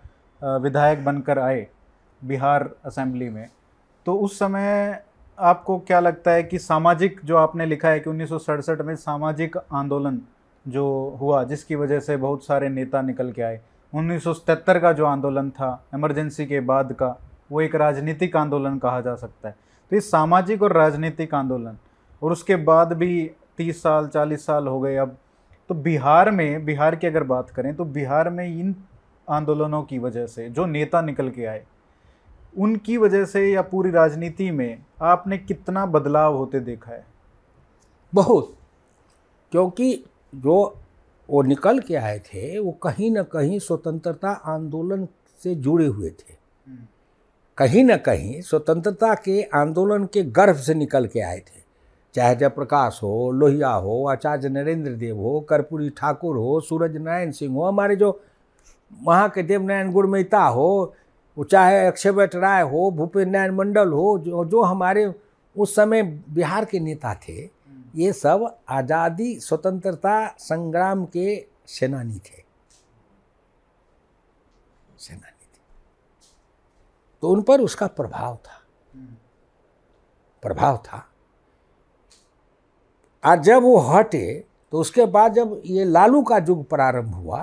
विधायक 0.41 1.03
बनकर 1.05 1.39
आए 1.39 1.67
बिहार 2.21 2.69
असेंबली 2.85 3.29
में 3.29 3.49
तो 4.05 4.15
उस 4.15 4.39
समय 4.39 5.03
आपको 5.39 5.77
क्या 5.79 5.99
लगता 5.99 6.31
है 6.31 6.43
कि 6.43 6.59
सामाजिक 6.59 7.19
जो 7.25 7.37
आपने 7.37 7.65
लिखा 7.65 7.89
है 7.89 7.99
कि 7.99 8.09
उन्नीस 8.09 8.29
सौ 8.29 8.37
सड़सठ 8.37 8.81
में 8.81 8.95
सामाजिक 8.95 9.57
आंदोलन 9.57 10.21
जो 10.65 10.85
हुआ, 11.21 11.43
जिसकी 11.43 11.75
वजह 11.75 11.99
से 11.99 12.17
बहुत 12.17 12.45
सारे 12.45 12.69
नेता 12.69 13.01
निकल 13.01 13.31
के 13.31 13.41
आए, 13.41 13.59
उन्नीस 13.93 14.23
का 14.49 14.91
जो 14.93 15.05
आंदोलन 15.05 15.49
था, 15.49 15.85
इमरजेंसी 15.93 16.45
के 16.45 16.59
बाद 16.59 16.93
का 16.93 17.17
वो 17.51 17.61
एक 17.61 17.75
राजनीतिक 17.75 18.35
आंदोलन 18.35 18.77
कहा 18.77 19.01
जा 19.01 19.15
सकता 19.15 19.49
है। 19.49 19.55
तो 19.91 19.95
ये 19.95 19.99
सामाजिक 19.99 20.63
और 20.63 20.73
राजनीतिक 20.73 21.33
आंदोलन 21.33 21.77
और 22.21 22.31
उसके 22.31 22.55
बाद 22.55 22.93
भी 22.93 23.31
तीस 23.57 23.81
साल 23.83 24.07
चालीस 24.07 24.45
साल 24.45 24.67
हो 24.67 24.79
गए 24.79 24.95
अब। 24.95 25.17
तो 25.69 25.75
बिहार 25.75 26.31
में 26.31 26.65
बिहार 26.65 26.95
की 26.95 27.07
अगर 27.07 27.23
बात 27.23 27.49
करें 27.49 27.75
तो 27.75 27.85
बिहार 27.85 28.29
में 28.29 28.47
इन 28.47 28.75
आंदोलनों 29.29 29.83
की 29.83 29.99
वजह 29.99 30.27
से 30.27 30.49
जो 30.49 30.65
नेता 30.65 31.01
निकल 31.01 31.29
के 31.29 31.45
आए 31.45 31.65
उनकी 32.57 32.97
वजह 32.97 33.25
से 33.25 33.51
या 33.51 33.61
पूरी 33.61 33.91
राजनीति 33.91 34.51
में 34.51 34.83
आपने 35.01 35.37
कितना 35.37 35.85
बदलाव 35.85 36.35
होते 36.37 36.59
देखा 36.59 36.91
है? 36.91 37.05
बहुत। 38.13 38.55
क्योंकि 39.51 40.03
जो 40.35 40.79
वो 41.29 41.41
निकल 41.41 41.79
के 41.79 41.95
आए 41.95 42.19
थे 42.19 42.59
वो 42.59 42.71
कहीं 42.71 43.11
ना 43.11 43.23
कहीं 43.23 43.59
स्वतंत्रता 43.59 44.29
आंदोलन 44.29 45.07
से 45.43 45.55
जुड़े 45.55 45.85
हुए 45.85 46.09
थे। 46.09 46.33
हम्म। 46.67 46.85
कहीं 47.57 47.83
ना 47.83 47.97
कहीं 47.97 48.41
स्वतंत्रता 48.41 49.13
के 49.15 49.41
आंदोलन 49.43 50.05
के 50.05 50.23
गर्भ 50.23 50.55
से 50.55 50.73
निकल 50.73 51.07
के 51.07 51.19
आए 51.19 51.39
थे। 51.39 51.63
चाहे 52.15 52.35
जयप्रकाश 52.35 52.99
हो, 53.03 53.31
लोहिया 53.31 53.69
हो, 53.69 54.07
आचार्य 54.07 54.49
नरेंद्र 54.49 54.91
देव 54.91 55.17
हो, 55.17 55.39
कर्पूरी 55.39 55.89
ठाकुर 55.89 56.37
हो, 56.37 56.59
सूरज 56.61 56.97
नारायण 56.97 57.31
सिंह 57.31 57.55
हो, 57.55 57.63
हमारे 57.63 57.95
जो 57.95 58.21
वहाँ 59.03 59.29
के 59.29 59.43
देवनारायण 59.43 59.91
गुरमेता 59.91 60.41
हो, 60.41 60.95
वो 61.37 61.43
चाहे 61.43 61.85
अक्षयवट 61.87 62.35
राय 62.35 62.61
हो 62.61 62.91
भूपेन्द्र 62.91 63.31
नारायण 63.31 63.55
मंडल 63.55 63.91
हो, 63.91 64.17
जो 64.19 64.45
जो 64.45 64.61
हमारे 64.61 65.13
उस 65.55 65.75
समय 65.75 66.03
बिहार 66.03 66.65
के 66.65 66.79
नेता 66.79 67.13
थे, 67.13 67.49
ये 67.95 68.13
सब 68.13 68.57
आज़ादी, 68.69 69.39
स्वतंत्रता 69.39 70.27
संग्राम 70.39 71.05
के 71.05 71.45
सेनानी 71.67 72.17
थे। 72.17 72.43
सेनानी। 74.99 75.34
तो 77.25 77.29
उन 77.31 77.41
पर 77.41 77.61
उसका 77.61 77.85
प्रभाव 77.89 78.35
था 78.35 78.59
प्रभाव 80.43 80.75
था 80.85 80.97
आज 83.23 83.39
जब 83.43 83.61
वो 83.63 83.77
हटे 83.77 84.27
तो 84.73 84.79
उसके 84.79 85.05
बाद 85.15 85.33
जब 85.33 85.61
ये 85.65 85.85
लालू 85.85 86.21
का 86.23 86.37
युग 86.37 86.63
प्रारंभ 86.69 87.13
हुआ 87.13 87.39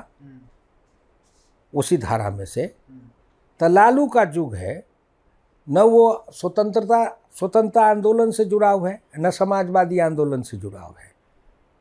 उसी 1.73 1.97
धारा 1.99 2.31
में 2.31 2.45
से 2.45 2.67
तो 3.61 3.69
लालू 3.69 4.07
का 4.07 4.23
युग 4.35 4.55
है 4.55 4.77
न 5.69 5.83
वो 5.89 6.05
स्वतंत्रता 6.33 7.05
स्वतंत्रता 7.39 7.87
आंदोलन 7.87 8.31
से 8.31 8.45
जुड़ा 8.45 8.71
हुआ 8.71 8.89
है 8.89 9.03
न 9.19 9.31
समाजवादी 9.33 9.99
आंदोलन 10.07 10.43
से 10.43 10.57
जुड़ा 10.59 10.81
हुआ 10.81 11.01
है 11.01 11.13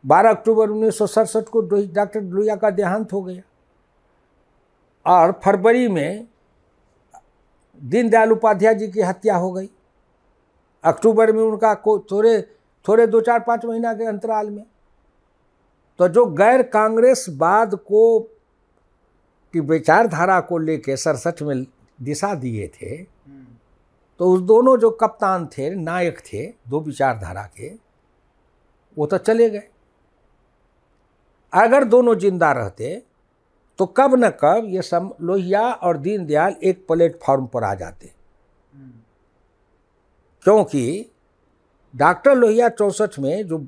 बारह 0.03 0.29
अक्टूबर 0.29 0.69
उन्नीस 0.69 0.97
सौ 0.97 1.07
सड़सठ 1.07 1.49
को 1.49 1.61
डॉक्टर 1.93 2.21
लोहिया 2.21 2.55
का 2.55 2.69
देहांत 2.71 3.13
हो 3.13 3.21
गया 3.21 3.41
और 5.05 5.39
फरवरी 5.45 5.87
में 5.89 6.30
दीनदयाल 7.81 8.31
उपाध्याय 8.31 8.75
जी 8.75 8.87
की 8.87 9.01
हत्या 9.01 9.35
हो 9.35 9.51
गई। 9.51 9.69
अक्टूबर 10.83 11.31
में 11.31 11.41
उनका 11.43 11.73
को 11.75 11.97
थोड़े 12.11 12.41
थोड़े 12.85 13.07
दो 13.07 13.21
चार 13.21 13.39
पाँच 13.39 13.65
महीना 13.65 13.93
के 13.93 14.05
अंतराल 14.05 14.49
में। 14.49 14.63
तो 15.99 16.07
जो 16.07 16.25
गैर 16.27 16.61
कांग्रेसवाद 16.63 17.75
को 17.77 18.19
की 19.53 19.59
विचारधारा 19.61 20.39
को 20.41 20.57
लेके 20.57 20.95
सड़सठ 20.97 21.41
में 21.41 21.65
दिशा 21.99 22.33
दिए 22.35 22.67
थे 22.75 22.97
तो 24.19 24.31
उस 24.33 24.41
दोनों 24.41 24.77
जो 24.77 24.89
कप्तान 24.91 25.45
थे, 25.47 25.69
नायक 25.71 26.19
थे, 26.23 26.45
दो 26.69 26.79
विचारधारा 26.79 27.43
के, 27.57 27.69
वो 28.97 29.05
तो 29.05 29.17
चले 29.17 29.49
गए। 29.49 29.67
अगर 31.53 31.83
दोनों 31.83 32.15
ज़िंदा 32.15 32.51
रहते 32.51 33.01
तो 33.81 33.85
कब 33.87 34.13
न 34.15 34.29
कब 34.41 34.65
ये 34.69 34.81
सम 34.81 35.09
लोहिया 35.21 35.61
और 35.73 35.97
दीनदयाल 35.97 36.55
एक 36.63 36.85
प्लेटफॉर्म 36.87 37.45
पर 37.45 37.63
आ 37.63 37.73
जाते। 37.75 38.09
क्योंकि 40.45 41.11
डॉक्टर 41.93 42.35
लोहिया 42.35 42.67
चौसठ 42.69 43.17
में 43.19 43.47
जो 43.47 43.65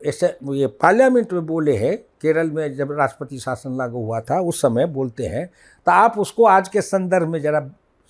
ऐसे 0.00 0.26
ये 0.52 0.66
पार्लियामेंट 0.82 1.32
में 1.32 1.46
बोले 1.46 1.76
हैं, 1.76 1.96
केरल 2.22 2.50
में 2.50 2.74
जब 2.76 2.92
राष्ट्रपति 2.92 3.38
शासन 3.38 3.76
लागू 3.76 4.04
हुआ 4.04 4.20
था, 4.20 4.40
उस 4.40 4.60
समय 4.62 4.86
बोलते 4.86 5.26
हैं 5.26 5.46
तो 5.86 5.92
आप 5.92 6.18
उसको 6.18 6.44
आज 6.46 6.68
के 6.68 6.80
संदर्भ 6.80 7.28
में 7.28 7.40
जरा 7.40 7.60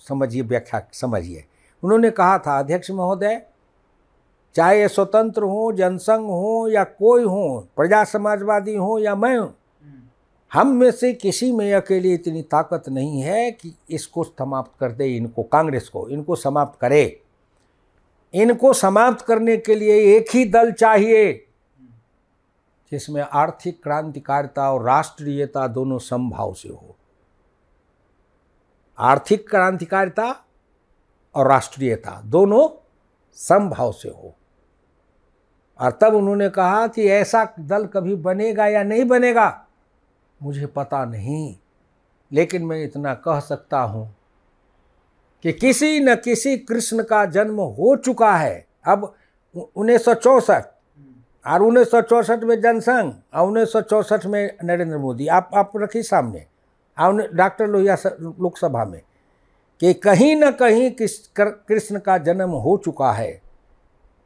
समझिए, 0.03 0.41
व्याख्या 0.41 0.81
समझिए। 0.93 1.43
उन्होंने 1.83 2.11
कहा 2.11 2.37
था, 2.37 2.57
अध्यक्ष 2.59 2.91
महोदय, 2.91 3.41
चाहे 4.55 4.81
ये 4.81 4.87
स्वतंत्र 4.87 5.43
हो, 5.43 5.71
जनसंघ 5.71 6.25
हो 6.25 6.67
या 6.67 6.83
कोई 6.83 7.23
हो, 7.23 7.67
प्रजा 7.75 8.03
समाजवादी 8.03 8.75
हो 8.75 8.99
या 8.99 9.15
मैं 9.15 9.37
हूँ 9.37 9.53
हम 10.53 10.67
में 10.67 10.91
से 10.91 11.13
किसी 11.13 11.51
में 11.51 11.73
अकेले 11.73 12.13
इतनी 12.13 12.41
ताकत 12.41 12.83
नहीं 12.89 13.21
है 13.21 13.51
कि 13.51 13.75
इसको 13.89 14.23
समाप्त 14.23 14.71
कर 14.79 14.91
दे, 14.91 15.17
इनको 15.17 15.43
कांग्रेस 15.43 15.89
को, 15.89 16.09
इनको 16.09 16.35
समाप्त 16.35 16.79
करे। 16.79 17.21
इनको 18.33 18.73
समाप्त 18.73 19.25
करने 19.25 19.57
के 19.57 19.75
लिए 19.75 20.17
एक 20.17 20.25
ही 20.33 20.45
दल 20.45 20.71
चाहिए, 20.71 21.45
जिसमें 22.91 23.21
आर्थिक 23.21 23.83
क्रांतिकारिता 23.83 24.73
और 24.73 24.83
राष्ट्रीयता 24.83 25.67
दोनों 25.67 25.99
समभाव 25.99 26.53
से 26.53 26.69
हो। 26.69 26.95
आर्थिक 28.99 29.49
क्रांतिकारिता 29.49 30.45
और 31.35 31.47
राष्ट्रीयता 31.47 32.21
दोनों 32.25 32.85
समभाव 33.33 33.91
से 33.91 34.09
हो। 34.09 34.35
और 35.79 35.91
तब 36.01 36.13
उन्होंने 36.13 36.49
कहा 36.49 36.87
कि 36.87 37.07
ऐसा 37.07 37.53
दल 37.59 37.85
कभी 37.85 38.15
बनेगा 38.15 38.67
या 38.67 38.83
नहीं 38.83 39.05
बनेगा? 39.05 39.65
मुझे 40.41 40.65
पता 40.65 41.03
नहीं, 41.05 41.55
लेकिन 42.31 42.65
मैं 42.65 42.83
इतना 42.83 43.13
कह 43.17 43.39
सकता 43.39 43.79
हूँ 43.81 44.15
कि 45.43 45.51
किसी 45.53 45.99
न 45.99 46.15
किसी 46.15 46.57
कृष्ण 46.59 47.03
का 47.03 47.25
जन्म 47.27 47.59
हो 47.59 47.95
चुका 47.95 48.35
है। 48.35 48.65
अब 48.87 49.13
उन्नीस 49.75 50.07
और 51.45 51.61
उन्नीस 51.61 51.93
में 52.43 52.59
जनसंघ 52.61 53.13
और 53.33 53.47
उन्नीस 53.47 54.25
में 54.25 54.57
नरेंद्र 54.63 54.97
मोदी। 54.97 55.27
आप 55.27 55.51
आप 55.53 55.71
रखिए 55.77 56.03
सामने। 56.03 56.45
और 56.97 57.29
डॉक्टर 57.33 57.67
लोहिया 57.67 57.95
लोकसभा 58.05 58.83
में 58.85 59.01
कि 59.81 59.93
कहीं 59.95 60.35
न 60.35 60.51
कहीं 60.51 60.91
कृष्ण 60.99 61.99
का 61.99 62.17
जन्म 62.19 62.49
हो 62.51 62.75
चुका 62.85 63.11
है। 63.11 63.41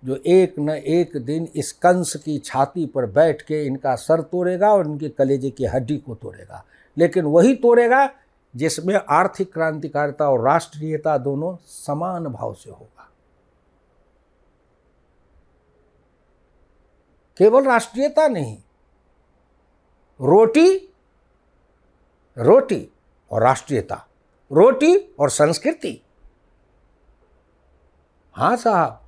जो 0.03 0.15
एक 0.15 0.55
न 0.59 0.69
एक 0.69 1.17
दिन 1.17 1.47
इस 1.55 1.71
कंस 1.71 2.15
की 2.15 2.37
छाती 2.37 2.85
पर 2.85 3.05
बैठ 3.05 3.41
के 3.41 3.65
इनका 3.65 3.95
सर 3.95 4.21
तोड़ेगा 4.21 4.73
और 4.73 4.87
इनके 4.87 5.09
कलेजे 5.09 5.49
की 5.49 5.65
हड्डी 5.65 5.97
को 5.97 6.15
तोड़ेगा। 6.15 6.63
लेकिन 6.97 7.25
वही 7.25 7.55
तोड़ेगा 7.55 8.09
जिसमें 8.55 8.95
आर्थिक 9.09 9.53
क्रांतिकारिता 9.53 10.29
और 10.29 10.41
राष्ट्रीयता 10.41 11.17
दोनों 11.17 11.55
समान 11.65 12.23
भाव 12.23 12.53
से 12.53 12.69
होगा। 12.69 13.09
केवल 17.37 17.63
राष्ट्रीयता 17.63 18.27
नहीं, 18.27 18.57
रोटी 20.19 20.89
रोटी 22.37 22.87
और 23.31 23.43
राष्ट्रीयता, 23.43 23.95
रोटी 24.51 24.95
और 25.19 25.29
संस्कृति। 25.29 25.99
हाँ 28.35 28.55
साहब 28.57 28.99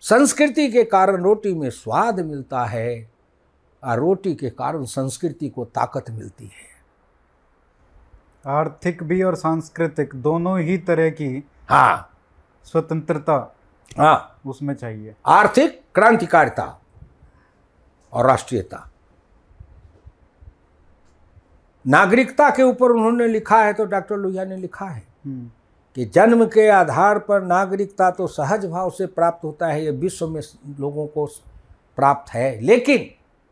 संस्कृति 0.00 0.68
के 0.68 0.84
कारण 0.84 1.22
रोटी 1.22 1.54
में 1.54 1.70
स्वाद 1.70 2.20
मिलता 2.20 2.64
है 2.64 3.10
और 3.84 3.98
रोटी 3.98 4.34
के 4.34 4.50
कारण 4.50 4.84
संस्कृति 4.84 5.48
को 5.48 5.64
ताकत 5.64 6.10
मिलती 6.10 6.44
है। 6.44 6.74
आर्थिक 8.46 9.02
भी 9.02 9.22
और 9.22 9.34
सांस्कृतिक 9.34 10.14
दोनों 10.14 10.58
ही 10.60 10.78
तरह 10.78 11.10
की 11.10 11.44
हाँ। 11.68 12.18
स्वतंत्रता 12.64 13.56
हाँ। 13.98 14.40
उसमें 14.46 14.74
चाहिए। 14.74 15.14
आर्थिक 15.26 15.80
क्रांतिकारिता 15.94 16.80
और 18.12 18.26
राष्ट्रीयता। 18.26 18.88
नागरिकता 21.86 22.50
के 22.50 22.62
ऊपर 22.62 22.90
उन्होंने 22.90 23.28
लिखा 23.28 23.62
है 23.62 23.72
तो 23.72 23.84
डॉक्टर 23.84 24.16
लोहिया 24.16 24.44
ने 24.44 24.56
लिखा 24.56 24.86
है। 24.86 25.02
हम्म, 25.24 25.50
कि 25.96 26.04
जन्म 26.04 26.44
के 26.46 26.68
आधार 26.68 27.18
पर 27.18 27.42
नागरिकता 27.42 28.10
तो 28.10 28.26
सहज 28.26 28.66
भाव 28.66 28.90
से 28.90 29.06
प्राप्त 29.06 29.44
होता 29.44 29.66
है 29.66 29.84
ये 29.84 29.90
विश्व 29.90 30.28
में 30.28 30.40
लोगों 30.80 31.06
को 31.06 31.26
प्राप्त 31.98 32.32
है। 32.34 32.60
लेकिन 32.60 33.10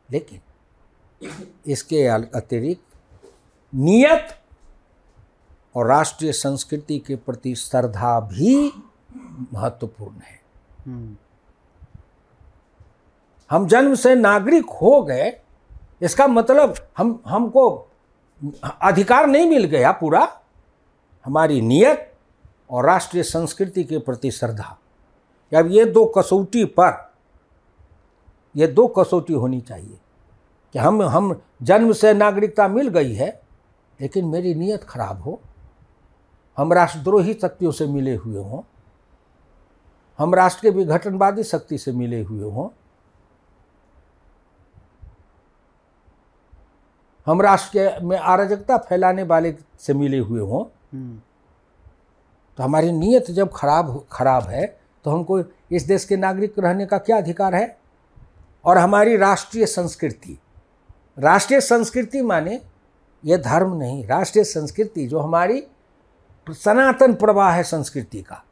लेकिन 0.09 1.31
इसके 1.67 2.05
अतिरिक्त 2.07 2.83
नियत 3.73 4.37
और 5.75 5.87
राष्ट्रीय 5.87 6.33
संस्कृति 6.33 6.99
के 6.99 7.17
प्रति 7.17 7.55
श्रद्धा 7.55 8.19
भी 8.21 8.73
महत्वपूर्ण 9.53 10.15
है। 10.15 10.41
हम्म, 10.87 11.17
हम 13.51 13.67
जन्म 13.69 13.95
से 13.95 14.15
नागरिक 14.15 14.71
हो 14.83 15.03
गए 15.03 15.33
इसका 16.03 16.27
मतलब 16.27 16.75
हम 16.99 17.21
हमको 17.27 17.69
अधिकार 18.83 19.27
नहीं 19.27 19.49
मिल 19.51 19.65
गया 19.65 19.93
पूरा। 19.93 20.29
हमारी 21.25 21.61
नियत 21.61 22.11
और 22.75 22.87
राष्ट्रीय 22.87 23.23
संस्कृति 23.23 23.85
के 23.85 23.99
प्रति 23.99 24.31
श्रद्धा। 24.31 24.79
अब 25.57 25.67
ये 25.71 25.85
दो 25.85 26.05
कसौटी 26.07 26.65
पर 26.65 27.13
ये 28.57 28.67
दो 28.67 28.87
कसौटी 28.89 29.33
होनी 29.33 29.61
चाहिए 29.61 29.99
कि 30.73 30.79
हम 30.79 31.03
हम 31.03 31.41
जन्म 31.63 31.93
से 31.93 32.13
नागरिकता 32.15 32.69
मिल 32.69 32.89
गई 32.89 33.15
है 33.15 33.43
लेकिन 34.01 34.25
मेरी 34.25 34.55
नीयत 34.55 34.85
खराब 34.85 35.21
हो। 35.21 35.41
हम 36.57 36.73
राष्ट्रद्रोही 36.73 37.35
शक्तियों 37.35 37.73
से 37.73 37.87
मिले 37.87 38.15
हुए 38.15 38.43
हों। 38.43 38.63
हम 40.19 40.35
राष्ट्र 40.35 40.63
के 40.63 40.71
विघटनवादी 40.71 41.43
शक्ति 41.43 41.79
से 41.79 41.93
मिले 41.93 42.23
हुए 42.23 42.51
हों। 42.51 42.69
हम 47.27 47.43
राष्ट्र 47.43 47.71
के 47.73 48.07
में 48.07 48.17
अराजकता 48.19 48.77
फैलाने 48.79 49.23
वाले 49.23 49.57
से 49.79 49.95
मिले 49.95 50.19
हुए 50.19 50.41
हों। 50.41 50.65
हम्म, 50.93 51.21
तो 52.57 52.63
हमारी 52.65 52.93
नीयत 52.93 53.31
जब 53.31 53.51
खराब 53.55 54.07
खराब 54.13 54.43
है 54.43 54.81
तो 55.05 55.11
हमको 55.11 55.41
इस 55.73 55.83
देश 55.83 56.05
के 56.05 56.17
नागरिक 56.17 56.59
रहने 56.59 56.87
का 56.87 56.99
क्या 56.99 57.17
अधिकार 57.17 57.55
है? 57.55 57.79
और 58.65 58.79
हमारी 58.79 59.17
राष्ट्रीय 59.17 59.67
संस्कृति। 59.67 60.39
राष्ट्रीय 61.19 61.61
संस्कृति 61.61 62.23
माने 62.23 62.61
यह 63.25 63.37
धर्म 63.37 63.77
नहीं, 63.77 64.07
राष्ट्रीय 64.07 64.45
संस्कृति 64.45 65.07
जो 65.07 65.21
हमारी 65.21 65.67
सनातन 66.51 67.15
प्रवाह 67.15 67.53
है 67.53 67.63
संस्कृति 67.63 68.23
का। 68.23 68.43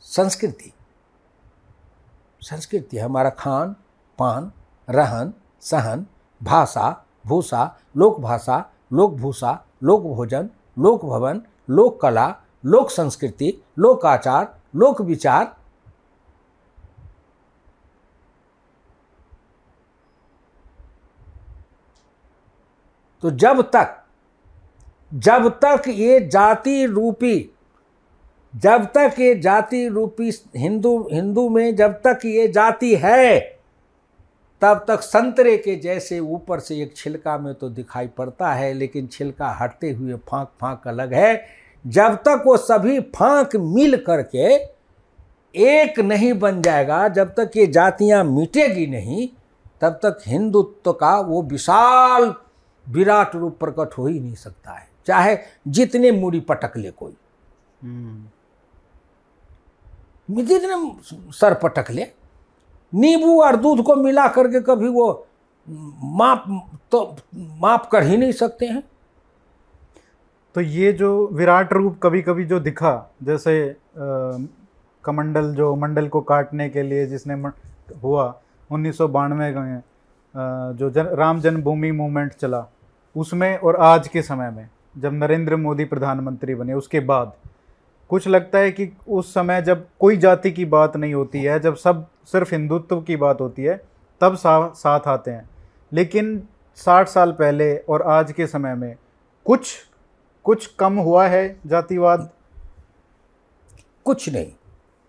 संस्कृति। 0.00 0.72
संस्कृति 2.40 2.98
हमारा 2.98 3.30
खान, 3.30 3.76
पान, 4.18 4.52
रहन, 4.90 5.32
सहन, 5.60 6.06
भाषा, 6.42 7.04
भूषा 7.26 7.76
लोक 7.96 8.20
भाषा 8.20 8.70
लोक 8.92 9.14
भूषा 9.14 9.64
लोक 9.82 10.02
भोजन 10.02 10.50
लोक 10.78 11.04
भवन 11.04 11.42
लोक 11.70 12.00
कला 12.00 12.41
लोक 12.64 12.90
संस्कृति, 12.90 13.54
लोक 13.78 14.06
आचार, 14.06 14.54
लोक 14.76 15.00
विचार। 15.00 15.54
तो 23.22 23.30
जब 23.30 23.60
तक 23.70 23.98
जब 25.14 25.48
तक 25.64 25.88
ये 25.88 26.20
जाति 26.22 26.84
रूपी, 26.86 27.50
जब 28.54 28.84
तक 28.94 29.16
ये 29.18 29.34
जाति 29.34 29.86
रूपी 29.88 30.30
हिंदू 30.56 30.96
हिंदू 31.12 31.48
में 31.48 31.74
जब 31.76 32.00
तक 32.06 32.24
ये 32.24 32.46
जाति 32.48 32.94
है, 32.94 33.40
तब 34.62 34.84
तक 34.88 35.00
संतरे 35.00 35.56
के 35.58 35.74
जैसे 35.76 36.18
ऊपर 36.20 36.60
से 36.60 36.80
एक 36.82 36.96
छिलका 36.96 37.36
में 37.38 37.54
तो 37.54 37.68
दिखाई 37.68 38.08
पड़ता 38.08 38.52
है, 38.52 38.72
लेकिन 38.72 39.06
छिलका 39.06 39.50
हटते 39.52 39.90
हुए 39.90 40.14
फांक 40.28 40.48
फांक 40.60 40.88
अलग 40.88 41.14
है। 41.14 41.34
जब 41.86 42.14
तक 42.16 42.42
वो 42.46 42.56
सभी 42.56 43.00
फांक 43.00 43.56
मिल 43.56 43.96
करके 43.96 44.54
एक 45.54 46.00
नहीं 46.00 46.32
बन 46.32 46.62
जाएगा 46.62 47.08
जब 47.08 47.34
तक 47.34 47.50
ये 47.56 47.66
जातियाँ 47.66 48.24
मिटेगी 48.24 48.86
नहीं 48.86 49.28
तब 49.80 49.92
तक 49.92 50.18
हिंदुत्व 50.26 50.92
का 50.92 51.20
वो 51.20 51.42
विशाल 51.42 52.34
विराट 52.88 53.36
रूप 53.36 53.58
प्रकट 53.60 53.98
हो 53.98 54.06
ही 54.06 54.20
नहीं 54.20 54.34
सकता 54.34 54.70
है। 54.70 54.88
चाहे 55.06 55.36
जितने 55.68 56.10
मूड़ी 56.10 56.40
पटक 56.40 56.76
ले 56.76 56.90
कोई। 56.90 57.16
हम्म, 57.82 58.26
जितने 60.42 60.96
सर 61.32 61.54
पटक 61.54 61.90
ले। 61.90 62.06
नींबू 62.94 63.42
और 63.42 63.56
दूध 63.56 63.82
को 63.82 63.96
मिला 63.96 64.28
करके 64.28 64.60
कभी 64.60 64.88
वो 64.88 65.26
माप 66.04 66.70
तो 66.90 67.16
माप 67.34 67.88
कर 67.92 68.02
ही 68.02 68.16
नहीं 68.16 68.32
सकते 68.32 68.66
हैं। 68.66 68.82
तो 70.54 70.60
ये 70.60 70.92
जो 70.92 71.28
विराट 71.32 71.72
रूप 71.72 72.00
कभी 72.02 72.22
कभी 72.22 72.44
जो 72.44 72.60
दिखा 72.60 73.14
जैसे 73.22 73.76
कमंडल 75.04 75.54
जो 75.54 75.76
मंडल 75.76 76.08
को 76.08 76.20
काटने 76.20 76.68
के 76.68 76.82
लिए 76.82 77.06
जिसने 77.06 77.36
म- 77.36 77.52
हुआ 78.02 78.40
उन्नीस 78.70 78.98
सौ 78.98 79.08
बानवे 79.08 79.50
में 79.50 79.82
जो 80.76 80.90
जन 80.90 81.02
राम 81.02 81.40
जन्मभूमि 81.40 81.92
मूवमेंट 81.92 82.32
चला 82.32 82.66
उसमें 83.16 83.58
और 83.58 83.76
आज 83.76 84.08
के 84.08 84.22
समय 84.22 84.50
में 84.50 84.68
जब 84.98 85.12
नरेंद्र 85.12 85.56
मोदी 85.56 85.84
प्रधानमंत्री 85.84 86.54
बने 86.54 86.74
उसके 86.74 87.00
बाद 87.00 87.32
कुछ 88.08 88.28
लगता 88.28 88.58
है 88.58 88.72
कि 88.72 88.96
उस 89.08 89.34
समय 89.34 89.62
जब 89.62 89.86
कोई 90.00 90.16
जाति 90.16 90.50
की 90.50 90.64
बात 90.64 90.96
नहीं 90.96 91.14
होती 91.14 91.42
है 91.42 91.60
जब 91.60 91.74
सब 91.74 92.06
सिर्फ़ 92.24 92.54
हिंदुत्व 92.54 93.00
की 93.00 93.16
बात 93.16 93.40
होती 93.40 93.62
है 93.62 93.80
तब 94.20 94.34
सा, 94.34 94.68
साथ 94.68 95.00
आते 95.06 95.30
हैं। 95.30 95.50
लेकिन 95.92 96.42
साठ 96.74 97.08
साल 97.08 97.32
पहले 97.32 97.76
और 97.76 98.02
आज 98.02 98.32
के 98.32 98.46
समय 98.46 98.74
में 98.74 98.96
कुछ 99.44 99.91
कुछ 100.44 100.66
कम 100.66 100.98
हुआ 100.98 101.26
है 101.26 101.60
जातिवाद? 101.66 102.30
कुछ 104.04 104.28
नहीं। 104.28 104.52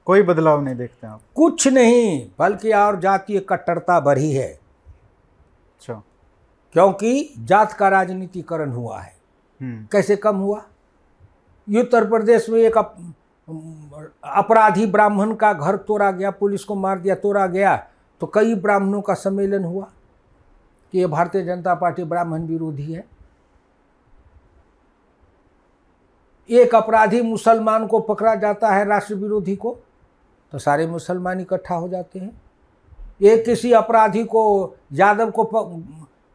कोई 0.06 0.22
बदलाव 0.22 0.62
नहीं 0.62 0.76
देखते 0.76 1.08
आप? 1.08 1.22
कुछ 1.36 1.68
नहीं 1.68 2.32
बल्कि 2.40 2.72
और 2.72 3.00
जातीय 3.00 3.40
कट्टरता 3.40 4.00
बढ़ी 4.00 4.32
है। 4.32 4.48
अच्छा। 4.48 5.94
क्योंकि 6.74 7.34
जात 7.40 7.74
का 7.74 7.90
राजनीतिकरण 7.90 8.72
हुआ 8.72 9.00
है। 9.00 9.18
हम्म। 9.62 9.88
कैसे 9.92 10.16
कम 10.16 10.36
हुआ? 10.36 10.58
उत्तर 11.70 12.10
प्रदेश 12.10 12.50
में 12.50 12.60
एक 12.60 12.78
अप, 12.78 13.14
अपराधी 14.24 14.86
ब्राह्मण 14.86 15.36
का 15.36 15.54
घर 15.54 15.78
तोड़ा 15.78 16.12
गया 16.12 16.32
पुलिस 16.32 16.64
को 16.64 16.76
मार 16.76 17.00
दिया 17.00 17.16
तोड़ा 17.16 17.48
गया 17.48 17.88
तो 18.20 18.28
कई 18.28 18.56
ब्राह्मणों 18.56 19.02
का 19.02 19.14
सम्मेलन 19.14 19.64
हुआ 19.64 19.88
कि 20.92 21.00
ये 21.00 21.08
भारतीय 21.08 21.44
जनता 21.44 21.76
पार्टी 21.76 22.04
ब्राह्मण 22.04 22.42
विरोधी 22.42 22.94
है। 22.94 23.13
एक 26.50 26.76
अपराधी 26.76 27.22
मुसलमान 27.22 27.88
को 27.88 28.00
पकड़ा 28.00 28.36
जाता 28.36 28.70
है 28.70 28.86
राष्ट्र 28.86 29.16
विरोधी 29.16 29.56
को 29.56 29.78
तो 30.54 30.60
सारे 30.60 30.88
मुसलमान 30.88 31.40
इकट्ठा 31.42 31.76
हो 31.76 31.88
जाते 31.90 32.20
हैं। 32.20 32.42
एक 33.22 33.46
किसी 33.46 33.72
अपराधी 33.74 34.24
को 34.26 34.76
यादव 34.94 35.32
को 35.32 35.44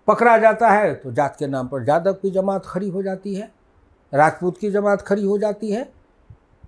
पकड़ा 0.08 0.36
जाता 0.38 0.70
है 0.70 0.94
तो 0.94 1.12
जात 1.12 1.36
के 1.38 1.46
नाम 1.46 1.68
पर 1.68 1.88
यादव 1.88 2.12
की 2.12 2.30
जमात 2.30 2.66
खड़ी 2.66 2.88
हो 2.88 3.02
जाती 3.02 3.34
है, 3.34 3.50
राजपूत 4.12 4.58
की 4.58 4.70
जमात 4.70 5.02
खड़ी 5.02 5.24
हो 5.24 5.38
जाती 5.38 5.70
है। 5.70 5.88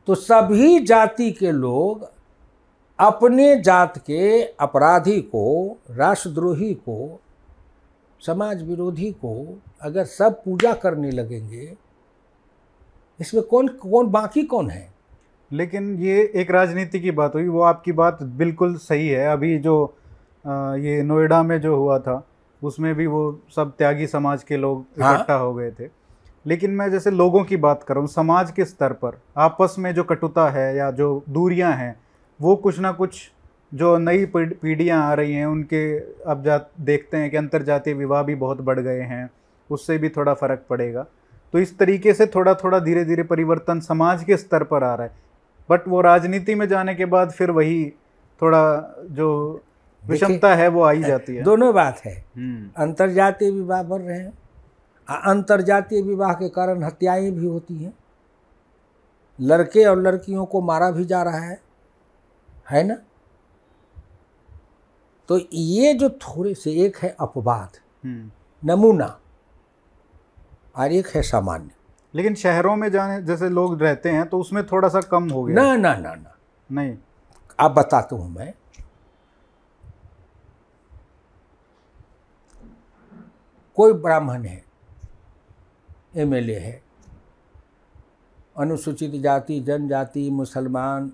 तो 0.07 0.15
सभी 0.15 0.79
जाति 0.81 1.31
के 1.33 1.51
लोग 1.53 2.09
अपने 2.99 3.61
जात 3.61 3.99
के 3.99 4.43
अपराधी 4.43 5.21
को, 5.21 5.77
राष्ट्रद्रोही 5.91 6.73
को, 6.75 7.21
समाज 8.23 8.63
विरोधी 8.63 9.11
को 9.15 9.61
अगर 9.83 10.05
सब 10.05 10.43
पूजा 10.45 10.73
करने 10.75 11.11
लगेंगे 11.11 11.67
इसमें 13.21 13.43
कौन 13.45 13.69
कौन 13.69 14.07
बाकी 14.11 14.43
कौन 14.43 14.71
है? 14.71 14.89
लेकिन 15.51 15.95
ये 15.99 16.21
एक 16.37 16.51
राजनीति 16.51 17.01
की 17.01 17.11
बात 17.11 17.35
हुई 17.35 17.49
वो 17.49 17.61
आपकी 17.63 17.93
बात 17.93 18.23
बिल्कुल 18.23 18.75
सही 18.77 19.09
है। 19.09 19.27
अभी 19.33 19.59
जो 19.59 19.85
अ, 20.45 20.51
ये 20.77 21.03
नोएडा 21.03 21.43
में 21.43 21.61
जो 21.61 21.77
हुआ 21.77 21.99
था 21.99 22.23
उसमें 22.63 22.95
भी 22.95 23.07
वो 23.07 23.23
सब 23.57 23.73
त्यागी 23.79 24.07
समाज 24.07 24.43
के 24.43 24.57
लोग 24.57 25.03
हाँ। 25.03 25.15
इकट्ठा 25.15 25.35
हो 25.35 25.55
गए 25.55 25.71
थे। 25.71 25.89
लेकिन 26.47 26.71
मैं 26.71 26.91
जैसे 26.91 27.11
लोगों 27.11 27.43
की 27.45 27.57
बात 27.57 27.83
कर 27.83 27.95
रहा 27.95 28.01
हूँ 28.01 28.09
समाज 28.09 28.51
के 28.51 28.65
स्तर 28.65 28.93
पर 28.93 29.19
आपस 29.37 29.75
में 29.79 29.93
जो 29.95 30.05
कटुता 30.05 30.49
है 30.51 30.77
या 30.77 30.91
जो 30.91 31.09
दूरियाँ 31.29 31.73
हैं 31.73 31.95
वो 32.41 32.55
कुछ 32.57 32.79
ना 32.79 32.93
कुछ 32.93 33.21
जो 33.75 33.97
नई 33.99 34.25
पीढ़ियाँ 34.37 35.03
आ 35.03 35.13
रही 35.15 35.33
हैं 35.33 35.47
उनके 35.47 35.83
अब 36.31 36.43
जा 36.45 36.59
देखते 36.81 37.17
हैं 37.17 37.31
कि 37.31 37.37
अंतर 37.37 37.63
जातीय 37.63 37.95
विवाह 37.95 38.23
भी 38.23 38.35
बहुत 38.35 38.61
बढ़ 38.61 38.81
गए 38.81 39.01
हैं 39.01 39.31
उससे 39.71 39.99
भी 39.99 40.09
थोड़ा 40.09 40.35
फ़र्क 40.35 40.65
पड़ेगा। 40.71 41.07
तो 41.53 41.59
इस 41.59 41.79
तरीके 41.79 42.15
से 42.15 42.27
थोड़ा 42.27 42.55
थोड़ा 42.55 42.79
धीरे 42.79 43.05
धीरे 43.05 43.23
परिवर्तन 43.23 43.81
समाज 43.81 44.25
के 44.25 44.37
स्तर 44.37 44.65
पर 44.65 44.85
आ 44.85 44.95
रहा 44.95 45.07
है। 45.07 45.13
बट 45.71 45.89
वो 45.89 46.01
राजनीति 46.01 46.55
में 46.55 46.69
जाने 46.69 46.95
के 46.95 47.05
बाद 47.05 47.31
फिर 47.31 47.51
वही 47.51 47.93
थोड़ा 48.43 48.95
जो 49.11 49.61
विषमता 50.07 50.55
है 50.55 50.69
वो 50.69 50.83
आई 50.83 51.03
जाती 51.03 51.37
है। 51.37 51.43
दोनों 51.43 51.75
बात 51.75 52.01
है। 52.05 52.25
हम्म। 52.37 52.71
अंतर्जातीय 52.77 53.51
विवाह 53.51 53.83
बढ़ 53.83 54.01
रहे 54.01 54.19
हैं। 54.19 54.39
अंतर्जातीय 55.11 56.03
विवाह 56.03 56.33
के 56.33 56.49
कारण 56.49 56.83
हत्याएँ 56.83 57.31
भी 57.31 57.47
होती 57.47 57.75
हैं। 57.77 57.95
लड़के 59.41 59.85
और 59.85 59.99
लड़कियों 59.99 60.47
को 60.47 60.61
मारा 60.61 60.91
भी 60.91 61.05
जा 61.05 61.23
रहा 61.23 61.39
है। 61.39 61.61
है 62.71 62.85
ना? 62.85 62.97
तो 65.29 65.41
ये 65.53 65.95
जो 65.95 66.11
थोड़े 66.11 66.55
से 66.55 66.73
एक 66.73 66.97
है 66.97 67.17
अपवाद। 67.21 67.69
हम्म। 68.05 68.31
नमूना। 68.73 69.20
और 70.81 70.93
एक 70.93 71.07
है 71.07 71.23
सामान्य। 71.23 71.71
लेकिन 72.15 72.35
शहरों 72.35 72.77
में 72.77 72.91
जाने 72.91 73.23
जैसे 73.23 73.49
लोग 73.49 73.83
रहते 73.83 74.09
हैं 74.09 74.29
तो 74.29 74.39
उसमें 74.39 74.67
थोड़ा 74.67 74.89
सा 74.89 75.01
कम 75.01 75.31
हो 75.31 75.45
गया। 75.45 75.55
ना 75.57 75.77
ना 75.77 75.95
ना 75.95 76.15
ना। 76.15 76.37
नहीं। 76.71 76.97
आप 77.61 77.71
बताता 77.71 78.17
हूँ 78.17 78.31
मैं। 78.31 78.53
कोई 83.77 83.93
ब्राह्मण 83.93 84.45
है 84.45 84.63
एमएलए 86.17 86.59
है 86.59 86.83
अनुसूचित 88.57 89.13
जाति 89.13 89.61
जनजाति 89.61 90.31
मुसलमान 90.31 91.09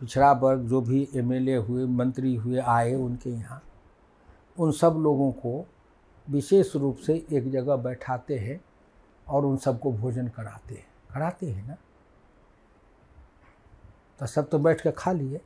पिछड़ा 0.00 0.32
वर्ग 0.32 0.60
जो 0.60 0.80
भी 0.80 1.08
एमएलए 1.16 1.56
हुए 1.56 1.84
मंत्री 1.86 2.34
हुए 2.34 2.58
आए 2.58 2.94
उनके 2.94 3.30
यहाँ 3.30 3.62
उन 4.58 4.72
सब 4.72 4.94
लोगों 4.98 5.30
को 5.32 5.66
विशेष 6.26 6.76
रूप 6.76 6.96
से 6.96 7.14
एक 7.32 7.50
जगह 7.50 7.76
बैठाते 7.76 8.38
हैं। 8.38 8.60
और 9.28 9.44
उन 9.44 9.56
सबको 9.56 9.92
भोजन 9.92 10.28
कराते 10.28 10.74
हैं। 10.74 10.86
कराते 11.14 11.50
हैं 11.50 11.68
ना? 11.68 11.76
तो 14.18 14.26
सब 14.26 14.48
तो 14.48 14.58
बैठ 14.58 14.80
के 14.80 14.92
खा 14.92 15.12
लिए। 15.12 15.40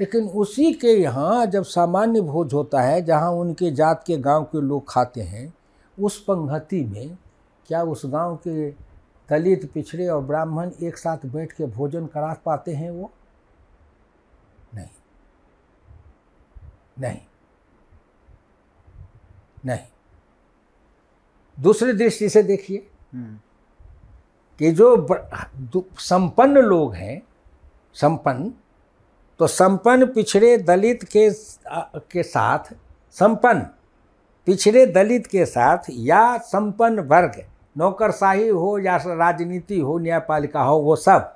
लेकिन 0.00 0.28
उसी 0.28 0.72
के 0.72 0.88
यहाँ 0.88 1.46
जब 1.46 1.62
सामान्य 1.62 2.20
भोज 2.20 2.54
होता 2.54 2.80
है, 2.80 3.02
जहाँ 3.02 3.30
उनके 3.30 3.70
जात 3.70 4.04
के 4.06 4.18
गाँव 4.18 4.44
के 4.44 4.60
लोग 4.60 4.84
खाते 4.88 5.22
हैं, 5.22 5.54
उस 6.00 6.24
पंगति 6.24 6.84
में 6.84 7.18
क्या 7.66 7.82
उस 7.82 8.02
गाँव 8.06 8.36
के 8.36 8.70
दलित, 9.30 9.72
पिछड़े 9.72 10.08
और 10.08 10.22
ब्राह्मण 10.22 10.70
एक 10.82 10.98
साथ 10.98 11.26
बैठ 11.26 11.52
के 11.52 11.66
भोजन 11.66 12.06
करा 12.06 12.36
पाते 12.46 12.74
हैं 12.74 12.90
वो? 12.90 13.12
नहीं। 14.74 14.88
नहीं। 16.98 17.18
नहीं। 19.64 19.95
दूसरी 21.58 21.92
दृष्टि 21.92 22.28
से 22.28 22.42
देखिए 22.42 22.86
हम्म। 23.14 23.38
कि 24.60 24.70
जो 24.72 25.06
संपन्न 26.00 26.58
लोग 26.58 26.94
हैं 26.94 27.22
संपन्न 27.94 28.52
तो 29.40 29.46
संपन्न 29.46 30.06
पिछड़े 30.06 30.56
दलित 30.58 31.04
के 31.04 31.30
के 32.12 32.22
साथ 32.22 32.72
संपन्न 33.16 33.66
पिछड़े 34.46 34.86
दलित 34.86 35.26
के 35.26 35.46
साथ 35.46 35.90
या 35.90 36.36
संपन्न 36.38 37.00
वर्ग 37.00 37.42
नौकरशाही 37.76 38.48
हो 38.48 38.78
या 38.78 38.96
राजनीति 38.96 39.78
हो 39.80 39.98
न्यायपालिका 39.98 40.62
हो 40.62 40.78
वो 40.78 40.96
सब 40.96 41.32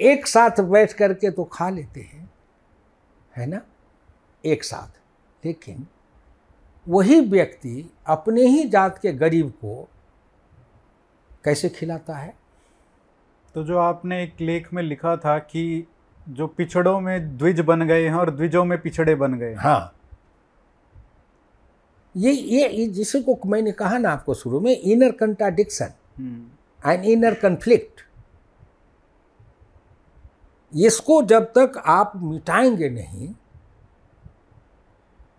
एक 0.00 0.26
साथ 0.26 0.60
बैठ 0.60 0.92
करके 0.92 1.30
तो 1.30 1.44
खा 1.44 1.68
लेते 1.70 2.00
हैं 2.00 2.30
है 3.36 3.46
ना? 3.46 3.60
एक 4.44 4.64
साथ। 4.64 5.00
लेकिन 5.44 5.86
वही 6.88 7.20
व्यक्ति 7.20 7.90
अपने 8.06 8.42
ही 8.42 8.68
जात 8.68 8.98
के 8.98 9.12
गरीब 9.12 9.50
को 9.50 9.88
कैसे 11.44 11.68
खिलाता 11.68 12.16
है? 12.16 12.34
तो 13.54 13.64
जो 13.64 13.78
आपने 13.78 14.22
एक 14.24 14.40
लेख 14.40 14.72
में 14.72 14.82
लिखा 14.82 15.16
था 15.16 15.38
कि 15.38 15.86
जो 16.28 16.46
पिछड़ों 16.46 17.00
में 17.00 17.38
द्विज 17.38 17.60
बन 17.60 17.82
गए 17.82 18.08
हैं 18.08 18.14
और 18.14 18.30
द्विजों 18.30 18.64
में 18.64 18.80
पिछड़े 18.80 19.14
बन 19.14 19.34
गए 19.34 19.48
हैं। 19.48 19.56
हाँ। 19.56 19.96
ये 22.16 22.32
ये 22.32 22.68
ये 22.68 22.86
जिसको 22.86 23.48
मैंने 23.48 23.72
कहा 23.72 23.98
ना 23.98 24.10
आपको 24.10 24.34
शुरू 24.34 24.60
में 24.60 24.80
inner 24.80 25.12
contradiction 25.12 25.92
and 26.86 27.04
inner 27.04 27.34
conflict 27.34 28.00
इसको 30.76 31.22
जब 31.22 31.44
तक 31.44 31.82
आप 31.86 32.12
मिटाएँगे 32.16 32.90
नहीं 32.90 33.34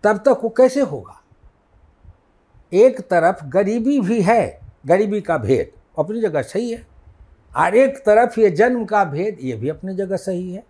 तब 0.04 0.16
तक 0.16 0.40
वो 0.44 0.48
कैसे 0.48 0.80
होगा? 0.80 1.23
एक 2.74 3.00
तरफ़ 3.00 3.44
गरीबी 3.44 4.00
भी 4.00 4.20
है, 4.22 4.60
गरीबी 4.86 5.20
का 5.20 5.38
भेद 5.38 5.72
अपनी 5.98 6.20
जगह 6.20 6.42
सही 6.42 6.70
है, 6.72 6.86
और 7.56 7.74
एक 7.74 7.98
तरफ़ 7.98 8.40
ये 8.40 8.50
जन्म 8.50 8.84
का 8.84 9.04
भेद, 9.04 9.38
ये 9.40 9.56
भी 9.56 9.68
अपनी 9.68 9.94
जगह 9.94 10.16
सही 10.16 10.52
है। 10.52 10.64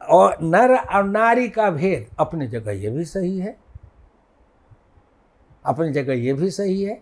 और 0.00 0.36
नर 0.42 0.74
और 0.76 1.04
नारी 1.04 1.48
का 1.48 1.70
भेद, 1.70 2.06
अपनी 2.18 2.46
जगह 2.46 2.72
ये 2.72 2.90
भी 2.90 3.04
सही 3.04 3.38
है। 3.38 3.56
अपनी 5.64 5.92
जगह 5.92 6.14
ये 6.14 6.32
भी 6.32 6.50
सही 6.50 6.82
है। 6.82 7.00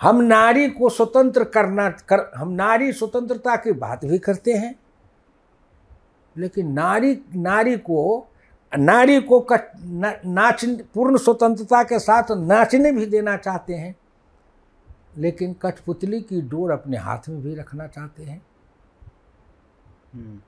हम 0.00 0.20
नारी 0.20 0.68
को 0.68 0.88
स्वतंत्र 0.88 1.44
करना, 1.44 1.88
कर, 1.90 2.30
हम 2.36 2.48
नारी 2.48 2.92
स्वतंत्रता 2.92 3.56
की 3.56 3.72
बात 3.72 4.04
भी 4.04 4.18
करते 4.18 4.52
हैं, 4.52 4.74
लेकिन 6.36 6.72
नारी 6.72 7.18
नारी 7.36 7.76
को 7.76 8.28
नारी 8.76 9.20
को 9.20 9.40
कट, 9.40 9.60
ना, 9.84 10.12
नाच 10.26 10.64
पूर्ण 10.64 11.16
स्वतंत्रता 11.16 11.82
के 11.82 11.98
साथ 11.98 12.30
नाचने 12.30 12.92
भी 12.92 13.06
देना 13.06 13.36
चाहते 13.36 13.74
हैं 13.74 13.94
लेकिन 15.18 15.52
कठपुतली 15.52 16.20
की 16.20 16.40
डोर 16.40 16.70
अपने 16.70 16.96
हाथ 16.96 17.28
में 17.28 17.42
भी 17.42 17.54
रखना 17.54 17.86
चाहते 17.86 18.22
हैं। 18.22 18.42
हम्म। 20.14 20.40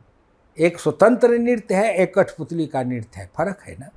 एक 0.58 0.78
स्वतंत्र 0.78 1.28
नृत्य 1.28 1.74
है 1.74 1.94
एक 1.94 2.18
कठपुतली 2.18 2.66
का 2.66 2.82
नृत्य 2.82 3.20
है। 3.20 3.30
फ़र्क 3.36 3.60
है 3.60 3.76
ना? 3.80 3.90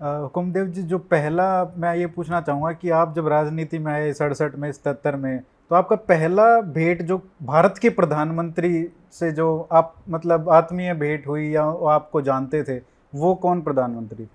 हुकुमदेव 0.00 0.66
जी 0.66 0.82
जो 0.82 0.98
पहला 0.98 1.64
मैं 1.76 1.94
ये 1.96 2.06
पूछना 2.06 2.40
चाहूँगा 2.40 2.72
कि 2.72 2.90
आप 2.90 3.14
जब 3.14 3.28
राजनीति 3.28 3.78
में 3.78 3.92
आए 3.92 4.12
सड़सठ 4.12 4.54
में 4.54 4.72
सतर 4.72 5.16
में 5.16 5.40
तो 5.70 5.74
आपका 5.76 5.96
पहला 6.08 6.44
भेंट 6.60 7.02
जो 7.02 7.16
भारत 7.42 7.78
के 7.82 7.90
प्रधानमंत्री 7.90 8.86
से 9.12 9.30
जो 9.32 9.46
आप 9.72 9.94
मतलब 10.10 10.48
आत्मीय 10.50 10.94
भेंट 10.94 11.26
हुई 11.26 11.48
या 11.50 11.64
वो 11.66 11.86
आपको 11.88 12.22
जानते 12.22 12.62
थे 12.62 12.78
वो 13.12 13.34
कौन 13.34 13.60
प्रधानमंत्री 13.62 14.24
थे? 14.24 14.28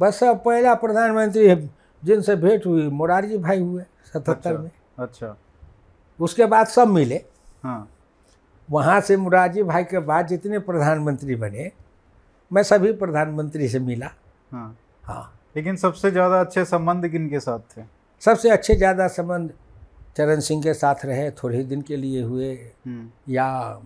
बस 0.00 0.22
अब 0.24 0.36
पहला 0.44 0.74
प्रधानमंत्री 0.74 1.54
जिनसे 2.02 2.36
भेंट 2.36 2.66
हुई 2.66 2.88
मोरारजी 2.90 3.38
भाई 3.38 3.60
हुए 3.60 3.82
सतहत्तर 4.04 4.50
अच्छा 4.50 4.62
में। 4.62 4.70
अच्छा। 4.98 5.36
उसके 6.18 6.46
बाद 6.46 6.66
सब 6.66 6.88
मिले। 6.88 7.20
हाँ। 7.62 7.88
वहाँ 8.68 9.00
से 9.00 9.16
मुरारजी 9.16 9.62
भाई 9.62 9.84
के 9.84 9.98
बाद 10.00 10.26
जितने 10.26 10.58
प्रधानमंत्री 10.60 11.34
बने 11.36 11.70
मैं 12.50 12.62
सभी 12.62 12.92
प्रधानमंत्री 12.92 13.68
से 13.68 13.78
मिला। 13.78 14.10
हाँ। 14.52 14.76
हाँ। 15.04 15.32
लेकिन 15.56 15.76
सबसे 15.76 16.10
ज़्यादा 16.10 16.40
अच्छे 16.40 16.64
संबंध 16.64 17.08
किन 17.08 17.28
के 17.28 17.40
साथ 17.40 17.76
थे? 17.76 17.82
सबसे 18.22 18.50
अच्छे 18.50 18.74
ज़्यादा 18.76 19.08
संबंध 19.08 19.52
चरण 20.16 20.40
सिंह 20.40 20.62
के 20.62 20.74
साथ 20.74 21.04
रहे 21.04 21.30
थोड़े 21.42 21.56
ही 21.56 21.64
दिन 21.64 21.82
के 21.82 21.96
लिए 21.96 22.22
हुए 22.22 22.52
हम्म, 22.86 23.08
या 23.28 23.80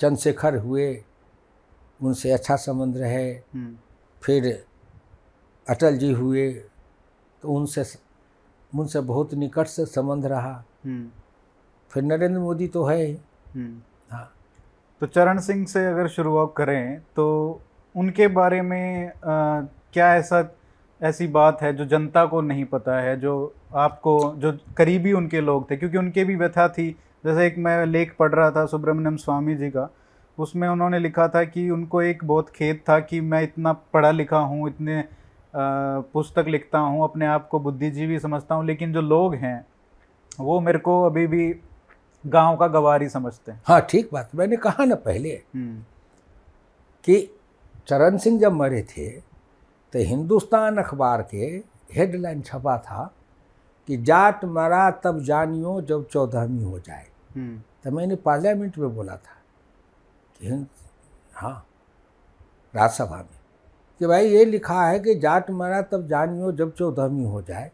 चंद्रशेखर 0.00 0.56
हुए 0.56 0.86
उनसे 2.00 2.30
अच्छा 2.32 2.56
संबंध 2.56 2.96
रहे। 2.96 3.30
हम्म, 3.30 3.74
फिर 4.22 4.46
अटल 5.66 5.96
जी 5.98 6.10
हुए 6.12 6.50
तो 7.42 7.52
उनसे 7.52 7.84
उनसे 8.72 9.00
बहुत 9.00 9.34
निकट 9.34 9.66
से 9.66 9.84
संबंध 9.86 10.26
रहा। 10.26 10.52
हम्म, 10.84 11.08
फिर 11.90 12.02
नरेंद्र 12.02 12.38
मोदी 12.40 12.68
तो 12.68 12.84
है 12.84 12.96
ही। 13.04 13.16
हाँ। 14.10 14.30
तो 15.00 15.06
चरण 15.06 15.38
सिंह 15.40 15.64
से 15.66 15.84
अगर 15.86 16.08
शुरुआत 16.08 16.52
करें 16.56 16.98
तो 17.16 17.26
उनके 17.94 18.28
बारे 18.28 18.60
में 18.62 19.08
अ, 19.08 19.12
क्या 19.92 20.14
ऐसा 20.16 20.42
ऐसी 21.04 21.26
बात 21.26 21.62
है 21.62 21.72
जो 21.76 21.84
जनता 21.84 22.24
को 22.26 22.40
नहीं 22.40 22.64
पता 22.64 23.00
है 23.00 23.18
जो 23.20 23.32
आपको 23.76 24.18
जो 24.38 24.52
करीबी 24.76 25.12
उनके 25.12 25.40
लोग 25.40 25.70
थे 25.70 25.76
क्योंकि 25.76 25.98
उनके 25.98 26.24
भी 26.24 26.36
व्यथा 26.36 26.68
थी। 26.68 26.90
जैसे 27.24 27.46
एक 27.46 27.58
मैं 27.58 27.84
लेख 27.86 28.14
पढ़ 28.18 28.32
रहा 28.34 28.50
था 28.50 28.64
सुब्रमण्यम 28.66 29.16
स्वामी 29.16 29.54
जी 29.54 29.70
का 29.70 29.88
उसमें 30.38 30.68
उन्होंने 30.68 30.98
लिखा 30.98 31.26
था 31.28 31.42
कि 31.44 31.68
उनको 31.70 32.02
एक 32.02 32.24
बहुत 32.24 32.48
खेद 32.50 32.80
था 32.88 32.98
कि 33.00 33.20
मैं 33.20 33.42
इतना 33.42 33.72
पढ़ा 33.92 34.10
लिखा 34.10 34.38
हूँ 34.38 34.68
इतने 34.68 35.04
पुस्तक 35.54 36.44
लिखता 36.48 36.78
हूँ 36.78 37.02
अपने 37.04 37.26
आप 37.26 37.48
को 37.48 37.60
बुद्धिजीवी 37.60 38.18
समझता 38.18 38.54
हूँ 38.54 38.64
लेकिन 38.66 38.92
जो 38.92 39.00
लोग 39.00 39.34
हैं 39.34 39.66
वो 40.40 40.58
मेरे 40.60 40.78
को 40.78 41.02
अभी 41.02 41.26
भी 41.26 41.54
गाँव 42.24 42.56
का 42.56 42.66
गवारी 42.68 43.08
समझते 43.08 43.52
हैं। 43.52 43.62
हाँ 43.66 43.80
ठीक 43.80 44.08
बात। 44.12 44.30
मैंने 44.34 44.56
कहा 44.56 44.84
ना 44.84 44.94
पहले 44.94 45.28
हम्म, 45.28 45.78
कि 47.04 47.30
चरण 47.88 48.16
सिंह 48.16 48.38
जब 48.40 48.52
मरे 48.52 48.82
थे 48.82 49.08
तो 49.94 50.00
हिंदुस्तान 50.00 50.76
अखबार 50.76 51.22
के 51.22 51.46
हेडलाइन 51.92 52.40
छपा 52.42 52.76
था 52.78 53.14
कि 53.88 53.96
जाट 53.96 54.44
मरा 54.44 54.90
तब 54.90 55.20
जानियो 55.20 55.80
जब 55.80 56.06
चौदहवीं 56.08 56.64
हो 56.64 56.78
जाए। 56.78 57.06
हम्म, 57.36 57.58
तो 57.84 57.90
मैंने 57.90 58.16
पार्लियामेंट 58.16 58.78
में 58.78 58.94
बोला 58.94 59.12
था 59.12 59.36
कि 60.40 60.48
हिंद 60.48 60.66
हाँ 61.34 61.66
राज्यसभा 62.74 63.16
में। 63.16 63.38
कि 64.00 64.06
भाई 64.06 64.28
ये 64.28 64.44
लिखा 64.44 64.82
है 64.86 64.98
कि 65.00 65.14
जाट 65.14 65.50
मरा 65.50 65.82
तब 65.82 66.06
जानियो 66.06 66.52
जब 66.52 66.74
चौदहवीं 66.74 67.26
हो 67.26 67.42
जाए। 67.42 67.70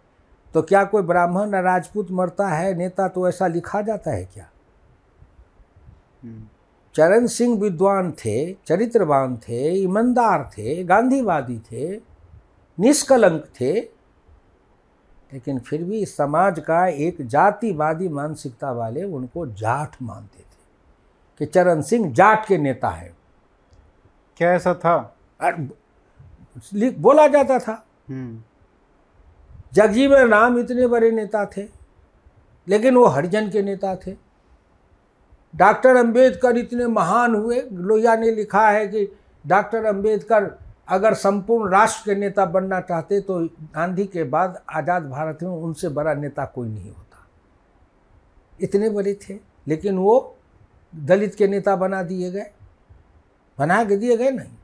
तो 0.55 0.63
क्या 0.63 0.85
कोई 0.85 1.03
ब्राह्मण 1.03 1.55
या 1.55 1.61
राजपूत 1.61 2.11
मरता 2.11 2.49
है 2.49 2.75
नेता 2.75 3.09
तो 3.09 3.29
ऐसा 3.29 3.47
लिखा 3.47 3.83
जाता 3.83 4.11
है 4.11 4.25
क्या? 4.25 4.49
हम्म, 6.25 6.45
चरण 6.95 7.27
सिंह 7.27 7.59
विद्वान 7.61 8.13
थे 8.13 8.53
चरित्रवान 8.67 9.37
थे 9.37 9.71
ईमानदार 9.73 10.51
थे 10.53 10.85
गांधीवादी 10.85 11.59
थे। 11.59 12.10
निष्कलंक 12.81 13.45
थे 13.61 13.73
लेकिन 15.33 15.59
फिर 15.59 15.83
भी 15.85 16.05
समाज 16.07 16.59
का 16.61 16.87
एक 16.87 17.17
जातिवादी 17.27 18.09
मानसिकता 18.09 18.71
वाले 18.73 19.03
उनको 19.05 19.47
जाट 19.47 19.97
मानते 20.03 20.41
थे 20.41 20.59
कि 21.39 21.47
चरण 21.47 21.83
सिंह 21.83 22.13
जाट 22.13 22.47
के 22.47 22.59
नेता 22.59 22.89
हैं। 22.89 23.17
क्या 24.37 24.53
ऐसा 24.53 24.75
था? 24.75 25.17
बोला 26.99 27.27
जाता 27.29 27.59
था। 27.59 27.85
हम्म, 28.09 28.43
जगजीवन 29.73 30.29
राम 30.29 30.59
इतने 30.59 30.87
बड़े 30.87 31.11
नेता 31.11 31.45
थे 31.47 31.65
लेकिन 32.69 32.97
वो 32.97 33.05
हरिजन 33.07 33.51
के 33.51 33.63
नेता 33.63 33.95
थे। 33.97 34.15
डॉक्टर 35.57 35.97
अंबेडकर 35.97 36.57
इतने 36.57 36.87
महान 36.87 37.35
हुए 37.35 37.61
लोहिया 37.73 38.17
ने 38.17 38.31
लिखा 38.31 38.69
है 38.69 38.87
कि 38.89 39.07
डॉक्टर 39.47 39.85
अंबेडकर 39.85 40.45
अगर 40.91 41.15
संपूर्ण 41.15 41.71
राष्ट्र 41.73 42.03
के 42.05 42.19
नेता 42.21 42.45
बनना 42.47 42.81
चाहते 42.81 43.21
तो 43.21 43.39
गांधी 43.75 44.05
के 44.07 44.25
बाद 44.27 44.61
आज़ाद 44.71 45.09
भारत 45.11 45.43
में 45.43 45.51
उनसे 45.51 45.89
बड़ा 45.91 46.15
नेता 46.15 46.45
कोई 46.45 46.69
नहीं 46.69 46.91
होता। 46.91 47.27
इतने 48.61 48.89
बड़े 48.91 49.15
थे 49.23 49.39
लेकिन 49.67 49.99
वो 49.99 50.37
दलित 50.93 51.35
के 51.35 51.47
नेता 51.49 51.77
बना 51.77 52.03
दिए 52.03 52.31
गए। 52.31 52.51
बना 53.59 53.83
के 53.85 53.97
दिए 53.97 54.17
गए 54.17 54.31
नहीं। 54.31 54.57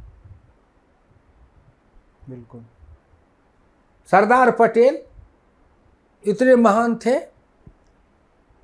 बिल्कुल। 2.28 2.64
सरदार 4.08 4.50
पटेल 4.50 4.98
इतने 6.24 6.54
महान 6.56 6.94
थे 6.96 7.18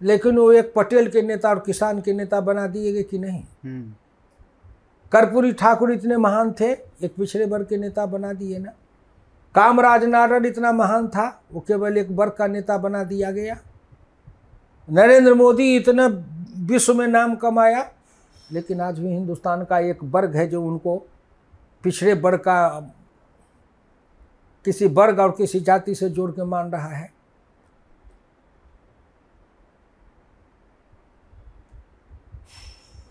लेकिन 0.01 0.39
वो 0.39 0.53
एक 0.53 0.73
पटेल 0.77 1.11
के 1.11 1.23
नेता 1.23 1.49
और 1.49 1.59
किसान 1.67 2.01
के 2.03 2.13
नेता 2.13 2.41
बना 2.41 2.67
दिए 2.67 2.93
गए 2.93 3.03
कि 3.03 3.19
नहीं? 3.19 3.43
हम्म, 3.65 3.93
कर्पूरी 5.13 5.53
ठाकुर 5.53 5.93
इतने 5.93 6.17
महान 6.17 6.53
थे, 6.53 6.71
एक 6.73 7.15
पिछड़े 7.19 7.45
वर्ग 7.47 7.67
के 7.67 7.77
नेता 7.77 8.07
बना 8.07 8.33
दिए 8.33 8.59
ना। 8.59 8.71
कामराज 9.55 10.05
नारायण 10.05 10.47
इतना 10.47 10.73
महान 10.73 11.09
था, 11.09 11.43
वो 11.53 11.61
केवल 11.61 11.99
एक 11.99 12.11
वर्ग 12.11 12.33
का 12.33 12.47
नेता 12.47 12.79
बना 12.79 13.05
दिया 13.05 13.31
गया। 13.31 13.57
नरेंद्र 14.89 15.35
मोदी 15.35 15.77
इतना 15.77 16.07
विश्व 16.67 16.95
में 16.95 17.07
नाम 17.07 17.35
कमाया, 17.37 17.91
लेकिन 18.53 18.81
आज 18.81 18.99
भी 18.99 19.09
हिंदुस्तान 19.09 19.65
का 19.65 19.79
एक 19.79 19.99
वर्ग 20.05 20.37
है 20.37 20.47
जो 20.49 20.65
उनको 20.65 20.97
पिछड़े 21.85 22.15
वर्ग 22.15 22.39
का, 22.39 22.81
किसी 24.65 24.87
वर्ग 24.87 25.21
और 25.21 25.31
किसी 25.31 25.61
जाति 25.61 25.95
से 25.95 26.09
जोड़ 26.11 26.31
के 26.31 26.45
मान 26.45 26.71
रहा 26.71 26.89
है। 26.89 27.11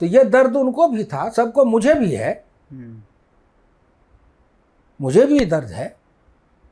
तो 0.01 0.05
ये 0.05 0.23
दर्द 0.23 0.55
उनको 0.55 0.87
भी 0.87 1.03
था 1.03 1.29
सबको 1.29 1.65
मुझे 1.65 1.93
भी 1.93 2.11
है। 2.11 2.31
हम्म, 2.71 3.01
मुझे 5.01 5.25
भी 5.25 5.39
ये 5.39 5.45
दर्द 5.45 5.67
है। 5.67 5.95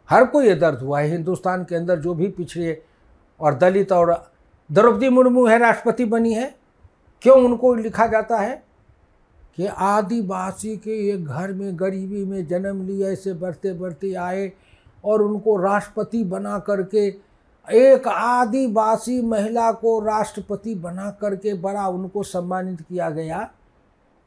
हर 0.10 0.26
कोई 0.26 0.48
ये 0.48 0.56
दर्द 0.56 0.80
हुआ 0.80 1.00
है। 1.00 1.08
हिंदुस्तान 1.08 1.64
के 1.64 1.76
अंदर 1.76 2.00
जो 2.00 2.14
भी 2.14 2.28
पिछड़े 2.28 2.82
और 3.40 3.54
दलित 3.54 3.92
और 3.92 4.32
द्रौपदी 4.72 5.10
मुर्मू 5.10 5.46
है 5.48 5.58
राष्ट्रपति 5.58 6.06
बनी 6.06 6.34
है 6.34 6.56
क्यों 7.22 7.38
उनको 7.46 7.74
लिखा 7.76 8.08
जाता 8.08 8.38
है 8.38 8.64
कि 9.56 9.66
आदिवासी 9.66 10.78
के 10.78 10.98
एक 11.10 11.26
घर 11.26 11.54
में 11.54 11.80
गरीबी 11.80 12.26
में 12.26 12.48
जन्म 12.48 12.86
लिया 12.88 13.10
ऐसे 13.10 13.34
बढ़ते 13.34 13.74
बढ़ते 13.74 14.14
आए 14.14 14.52
और 15.04 15.22
उनको 15.22 15.58
राष्ट्रपति 15.58 16.24
बना 16.24 16.60
करके 16.60 17.12
एक 17.72 18.08
आदिवासी 18.08 19.22
महिला 19.22 19.72
को 19.72 20.00
राष्ट्रपति 20.00 20.76
बना 20.76 21.12
करके 21.12 21.54
बड़ा 21.54 21.88
उनको 21.88 22.24
सम्मानित 22.24 22.82
किया 22.82 23.10
गया। 23.10 23.52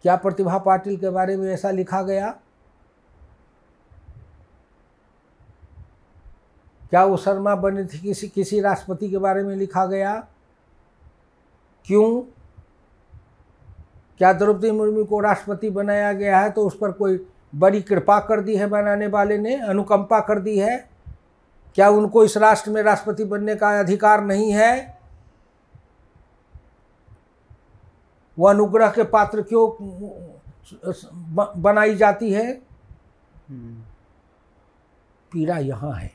क्या 0.03 0.17
प्रतिभा 0.17 0.59
पाटिल 0.59 0.97
के 0.97 1.11
बारे 1.11 1.37
में 1.37 1.55
ऐसा 1.55 1.71
लिखा 1.71 2.03
गया? 2.03 2.31
क्या 6.91 7.05
वो 7.05 7.17
शर्मा 7.17 7.55
बनी 7.55 7.85
थी 7.85 7.99
किसी 7.99 8.29
किसी 8.29 8.61
राष्ट्रपति 8.61 9.11
के 9.11 9.19
बारे 9.19 9.43
में 9.43 9.57
लिखा 9.57 9.87
गया? 9.87 10.27
क्यों? 11.87 12.23
क्या 14.19 14.33
द्रौपदी 14.33 14.71
मुर्मू 14.71 15.05
को 15.05 15.21
राष्ट्रपति 15.21 15.71
बनाया 15.71 16.13
गया 16.13 16.41
है 16.41 16.51
तो 16.51 16.67
उस 16.67 16.79
पर 16.79 16.93
कोई 16.93 17.27
बड़ी 17.55 17.83
कृपा 17.83 18.21
कर 18.21 18.41
दी 18.41 18.57
है 18.57 18.67
बनाने 18.67 19.07
वाले 19.07 19.39
ने, 19.39 19.57
अनुकंपा 19.57 20.21
कर 20.21 20.39
दी 20.39 20.59
है? 20.59 20.92
क्या 21.75 21.89
उनको 21.89 22.25
इस 22.25 22.37
राष्ट्र 22.37 22.71
में 22.71 22.83
राष्ट्रपति 22.83 23.25
बनने 23.25 23.55
का 23.55 23.79
अधिकार 23.81 24.25
नहीं 24.25 24.53
है? 24.53 24.99
वो 28.39 28.49
अनुग्रह 28.49 28.91
के 28.91 29.03
पात्र 29.05 29.43
क्यों 29.43 29.69
बनाई 31.63 31.95
जाती 31.95 32.33
है? 32.33 32.51
हम्म, 33.51 33.83
पीड़ा 35.33 35.59
यहाँ 35.59 35.93
है। 35.95 36.11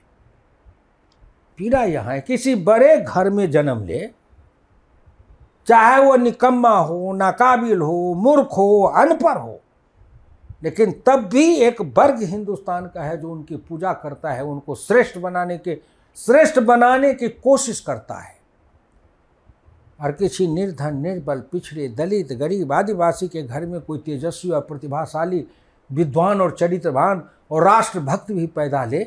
पीड़ा 1.60 1.84
यहाँ 1.84 2.14
है। 2.14 2.22
किसी 2.22 2.56
बड़े 2.56 2.98
घर 2.98 3.30
में 3.30 3.50
जन्म 3.52 3.84
ले 3.84 4.10
चाहे 5.68 6.02
वो 6.02 6.16
निकम्मा 6.16 6.78
हो 6.80 7.14
नाकाबिल 7.14 7.82
हो 7.82 8.14
मूर्ख 8.14 8.50
हो 8.58 8.84
अनपढ़ 8.98 9.38
हो 9.38 9.60
लेकिन 10.64 11.02
तब 11.06 11.20
भी 11.20 11.56
एक 11.56 11.82
वर्ग 11.82 12.24
हिंदुस्तान 12.24 12.86
का 12.86 13.04
है 13.04 13.22
जो 13.22 13.32
उनकी 13.32 13.56
पूजा 13.56 13.94
करता 13.94 14.32
है 14.32 14.44
उनको 14.44 14.76
श्रेष्ठ 14.76 15.18
बनाने 15.18 15.58
के 15.58 15.82
श्रेष्ठ 16.16 16.60
बनाने 16.60 17.14
की 17.14 17.30
कोशिश 17.30 17.80
करता 17.80 18.16
है। 18.16 18.38
और 20.02 20.12
किसी 20.12 20.48
निर्धन 20.48 20.98
निर्बल 20.98 21.40
पिछड़े 21.40 21.88
दलित 21.88 22.34
गरीब 22.34 22.74
आदिवासी 22.74 23.28
के 23.28 23.44
घर 23.44 23.66
में 23.66 23.82
कोई 23.82 24.00
तेजस्वी 24.00 24.52
और 24.52 24.62
प्रतिभाशाली 24.62 25.48
विद्वान 25.92 26.42
और 26.42 26.52
चरित्रवान 26.52 27.30
और 27.52 27.64
राष्ट्रभक्त 27.64 28.32
भी 28.32 28.48
पैदा 28.48 28.86
ले 28.86 29.04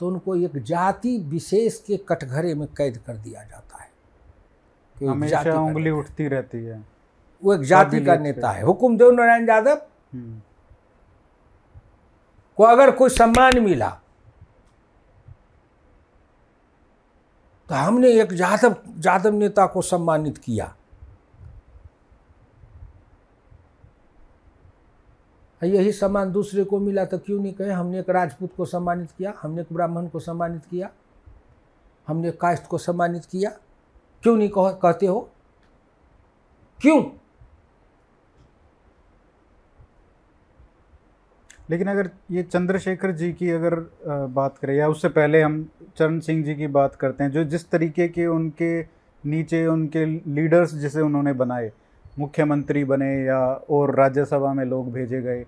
तो 0.00 0.08
उनको 0.08 0.36
एक 0.36 0.62
जाति 0.62 1.18
विशेष 1.18 1.78
के 1.78 1.96
कटघरे 1.96 2.54
में 2.54 2.68
कैद 2.76 2.96
कर 3.06 3.16
दिया 3.16 3.44
जाता 3.44 3.82
है। 3.82 3.90
हमेशा 5.08 5.60
उंगली 5.62 5.90
उठती 5.90 6.28
रहती 6.28 6.64
है। 6.64 6.74
है। 6.74 6.84
वो 7.44 7.54
एक 7.54 7.60
जाति 7.60 8.04
का 8.04 8.16
नेता 8.16 8.50
है। 8.50 8.62
हुकुम 8.62 8.98
देव 8.98 9.10
नारायण 9.10 9.48
यादव? 9.48 9.82
हम्म, 10.12 10.40
को 12.58 12.64
अगर 12.64 12.90
कोई 12.90 13.10
सम्मान 13.10 13.58
मिला 13.62 13.88
तो 17.68 17.74
हमने 17.74 18.08
एक 18.20 18.32
यादव 18.32 18.74
यादव 19.06 19.34
नेता 19.34 19.66
को 19.66 19.82
सम्मानित 19.82 20.38
किया। 20.38 20.74
यही 25.62 25.92
सम्मान 25.92 26.32
दूसरे 26.32 26.64
को 26.64 26.78
मिला 26.78 27.04
तो 27.04 27.18
क्यों 27.18 27.40
नहीं 27.40 27.52
कहे? 27.52 27.70
हमने 27.70 27.98
एक 28.00 28.10
राजपूत 28.10 28.54
को 28.56 28.64
सम्मानित 28.64 29.10
किया 29.18 29.32
हमने 29.42 29.62
एक 29.62 29.72
ब्राह्मण 29.72 30.08
को 30.08 30.18
सम्मानित 30.20 30.64
किया 30.70 30.90
हमने 32.08 32.30
कास्ट 32.32 32.66
को 32.66 32.78
सम्मानित 32.78 33.24
किया। 33.24 33.50
क्यों 34.22 34.36
नहीं 34.36 34.48
कह, 34.48 34.70
कहते 34.72 35.06
हो? 35.06 35.28
क्यों? 36.80 37.02
लेकिन 41.70 41.88
अगर 41.88 42.10
ये 42.30 42.42
चंद्रशेखर 42.42 43.12
जी 43.12 43.32
की 43.32 43.50
अगर 43.50 43.74
बात 44.34 44.58
करें 44.58 44.74
या 44.74 44.88
उससे 44.88 45.08
पहले 45.08 45.42
हम 45.42 45.68
चरण 45.98 46.18
सिंह 46.20 46.44
जी 46.44 46.54
की 46.54 46.66
बात 46.66 46.94
करते 46.94 47.24
हैं 47.24 47.30
जो 47.30 47.44
जिस 47.44 47.70
तरीके 47.70 48.08
के 48.08 48.26
उनके 48.26 48.80
नीचे 49.24 49.66
उनके 49.66 50.04
लीडर्स 50.06 50.74
जिसे 50.74 51.00
उन्होंने 51.00 51.32
बनाए 51.32 51.70
मुख्यमंत्री 52.18 52.84
बने 52.84 53.12
या 53.24 53.40
और 53.70 53.94
राज्यसभा 53.94 54.52
में 54.52 54.64
लोग 54.64 54.92
भेजे 54.92 55.22
गए 55.22 55.44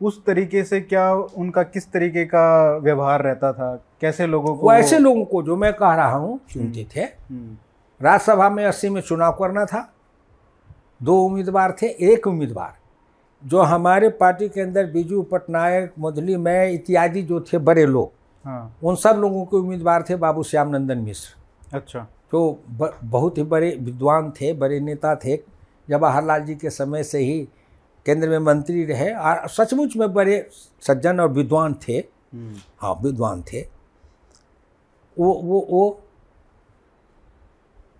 उस 0.00 0.24
तरीके 0.24 0.64
से 0.64 0.80
क्या 0.80 1.12
उनका 1.14 1.62
किस 1.62 1.92
तरीके 1.92 2.24
का 2.24 2.76
व्यवहार 2.76 3.22
रहता 3.22 3.52
था? 3.52 3.74
कैसे 4.00 4.26
लोगों 4.26 4.56
को 4.56 4.62
वो 4.62 4.72
ऐसे 4.72 4.98
लोगों 4.98 5.24
को 5.24 5.42
जो 5.42 5.56
मैं 5.56 5.72
कह 5.72 5.94
रहा 5.94 6.16
हूँ 6.16 6.40
चुनते 6.50 6.86
थे 6.96 7.04
राज्यसभा 8.00 8.48
में 8.50 8.64
अस्सी 8.64 8.88
में 8.88 9.00
चुनाव 9.00 9.32
करना 9.32 9.64
था। 9.64 9.80
दो 11.02 11.20
उम्मीदवार 11.22 11.76
थे 11.82 11.86
एक 12.12 12.26
उम्मीदवार। 12.26 12.74
जो 13.44 13.62
हमारे 13.62 14.08
पार्टी 14.08 14.48
के 14.48 14.60
अंदर 14.60 14.86
बीजू 14.86 15.22
पटनायक 15.22 15.92
मुदली 15.98 16.36
मैं 16.36 16.70
इत्यादि 16.70 17.22
जो 17.22 17.40
थे 17.40 17.58
बड़े 17.58 17.86
लोग 17.86 18.12
हाँ। 18.44 18.76
उन 18.82 18.96
सब 18.96 19.16
लोगों 19.16 19.44
के 19.44 19.56
उम्मीदवार 19.56 20.04
थे 20.10 20.16
बाबू 20.16 20.42
श्याम 20.42 20.68
नंदन 20.68 20.98
मिश्र। 20.98 21.76
अच्छा। 21.76 22.00
जो 22.00 22.62
ब, 22.70 22.98
बहुत 23.04 23.38
ही 23.38 23.42
बड़े 23.42 23.76
विद्वान 23.80 24.30
थे 24.30 24.52
बड़े 24.52 24.80
नेता 24.80 25.14
थे। 25.16 25.36
जवाहरलाल 25.88 26.44
जी 26.44 26.54
के 26.54 26.70
समय 26.70 27.04
से 27.04 27.18
ही 27.18 27.48
केंद्र 28.06 28.28
में 28.28 28.38
मंत्री 28.38 28.84
रहे 28.84 29.10
और 29.10 29.48
सचमुच 29.48 29.96
में 29.96 30.14
बड़े 30.14 30.48
सज्जन 30.80 31.20
और 31.20 31.28
विद्वान 31.28 31.74
थे। 31.88 31.92
हम्म, 31.92 32.54
हाँ 32.78 32.94
विद्वान 33.02 33.42
थे। 33.42 33.60
वो 35.18 35.34
वो 35.34 35.66
वो 35.70 36.00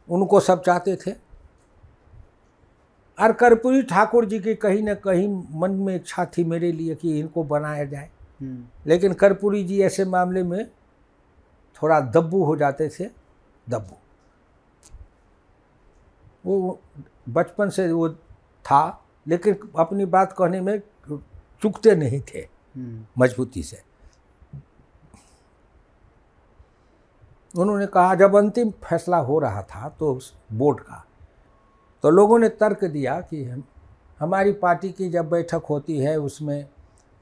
उनको 0.08 0.40
सब 0.40 0.62
चाहते 0.62 0.96
थे। 0.96 1.25
और 3.18 3.32
कर्पूरी 3.32 3.82
ठाकुर 3.82 4.24
जी 4.24 4.38
की 4.40 4.54
कहीं 4.54 4.82
ना 4.82 4.94
कहीं 4.94 5.28
मन 5.60 5.74
में 5.76 5.94
इच्छा 5.94 6.24
थी 6.36 6.44
मेरे 6.44 6.70
लिए 6.72 6.94
कि 6.94 7.18
इनको 7.20 7.44
बनाया 7.44 7.84
जाए। 7.84 8.10
हम्म, 8.40 8.64
लेकिन 8.86 9.12
कर्पूरी 9.14 9.62
जी 9.64 9.80
ऐसे 9.82 10.04
मामले 10.04 10.42
में 10.42 10.66
थोड़ा 11.76 12.00
दब्बू 12.00 12.42
हो 12.44 12.56
जाते 12.56 12.88
थे 12.88 13.04
दब्बू। 13.66 13.96
वो 16.44 16.78
बचपन 17.28 17.70
से 17.70 17.90
वो 17.92 18.08
था 18.64 19.02
लेकिन 19.26 19.58
अपनी 19.78 20.04
बात 20.06 20.32
कहने 20.38 20.60
में 20.60 20.78
चुकते 21.62 21.94
नहीं 21.96 22.20
थे 22.28 22.38
हम्म, 22.38 23.04
मजबूती 23.18 23.62
से। 23.62 23.82
उन्होंने 27.54 27.86
कहा 27.86 28.14
जब 28.14 28.36
अंतिम 28.36 28.70
फैसला 28.84 29.16
हो 29.18 29.38
रहा 29.38 29.62
था 29.64 29.88
तो 29.98 30.18
बोर्ड 30.52 30.80
का 30.80 31.04
तो 32.06 32.10
लोगों 32.10 32.38
ने 32.38 32.48
तर्क 32.50 32.84
दिया 32.84 33.20
कि 33.20 33.42
हम, 33.44 33.62
हमारी 34.20 34.52
पार्टी 34.54 34.90
की 34.90 35.08
जब 35.10 35.28
बैठक 35.30 35.62
होती 35.70 35.96
है, 35.98 36.16
उसमें 36.16 36.66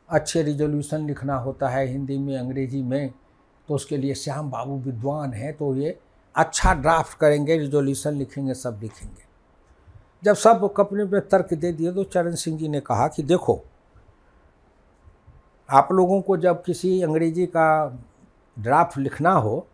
अच्छे 0.09 0.43
रिजोल्यूशन 0.43 1.07
लिखना 1.07 1.37
होता 1.37 1.69
है 1.69 1.87
हिंदी 1.87 2.19
में, 2.19 2.37
अंग्रेज़ी 2.39 2.83
में 2.83 3.13
तो 3.69 3.75
उसके 3.75 3.97
लिए 3.97 4.15
श्याम 4.15 4.51
बाबू 4.51 4.77
विद्वान 4.81 5.33
हैं 5.33 5.53
तो 5.57 5.75
ये 5.77 5.97
अच्छा 6.35 6.75
ड्राफ्ट 6.75 7.19
करेंगे 7.19 7.57
रिजोल्यूशन 7.59 8.15
लिखेंगे, 8.15 8.55
सब 8.55 8.81
लिखेंगे। 8.83 9.25
जब 10.23 10.35
सब 10.35 10.73
कंपनी 10.77 11.03
अपने 11.03 11.21
तर्क 11.23 11.55
दे 11.55 11.73
दिए 11.73 11.93
तो 11.93 12.05
चरण 12.05 12.35
सिंह 12.37 12.59
जी 12.59 12.69
ने 12.69 12.81
कहा 12.83 13.09
कि 13.09 13.23
देखो, 13.25 13.61
आप 15.69 15.93
लोगों 15.93 16.21
को 16.21 16.37
जब 16.37 16.63
किसी 16.63 17.01
अंग्रेज़ी 17.03 17.47
का 17.47 17.99
ड्राफ्ट 18.57 18.99
लिखना 18.99 19.33
हो 19.33 19.67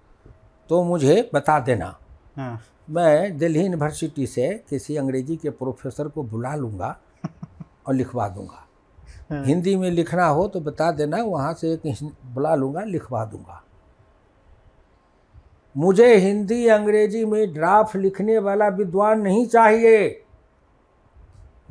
तो 0.70 0.82
मुझे 0.84 1.30
बता 1.34 1.60
देना। 1.60 1.96
हाँ। 2.36 2.60
मैं 2.90 3.38
दिल्ली 3.38 3.60
यूनिवर्सिटी 3.60 4.26
से 4.26 4.48
किसी 4.70 4.96
अंग्रेज़ी 4.96 5.36
के 5.36 5.50
प्रोफेसर 5.50 6.08
को 6.08 6.22
बुला 6.22 6.54
लूँगा 6.54 6.96
और 7.86 7.94
लिखवा 7.94 8.28
दूँगा। 8.28 8.66
हाँ, 9.30 9.44
हिंदी 9.44 9.76
में 9.76 9.90
लिखना 9.90 10.26
हो 10.26 10.46
तो 10.48 10.60
बता 10.60 10.90
देना 10.92 11.22
वहाँ 11.22 11.52
से 11.54 11.72
एक 11.72 12.10
बुला 12.34 12.54
लूँगा 12.54 12.84
लिखवा 12.84 13.24
दूँगा। 13.24 13.62
मुझे 15.76 16.14
हिंदी 16.16 16.66
अंग्रेज़ी 16.66 17.24
में 17.24 17.52
ड्राफ्ट 17.54 17.96
लिखने 17.96 18.38
वाला 18.38 18.68
विद्वान 18.68 19.20
नहीं 19.20 19.46
चाहिए। 19.46 20.24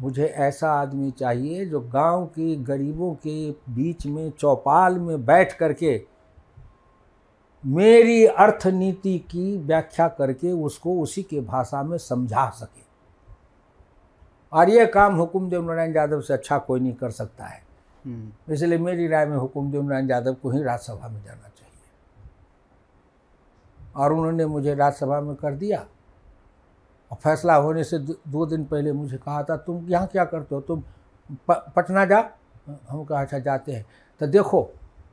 मुझे 0.01 0.25
ऐसा 0.25 0.71
आदमी 0.71 1.11
चाहिए 1.11 1.65
जो 1.65 1.79
गाँव 1.79 2.25
के 2.25 2.55
गरीबों 2.55 3.13
के 3.27 3.51
बीच 3.73 4.05
में 4.05 4.29
चौपाल 4.31 4.99
में 4.99 5.25
बैठ 5.25 5.53
करके 5.53 5.97
मेरी 7.65 8.26
अर्थनीति 8.26 9.19
की 9.19 9.57
व्याख्या 9.57 10.07
करके 10.07 10.52
उसको 10.52 11.02
उसी 11.02 11.23
के 11.23 11.41
भाषा 11.41 11.84
में 11.84 11.98
समझा 11.98 12.49
सके। 12.49 12.84
और 14.53 14.69
यह 14.69 14.86
काम 14.86 15.15
हुकुमदेव 15.15 15.68
नारायण 15.68 15.95
यादव 15.95 16.22
से 16.22 16.34
अच्छा 16.34 16.57
कोई 16.57 16.80
नहीं 16.80 16.94
कर 16.94 17.11
सकता 17.11 17.45
है। 17.45 17.64
हम्म, 18.06 18.53
इसलिए 18.53 18.77
मेरी 18.77 19.07
राय 19.07 19.26
में 19.26 19.38
हुकुमदेव 19.38 19.84
नारायण 19.84 20.10
यादव 20.11 20.34
को 20.34 20.49
ही 20.49 20.64
राज्यसभा 20.64 21.07
में 21.07 21.23
जाना 21.23 21.41
चाहिए। 21.41 21.65
और 23.95 24.14
उन्होंने 24.14 24.45
मुझे 24.45 24.76
राज्यसभा 24.76 25.22
में 25.22 25.36
कर 25.36 25.53
दिया। 25.53 25.86
और 27.11 27.18
फैसला 27.18 27.56
होने 27.56 27.84
से 27.84 27.99
दो 27.99 28.15
दो 28.27 28.45
दिन 28.45 28.65
पहले 28.65 28.91
मुझे 28.91 29.18
कहा 29.18 29.44
था 29.44 29.57
तुम 29.57 29.90
यहाँ 29.90 30.07
क्या 30.07 30.26
करते 30.26 30.56
हो? 30.56 30.61
तुम 30.61 30.84
पटना 31.52 32.06
जा। 32.06 32.30
हम 32.90 33.03
कहा 33.03 33.22
अच्छा 33.22 33.40
जाते 33.40 33.72
हैं। 33.72 33.86
तो 34.19 34.27
देखो 34.27 34.69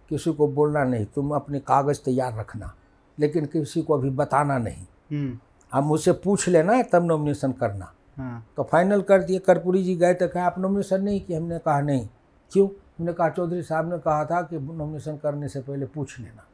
किसी 0.09 0.33
को 0.33 0.49
बोलना 0.49 0.85
नहीं 0.85 1.07
तुम 1.15 1.35
अपने 1.35 1.61
कागज़ 1.61 2.01
तैयार 2.05 2.39
रखना 2.39 2.75
लेकिन 3.19 3.47
किसी 3.47 3.83
को 3.83 3.95
अभी 3.95 4.11
बताना 4.11 4.59
नहीं। 4.59 4.87
हम 5.13 5.41
आप 5.73 5.85
मुझसे 5.85 6.13
पूछ 6.13 6.49
लेना 6.49 6.83
तब 6.83 7.05
नॉमिनेशन 7.05 7.53
करना। 7.53 7.93
हाँ। 8.17 8.47
तो 8.57 8.63
फाइनल 8.63 9.03
कर 9.03 9.23
दिए 9.23 9.39
कर्पूरी 9.39 9.83
जी 9.83 9.97
गए 9.97 10.15
तो 10.15 10.29
कहा 10.29 10.47
आप 10.47 10.59
नॉमिनेशन 10.59 11.03
नहीं 11.03 11.21
किए? 11.21 11.37
हमने 11.37 11.59
कहा 11.59 11.81
नहीं। 11.81 12.09
क्यों? 12.53 12.69
हमने 12.69 13.13
कहा 13.13 13.29
चौधरी 13.29 13.63
साहब 13.63 13.93
ने 13.93 13.99
कहा 13.99 14.25
था 14.25 14.43
कि 14.43 14.59
नॉमिनेशन 14.59 15.17
करने 15.17 15.49
से 15.49 15.61
पहले 15.61 15.87
पूछ 15.87 16.19
लेना। 16.21 16.47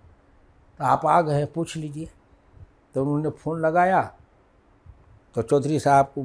तो 0.78 0.84
आप 0.84 1.06
आ 1.06 1.20
गए 1.20 1.44
पूछ 1.44 1.76
लीजिए। 1.76 2.08
तो 2.94 3.02
उन्होंने 3.02 3.30
फ़ोन 3.30 3.60
लगाया। 3.60 4.02
तो 5.34 5.42
चौधरी 5.42 5.78
साहब 5.80 6.12
को 6.18 6.22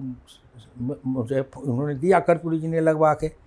मुझे 1.05 1.39
उन्होंने 1.57 1.95
दिया 1.95 2.19
कर्पूरी 2.19 2.59
जी 2.59 2.67
ने 2.67 2.79
लगवा 2.79 3.13
के। 3.13 3.46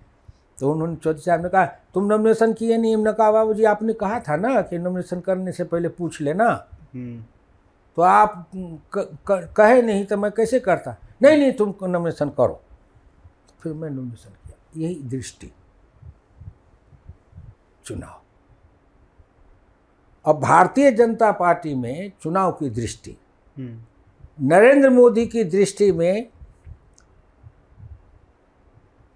तो 0.61 0.71
उन्होंने 0.71 0.95
चौधरी 0.95 1.21
साहब 1.21 1.43
ने 1.43 1.49
कहा 1.49 1.65
तुम 1.65 2.05
नॉमिनेशन 2.05 2.53
किए 2.53 2.77
नहीं 2.77 2.95
हमने 2.95 3.13
कहा 3.13 3.31
बाबू 3.31 3.53
जी 3.53 3.63
आपने 3.63 3.93
कहा 3.93 4.19
था 4.19 4.35
ना 4.35 4.61
कि 4.61 4.77
नॉमिनेशन 4.77 5.19
करने 5.19 5.51
से 5.51 5.63
पहले 5.63 5.89
पूछ 5.89 6.21
लेना। 6.21 6.67
हम्म, 6.95 7.23
तो 7.95 8.01
आप 8.01 8.51
क, 8.55 9.17
क, 9.27 9.53
कहे 9.57 9.81
नहीं 9.81 10.05
तो 10.05 10.17
मैं 10.17 10.31
कैसे 10.31 10.59
करता? 10.59 10.97
नहीं 11.21 11.37
नहीं 11.37 11.51
तुम 11.51 11.75
नॉमिनेशन 11.83 12.29
करो। 12.29 12.61
फिर 13.61 13.73
मैं 13.73 13.89
नॉमिनेशन 13.89 14.29
किया। 14.29 14.85
यही 14.85 14.95
दृष्टि। 14.95 15.51
चुनाव। 17.85 18.21
अब 20.25 20.39
भारतीय 20.39 20.91
जनता 20.91 21.31
पार्टी 21.31 21.75
में 21.75 22.11
चुनाव 22.21 22.51
की 22.51 22.69
दृष्टि। 22.69 23.17
हम्म, 23.57 23.83
नरेंद्र 24.47 24.89
मोदी 24.89 25.27
की 25.27 25.43
दृष्टि 25.43 25.91
में 25.91 26.30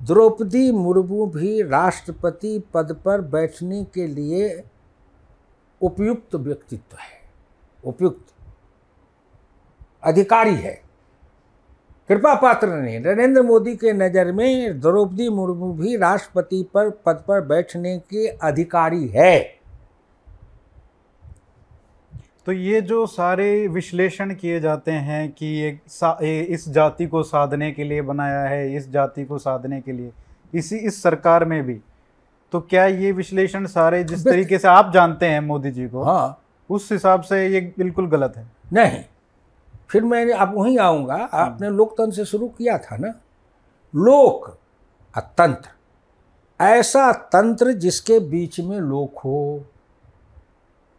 द्रौपदी 0.05 0.71
मुर्मू 0.71 1.25
भी 1.25 1.61
राष्ट्रपति 1.61 2.59
पद 2.73 2.95
पर 3.05 3.21
बैठने 3.21 3.83
के 3.83 4.07
लिए 4.07 4.63
उपयुक्त 5.81 6.35
व्यक्तित्व 6.35 6.97
है। 6.97 7.19
उपयुक्त 7.83 8.33
अधिकारी 10.03 10.55
है। 10.55 10.73
कृपा 12.09 12.33
पात्र 12.35 12.67
नहीं 12.67 12.99
नरेंद्र 12.99 13.41
मोदी 13.41 13.75
के 13.75 13.93
नज़र 13.93 14.31
में 14.31 14.79
द्रौपदी 14.79 15.29
मुर्मू 15.29 15.71
भी 15.73 15.95
राष्ट्रपति 15.97 16.63
पर, 16.73 16.89
पद 16.89 17.23
पर 17.27 17.41
बैठने 17.41 17.97
के 17.99 18.27
अधिकारी 18.27 19.07
है। 19.07 19.64
तो 22.45 22.51
ये 22.51 22.81
जो 22.81 23.07
सारे 23.07 23.67
विश्लेषण 23.67 24.33
किए 24.33 24.59
जाते 24.59 24.91
हैं 24.91 25.31
कि 25.31 25.45
ये 25.45 25.79
ये 26.03 26.41
इस 26.41 26.69
जाति 26.69 27.07
को 27.07 27.23
साधने 27.23 27.71
के 27.71 27.83
लिए 27.83 28.01
बनाया 28.01 28.41
है 28.41 28.75
इस 28.75 28.89
जाति 28.89 29.25
को 29.25 29.37
साधने 29.37 29.81
के 29.81 29.91
लिए 29.91 30.11
इसी 30.53 30.75
इस 30.75 31.03
सरकार 31.03 31.45
में 31.45 31.63
भी 31.63 31.81
तो 32.51 32.61
क्या 32.61 32.85
ये 32.85 33.11
विश्लेषण 33.11 33.65
सारे 33.65 34.03
जिस 34.03 34.25
तरीके 34.25 34.57
से 34.57 34.67
आप 34.67 34.91
जानते 34.93 35.25
हैं 35.25 35.39
मोदी 35.39 35.71
जी 35.71 35.87
को 35.87 36.03
हाँ। 36.03 36.41
उस 36.69 36.91
हिसाब 36.91 37.21
से 37.21 37.47
ये 37.47 37.73
बिल्कुल 37.77 38.07
गलत 38.07 38.33
है? 38.37 38.51
नहीं। 38.73 39.03
फिर 39.89 40.03
मैं 40.03 40.33
अब 40.33 40.53
वहीं 40.57 40.79
आऊँगा। 40.79 41.15
आपने 41.15 41.69
लोकतंत्र 41.69 42.15
से 42.15 42.25
शुरू 42.25 42.47
किया 42.47 42.77
था 42.77 42.97
ना? 42.97 43.07
लोक 43.95 44.57
तंत्र। 45.17 45.69
ऐसा 46.63 47.11
तंत्र 47.11 47.71
जिसके 47.71 48.19
बीच 48.19 48.59
में 48.59 48.79
लोक 48.79 49.19
हो 49.19 49.65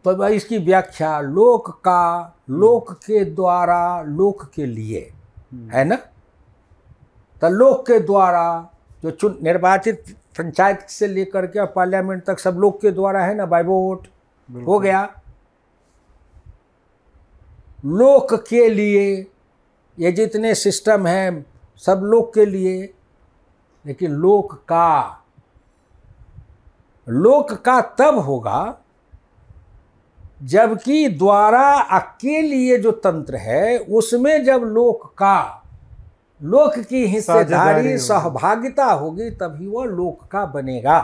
तो 0.05 0.15
भाई 0.15 0.35
इसकी 0.35 0.57
व्याख्या 0.57 1.19
लोक 1.21 1.69
का 1.85 2.33
लोक 2.49 2.91
के 3.05 3.23
द्वारा 3.25 4.01
लोक 4.01 4.43
के 4.55 4.65
लिए 4.65 4.99
है 5.73 5.83
ना? 5.85 5.95
तो 7.41 7.49
लोक 7.49 7.85
के 7.87 7.99
द्वारा 7.99 8.69
जो 9.03 9.11
चुन 9.11 9.37
निर्वाचित 9.43 10.03
पंचायत 10.37 10.87
से 10.89 11.07
लेकर 11.07 11.45
के 11.47 11.65
पार्लियामेंट 11.65 12.23
तक 12.25 12.39
सब 12.39 12.57
लोग 12.59 12.81
के 12.81 12.91
द्वारा 12.91 13.23
है 13.25 13.35
ना 13.35 13.45
बाय 13.45 13.63
वोट 13.63 14.07
हो 14.49 14.79
गया। 14.79 15.01
लोक 17.85 18.33
के 18.49 18.67
लिए 18.69 19.05
ये 19.97 20.11
जितने 20.11 20.53
सिस्टम 20.55 21.07
हैं 21.07 21.45
सब 21.85 22.01
लोक 22.03 22.33
के 22.33 22.45
लिए 22.45 22.93
लेकिन 23.85 24.11
लोक 24.11 24.53
का 24.69 25.23
लोक 27.07 27.53
का 27.65 27.79
तब 27.99 28.17
होगा 28.19 28.59
जबकि 30.41 31.07
द्वारा 31.09 31.67
अकेले 31.73 32.77
जो 32.77 32.91
तंत्र 32.91 33.35
है 33.35 33.77
उसमें 33.77 34.43
जब 34.43 34.61
लोक 34.63 35.05
का 35.05 35.63
लोक 36.41 36.77
की 36.79 37.05
हिस्सेदारी 37.05 37.97
सहभागिता 37.97 38.85
होगी 38.85 39.29
तभी 39.29 39.67
वह 39.67 39.85
लोक 39.85 40.27
का 40.31 40.45
बनेगा। 40.45 40.97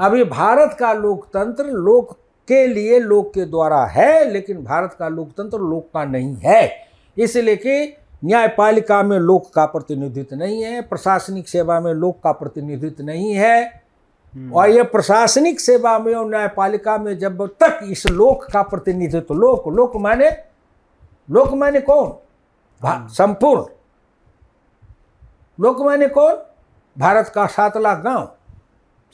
अभी 0.00 0.24
भारत 0.24 0.76
का 0.80 0.92
लोकतंत्र 0.92 1.64
लोक 1.64 2.12
के 2.48 2.66
लिए 2.66 2.98
लोक 2.98 3.34
के 3.34 3.44
द्वारा 3.44 3.84
है 3.86 4.30
लेकिन 4.30 4.64
भारत 4.64 4.96
का 4.98 5.08
लोकतंत्र 5.08 5.58
लोक 5.58 5.90
का 5.94 6.04
नहीं 6.04 6.34
है। 6.36 6.70
इसलिए 7.18 7.56
कि 7.56 7.96
न्यायपालिका 8.24 9.02
में 9.02 9.18
लोक 9.18 9.50
का 9.54 9.66
प्रतिनिधित्व 9.66 10.36
नहीं 10.36 10.62
है 10.62 10.82
प्रशासनिक 10.82 11.48
सेवा 11.48 11.80
में 11.80 11.92
लोक 11.94 12.20
का 12.24 12.32
प्रतिनिधित्व 12.32 13.04
नहीं 13.04 13.32
है। 13.32 13.81
और 14.34 14.70
ये 14.70 14.82
प्रशासनिक 14.82 15.60
सेवा 15.60 15.98
में 15.98 16.14
और 16.14 16.28
न्यायपालिका 16.30 16.96
में 16.98 17.18
जब 17.18 17.46
तक 17.62 17.80
इस 17.84 18.06
लोक 18.06 18.44
का 18.52 18.62
प्रतिनिधित्व 18.62 19.20
तो 19.20 19.34
लोक 19.34 19.68
लोक 19.68 19.96
माने 19.96 20.30
लोक 21.28 21.52
माने 21.54 21.80
कौन? 21.80 23.08
संपूर्ण। 23.08 23.64
लोक 25.58 25.80
माने 25.82 26.08
कौन? 26.08 26.36
भारत 26.96 27.32
का 27.34 27.46
सात 27.46 27.76
लाख 27.76 27.98
गाँव। 27.98 28.28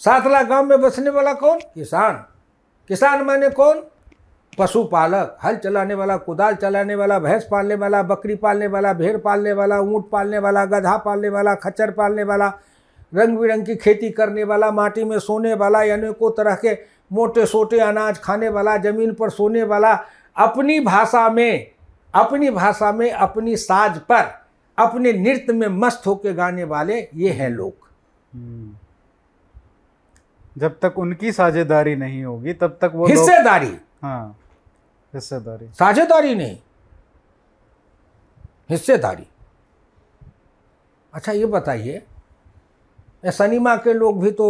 सात 0.01 0.27
लाख 0.27 0.47
गाँव 0.47 0.65
में 0.65 0.81
बसने 0.81 1.11
वाला 1.11 1.33
कौन? 1.35 1.59
किसान। 1.75 2.15
किसान 2.91 3.25
माने 3.25 3.51
कौन? 3.51 3.83
पशुपालक। 4.59 5.37
हल 5.45 5.57
चलाने 5.57 5.95
वाला 5.95 6.17
कुदाल 6.17 6.55
चलाने 6.55 6.95
वाला 6.95 7.19
भैंस 7.19 7.45
पालने 7.51 7.75
वाला 7.75 8.03
बकरी 8.03 8.35
पालने 8.35 8.67
वाला 8.67 8.93
भेड़ 8.93 9.17
पालने 9.17 9.53
वाला 9.53 9.81
ऊँट 9.81 10.09
पालने 10.11 10.39
वाला 10.39 10.65
गधा 10.65 10.97
पालने 10.97 11.29
वाला 11.29 11.55
खच्चर 11.55 11.91
पालने 11.91 12.23
वाला 12.23 12.53
रंग 13.15 13.39
बिरंग 13.39 13.67
की 13.67 13.77
खेती 13.77 14.11
करने 14.11 14.45
वाला 14.45 14.71
माटी 14.71 15.05
में 15.05 15.19
सोने 15.19 15.55
वाला 15.55 15.83
यानी 15.83 16.13
को 16.13 16.31
तरह 16.31 16.55
के 16.55 16.75
मोटे 17.13 17.47
सोटे 17.47 17.79
अनाज 17.79 18.19
खाने 18.19 18.49
वाला 18.49 18.77
ज़मीन 18.77 19.15
पर 19.15 19.31
सोने 19.31 19.63
वाला 19.63 19.93
अपनी 20.37 20.81
भाषा 20.81 21.29
में 21.29 21.71
अपनी 22.15 22.51
भाषा 22.51 22.93
में 22.93 23.11
अपनी 23.11 23.57
साज 23.57 23.99
पर 23.99 24.25
अपने 24.79 25.13
नृत्य 25.13 25.53
में 25.53 25.69
मस्त 25.69 26.07
होके 26.07 26.33
गाने 26.35 26.65
वाले 26.65 27.01
ये 27.15 27.31
हैं 27.31 27.49
लोग। 27.51 27.87
जब 30.59 30.79
तक 30.79 30.99
उनकी 30.99 31.33
साझेदारी 31.33 31.95
नहीं 31.97 32.25
होगी 32.25 32.53
तब 32.53 32.79
तक 32.81 32.93
वो 32.95 33.07
हिस्सेदारी। 33.07 33.77
हाँ 34.03 34.39
हिस्सेदारी। 35.15 35.69
साझेदारी 35.69 36.35
नहीं। 36.35 36.57
हिस्सेदारी। 38.71 39.27
अच्छा 41.15 41.33
ये 41.33 41.47
बताइए 41.47 42.03
सनीमा 43.25 43.77
के 43.77 43.93
लोग 43.95 44.23
भी 44.23 44.31
तो 44.31 44.47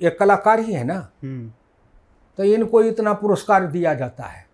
एक 0.00 0.18
कलाकार 0.18 0.60
ही 0.60 0.72
है 0.72 0.84
ना। 0.84 0.98
तो 2.38 2.44
इनको 2.44 2.82
इतना 2.82 3.12
पुरस्कार 3.12 3.66
दिया 3.66 3.94
जाता 3.94 4.24
है। 4.24 4.46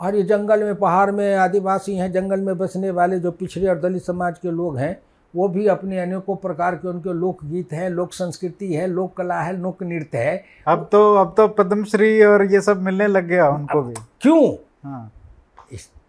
और 0.00 0.14
ये 0.16 0.22
जंगल 0.22 0.62
में 0.64 0.74
पहाड़ 0.74 1.10
में 1.10 1.34
आदिवासी 1.36 1.94
हैं 1.96 2.10
जंगल 2.12 2.40
में 2.40 2.56
बसने 2.58 2.90
वाले 2.90 3.18
जो 3.20 3.30
पिछड़े 3.30 3.66
और 3.68 3.80
दलित 3.80 4.02
समाज 4.02 4.38
के 4.38 4.50
लोग 4.50 4.78
हैं 4.78 4.96
वो 5.34 5.48
भी 5.48 5.66
अपने 5.66 5.98
अनेकों 5.98 6.36
प्रकार 6.36 6.74
के 6.74 6.88
उनके 6.88 7.12
लोकगीत 7.12 7.72
हैं 7.72 7.88
लोक 7.90 8.12
संस्कृति 8.12 8.72
है 8.74 8.86
लोक 8.86 9.16
कला 9.16 9.40
है 9.40 9.56
लोक 9.56 9.82
नृत्य 9.82 10.18
है। 10.18 10.44
अब 10.66 10.88
तो 10.92 11.14
अब 11.14 11.34
तो 11.36 11.46
पद्मश्री 11.48 12.22
और 12.22 12.44
ये 12.52 12.60
सब 12.60 12.82
मिलने 12.82 13.06
लग 13.06 13.26
गया 13.26 13.48
उनको 13.48 13.82
भी। 13.82 13.94
क्यों? 14.20 14.54
हाँ। 14.84 15.10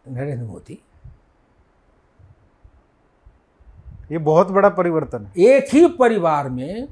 नरेंद्र 0.09 0.45
मोदी 0.45 0.79
ये 4.11 4.17
बहुत 4.17 4.51
बड़ा 4.51 4.69
परिवर्तन 4.69 5.25
है। 5.25 5.45
एक 5.45 5.73
ही 5.73 5.87
परिवार 5.89 6.49
में 6.49 6.87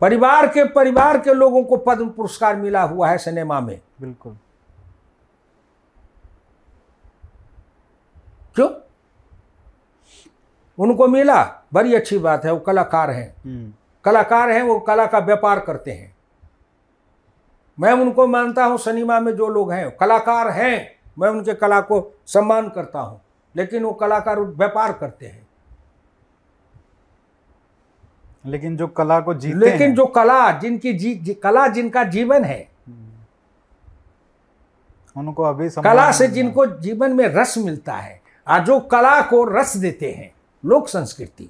परिवार 0.00 0.46
के 0.48 0.64
परिवार 0.64 1.18
के 1.18 1.34
लोगों 1.34 1.62
को 1.64 1.76
पद्म 1.76 2.08
पुरस्कार 2.08 2.56
मिला 2.56 2.82
हुआ 2.82 3.08
है 3.08 3.18
सिनेमा 3.18 3.60
में। 3.60 3.80
बिल्कुल। 4.00 4.36
क्यों? 8.56 8.68
उनको 10.78 11.08
मिला 11.08 11.42
बड़ी 11.74 11.94
अच्छी 11.94 12.18
बात 12.18 12.44
है 12.44 12.52
वो 12.52 12.58
कलाकार 12.58 13.10
हैं। 13.10 13.34
हम्म, 13.44 13.72
कलाकार 14.04 14.50
हैं 14.50 14.62
वो 14.62 14.78
कला 14.80 15.06
का 15.06 15.18
व्यापार 15.18 15.60
करते 15.60 15.90
हैं। 15.90 16.16
मैं 17.78 17.92
उनको 17.92 18.26
मानता 18.26 18.64
हूँ 18.64 18.78
सिनेमा 18.78 19.18
में 19.20 19.32
जो 19.36 19.48
लोग 19.48 19.72
हैं 19.72 19.90
कलाकार 19.96 20.48
हैं 20.50 21.00
मैं 21.18 21.28
उनके 21.28 21.54
कला 21.54 21.80
को 21.80 22.00
सम्मान 22.26 22.68
करता 22.68 23.00
हूँ 23.00 23.20
लेकिन 23.54 23.84
वो 23.84 23.92
कलाकार 23.92 24.40
व्यापार 24.40 24.92
करते 24.92 25.26
हैं। 25.26 25.47
लेकिन 28.48 28.76
जो 28.76 28.86
कला 28.86 29.20
को 29.20 29.34
जीते 29.34 29.58
लेकिन 29.58 29.82
हैं, 29.82 29.94
जो 29.94 30.06
कला 30.06 30.50
जिनकी 30.58 30.92
जी, 30.92 31.14
जी 31.14 31.34
कला 31.34 31.66
जिनका 31.68 32.04
जीवन 32.04 32.44
है 32.44 32.68
उनको 35.16 35.42
अभी 35.42 35.68
कला 35.84 36.10
से 36.12 36.28
जिनको 36.28 36.66
जीवन 36.66 37.12
में 37.12 37.26
रस 37.26 37.54
मिलता 37.58 37.94
है 37.94 38.20
और 38.46 38.64
जो 38.64 38.78
कला 38.80 39.20
को 39.22 39.44
रस 39.44 39.76
देते 39.76 40.12
हैं 40.12 40.30
लोक 40.64 40.88
संस्कृति 40.88 41.48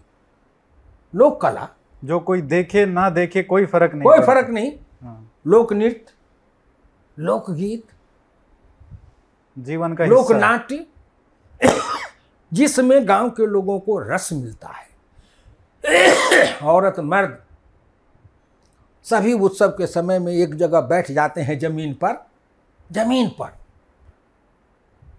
लोक 1.15 1.41
कला 1.43 1.69
जो 2.05 2.21
कोई 2.21 2.41
देखे 2.41 2.87
ना 2.87 3.09
देखे 3.11 3.43
कोई 3.43 3.67
फ़र्क 3.67 3.95
नहीं 3.95 4.05
कोई 4.05 4.19
फ़र्क 4.19 4.51
नहीं। 4.51 4.73
हाँ, 5.03 5.31
लोक 5.47 5.73
नृत्य 5.73 6.13
लोकगीत 7.19 7.87
जीवन 9.57 9.95
का 9.95 10.05
लोक 10.05 10.33
नाट्य 10.33 10.87
जिसमें 12.53 13.09
गाँव 13.09 13.31
के 13.31 13.47
लोगों 13.47 13.79
को 13.81 13.99
रस 13.99 14.29
मिलता 14.33 14.69
है। 14.69 14.88
औरत 16.63 16.97
मर्द 17.01 17.37
सभी 19.07 19.33
उत्सव 19.33 19.69
के 19.69 19.87
समय 19.87 20.19
में 20.19 20.33
एक 20.33 20.55
जगह 20.55 20.81
बैठ 20.81 21.11
जाते 21.11 21.41
हैं 21.41 21.59
ज़मीन 21.59 21.95
पर 21.95 22.17
ज़मीन 22.91 23.29
पर। 23.29 23.57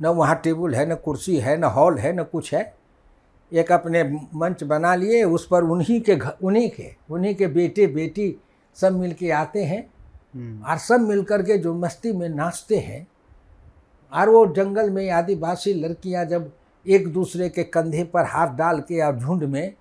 न 0.02 0.08
वहाँ 0.08 0.36
टेबल 0.44 0.76
है 0.76 0.86
न 0.92 0.96
कुर्सी 0.96 1.38
है 1.38 1.58
न 1.58 1.64
हॉल 1.64 1.98
है 1.98 2.14
न 2.16 2.24
कुछ 2.24 2.54
है। 2.54 2.62
एक 3.52 3.72
अपने 3.72 4.04
मंच 4.36 4.64
बना 4.64 4.94
लिए 4.96 5.24
उस 5.24 5.48
पर 5.48 5.64
उन्हीं 5.64 6.00
के 6.02 6.16
घर 6.16 6.34
उन्हीं 6.44 6.70
के 6.70 6.94
उन्हीं 7.12 7.36
के 7.36 7.48
बेटे 7.48 7.88
बेटी 7.88 8.36
सब 8.78 9.00
मिल 9.00 9.14
के 9.14 9.32
आते 9.32 9.64
हैं। 9.64 9.82
हम्म, 10.36 10.64
और 10.66 10.78
सब 10.78 11.02
मिलकर 11.02 11.42
के 11.44 11.58
जो 11.58 11.74
मस्ती 11.74 12.12
में 12.14 12.30
नाचते 12.30 12.78
हैं 12.78 13.08
और 14.12 14.30
वो 14.30 14.46
जंगल 14.54 14.90
में 14.90 15.10
आदिवासी 15.10 15.74
लड़कियाँ 15.74 16.26
जब 16.26 16.52
एक 16.86 17.12
दूसरे 17.14 17.50
के 17.50 17.64
कंधे 17.64 18.04
पर 18.04 18.26
हाथ 18.26 18.56
डाल 18.58 18.80
के 18.82 19.02
और 19.06 19.18
झुंड 19.20 19.44
में 19.44 19.74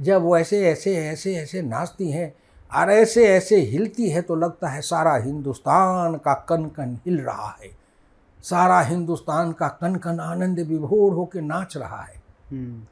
जब 0.00 0.22
वो 0.22 0.38
ऐसे 0.38 0.68
ऐसे 0.68 0.96
ऐसे 1.06 1.34
ऐसे 1.34 1.62
नाचती 1.62 2.10
हैं 2.10 2.34
और 2.72 2.90
ऐसे 2.90 3.26
ऐसे 3.28 3.56
हिलती 3.56 4.10
है 4.10 4.22
तो 4.22 4.36
लगता 4.36 4.68
है 4.68 4.80
सारा 4.80 5.16
हिंदुस्तान 5.16 6.14
का 6.14 6.34
कन 6.34 6.66
कन 6.66 6.98
हिल 7.06 7.20
रहा 7.20 7.58
है। 7.62 7.70
सारा 8.42 8.80
हिंदुस्तान 8.80 9.52
का 9.52 9.68
कन 9.68 9.96
कन 9.96 10.20
आनंद 10.20 10.60
विभोर 10.60 11.12
होकर 11.12 11.40
नाच 11.40 11.76
रहा 11.76 12.02
है। 12.02 12.22
हम्म, 12.50 12.86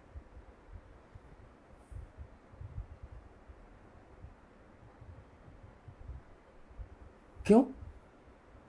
क्यों? 7.46 7.64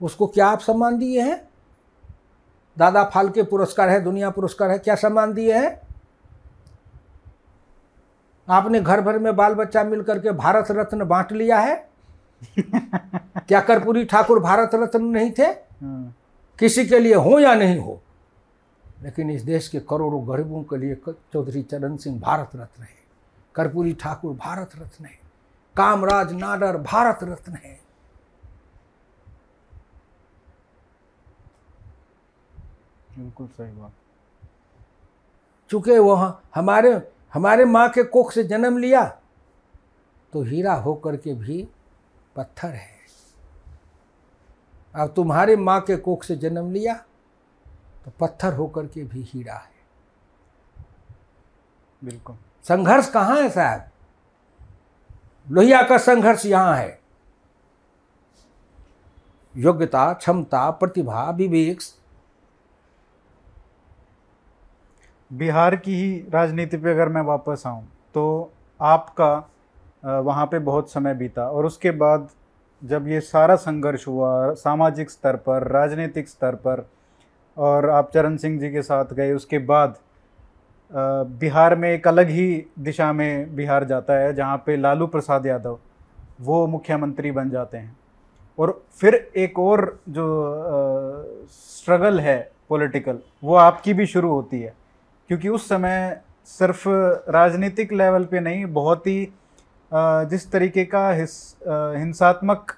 उसको 0.02 0.26
क्या 0.26 0.46
आप 0.46 0.60
सम्मान 0.60 0.98
दिए 0.98 1.22
हैं? 1.22 1.48
दादा 2.78 3.04
फाल्के 3.04 3.42
पुरस्कार 3.42 3.88
है 3.88 4.00
दुनिया 4.00 4.30
पुरस्कार 4.30 4.70
है 4.70 4.78
क्या 4.78 4.94
सम्मान 4.94 5.32
दिए 5.32 5.58
हैं? 5.58 5.83
आपने 8.48 8.80
घर 8.80 9.00
भर 9.00 9.18
में 9.18 9.36
बाल 9.36 9.54
बच्चा 9.54 9.84
मिल 9.84 10.02
करके 10.02 10.30
भारत 10.30 10.66
रत्न 10.70 11.04
बांट 11.04 11.32
लिया 11.32 11.60
है? 11.60 11.88
क्या 13.48 13.60
कर्पूरी 13.60 14.04
ठाकुर 14.04 14.40
भारत 14.40 14.70
रत्न 14.74 15.04
नहीं 15.04 15.32
थे? 15.38 15.42
हाँ, 15.42 16.16
किसी 16.58 16.86
के 16.86 16.98
लिए 16.98 17.14
हो 17.14 17.38
या 17.38 17.54
नहीं 17.54 17.78
हो? 17.78 18.00
लेकिन 19.02 19.30
इस 19.30 19.42
देश 19.42 19.68
के 19.68 19.80
करोड़ों 19.80 20.28
गरीबों 20.28 20.62
के 20.62 20.76
लिए 20.76 20.94
चौधरी 21.10 21.62
चरण 21.62 21.96
सिंह 21.96 22.20
भारत 22.20 22.50
रत्न 22.56 22.82
है। 22.82 22.88
कर्पूरी 23.54 23.92
ठाकुर 23.92 24.32
भारत 24.36 24.70
रत्न 24.76 25.04
है। 25.04 25.18
कामराज 25.76 26.32
नाडर 26.32 26.76
भारत 26.76 27.18
रत्न 27.22 27.52
है। 27.52 27.80
बिल्कुल 33.18 33.46
सही 33.46 33.72
बात। 33.72 33.92
चूँकि 35.70 35.98
वह 35.98 36.38
हमारे 36.54 37.13
हमारे 37.34 37.64
माँ 37.64 37.88
के 37.90 38.02
कोख 38.04 38.32
से 38.32 38.44
जन्म 38.44 38.78
लिया 38.78 39.04
तो 40.32 40.42
हीरा 40.42 40.74
होकर 40.74 41.16
के 41.16 41.34
भी 41.34 41.66
पत्थर 42.36 42.68
है। 42.68 42.92
अब 44.94 45.12
तुम्हारे 45.16 45.56
माँ 45.56 45.80
के 45.80 45.96
कोख 45.96 46.24
से 46.24 46.36
जन्म 46.36 46.70
लिया 46.72 46.94
तो 48.04 48.12
पत्थर 48.20 48.54
होकर 48.54 48.86
के 48.86 49.04
भी 49.04 49.22
हीरा 49.24 49.54
है। 49.54 49.72
बिल्कुल। 52.02 52.36
संघर्ष 52.64 53.10
कहाँ 53.10 53.36
है 53.36 53.48
साहब? 53.50 53.90
लोहिया 55.46 55.82
का 55.82 55.98
संघर्ष 55.98 56.46
यहाँ 56.46 56.76
है। 56.76 56.98
योग्यता 59.54 60.12
क्षमता 60.12 60.70
प्रतिभा 60.70 61.30
विवेक 61.30 61.80
बिहार 65.34 65.76
की 65.76 65.94
ही 65.94 66.16
राजनीति 66.32 66.76
पे 66.76 66.90
अगर 66.90 67.08
मैं 67.08 67.22
वापस 67.22 67.62
आऊँ 67.66 67.82
तो 68.14 68.52
आपका 68.80 69.32
वहाँ 70.04 70.46
पे 70.46 70.58
बहुत 70.60 70.90
समय 70.92 71.14
बीता 71.14 71.48
और 71.48 71.66
उसके 71.66 71.90
बाद 71.92 72.28
जब 72.82 73.06
ये 73.08 73.20
सारा 73.20 73.56
संघर्ष 73.56 74.06
हुआ, 74.08 74.52
सामाजिक 74.54 75.10
स्तर 75.10 75.36
पर, 75.36 75.66
राजनीतिक 75.68 76.28
स्तर 76.28 76.54
पर, 76.56 76.86
और 77.56 77.88
आप 77.90 78.10
चरण 78.14 78.36
सिंह 78.36 78.58
जी 78.60 78.70
के 78.70 78.82
साथ 78.82 79.12
गए, 79.14 79.32
उसके 79.32 79.58
बाद 79.60 79.96
बिहार 81.40 81.74
में 81.76 81.88
एक 81.90 82.08
अलग 82.08 82.28
ही 82.28 82.64
दिशा 82.78 83.12
में 83.12 83.54
बिहार 83.56 83.84
जाता 83.84 84.14
है, 84.14 84.34
जहाँ 84.34 84.56
पे 84.66 84.76
लालू 84.76 85.06
प्रसाद 85.06 85.46
यादव, 85.46 85.78
वो 86.40 86.66
मुख्यमंत्री 86.66 87.30
बन 87.32 87.50
जाते 87.50 87.78
हैं। 87.78 87.96
और 88.58 88.82
फिर 88.92 89.14
एक 89.36 89.58
और 89.58 89.98
जो 90.08 91.46
स्ट्रगल 91.50 92.20
है 92.20 92.38
पॉलिटिकल 92.68 93.18
वो 93.44 93.54
आपकी 93.56 93.94
भी 93.94 94.06
शुरू 94.06 94.30
होती 94.30 94.60
है। 94.60 94.74
क्योंकि 95.30 95.48
उस 95.48 95.68
समय 95.68 96.20
सिर्फ़ 96.48 96.88
राजनीतिक 97.30 97.92
लेवल 97.92 98.24
पे 98.24 98.40
नहीं, 98.40 98.64
बहुत 98.66 99.06
ही 99.06 99.32
जिस 99.92 100.50
तरीके 100.52 100.84
का 100.86 101.08
हिंसात्मक 101.98 102.76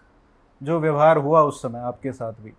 जो 0.61 0.79
व्यवहार 0.81 1.17
हुआ 1.19 1.43
उस 1.43 1.61
समय 1.63 1.81
आपके 1.81 2.13
साथ 2.13 2.33
भी, 2.43 2.53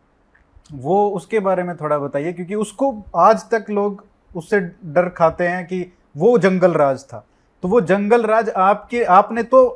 वो 0.74 1.10
उसके 1.10 1.40
बारे 1.40 1.64
में 1.64 1.76
थोड़ा 1.78 1.98
बताइए, 1.98 2.34
क्योंकि 2.34 2.56
उसको 2.56 2.96
आज 3.16 3.50
तक 3.52 3.66
लोग 3.70 4.04
उससे 4.32 4.60
डर 4.60 5.10
खाते 5.10 5.48
हैं 5.48 5.66
कि 5.66 5.86
वो 6.16 6.38
जंगल 6.38 6.74
राज 6.74 7.04
था। 7.04 7.26
तो 7.64 7.68
वो 7.68 7.82
जंगल 7.84 8.26
राज 8.26 8.50
आपके, 8.50 9.04
आपने 9.04 9.44
तो 9.44 9.68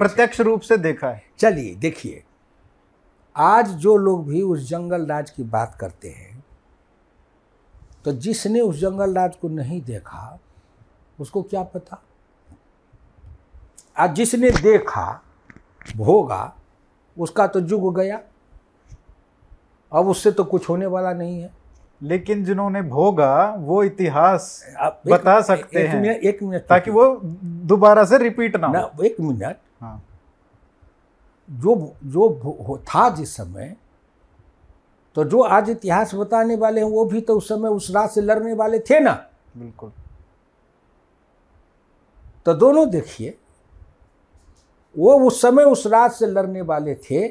प्रत्यक्ष 0.00 0.40
रूप 0.40 0.60
से 0.60 0.76
देखा 0.78 1.08
है। 1.08 1.22
चलिए, 1.38 1.74
देखिए, 1.74 2.22
आज 3.36 3.70
जो 3.76 3.96
लोग 3.96 4.28
भी 4.28 4.42
उस 4.42 4.68
जंगल 4.68 5.06
राज 5.06 5.30
की 5.30 5.42
बात 5.44 5.76
करते 5.80 6.08
हैं 6.08 6.31
तो 8.04 8.12
जिसने 8.12 8.60
उस 8.60 8.76
जंगल 8.76 9.14
राज 9.14 9.36
को 9.36 9.48
नहीं 9.48 9.80
देखा 9.82 10.38
उसको 11.20 11.42
क्या 11.42 11.62
पता? 11.62 12.02
आज 13.98 14.14
जिसने 14.14 14.50
देखा 14.50 15.22
भोगा 15.96 16.54
उसका 17.16 17.46
तो 17.46 17.60
जुग 17.60 17.94
गया। 17.96 18.20
अब 19.92 20.08
उससे 20.08 20.30
तो 20.32 20.44
कुछ 20.44 20.68
होने 20.68 20.86
वाला 20.86 21.12
नहीं 21.12 21.40
है। 21.42 21.50
लेकिन 22.02 22.44
जिन्होंने 22.44 22.82
भोगा 22.82 23.54
वो 23.58 23.82
इतिहास 23.84 24.64
बता 25.06 25.40
सकते 25.40 25.80
एक 25.80 25.90
हैं। 25.90 26.00
मिनट 26.00 26.16
एक 26.16 26.42
मिनट। 26.42 26.62
ताकि 26.62 26.90
वो 26.90 27.04
दोबारा 27.44 28.04
से 28.04 28.18
रिपीट 28.18 28.56
ना 28.56 28.68
हो। 28.68 29.02
एक 29.02 29.20
मिनट। 29.20 29.56
हाँ। 29.80 30.02
जो 31.50 31.74
जो 32.04 32.82
था 32.88 33.08
जिस 33.10 33.36
समय 33.36 33.76
तो 35.16 35.24
जो 35.24 35.40
आज 35.42 35.70
इतिहास 35.70 36.14
बताने 36.14 36.56
वाले 36.56 36.80
हैं 36.80 36.88
वो 36.88 37.04
भी 37.04 37.20
तो 37.20 37.36
उस 37.36 37.48
समय 37.48 37.68
उस 37.68 37.90
रात 37.90 38.10
से 38.10 38.20
लड़ने 38.20 38.52
वाले 38.54 38.78
थे 38.80 39.00
ना। 39.00 39.12
बिल्कुल। 39.56 39.92
तो 42.46 42.54
दोनों 42.54 42.88
देखिए 42.90 43.36
वो 44.96 45.18
उस 45.26 45.40
समय 45.42 45.64
उस 45.64 45.86
राज 45.86 46.10
से 46.12 46.26
लड़ने 46.26 46.60
वाले 46.62 46.94
थे 46.94 47.28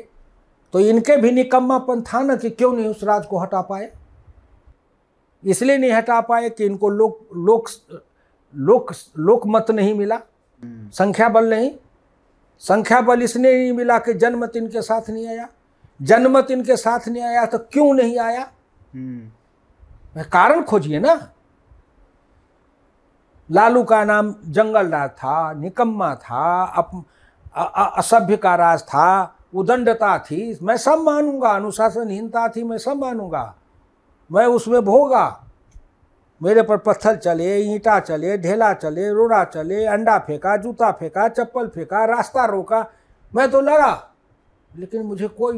तो 0.74 0.80
इनके 0.80 1.16
भी 1.18 1.32
निकम्मापन 1.32 2.02
था 2.04 2.22
ना 2.24 2.36
कि 2.36 2.50
क्यों 2.50 2.72
नहीं 2.74 2.88
उस 2.88 3.04
राज 3.04 3.26
को 3.26 3.40
हटा 3.40 3.62
पाए? 3.62 3.92
इसलिए 5.44 5.78
नहीं 5.78 5.92
हटा 5.92 6.20
पाए 6.22 6.50
कि 6.50 6.66
इनको 6.66 6.90
लोक 6.90 7.28
लोक 7.38 7.70
लोक 8.54 8.94
लोक 9.18 9.48
मत 9.48 9.72
नहीं 9.72 9.94
मिला 9.94 10.16
हम्म। 10.16 10.90
संख्या 10.90 11.30
बल 11.30 11.50
नहीं। 11.50 11.72
संख्या 12.62 13.00
बल 13.02 13.22
इसलिए 13.22 13.54
नहीं 13.54 13.72
मिला 13.74 13.98
कि 14.00 14.14
जनमत 14.14 14.56
इनके 14.56 14.82
साथ 14.82 15.10
नहीं 15.10 15.28
आया। 15.28 15.48
जनमत 16.02 16.52
इनके 16.52 16.76
साथ 16.78 17.08
नहीं 17.08 17.24
आया 17.24 17.46
तो 17.46 17.58
क्यों 17.58 17.94
नहीं 17.94 18.18
आया? 18.20 18.48
हम्म। 18.94 20.24
कारण 20.24 20.62
खोजिए 20.64 21.00
ना। 21.00 21.14
लालू 23.50 23.84
का 23.84 24.04
नाम 24.04 24.34
जंगल 24.46 24.88
राज 24.88 25.10
था 25.10 25.54
निकम्मा 25.54 26.14
था 26.16 26.64
असभ्य 27.98 28.38
का 28.38 28.56
राज 28.56 28.82
था 28.84 29.36
उदंडता 29.54 30.18
थी। 30.20 30.58
मैं 30.64 30.78
सब 30.78 31.00
मानूँगा 31.00 31.50
अनुशासनहीनता 31.50 32.48
थी 32.48 32.64
मैं 32.64 32.78
सब 32.78 32.98
मानूँगा। 32.98 33.54
मैं 34.30 34.46
उसमें 34.48 34.82
भोगा। 34.86 35.26
मेरे 36.42 36.62
पर 36.62 36.78
पत्थर 36.78 37.16
चले 37.16 37.58
ईंटा 37.64 38.00
चले 38.00 38.38
ढेला 38.38 38.74
चले 38.74 39.10
रोड़ा 39.10 39.44
चले 39.46 39.86
अंडा 39.86 40.18
फेंका 40.20 40.56
जूता 40.58 40.92
फेंका 40.92 41.28
चप्पल 41.30 41.68
फेंका 41.68 42.06
रास्ता 42.06 42.46
रोका। 42.46 42.86
मैं 43.34 43.50
तो 43.52 43.62
लड़ा 43.62 43.92
लेकिन 44.72 45.02
मुझे 45.02 45.28
कोई 45.28 45.58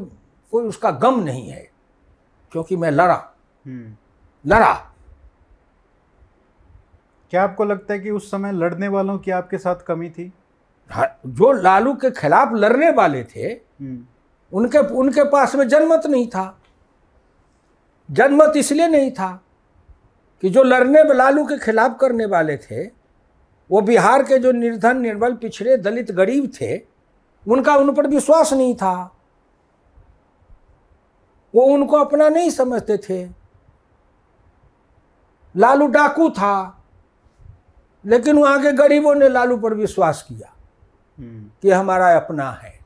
कोई 0.53 0.67
उसका 0.67 0.91
गम 0.91 1.19
नहीं 1.19 1.49
है 1.49 1.71
क्योंकि 2.51 2.75
मैं 2.75 2.91
लड़ा। 2.91 3.33
हम्म। 3.65 3.95
लड़ा। 4.45 4.73
क्या 7.29 7.43
आपको 7.43 7.65
लगता 7.65 7.93
है 7.93 7.99
कि 7.99 8.11
उस 8.11 8.31
समय 8.31 8.51
लड़ने 8.51 8.87
वालों 8.87 9.17
की 9.19 9.31
आपके 9.31 9.57
साथ 9.57 9.75
कमी 9.75 10.09
थी? 10.09 10.33
हाँ, 10.89 11.19
जो 11.25 11.51
लालू 11.51 11.93
के 11.93 12.11
खिलाफ 12.11 12.49
लड़ने 12.53 12.91
वाले 12.91 13.23
थे 13.23 13.41
हम्म। 13.41 14.05
उनके 14.53 14.77
उनके 14.77 15.23
पास 15.23 15.55
में 15.55 15.67
जनमत 15.67 16.05
नहीं 16.05 16.27
था। 16.27 16.59
जनमत 18.11 18.53
इसलिए 18.57 18.87
नहीं 18.87 19.11
था 19.11 19.43
कि 20.41 20.49
जो 20.49 20.63
लड़ने 20.63 21.13
लालू 21.13 21.45
के 21.45 21.57
खिलाफ 21.57 21.97
करने 22.01 22.25
वाले 22.25 22.57
थे 22.57 22.85
वो 23.71 23.81
बिहार 23.81 24.23
के 24.23 24.39
जो 24.39 24.51
निर्धन 24.51 24.97
निर्बल 24.97 25.33
पिछड़े 25.33 25.77
दलित 25.77 26.11
गरीब 26.11 26.51
थे 26.61 26.77
उनका 27.47 27.75
उन 27.75 27.93
पर 27.93 28.07
विश्वास 28.07 28.53
नहीं 28.53 28.75
था। 28.75 29.12
वो 31.53 31.63
उनको 31.63 31.97
अपना 31.97 32.29
नहीं 32.29 32.49
समझते 32.49 32.97
थे। 32.97 33.23
लालू 35.55 35.87
डाकू 35.87 36.29
था 36.29 36.79
लेकिन 38.05 38.37
वहाँ 38.37 38.61
के 38.61 38.71
गरीबों 38.71 39.15
ने 39.15 39.29
लालू 39.29 39.57
पर 39.57 39.73
विश्वास 39.73 40.21
किया 40.21 40.53
हम्म। 41.19 41.49
कि 41.61 41.71
हमारा 41.71 42.15
अपना 42.15 42.49
है। 42.51 42.79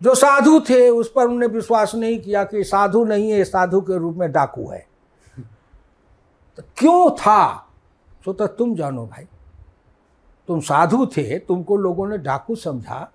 जो 0.00 0.14
साधु 0.14 0.60
थे 0.60 0.88
उस 0.90 1.12
पर 1.12 1.24
उन्होंने 1.24 1.46
विश्वास 1.46 1.94
नहीं 1.94 2.18
किया 2.20 2.44
कि 2.44 2.64
साधु 2.64 3.04
नहीं 3.04 3.30
है 3.30 3.44
साधु 3.44 3.80
के 3.80 3.98
रूप 3.98 4.16
में 4.16 4.30
डाकू 4.32 4.68
है। 4.70 4.86
तो 6.58 6.62
क्यों 6.76 7.10
था? 7.10 7.68
सो 8.24 8.32
तो 8.32 8.46
तुम 8.46 8.74
जानो 8.76 9.06
भाई 9.06 9.26
तुम 10.48 10.60
साधु 10.60 11.06
थे 11.06 11.38
तुमको 11.38 11.76
लोगों 11.76 12.08
ने 12.08 12.18
डाकू 12.18 12.54
समझा। 12.56 13.10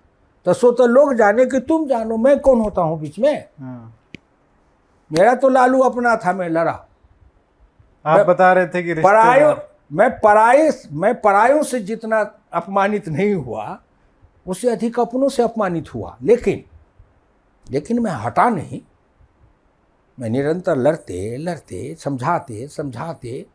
तो 0.46 0.52
सो 0.52 0.70
तो 0.72 0.86
लोग 0.86 1.14
जाने 1.14 1.46
कि 1.46 1.60
तुम 1.60 1.86
जानो 1.86 2.16
मैं 2.16 2.38
कौन 2.40 2.60
होता 2.60 2.82
हूँ 2.82 3.00
बीच 3.00 3.18
में? 3.18 3.44
हाँ। 3.60 3.97
मेरा 5.10 5.34
तो 5.34 5.48
लालू 5.48 5.80
अपना 5.80 6.14
था 6.16 6.32
मैं 6.32 6.48
लड़ा। 6.48 6.72
आप 8.04 8.26
बता 8.26 8.52
रहे 8.52 8.66
थे 8.66 8.82
कि 8.82 8.94
परायो 8.94 9.54
मैं 9.92 10.10
पराये 10.20 10.70
मैं 10.92 11.14
परायों 11.20 11.62
से 11.62 11.80
जितना 11.80 12.20
अपमानित 12.52 13.08
नहीं 13.08 13.34
हुआ 13.34 13.78
उससे 14.46 14.70
अधिक 14.70 14.98
अपनों 15.00 15.28
से 15.28 15.42
अपमानित 15.42 15.94
हुआ। 15.94 16.16
लेकिन 16.22 16.64
लेकिन 17.66 17.98
मैं 17.98 18.12
हटा 18.12 18.48
नहीं। 18.48 18.80
मैं 20.18 20.28
निरंतर 20.30 20.76
लड़ते 20.76 21.36
लड़ते 21.36 21.94
समझाते 21.94 22.66
समझाते 22.68 23.46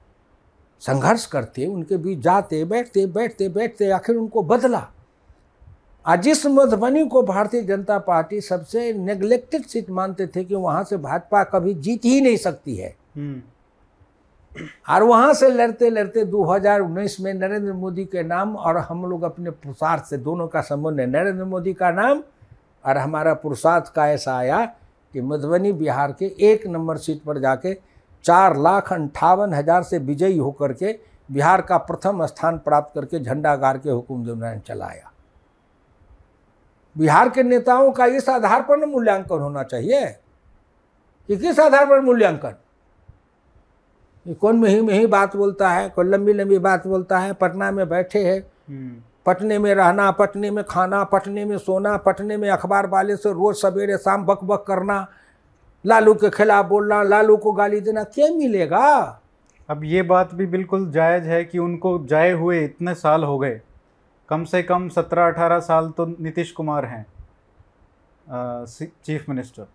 संघर्ष 0.82 1.26
करते 1.26 1.66
उनके 1.66 1.98
बीच 1.98 2.20
जाते 2.20 2.64
बैठते 2.66 3.06
बैठते 3.08 3.50
बैठते 3.50 3.90
आखिर 3.92 4.16
उनको 4.16 4.44
बदला। 4.44 4.88
आज 6.06 6.22
जिस 6.24 6.46
मधुबनी 6.46 7.04
को 7.08 7.22
भारतीय 7.24 7.62
जनता 7.64 7.98
पार्टी 7.98 8.40
सबसे 8.42 8.92
नेग्लेक्टेड 8.94 9.66
सीट 9.66 9.90
मानते 9.90 10.26
थे 10.28 10.44
कि 10.44 10.56
वहाँ 10.56 10.84
से 10.84 10.98
भाजपा 10.98 11.44
कभी 11.44 11.74
जीत 11.76 12.06
ही 12.06 12.20
नहीं 12.22 12.38
सकती 12.38 12.76
है 12.76 12.94
हम्म। 13.16 13.42
और 14.90 15.04
वहाँ 15.04 15.34
से 15.34 15.50
लड़ते 15.50 15.90
लड़ते 15.90 16.26
2019 16.26 17.20
में 17.20 17.34
नरेंद्र 17.34 17.74
मोदी 17.74 18.06
के 18.06 18.24
नाम 18.24 18.56
और 18.56 18.78
हम 18.80 19.06
लोग 19.06 19.24
अपने 19.24 19.52
पुरुषार्थ 19.52 20.04
से 20.06 20.18
दोनों 20.18 20.48
का 20.48 20.62
संबंध 20.64 21.00
है 21.00 21.06
नरेंद्र 21.08 21.46
मोदी 21.46 21.74
का 21.74 21.92
नाम 21.92 22.22
और 22.86 22.98
हमारा 22.98 23.34
पुरुषार्थ 23.36 23.92
का 23.96 24.10
ऐसा 24.10 24.36
आया 24.38 24.64
कि 25.14 25.22
मधुबनी 25.22 25.72
बिहार 25.74 26.16
के 26.20 26.32
एक 26.44 26.68
नंबर 26.68 26.98
सीट 26.98 27.24
पर 27.24 27.40
जाके 27.40 27.74
चार 28.26 28.58
लाख 28.60 28.94
अंठावन 28.94 29.54
हज़ार 29.54 29.84
से 29.84 29.98
विजयी 30.02 30.38
होकर 30.38 30.74
के 30.74 30.96
बिहार 31.30 31.62
का 31.62 31.78
प्रथम 31.80 32.26
स्थान 32.26 32.58
प्राप्त 32.60 32.94
करके 32.96 33.20
झंडा 33.20 33.56
गाड़ 33.56 33.78
के 33.78 33.90
हुकुम 33.90 34.26
देवनारायण 34.26 34.60
चलाया 34.60 35.12
बिहार 36.98 37.30
के 37.30 37.44
नेताओं 37.44 37.92
का 37.92 38.06
इस 38.06 38.30
आधार 38.30 38.62
पर 38.62 38.78
न 38.78 38.90
मूल्यांकन 38.90 39.40
होना 39.40 39.64
चाहिए। 39.64 40.06
कि 41.30 41.38
किस 41.38 41.60
आधार 41.60 41.86
पर 41.86 42.02
मूल्यांकन? 42.02 42.56
ये 44.28 44.34
कौन 44.34 44.60
में 44.60 44.70
ही 44.70 44.82
में 44.82 44.94
ही 44.94 45.06
बात 45.08 45.36
बोलता 45.36 45.70
है 45.70 45.90
कोई 45.90 46.06
लंबी 46.06 46.34
लंबी 46.34 46.58
बात 46.58 46.88
बोलता 46.88 47.20
है 47.20 47.34
पटना 47.34 47.72
में 47.72 47.90
बैठे 47.90 48.20
है। 48.20 48.38
हम्म, 48.40 48.96
पटने 49.26 49.58
में 49.60 49.74
रहना 49.76 50.12
पटने 50.12 50.52
में 50.52 50.64
खाना 50.64 51.04
पटने 51.04 51.46
में 51.46 51.58
सोना 51.58 51.98
पटने 51.98 52.38
में 52.38 52.50
अखबार 52.50 52.88
वाले 52.88 53.16
से 53.16 53.32
रोज 53.32 53.56
सवेरे 53.56 53.98
शाम 53.98 54.26
बक 54.26 54.44
बक 54.44 54.64
करना 54.68 55.08
लालू 55.86 56.14
के 56.14 56.30
खिलाफ 56.30 56.66
बोलना 56.66 57.04
लालू 57.04 57.38
को 57.38 57.52
गाली 57.52 57.82
देना 57.82 58.04
क्या 58.04 58.28
मिलेगा? 58.36 59.20
अब 59.70 59.84
ये 59.84 60.02
बात 60.02 60.34
भी 60.36 60.46
बिल्कुल 60.46 60.92
जायज़ 60.92 61.24
है 61.24 61.44
कि 61.46 61.60
उनको 61.60 62.06
जाए 62.06 62.32
हुए 62.32 62.64
इतने 62.66 62.94
साल 62.94 63.24
हो 63.24 63.38
गए। 63.40 63.62
कम 64.34 64.44
से 64.44 64.62
कम 64.64 64.88
सत्रह 64.90 65.28
अठारह 65.28 65.60
साल 65.60 65.90
तो 65.90 66.06
नीतीश 66.06 66.52
कुमार 66.52 66.86
हैं 66.86 67.06
चीफ 69.06 69.26
मिनिस्टर। 69.30 69.66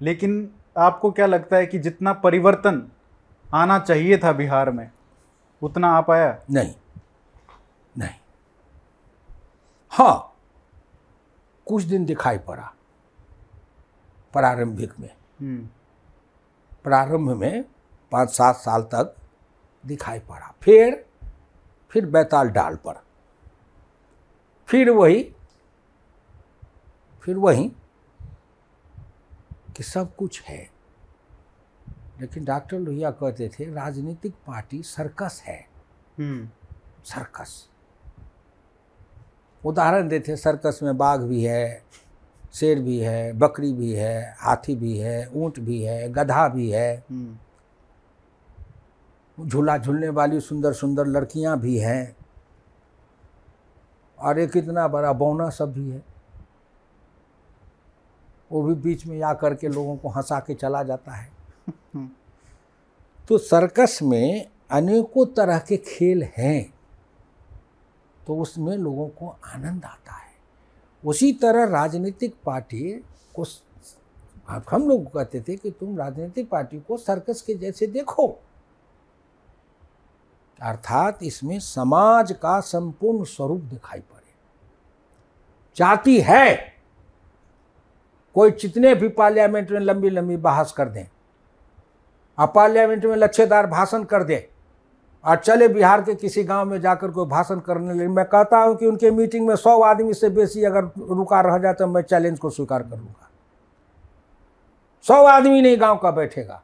लेकिन 0.00 0.50
आपको 0.78 1.10
क्या 1.10 1.26
लगता 1.26 1.56
है 1.56 1.66
कि 1.66 1.78
जितना 1.78 2.12
परिवर्तन 2.12 2.80
आना 3.54 3.78
चाहिए 3.78 4.18
था 4.18 4.32
बिहार 4.32 4.70
में 4.70 4.90
उतना 5.62 5.88
आ 5.88 6.00
पाया? 6.00 6.38
नहीं 6.50 6.74
नहीं। 7.98 8.14
हाँ 9.92 10.36
कुछ 11.66 11.82
दिन 11.82 12.04
दिखाई 12.04 12.38
पड़ा 12.38 12.72
प्रारंभिक 14.34 14.98
में। 15.00 15.10
हम्म, 15.40 15.68
प्रारंभ 16.84 17.30
में 17.30 17.64
पाँच 18.12 18.30
सात 18.30 18.56
साल 18.56 18.82
तक 18.82 19.14
दिखाई 19.84 20.18
पड़ा। 20.18 20.54
फिर 20.62 21.04
फिर 21.90 22.06
बैताल 22.06 22.50
डाल 22.50 22.76
पर 22.76 23.05
फिर 24.68 24.90
वही 24.90 25.34
फिर 27.22 27.36
वही 27.36 27.72
कि 29.76 29.82
सब 29.82 30.16
कुछ 30.16 30.42
है। 30.42 30.70
लेकिन 32.20 32.44
डॉक्टर 32.44 32.78
लोहिया 32.78 33.10
कहते 33.10 33.48
थे 33.48 33.74
राजनीतिक 33.74 34.34
पार्टी 34.46 34.82
सर्कस 34.82 35.42
है। 35.46 35.68
हम्म, 36.18 36.48
सर्कस। 37.04 37.68
उदाहरण 39.64 40.08
देते 40.08 40.36
सर्कस 40.36 40.80
में 40.82 40.96
बाघ 40.96 41.20
भी 41.20 41.44
है 41.44 41.82
शेर 42.54 42.78
भी 42.78 42.98
है 42.98 43.32
बकरी 43.32 43.72
भी 43.72 43.92
है 43.92 44.36
हाथी 44.38 44.74
भी 44.74 44.98
है 44.98 45.28
ऊँट 45.28 45.60
भी 45.60 45.82
है 45.82 46.12
गधा 46.12 46.48
भी 46.48 46.70
है। 46.70 47.04
हम्म, 47.10 47.38
झूला 49.48 49.78
झूलने 49.78 50.08
वाली 50.08 50.40
सुंदर 50.40 50.72
सुंदर 50.72 51.06
लड़कियाँ 51.06 51.60
भी 51.60 51.78
हैं। 51.78 52.15
और 54.18 54.38
एक 54.38 54.56
इतना 54.56 54.88
बड़ा 54.88 55.12
बौना 55.12 55.50
सब 55.50 55.72
भी 55.72 55.90
है। 55.90 56.02
वो 58.52 58.62
भी 58.62 58.74
बीच 58.74 59.06
में 59.06 59.22
आ 59.22 59.34
करके 59.34 59.68
लोगों 59.68 59.96
को 59.96 60.08
हंसा 60.08 60.40
के 60.40 60.54
चला 60.54 60.82
जाता 60.82 61.12
है। 61.12 61.30
तो 63.28 63.38
सर्कस 63.38 63.98
में 64.02 64.48
अनेकों 64.70 65.26
तरह 65.26 65.58
के 65.58 65.76
खेल 65.76 66.22
हैं 66.22 66.74
तो 68.26 68.36
उसमें 68.36 68.76
लोगों 68.76 69.08
को 69.08 69.36
आनंद 69.44 69.84
आता 69.84 70.12
है। 70.12 70.34
उसी 71.04 71.32
तरह 71.32 71.64
राजनीतिक 71.64 72.34
पार्टी 72.44 73.04
को 73.38 73.44
हम 74.70 74.88
लोग 74.88 75.06
कहते 75.06 75.40
थे 75.40 75.56
कि 75.56 75.70
तुम 75.70 75.98
राजनीतिक 75.98 76.48
पार्टी 76.48 76.80
को 76.80 76.96
सर्कस 76.96 77.42
के 77.42 77.54
जैसे 77.54 77.86
देखो। 77.86 78.38
अर्थात 80.58 81.18
इसमें 81.22 81.58
समाज 81.60 82.32
का 82.32 82.58
संपूर्ण 82.62 83.24
स्वरूप 83.26 83.60
दिखाई 83.62 84.00
पड़े। 84.00 84.34
जाति 85.76 86.20
है, 86.20 86.54
कोई 88.36 88.50
जितने 88.52 88.94
भी 88.94 89.08
पार्लियामेंट 89.10 89.70
में 89.70 89.80
लंबी 89.80 90.10
लंबी 90.10 90.36
बहस 90.38 90.72
कर 90.72 90.88
दें 90.88 91.06
और 92.38 92.46
पार्लियामेंट 92.46 93.04
में 93.04 93.16
लच्छेदार 93.16 93.66
भाषण 93.66 94.04
कर 94.04 94.22
दें, 94.24 94.40
और 95.24 95.36
चले 95.36 95.68
बिहार 95.68 96.02
के 96.02 96.14
किसी 96.14 96.44
गाँव 96.44 96.64
में 96.64 96.80
जाकर 96.80 97.10
कोई 97.10 97.26
भाषण 97.28 97.60
करने 97.60 97.94
लगे, 97.94 98.06
मैं 98.08 98.24
कहता 98.24 98.58
हूँ 98.58 98.76
कि 98.76 98.86
उनके 98.86 99.10
मीटिंग 99.10 99.46
में 99.46 99.54
सौ 99.56 99.80
आदमी 99.82 100.14
से 100.14 100.28
बेसी 100.30 100.64
अगर 100.64 100.90
रुका 101.10 101.40
रह 101.40 101.58
जाए 101.58 101.74
तो 101.74 101.86
मैं 101.86 102.02
चैलेंज 102.02 102.38
को 102.38 102.50
स्वीकार 102.50 102.82
करूँगा 102.82 103.30
सौ 105.06 105.24
आदमी 105.26 105.60
नहीं 105.60 105.80
गाँव 105.80 105.96
का 105.96 106.10
बैठेगा। 106.10 106.62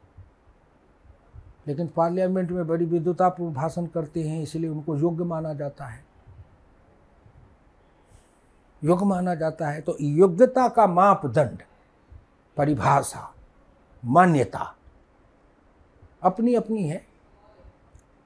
लेकिन 1.65 1.87
पार्लियामेंट 1.87 2.51
में 2.51 2.65
बड़ी 2.67 2.85
विद्युतापूर्ण 2.85 3.53
भाषण 3.53 3.85
करते 3.85 4.23
हैं, 4.23 4.41
इसलिए 4.41 4.69
उनको 4.69 4.95
योग्य 4.97 5.23
माना 5.25 5.53
जाता 5.53 5.85
है। 5.85 6.03
योग्य 8.81 9.05
माना 9.05 9.35
जाता 9.35 9.67
है 9.67 9.81
तो 9.81 9.95
योग्यता 10.01 10.67
का 10.69 10.87
मापदंड, 10.89 11.61
परिभाषा, 12.57 13.29
मान्यता 14.03 14.73
अपनी 16.23 16.55
अपनी 16.55 16.87
है। 16.87 17.01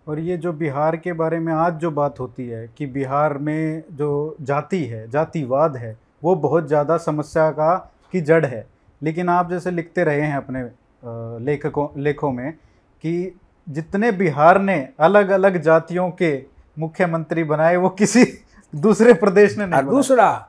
और 0.07 0.19
ये 0.19 0.37
जो 0.37 0.51
बिहार 0.53 0.95
के 0.97 1.13
बारे 1.13 1.39
में 1.39 1.53
आज 1.53 1.73
जो 1.75 1.91
बात 1.91 2.19
होती 2.19 2.47
है 2.47 2.67
कि 2.77 2.85
बिहार 2.87 3.37
में 3.37 3.83
जो 3.91 4.35
जाति 4.41 4.83
है, 4.85 5.09
जातिवाद 5.09 5.77
है, 5.77 5.97
वो 6.23 6.35
बहुत 6.37 6.67
ज़्यादा 6.67 6.97
समस्या 6.97 7.49
का, 7.51 7.75
की 8.13 8.21
जड़ 8.21 8.45
है। 8.45 8.65
लेकिन 9.01 9.29
आप 9.29 9.49
जैसे 9.49 9.71
लिखते 9.71 10.03
रहे 10.03 10.21
हैं 10.21 10.37
अपने 10.37 10.61
लेखकों, 11.45 11.87
लेखों 11.97 12.31
में 12.31 12.53
कि 13.01 13.39
जितने 13.69 14.11
बिहार 14.11 14.61
ने 14.61 14.89
अलग 14.99 15.29
अलग 15.29 15.61
जातियों 15.61 16.11
के 16.11 16.45
मुख्यमंत्री 16.79 17.43
बनाए 17.43 17.75
वो 17.75 17.89
किसी 17.89 18.25
दूसरे 18.75 19.13
प्रदेश 19.13 19.57
ने 19.57 19.65
नहीं 19.65 19.83
दूसरा 19.83 20.47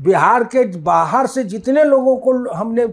बिहार 0.00 0.44
के 0.44 0.76
बाहर 0.76 1.26
से 1.26 1.44
जितने 1.44 1.84
लोगों 1.84 2.16
को 2.16 2.54
हमने 2.54 2.84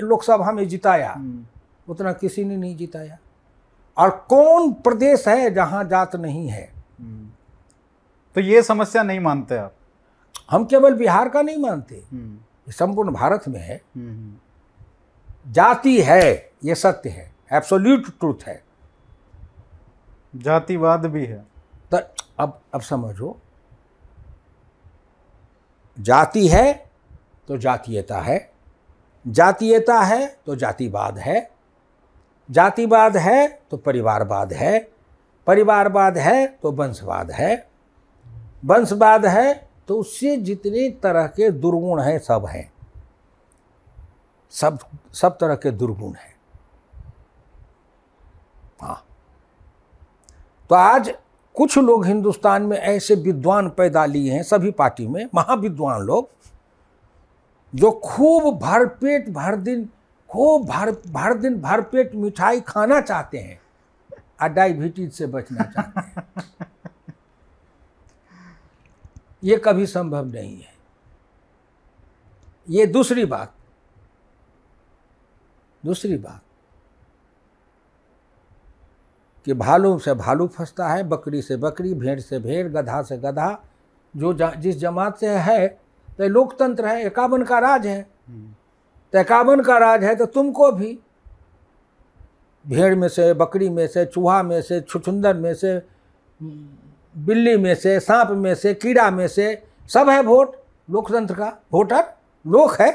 लोकसभा 0.00 0.52
में 0.52 0.68
जिताया 0.68 1.12
हम्म, 1.12 1.46
उतना 1.88 2.12
किसी 2.12 2.44
ने 2.44 2.56
नहीं 2.56 2.76
जिताया। 2.76 3.18
और 3.98 4.26
कौन 4.28 4.72
प्रदेश 4.72 5.28
है 5.28 5.54
जहाँ 5.54 5.84
जात 5.84 6.16
नहीं 6.16 6.48
है? 6.48 6.72
हम्म। 7.00 7.28
तो 8.34 8.40
ये 8.40 8.62
समस्या 8.62 9.02
नहीं 9.02 9.20
मानते 9.20 9.56
आप? 9.56 9.74
हम 10.50 10.64
केवल 10.64 10.94
बिहार 10.94 11.28
का 11.28 11.42
नहीं 11.42 11.58
मानते। 11.58 12.04
हम्म, 12.12 12.38
संपूर्ण 12.72 13.10
भारत 13.10 13.44
में 13.48 13.60
है। 13.60 13.82
जाति 15.52 16.02
है 16.02 16.50
ये 16.64 16.74
सत्य 16.74 17.10
है। 17.10 17.37
एब्सोल्यूट 17.52 18.06
ट्रूथ 18.18 18.44
है। 18.46 18.62
जातिवाद 20.36 21.06
भी 21.06 21.26
है। 21.26 21.46
तो 21.90 21.98
अब 22.38 22.60
अब 22.74 22.80
समझो। 22.80 23.40
जाति 26.00 26.48
है 26.48 26.90
तो 27.48 27.56
जातीयता 27.56 28.20
है। 28.20 28.52
जातीयता 29.28 30.00
है 30.00 30.38
तो 30.46 30.56
जातिवाद 30.56 31.18
है। 31.18 31.50
जातिवाद 32.50 33.16
है 33.16 33.48
तो 33.70 33.76
परिवारवाद 33.76 34.52
है। 34.52 34.78
परिवारवाद 35.46 36.18
है 36.18 36.46
तो 36.46 36.72
वंशवाद 36.72 37.30
है। 37.30 37.68
वंशवाद 38.64 39.26
है 39.26 39.68
तो 39.88 39.98
उससे 40.00 40.36
जितने 40.36 40.90
तरह 40.90 41.26
के 41.26 41.50
दुर्गुण 41.50 42.00
हैं 42.02 42.18
सब 42.18 42.46
हैं। 42.46 42.72
सब 44.50 44.78
सब 45.12 45.38
तरह 45.38 45.54
के 45.54 45.70
दुर्गुण 45.70 46.12
हैं 46.12 46.34
हाँ। 46.34 46.37
तो 50.70 50.74
आज 50.74 51.14
कुछ 51.56 51.76
लोग 51.78 52.04
हिंदुस्तान 52.06 52.62
में 52.62 52.76
ऐसे 52.76 53.14
विद्वान 53.14 53.68
पैदा 53.68 54.06
लिए 54.06 54.32
हैं, 54.32 54.42
सभी 54.42 54.70
पार्टी 54.70 55.06
में, 55.06 55.28
महाविद्वान 55.34 56.02
लोग, 56.02 56.28
जो 57.74 57.90
खूब 58.04 58.58
भरपेट 58.58 59.28
भर 59.28 59.56
दिन 59.56 59.88
खूब 60.30 60.66
भर 60.66 60.90
भर 60.90 61.34
दिन 61.34 61.60
भरपेट 61.60 62.14
मिठाई 62.14 62.60
खाना 62.60 63.00
चाहते 63.00 63.38
हैं 63.38 63.60
और 64.42 64.48
डायबिटीज़ 64.48 65.12
से 65.12 65.26
बचना 65.26 65.64
चाहते 65.64 66.00
हैं। 66.00 66.26
ये 69.44 69.56
कभी 69.56 69.86
संभव 69.86 70.26
नहीं 70.26 70.56
है। 70.56 70.76
ये 72.68 72.86
दूसरी 72.86 73.24
बात 73.24 73.54
दूसरी 75.84 76.16
बात 76.18 76.42
कि 79.48 79.54
भालू 79.54 79.98
से 79.98 80.12
भालू 80.14 80.46
फंसता 80.46 80.88
है 80.88 81.02
बकरी 81.08 81.40
से 81.42 81.56
बकरी 81.56 81.92
भेड़ 81.94 82.18
से 82.20 82.38
भेड़ 82.38 82.66
गधा 82.68 83.00
से 83.02 83.16
गधा। 83.16 83.48
जो 84.14 84.32
जिस 84.56 84.78
जमात 84.78 85.16
से 85.18 85.28
है 85.28 85.66
तो 86.18 86.28
लोकतंत्र 86.28 86.86
है 86.86 87.06
एकावन 87.06 87.42
का 87.42 87.58
राज 87.58 87.86
है। 87.86 88.00
तो 89.12 89.18
एकावन 89.18 89.60
का 89.60 89.78
राज 89.78 90.04
है 90.04 90.14
तो 90.16 90.26
तुमको 90.26 90.70
भी। 90.72 90.98
भेड़ 92.64 92.94
में 92.94 93.08
से 93.08 93.32
बकरी 93.34 93.68
में 93.70 93.86
से 93.86 94.04
चूहा 94.06 94.42
में 94.42 94.60
से 94.62 94.80
छुछुंदर 94.80 95.36
में 95.36 95.52
से 95.54 95.74
बिल्ली 96.40 97.56
में 97.56 97.74
से 97.74 97.98
सांप 98.00 98.36
में 98.36 98.54
से 98.54 98.74
कीड़ा 98.74 99.10
में 99.10 99.26
से 99.28 99.50
सब 99.88 100.08
है 100.08 100.20
वोट 100.22 100.56
लोकतंत्र 100.90 101.34
का। 101.34 101.52
वोटर 101.72 102.04
लोक 102.44 102.80
है। 102.80 102.92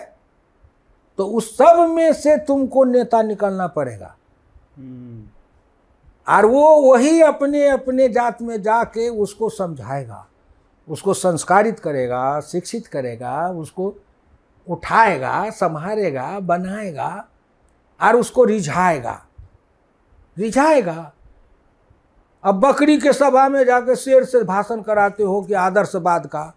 तो 1.17 1.27
उस 1.27 1.53
सब 1.57 1.85
में 1.89 2.13
से 2.13 2.37
तुमको 2.37 2.83
नेता 2.83 3.21
निकलना 3.21 3.67
पड़ेगा। 3.67 4.15
हम्म, 4.77 5.23
और 6.27 6.45
वो 6.45 6.75
वही 6.81 7.21
अपने 7.21 7.67
अपने 7.69 8.07
जात 8.09 8.41
में 8.41 8.61
जाके 8.61 9.07
उसको 9.09 9.49
समझाएगा, 9.49 10.25
उसको 10.87 11.13
संस्कारित 11.13 11.79
करेगा, 11.79 12.39
शिक्षित 12.39 12.87
करेगा, 12.87 13.49
उसको 13.49 13.93
उठाएगा 14.67 15.49
संभालेगा 15.49 16.39
बनाएगा 16.39 17.27
और 17.99 18.15
उसको 18.15 18.43
रिझाएगा। 18.43 19.21
रिझाएगा। 20.37 21.11
अब 22.43 22.59
बकरी 22.59 22.97
के 22.97 23.13
सभा 23.13 23.47
में 23.49 23.63
जाकर 23.65 23.95
शेर 23.95 24.23
से 24.23 24.43
भाषण 24.43 24.81
कराते 24.81 25.23
हो 25.23 25.41
कि 25.41 25.53
आदर्शवाद 25.53 26.25
का। 26.27 26.53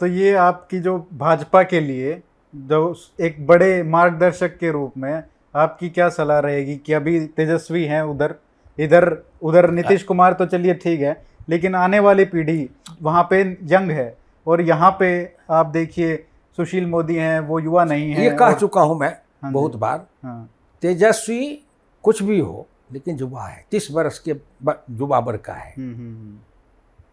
तो 0.00 0.06
ये 0.06 0.34
आपकी 0.34 0.80
जो 0.80 0.98
भाजपा 1.14 1.62
के 1.62 1.80
लिए 1.80 2.22
जो 2.54 2.94
एक 3.20 3.46
बड़े 3.46 3.82
मार्गदर्शक 3.82 4.56
के 4.58 4.70
रूप 4.70 4.92
में 4.96 5.22
आपकी 5.56 5.88
क्या 5.90 6.08
सलाह 6.08 6.38
रहेगी 6.38 6.76
कि 6.76 6.92
अभी 6.92 7.20
तेजस्वी 7.26 7.84
हैं 7.84 8.02
उधर? 8.02 8.34
इधर 8.78 9.06
उधर 9.42 9.70
नीतीश 9.70 10.02
कुमार 10.02 10.32
तो 10.32 10.46
चलिए 10.46 10.74
ठीक 10.74 11.00
है 11.00 11.22
लेकिन 11.48 11.74
आने 11.74 11.98
वाली 11.98 12.24
पीढ़ी 12.24 12.70
वहाँ 13.02 13.26
पे 13.30 13.40
यंग 13.62 13.90
है 13.90 14.16
और 14.46 14.60
यहाँ 14.60 14.90
पे 15.00 15.10
आप 15.50 15.66
देखिए 15.66 16.16
सुशील 16.56 16.86
मोदी 16.86 17.16
हैं 17.16 17.40
वो 17.40 17.58
युवा 17.60 17.84
नहीं 17.84 18.10
है 18.12 18.24
ये 18.24 18.30
कह 18.30 18.44
और- 18.44 18.60
चुका 18.60 18.80
हूँ 18.80 18.98
मैं 18.98 19.16
हाँ 19.42 19.52
बहुत 19.52 19.76
बार। 19.76 20.06
हाँ। 20.22 20.50
तेजस्वी 20.82 21.62
कुछ 22.02 22.22
भी 22.22 22.38
हो 22.40 22.66
लेकिन 22.92 23.16
युवा 23.16 23.44
है। 23.46 23.64
तीस 23.70 23.88
वर्ष 23.90 24.18
के 24.18 24.30
युवा 24.90 25.18
वर्ग 25.18 25.40
का 25.40 25.52
है। 25.52 25.74
हम्म, 25.78 25.94
हम्म, 25.94 26.16
हम्म, 26.16 26.38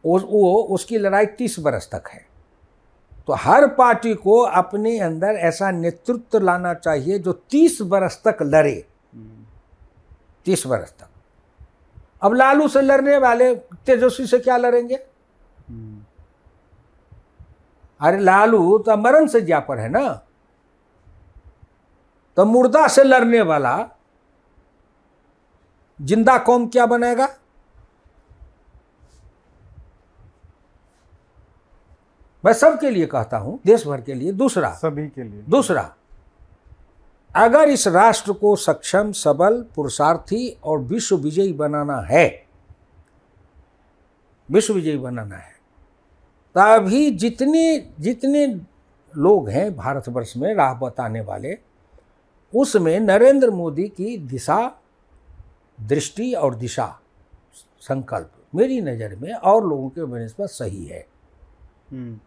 वो 0.06 0.20
वो 0.20 0.62
उसकी 0.64 0.98
लड़ाई 0.98 1.26
तीस 1.26 1.60
वर्ष 1.60 1.90
तक 1.92 2.08
है। 2.08 2.26
तो 3.28 3.34
हर 3.34 3.68
पार्टी 3.68 4.14
को 4.14 4.40
अपने 4.42 4.98
अंदर 5.00 5.36
ऐसा 5.40 5.72
नेतृत्व 5.72 6.40
लाना 6.40 6.74
चाहिए 6.74 7.20
जो 7.20 7.34
तीस 7.52 7.78
वर्ष 7.82 8.18
तक 8.24 8.38
लड़े। 8.42 8.74
तीस 10.46 10.66
वर्ष 10.66 10.90
तक। 10.92 11.08
अब 12.22 12.34
लालू 12.34 12.68
से 12.68 12.82
लड़ने 12.82 13.18
वाले 13.18 13.54
तेजस्वी 13.86 14.26
से 14.28 14.40
क्या 14.40 14.58
लड़ेंगे? 14.58 14.96
अरे 18.02 18.20
लालू 18.20 18.78
तो 18.78 18.98
मरण 18.98 19.28
से 19.28 19.42
जा 19.42 19.60
पर 19.60 19.80
है 19.80 19.90
ना। 19.90 20.10
तो 22.38 22.46
मुर्दा 22.46 22.88
से 22.88 23.04
लड़ने 23.04 23.42
वाला 23.42 23.78
ज़िंदा 26.00 26.38
कौम 26.38 26.68
क्या 26.68 26.86
बनेगा? 26.86 27.28
मैं 32.44 32.54
सबके 32.54 32.90
लिए 32.90 33.06
कहता 33.06 33.38
हूँ 33.38 33.60
देश 33.66 33.86
भर 33.88 34.02
के 34.02 34.14
लिए। 34.14 34.32
दूसरा 34.32 34.74
सभी 34.74 35.08
के 35.08 35.24
लिए। 35.24 35.42
दूसरा 35.42 35.94
अगर 37.36 37.70
इस 37.70 37.88
राष्ट्र 37.88 38.34
को 38.34 38.56
सक्षम 38.56 39.12
सबल 39.12 39.62
पुरुषार्थी 39.76 40.48
और 40.64 40.80
विश्व 40.80 41.18
विजयी 41.18 41.54
बनाना 41.54 42.00
है 42.02 42.28
विश्व 44.50 44.74
विजयी 44.74 44.98
बनाना 44.98 45.36
है 45.36 45.52
तभी 46.56 47.10
जितने 47.12 47.64
जितने 48.00 48.46
लोग 49.14 49.50
हैं 49.50 49.76
भारतवर्ष 49.76 50.34
में 50.38 50.54
राह 50.56 50.74
बताने 50.74 51.22
वाले 51.22 51.58
उसमें 52.54 53.00
नरेंद्र 53.00 53.50
मोदी 53.50 53.88
की 53.88 54.18
दिशा 54.18 54.60
दृष्टि 55.80 56.34
और 56.34 56.56
दिशा 56.56 56.88
संकल्प 57.82 58.32
मेरी 58.56 58.82
नज़र 58.82 59.16
में 59.16 59.34
और 59.34 59.68
लोगों 59.68 59.90
के 59.90 60.06
बनस्पत 60.06 60.50
सही 60.50 60.86
है। 60.86 61.06
हम्म, 61.92 62.20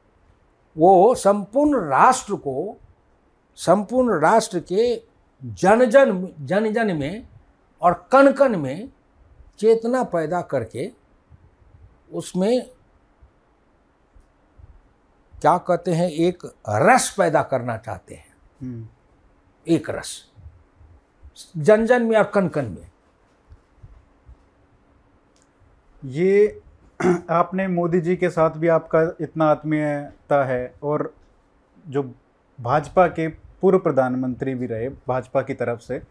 वो 0.79 1.15
संपूर्ण 1.15 1.81
राष्ट्र 1.89 2.35
को 2.35 2.81
संपूर्ण 3.57 4.21
राष्ट्र 4.21 4.61
के 4.61 5.03
जन 5.45 5.85
जन 5.85 6.29
जन 6.41 6.73
जन 6.73 6.97
में 6.97 7.29
और 7.83 8.09
कण 8.13 8.33
कण 8.33 8.57
में 8.57 8.89
चेतना 9.59 10.05
पैदा 10.05 10.43
करके 10.43 10.93
उसमें 12.13 12.71
क्या 15.41 15.59
कहते 15.59 15.95
हैं 15.95 16.11
एक 16.11 16.43
रस 16.69 17.15
पैदा 17.19 17.43
करना 17.43 17.77
चाहते 17.77 18.15
हैं। 18.15 18.37
हम्म, 18.63 18.89
एक 19.69 19.91
रस। 19.91 20.31
जन 21.57 21.87
जन 21.87 22.03
में 22.03 22.17
और 22.17 22.25
कण 22.25 22.49
कण 22.49 22.69
में। 22.69 22.91
ये 26.05 26.63
आपने 27.31 27.69
मोदी 27.69 28.01
जी 28.01 28.17
के 28.17 28.31
साथ 28.31 28.51
भी 28.51 28.69
आपका 28.69 29.17
इतना 29.21 29.45
आत्मीयता 29.45 30.45
है 30.45 30.75
और 30.83 31.15
जो 31.89 32.03
भाजपा 32.61 33.07
के 33.07 33.29
पूर्व 33.29 33.79
प्रधानमंत्री 33.79 34.55
भी 34.55 34.67
रहे 34.67 34.89
भाजपा 34.89 35.43
की 35.43 35.55
तरफ़ 35.55 35.81
से 35.81 36.03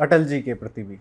अटल 0.00 0.24
जी 0.24 0.40
के 0.42 0.54
प्रति 0.54 0.82
भी। 0.82 0.98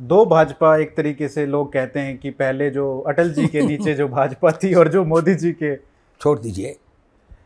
दो 0.00 0.26
भाजपा 0.26 0.76
एक 0.76 0.96
तरीके 0.96 1.28
से 1.28 1.46
लोग 1.46 1.72
कहते 1.72 2.00
हैं 2.00 2.18
कि 2.18 2.30
पहले 2.30 2.70
जो 2.70 2.98
अटल 3.00 3.32
जी 3.32 3.46
के 3.46 3.62
नीचे 3.62 3.94
जो 3.94 4.08
भाजपा 4.08 4.52
थी 4.52 4.74
और 4.74 4.88
जो 4.88 5.04
मोदी 5.04 5.34
जी 5.34 5.52
के। 5.52 5.76
छोड़ 6.20 6.38
दीजिए। 6.38 6.76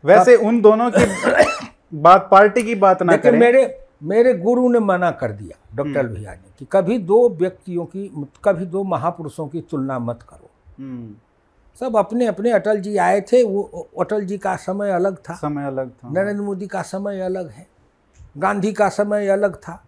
वैसे 0.05 0.35
उन 0.35 0.61
दोनों 0.61 0.91
की 0.95 1.05
बात 1.93 2.27
पार्टी 2.31 2.63
की 2.63 2.75
बात 2.75 3.03
ना 3.03 3.17
करें। 3.17 3.39
मेरे 3.39 3.83
मेरे 4.03 4.33
गुरु 4.33 4.69
ने 4.69 4.79
मना 4.79 5.11
कर 5.11 5.31
दिया 5.31 5.57
डॉक्टर 5.75 6.07
भैया 6.07 6.31
ने 6.31 6.53
कि 6.59 6.67
कभी 6.71 6.97
दो 6.97 7.29
व्यक्तियों 7.29 7.85
की 7.85 8.27
कभी 8.43 8.65
दो 8.65 8.83
महापुरुषों 8.83 9.47
की 9.47 9.61
तुलना 9.61 9.99
मत 9.99 10.19
करो। 10.21 10.37
हम्म, 10.37 10.46
सब 11.77 11.97
अपने 11.97 12.27
अपने 12.27 12.51
अटल 12.51 12.79
जी 12.79 12.95
आए 12.97 13.19
थे 13.21 13.43
वो 13.43 13.87
अटल 13.99 14.25
जी 14.25 14.37
का 14.37 14.55
समय 14.55 14.91
अलग 14.91 15.17
था। 15.19 15.33
समय 15.33 15.65
अलग 15.65 15.89
था। 15.89 16.09
नरेंद्र 16.11 16.43
मोदी 16.43 16.67
का 16.67 16.81
समय 16.81 17.19
अलग 17.21 17.49
है 17.49 17.67
गांधी 18.37 18.71
का 18.73 18.87
समय 18.89 19.27
अलग 19.27 19.55
था। 19.55 19.83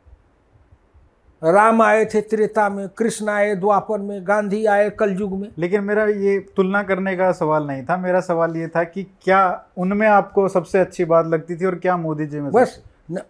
राम 1.41 1.81
आए 1.81 2.03
थे 2.05 2.21
त्रेता 2.21 2.67
में 2.69 2.87
कृष्ण 2.89 3.29
आए 3.29 3.53
द्वापर 3.55 3.99
में 3.99 4.27
गांधी 4.27 4.65
आए 4.65 4.89
कलयुग 4.89 5.33
में। 5.33 5.49
लेकिन 5.57 5.83
मेरा 5.83 6.05
ये 6.05 6.37
तुलना 6.55 6.83
करने 6.83 7.15
का 7.17 7.31
सवाल 7.31 7.67
नहीं 7.67 7.83
था। 7.85 7.97
मेरा 7.97 8.19
सवाल 8.21 8.55
ये 8.57 8.67
था 8.67 8.83
कि 8.83 9.03
क्या 9.23 9.65
उनमें 9.77 10.07
आपको 10.07 10.47
सबसे 10.47 10.79
अच्छी 10.79 11.05
बात 11.05 11.25
लगती 11.25 11.55
थी 11.55 11.65
और 11.65 11.75
क्या 11.75 11.97
मोदी 11.97 12.25
जी 12.25 12.39
में 12.39 12.51
बस 12.51 12.81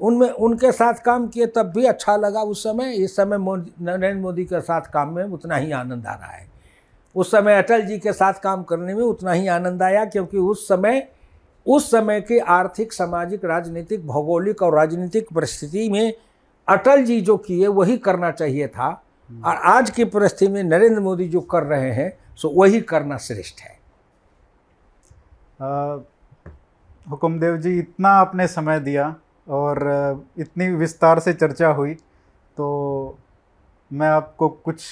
उनमें 0.01 0.29
उनके 0.29 0.71
साथ 0.71 0.93
काम 0.93 1.27
किए 1.27 1.45
तब 1.47 1.71
भी 1.75 1.85
अच्छा 1.85 2.15
लगा 2.17 2.41
उस 2.41 2.63
समय। 2.63 2.93
इस 2.93 3.15
समय 3.15 3.37
नरेंद्र 3.81 4.21
मोदी 4.21 4.45
के 4.45 4.61
साथ 4.61 4.91
काम 4.91 5.15
में 5.15 5.23
उतना 5.23 5.55
ही 5.55 5.71
आनंद 5.71 6.07
आ 6.07 6.13
रहा 6.13 6.31
है। 6.31 6.48
उस 7.19 7.31
समय 7.31 7.57
अटल 7.57 7.81
जी 7.81 7.97
के 7.99 8.13
साथ 8.13 8.33
काम 8.33 8.63
करने 8.63 8.93
में 8.93 9.03
उतना 9.03 9.31
ही 9.31 9.47
आनंद 9.49 9.83
आया, 9.83 10.05
क्योंकि 10.05 10.37
उस 10.37 10.67
समय 10.67 11.07
उस 11.65 11.89
समय 11.91 12.21
की 12.21 12.37
आर्थिक, 12.39 12.93
सामाजिक, 12.93 13.45
राजनीतिक, 13.45 14.05
भौगोलिक 14.07 14.61
और 14.63 14.75
राजनीतिक 14.75 15.27
परिस्थिति 15.35 15.89
में 15.89 16.13
अटल 16.67 17.03
जी 17.05 17.19
जो 17.21 17.35
किए, 17.37 17.67
वही 17.67 17.97
करना 17.97 18.31
चाहिए 18.31 18.67
था। 18.67 18.89
और 19.29 19.55
आज 19.67 19.89
की 19.89 20.03
परिस्थिति 20.05 20.51
में 20.51 20.63
नरेंद्र 20.63 20.99
मोदी 20.99 21.27
जो 21.29 21.41
कर 21.41 21.63
रहे 21.63 21.91
हैं, 21.91 22.11
सो 22.35 22.49
वही 22.51 22.79
करना 22.81 23.17
श्रेष्ठ 23.17 23.61
है। 23.61 23.77
हुकुमदेव 27.05 27.57
जी, 27.57 27.77
इतना 27.79 28.09
आपने 28.11 28.47
समय 28.47 28.79
दिया 28.79 29.15
और 29.49 30.25
इतनी 30.39 30.67
विस्तार 30.69 31.19
से 31.19 31.33
चर्चा 31.33 31.67
हुई 31.69 31.93
तो 32.57 33.17
मैं 33.91 34.07
आपको 34.07 34.49
कुछ 34.49 34.83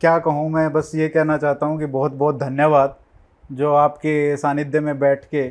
क्या 0.00 0.18
कहूँ 0.18 0.48
मैं, 0.50 0.72
बस 0.72 0.92
ये 0.94 1.08
कहना 1.08 1.36
चाहता 1.38 1.66
हूँ 1.66 1.78
कि 1.78 1.86
बहुत 1.86 2.12
बहुत 2.12 2.38
धन्यवाद 2.38 2.96
जो 3.52 3.72
आपके 3.74 4.36
सानिध्य 4.36 4.80
में 4.80 4.98
बैठ 4.98 5.24
के 5.24 5.48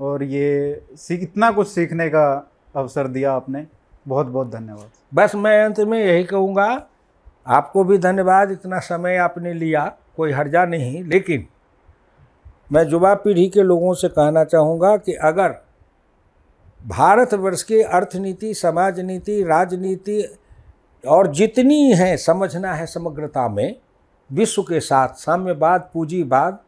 और 0.00 0.22
ये 0.22 0.82
सीख, 0.96 1.22
इतना 1.22 1.50
कुछ 1.50 1.68
सीखने 1.68 2.08
का 2.08 2.52
अवसर 2.76 3.08
दिया 3.08 3.32
आपने। 3.32 3.66
बहुत 4.08 4.26
बहुत 4.26 4.50
धन्यवाद। 4.50 4.90
बस 5.12 5.34
मैं 5.34 5.64
अंत 5.64 5.80
में 5.80 5.98
यही 5.98 6.24
कहूँगा, 6.24 6.66
आपको 7.46 7.84
भी 7.84 7.98
धन्यवाद, 7.98 8.50
इतना 8.50 8.78
समय 8.78 9.16
आपने 9.16 9.52
लिया, 9.52 9.84
कोई 10.16 10.32
हर्जा 10.32 10.64
नहीं। 10.64 11.02
लेकिन 11.04 11.46
मैं 12.72 12.84
युवा 12.88 13.14
पीढ़ी 13.14 13.48
के 13.48 13.62
लोगों 13.62 13.94
से 13.94 14.08
कहना 14.08 14.44
चाहूँगा 14.44 14.96
कि 14.96 15.12
अगर 15.14 15.54
भारतवर्ष 16.80 17.62
की 17.62 17.80
अर्थनीति 17.80 18.52
समाज 18.54 19.00
नीति 19.00 19.42
राजनीति 19.42 20.22
और 21.04 21.32
जितनी 21.32 21.92
है 21.92 22.16
समझना 22.16 22.72
है 22.74 22.86
समग्रता 22.86 23.48
में 23.48 23.76
विश्व 24.30 24.62
के 24.62 24.80
साथ 24.80 25.14
साम्यवाद 25.14 25.90
पूंजीवाद 25.94 26.58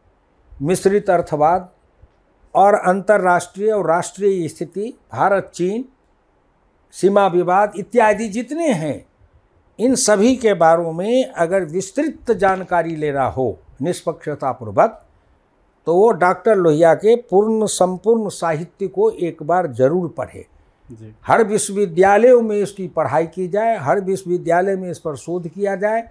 मिश्रित 0.51 1.09
अर्थवाद 1.09 1.69
और 2.55 2.73
अंतर्राष्ट्रीय 2.73 3.71
और 3.71 3.87
राष्ट्रीय 3.87 4.47
स्थिति 4.47 4.93
भारत 5.13 5.51
चीन 5.53 5.85
सीमा 6.95 7.25
विवाद 7.27 7.73
इत्यादि 7.75 8.27
जितने 8.29 8.71
हैं 8.73 9.05
इन 9.79 9.95
सभी 9.95 10.35
के 10.35 10.53
बारे 10.53 10.91
में 10.93 11.25
अगर 11.25 11.63
विस्तृत 11.63 12.31
जानकारी 12.31 12.95
लेना 12.95 13.25
हो 13.27 13.57
निष्पक्षतापूर्वक 13.81 15.01
तो 15.87 15.95
वो 15.95 16.11
डॉक्टर 16.11 16.55
लोहिया 16.55 16.93
के 16.95 17.15
पूर्ण 17.29 17.65
संपूर्ण 17.65 18.29
साहित्य 18.29 18.87
को 18.87 19.09
एक 19.11 19.43
बार 19.43 19.67
ज़रूर 19.73 20.07
पढ़े। 20.17 20.45
जी। 20.89 21.13
हर 21.27 21.43
विश्वविद्यालयों 21.43 22.41
में 22.41 22.55
इसकी 22.57 22.87
पढ़ाई 22.87 23.27
की 23.27 23.47
जाए 23.47 23.77
हर 23.77 24.01
विश्वविद्यालय 24.01 24.75
में 24.75 24.89
इस 24.91 24.99
पर 24.99 25.15
शोध 25.15 25.47
किया 25.47 25.75
जाए 25.75 26.01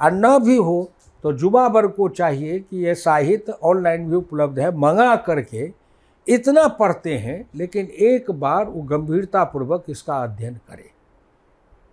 और 0.00 0.12
न 0.12 0.38
भी 0.38 0.56
हो 0.56 0.90
तो 1.24 1.32
युवा 1.32 1.66
वर्ग 1.66 1.90
को 1.90 2.08
चाहिए 2.08 2.58
कि 2.60 2.84
ये 2.84 2.94
साहित्य 2.94 3.52
ऑनलाइन 3.64 4.08
भी 4.10 4.16
उपलब्ध 4.16 4.58
है। 4.58 4.70
मंगा 4.76 5.14
करके 5.18 5.70
इतना 6.26 6.66
पढ़ते 6.70 7.14
हैं, 7.14 7.48
लेकिन 7.54 7.86
एक 7.86 8.30
बार 8.30 8.64
वो 8.64 8.82
गंभीरतापूर्वक 8.82 9.84
इसका 9.88 10.16
अध्ययन 10.16 10.54
करें। 10.68 10.90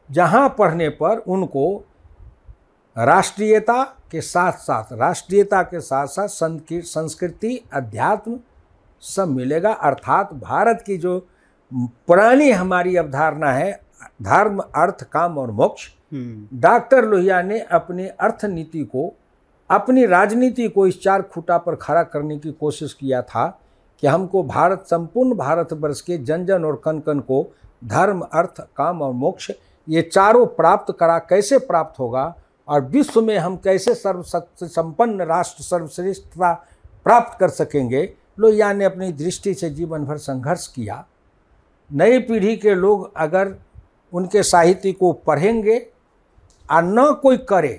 जहाँ 0.09 0.47
पढ़ने 0.49 0.89
पर 0.91 1.17
उनको 1.17 1.83
राष्ट्रीयता 2.95 3.83
के 4.11 4.21
साथ 4.21 4.51
साथ 4.53 4.91
राष्ट्रीयता 4.93 5.61
के 5.63 5.79
साथ 5.79 6.07
साथ 6.07 6.27
संस्कृति, 6.27 7.63
अध्यात्म 7.73 8.39
सब 9.03 9.27
मिलेगा। 9.27 9.71
अर्थात 9.73 10.33
भारत 10.33 10.83
की 10.87 10.97
जो 10.97 11.19
पुरानी 11.71 12.49
हमारी 12.51 12.95
अवधारणा 12.97 13.51
है, 13.51 13.71
धर्म, 14.21 14.59
अर्थ, 14.59 15.03
काम 15.03 15.37
और 15.37 15.51
मोक्ष 15.51 15.89
डॉक्टर 16.13 17.05
लोहिया 17.05 17.41
ने 17.41 17.59
अपने 17.59 18.07
अर्थ 18.07 18.45
नीति 18.45 18.83
को, 18.83 19.13
अपनी 19.69 20.05
राजनीति 20.05 20.67
को 20.67 20.87
इस 20.87 21.01
चार 21.01 21.21
खूटा 21.21 21.57
पर 21.57 21.75
खड़ा 21.75 22.03
करने 22.03 22.37
की 22.37 22.51
कोशिश 22.51 22.93
किया 22.93 23.21
था 23.21 23.59
कि 23.99 24.07
हमको 24.07 24.43
भारत, 24.43 24.83
संपूर्ण 24.87 25.35
भारतवर्ष 25.35 26.01
के 26.01 26.17
जन 26.17 26.45
जन 26.45 26.65
और 26.65 26.81
कन 26.85 26.99
कन 26.99 27.19
को 27.19 27.45
धर्म, 27.85 28.21
अर्थ, 28.21 28.61
काम 28.75 29.01
और 29.01 29.13
मोक्ष 29.13 29.51
ये 29.89 30.01
चारों 30.01 30.45
प्राप्त 30.45 30.95
करा 30.99 31.19
कैसे 31.19 31.57
प्राप्त 31.57 31.99
होगा 31.99 32.35
और 32.67 32.81
विश्व 32.81 33.21
में 33.21 33.37
हम 33.37 33.57
कैसे 33.57 33.95
सर्वशक्ति 33.95 34.67
संपन्न 34.67 35.21
राष्ट्र, 35.21 35.63
सर्वश्रेष्ठता 35.63 36.53
प्राप्त 37.03 37.39
कर 37.39 37.49
सकेंगे? 37.49 38.13
लोहिया 38.39 38.73
ने 38.73 38.85
अपनी 38.85 39.11
दृष्टि 39.11 39.53
से 39.53 39.69
जीवन 39.69 40.05
भर 40.05 40.17
संघर्ष 40.17 40.67
किया। 40.67 41.05
नई 41.93 42.19
पीढ़ी 42.19 42.57
के 42.57 42.75
लोग 42.75 43.11
अगर 43.17 43.55
उनके 44.13 44.43
साहित्य 44.43 44.91
को 44.91 45.13
पढ़ेंगे 45.13 45.90
और 46.71 46.83
न 46.83 47.11
कोई 47.21 47.37
करे 47.39 47.73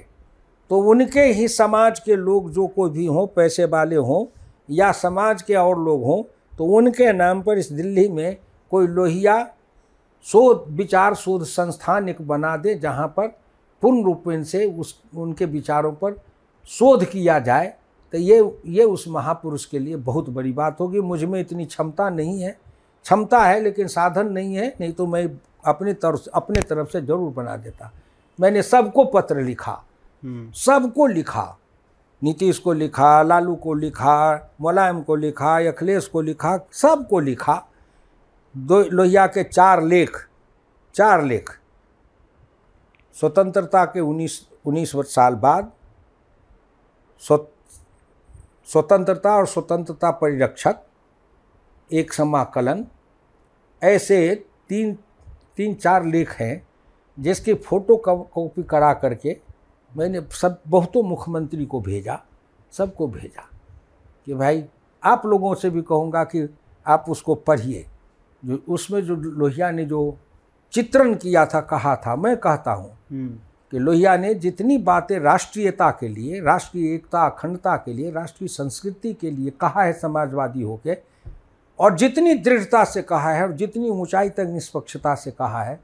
तो 0.70 0.78
उनके 0.90 1.22
ही 1.24 1.48
समाज 1.50 1.98
के 2.00 2.16
लोग 2.16 2.50
जो 2.52 2.66
कोई 2.66 2.90
भी 2.90 3.06
हों, 3.06 3.26
पैसे 3.26 3.64
वाले 3.66 3.96
हों, 3.96 4.24
या 4.68 4.90
समाज 4.92 5.42
के 5.42 5.54
और 5.54 5.78
लोग 5.80 6.04
हों 6.04 6.22
तो 6.58 6.64
उनके 6.76 7.12
नाम 7.12 7.42
पर 7.42 7.58
इस 7.58 7.72
दिल्ली 7.72 8.08
में 8.08 8.36
कोई 8.72 8.86
लोहिया 8.88 9.42
शोध, 10.26 10.64
विचार 10.70 11.14
शोध 11.14 11.44
संस्थान 11.44 12.08
एक 12.08 12.20
बना 12.22 12.56
दे, 12.56 12.74
जहाँ 12.74 13.06
पर 13.08 13.26
पूर्ण 13.82 14.04
रूपेण 14.04 14.42
से 14.44 14.64
उस, 14.68 15.02
उनके 15.16 15.44
विचारों 15.46 15.92
पर 15.94 16.20
शोध 16.68 17.04
किया 17.04 17.38
जाए 17.40 17.74
तो 18.12 18.18
ये 18.18 18.38
ये 18.68 18.84
उस 18.84 19.04
महापुरुष 19.08 19.64
के 19.64 19.78
लिए 19.78 19.96
बहुत 19.98 20.28
बड़ी 20.30 20.52
बात 20.52 20.80
होगी। 20.80 21.00
मुझमें 21.00 21.38
इतनी 21.40 21.64
क्षमता 21.64 22.08
नहीं 22.10 22.40
है। 22.40 22.50
क्षमता 23.04 23.38
है, 23.40 23.60
लेकिन 23.60 23.86
साधन 23.88 24.28
नहीं 24.28 24.54
है, 24.54 24.66
नहीं 24.80 24.92
तो 24.92 25.06
मैं 25.06 25.24
अपने 25.64 25.92
तरफ़ 25.94 26.28
अपने 26.30 26.60
तरफ़ 26.60 26.88
से 26.88 27.00
ज़रूर 27.00 27.32
बना 27.32 27.56
देता। 27.56 27.90
मैंने 28.42 28.62
सबको 28.62 29.04
पत्र 29.04 29.42
लिखा। 29.42 29.82
सबको 30.56 31.06
लिखा। 31.06 31.58
नीतीश 32.22 32.58
को 32.58 32.72
लिखा 32.72 33.22
लालू 33.22 33.54
को 33.54 33.74
लिखा 33.74 34.14
मुलायम 34.60 35.02
को 35.02 35.16
लिखा 35.16 35.56
अखिलेश 35.68 36.06
को 36.06 36.20
लिखा 36.20 36.56
सबको 36.72 37.20
लिखा। 37.20 37.54
दो 38.54 38.80
लोहिया 38.82 39.26
के 39.26 39.44
चार 39.44 39.82
लेख 39.82 40.16
चार 40.94 41.22
लेख। 41.22 41.50
स्वतंत्रता 43.16 43.84
के 43.84 44.00
उन्नीस 44.00 44.48
उन्नीस 44.66 44.94
वर्ष 44.94 45.08
साल 45.08 45.34
बाद 45.34 45.72
स्वतंत्रता 48.68 49.36
और 49.36 49.46
स्वतंत्रता 49.46 50.10
परिरक्षक 50.10 50.82
एक 51.90 52.12
समाकलन 52.12 52.84
ऐसे 53.82 54.34
तीन 54.68 54.94
तीन 55.56 55.74
चार 55.74 56.04
लेख 56.04 56.30
हैं। 56.32 56.66
जिसकी 57.18 57.54
फ़ोटो 57.54 57.96
कॉपी 58.06 58.62
करा 58.64 58.92
करके 58.94 59.36
मैंने 59.94 60.20
सब 60.32 60.60
बहुतों 60.66 61.02
मुख्यमंत्री 61.02 61.64
को 61.66 61.80
भेजा 61.80 62.22
सबको 62.72 63.06
भेजा 63.08 63.48
कि 64.26 64.34
भाई 64.34 64.64
आप 65.02 65.26
लोगों 65.26 65.54
से 65.54 65.70
भी 65.70 65.82
कहूँगा 65.82 66.24
कि 66.24 66.48
आप 66.86 67.04
उसको 67.08 67.34
पढ़िए 67.40 67.86
जो 68.42 68.62
उसमें 68.68 69.00
जो 69.04 69.16
लोहिया 69.16 69.70
ने 69.70 69.84
जो 69.84 70.00
चित्रण 70.72 71.14
किया 71.14 71.44
था 71.46 71.60
कहा 71.62 71.94
था 71.96 72.14
मैं 72.16 72.36
कहता 72.36 72.72
हूँ 72.72 72.90
हम्म। 73.10 73.38
कि 73.72 73.78
लोहिया 73.78 74.16
ने 74.16 74.34
जितनी 74.36 74.76
बातें 74.80 75.18
राष्ट्रीयता 75.18 75.90
के 75.90 76.08
लिए 76.08 76.40
राष्ट्रीय 76.40 76.94
एकता 76.94 77.24
अखंडता 77.26 77.76
के 77.76 77.92
लिए 77.92 78.10
राष्ट्रीय 78.10 78.48
संस्कृति 78.48 79.12
के 79.12 79.30
लिए 79.30 79.50
कहा 79.60 79.82
है 79.82 79.92
समाजवादी 79.92 80.62
होके 80.62 80.96
और 81.78 81.96
जितनी 81.96 82.34
दृढ़ता 82.36 82.82
से 82.84 83.02
कहा 83.02 83.30
है 83.30 83.42
और 83.42 83.52
जितनी 83.52 83.88
ऊंचाई 83.90 84.28
तक 84.30 84.46
निष्पक्षता 84.48 85.14
से 85.14 85.30
कहा 85.30 85.62
है 85.62 85.80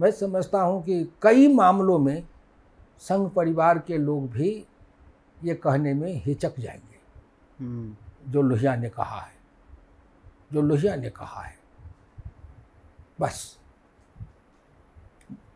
मैं 0.00 0.10
समझता 0.10 0.62
हूँ 0.62 0.82
कि 0.84 1.12
कई 1.22 1.54
मामलों 1.54 1.98
में 1.98 2.22
संघ 2.98 3.30
परिवार 3.30 3.78
के 3.78 3.98
लोग 3.98 4.30
भी 4.30 4.66
ये 5.44 5.54
कहने 5.54 5.94
में 5.94 6.22
हिचक 6.24 6.60
जाएँगे। 6.60 6.98
हम्म। 7.64 7.96
जो 8.32 8.42
लोहिया 8.42 8.76
ने 8.76 8.88
कहा 8.88 9.20
है। 9.20 9.32
जो 10.52 10.62
लोहिया 10.62 10.96
ने 10.96 11.10
कहा 11.10 11.42
है। 11.42 11.58
बस। 13.20 13.58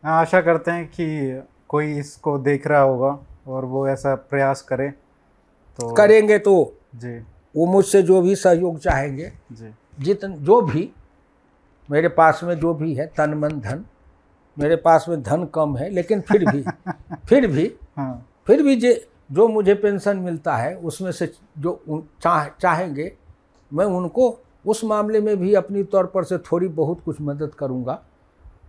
आशा 0.05 0.41
करते 0.41 0.71
हैं 0.71 0.87
कि 0.87 1.41
कोई 1.69 1.97
इसको 1.97 2.37
देख 2.37 2.67
रहा 2.67 2.81
होगा 2.81 3.19
और 3.47 3.65
वो 3.65 3.87
ऐसा 3.87 4.15
प्रयास 4.15 4.61
करे 4.61 4.89
तो 5.79 5.93
करेंगे 5.93 6.39
तो 6.39 6.77
जी। 6.95 7.19
वो 7.55 7.65
मुझसे 7.65 8.01
जो 8.01 8.21
भी 8.21 8.35
सहयोग 8.35 8.79
चाहेंगे। 8.79 9.33
जी। 9.51 9.75
जितन 9.99 10.33
जो 10.33 10.61
भी 10.61 10.91
मेरे 11.91 12.07
पास 12.07 12.39
में 12.43 12.59
जो 12.59 12.73
भी 12.73 12.95
है 12.95 13.07
तन 13.07 13.33
मन 13.33 13.49
धन 13.49 13.85
मेरे 14.59 14.75
पास 14.75 15.05
में 15.09 15.21
धन 15.23 15.45
कम 15.45 15.77
है 15.77 15.89
लेकिन 15.89 16.21
फिर 16.21 16.45
भी 16.51 16.63
फिर 17.25 17.47
भी 17.47 17.71
हाँ। 17.97 18.27
फिर 18.47 18.63
भी 18.63 18.75
जे 18.75 19.07
जो 19.31 19.47
मुझे 19.47 19.73
पेंशन 19.73 20.17
मिलता 20.17 20.55
है 20.57 20.75
उसमें 20.75 21.11
से 21.11 21.31
जो 21.59 22.07
चाह 22.21 22.47
चाहेंगे 22.47 23.11
मैं 23.73 23.85
उनको 23.85 24.39
उस 24.65 24.83
मामले 24.83 25.21
में 25.21 25.37
भी 25.37 25.53
अपनी 25.53 25.83
तौर 25.83 26.05
पर 26.05 26.23
से 26.23 26.37
थोड़ी 26.37 26.67
बहुत 26.67 27.01
कुछ 27.01 27.21
मदद 27.21 27.53
करूँगा। 27.53 28.01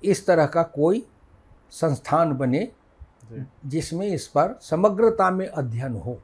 इस 0.04 0.26
तरह 0.26 0.46
का 0.46 0.62
कोई 0.62 1.06
संस्थान 1.70 2.32
बने 2.32 2.68
जिसमें 3.66 4.06
इस 4.06 4.26
पर 4.26 4.58
समग्रता 4.62 5.30
में 5.30 5.46
अध्ययन 5.46 5.94
हो 5.96 6.18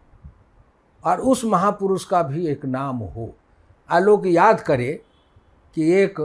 और 1.04 1.20
उस 1.20 1.44
महापुरुष 1.44 2.04
का 2.04 2.22
भी 2.22 2.46
एक 2.46 2.64
नाम 2.64 2.96
हो। 2.96 3.32
आलोक 3.90 4.26
याद 4.26 4.60
करे 4.60 4.92
कि 5.76 5.92
एक 5.92 6.20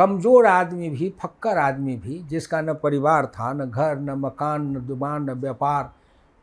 कमज़ोर 0.00 0.46
आदमी 0.46 0.88
भी 0.90 1.08
फक्कर 1.20 1.58
आदमी 1.58 1.96
भी 1.96 2.18
जिसका 2.28 2.60
न 2.60 2.74
परिवार 2.74 3.26
था 3.28 3.52
न 3.52 3.64
घर 3.66 3.98
न 3.98 4.10
मकान 4.18 4.62
न 4.66 4.80
दुकान 4.86 5.30
न 5.30 5.32
व्यापार 5.40 5.90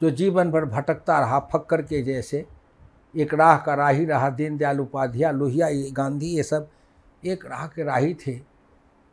जो 0.01 0.09
जीवन 0.11 0.51
भर 0.51 0.65
भटकता 0.67 1.19
रहा 1.19 1.39
फक्कर 1.53 1.81
के 1.81 2.01
जैसे 2.03 2.45
एक 3.15 3.33
राह 3.33 3.57
का 3.57 3.73
राही 3.75 4.05
रहा 4.05 4.29
दीनदयाल 4.31 4.79
उपाध्याय 4.79 5.31
लोहिया 5.33 5.69
गांधी 5.93 6.35
ये 6.35 6.43
सब 6.43 6.69
एक 7.23 7.45
राह 7.45 7.65
के 7.67 7.83
राही 7.83 8.13
थे 8.27 8.39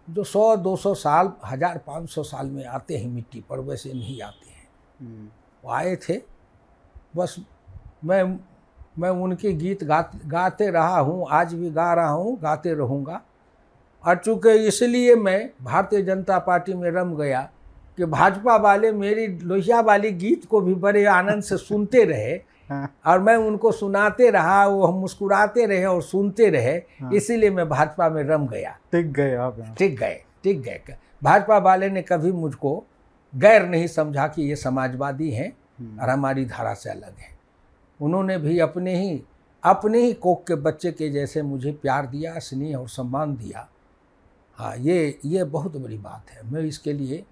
जो 0.08 0.24
सौ 0.26 0.54
दो 0.58 0.76
सौ 0.76 0.94
साल 0.98 1.32
हज़ार 1.44 1.78
पाँच 1.86 2.08
सौ 2.10 2.22
साल 2.24 2.50
में 2.50 2.64
आते 2.66 2.96
हैं 2.96 3.08
मिट्टी 3.08 3.44
पर 3.50 3.60
वैसे 3.64 3.92
नहीं 3.92 4.20
आते 4.22 4.50
हैं 4.50 4.68
हम्म। 5.00 5.28
वो 5.64 5.70
आए 5.72 5.96
थे 5.98 6.22
बस 7.16 7.36
मैं 8.04 8.22
मैं 8.98 9.10
उनके 9.22 9.52
गीत 9.54 9.84
गा 9.84 10.00
गाते 10.28 10.70
रहा 10.70 10.98
हूँ 10.98 11.26
आज 11.32 11.54
भी 11.54 11.70
गा 11.72 11.92
रहा 11.94 12.08
हूँ 12.08 12.38
गाते 12.40 12.74
रहूँगा 12.74 13.22
और 14.04 14.16
चूँकि 14.16 14.50
इसलिए 14.68 15.14
मैं 15.16 15.38
भारतीय 15.62 16.02
जनता 16.02 16.38
पार्टी 16.38 16.74
में 16.74 16.90
रम 16.90 17.14
गया 17.16 17.48
कि 17.98 18.04
भाजपा 18.06 18.56
वाले 18.56 18.90
मेरी 18.92 19.26
लोहिया 19.42 19.80
वाली 19.80 20.10
गीत 20.12 20.44
को 20.44 20.60
भी 20.60 20.74
बड़े 20.76 21.04
आनंद 21.04 21.42
से 21.42 21.56
सुनते 21.56 22.04
रहे 22.04 22.40
हाँ। 22.70 22.88
और 23.06 23.20
मैं 23.20 23.36
उनको 23.36 23.72
सुनाते 23.72 24.30
रहा 24.30 24.66
वो 24.66 24.86
हम 24.86 24.94
मुस्कुराते 24.94 25.66
रहे 25.66 25.84
और 25.84 26.02
सुनते 26.02 26.48
रहे 26.50 26.74
हाँ। 27.00 27.12
इसीलिए 27.12 27.50
मैं 27.50 27.68
भाजपा 27.68 28.08
में 28.08 28.22
रम 28.22 28.46
गया 28.46 28.76
टिक 28.92 29.12
गए 29.12 29.34
आप 29.36 29.56
टिक 29.78 29.98
गए 29.98 30.20
टिक 30.42 30.62
गए 30.62 30.96
भाजपा 31.22 31.58
वाले 31.58 31.90
ने 31.90 32.02
कभी 32.02 32.32
मुझको 32.32 32.82
गैर 33.32 33.66
नहीं 33.66 33.86
समझा 33.86 34.26
कि 34.26 34.42
ये 34.42 34.56
समाजवादी 34.56 35.30
हैं 35.30 35.52
हम्म। 35.80 36.00
और 36.00 36.10
हमारी 36.10 36.44
धारा 36.44 36.74
से 36.74 36.90
अलग 36.90 37.18
है 37.18 37.32
उन्होंने 38.00 38.36
भी 38.38 38.58
अपने 38.58 38.96
ही 38.96 39.22
अपने 39.62 40.00
ही 40.00 40.12
कोक 40.14 40.46
के 40.46 40.54
बच्चे 40.54 40.90
के 40.92 41.08
जैसे 41.08 41.42
मुझे 41.42 41.72
प्यार 41.72 42.06
दिया 42.06 42.38
स्नेह 42.38 42.76
और 42.76 42.88
सम्मान 42.88 43.34
दिया 43.36 43.68
हाँ 44.58 44.74
ये 44.78 45.18
ये 45.24 45.44
बहुत 45.44 45.76
बड़ी 45.76 45.96
बात 45.98 46.30
है। 46.30 46.42
मैं 46.52 46.60
इसके 46.62 46.92
लिए 46.92 47.24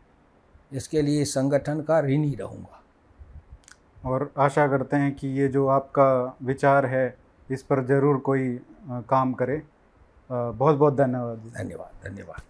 इसके 0.70 1.02
लिए 1.02 1.24
संगठन 1.24 1.80
का 1.80 2.00
ऋणी 2.00 2.34
रहूँगा। 2.34 2.80
और 4.04 4.30
आशा 4.38 4.66
करते 4.68 4.96
हैं 4.96 5.14
कि 5.14 5.28
ये 5.38 5.48
जो 5.48 5.66
आपका 5.68 6.36
विचार 6.42 6.86
है 6.86 7.04
इस 7.48 7.62
पर 7.62 7.84
ज़रूर 7.86 8.18
कोई 8.20 8.48
काम 9.08 9.32
करे। 9.32 9.62
बहुत 10.30 10.76
बहुत 10.76 10.96
धन्यवाद 10.96 11.52
धन्यवाद 11.56 12.08
धन्यवाद। 12.08 12.42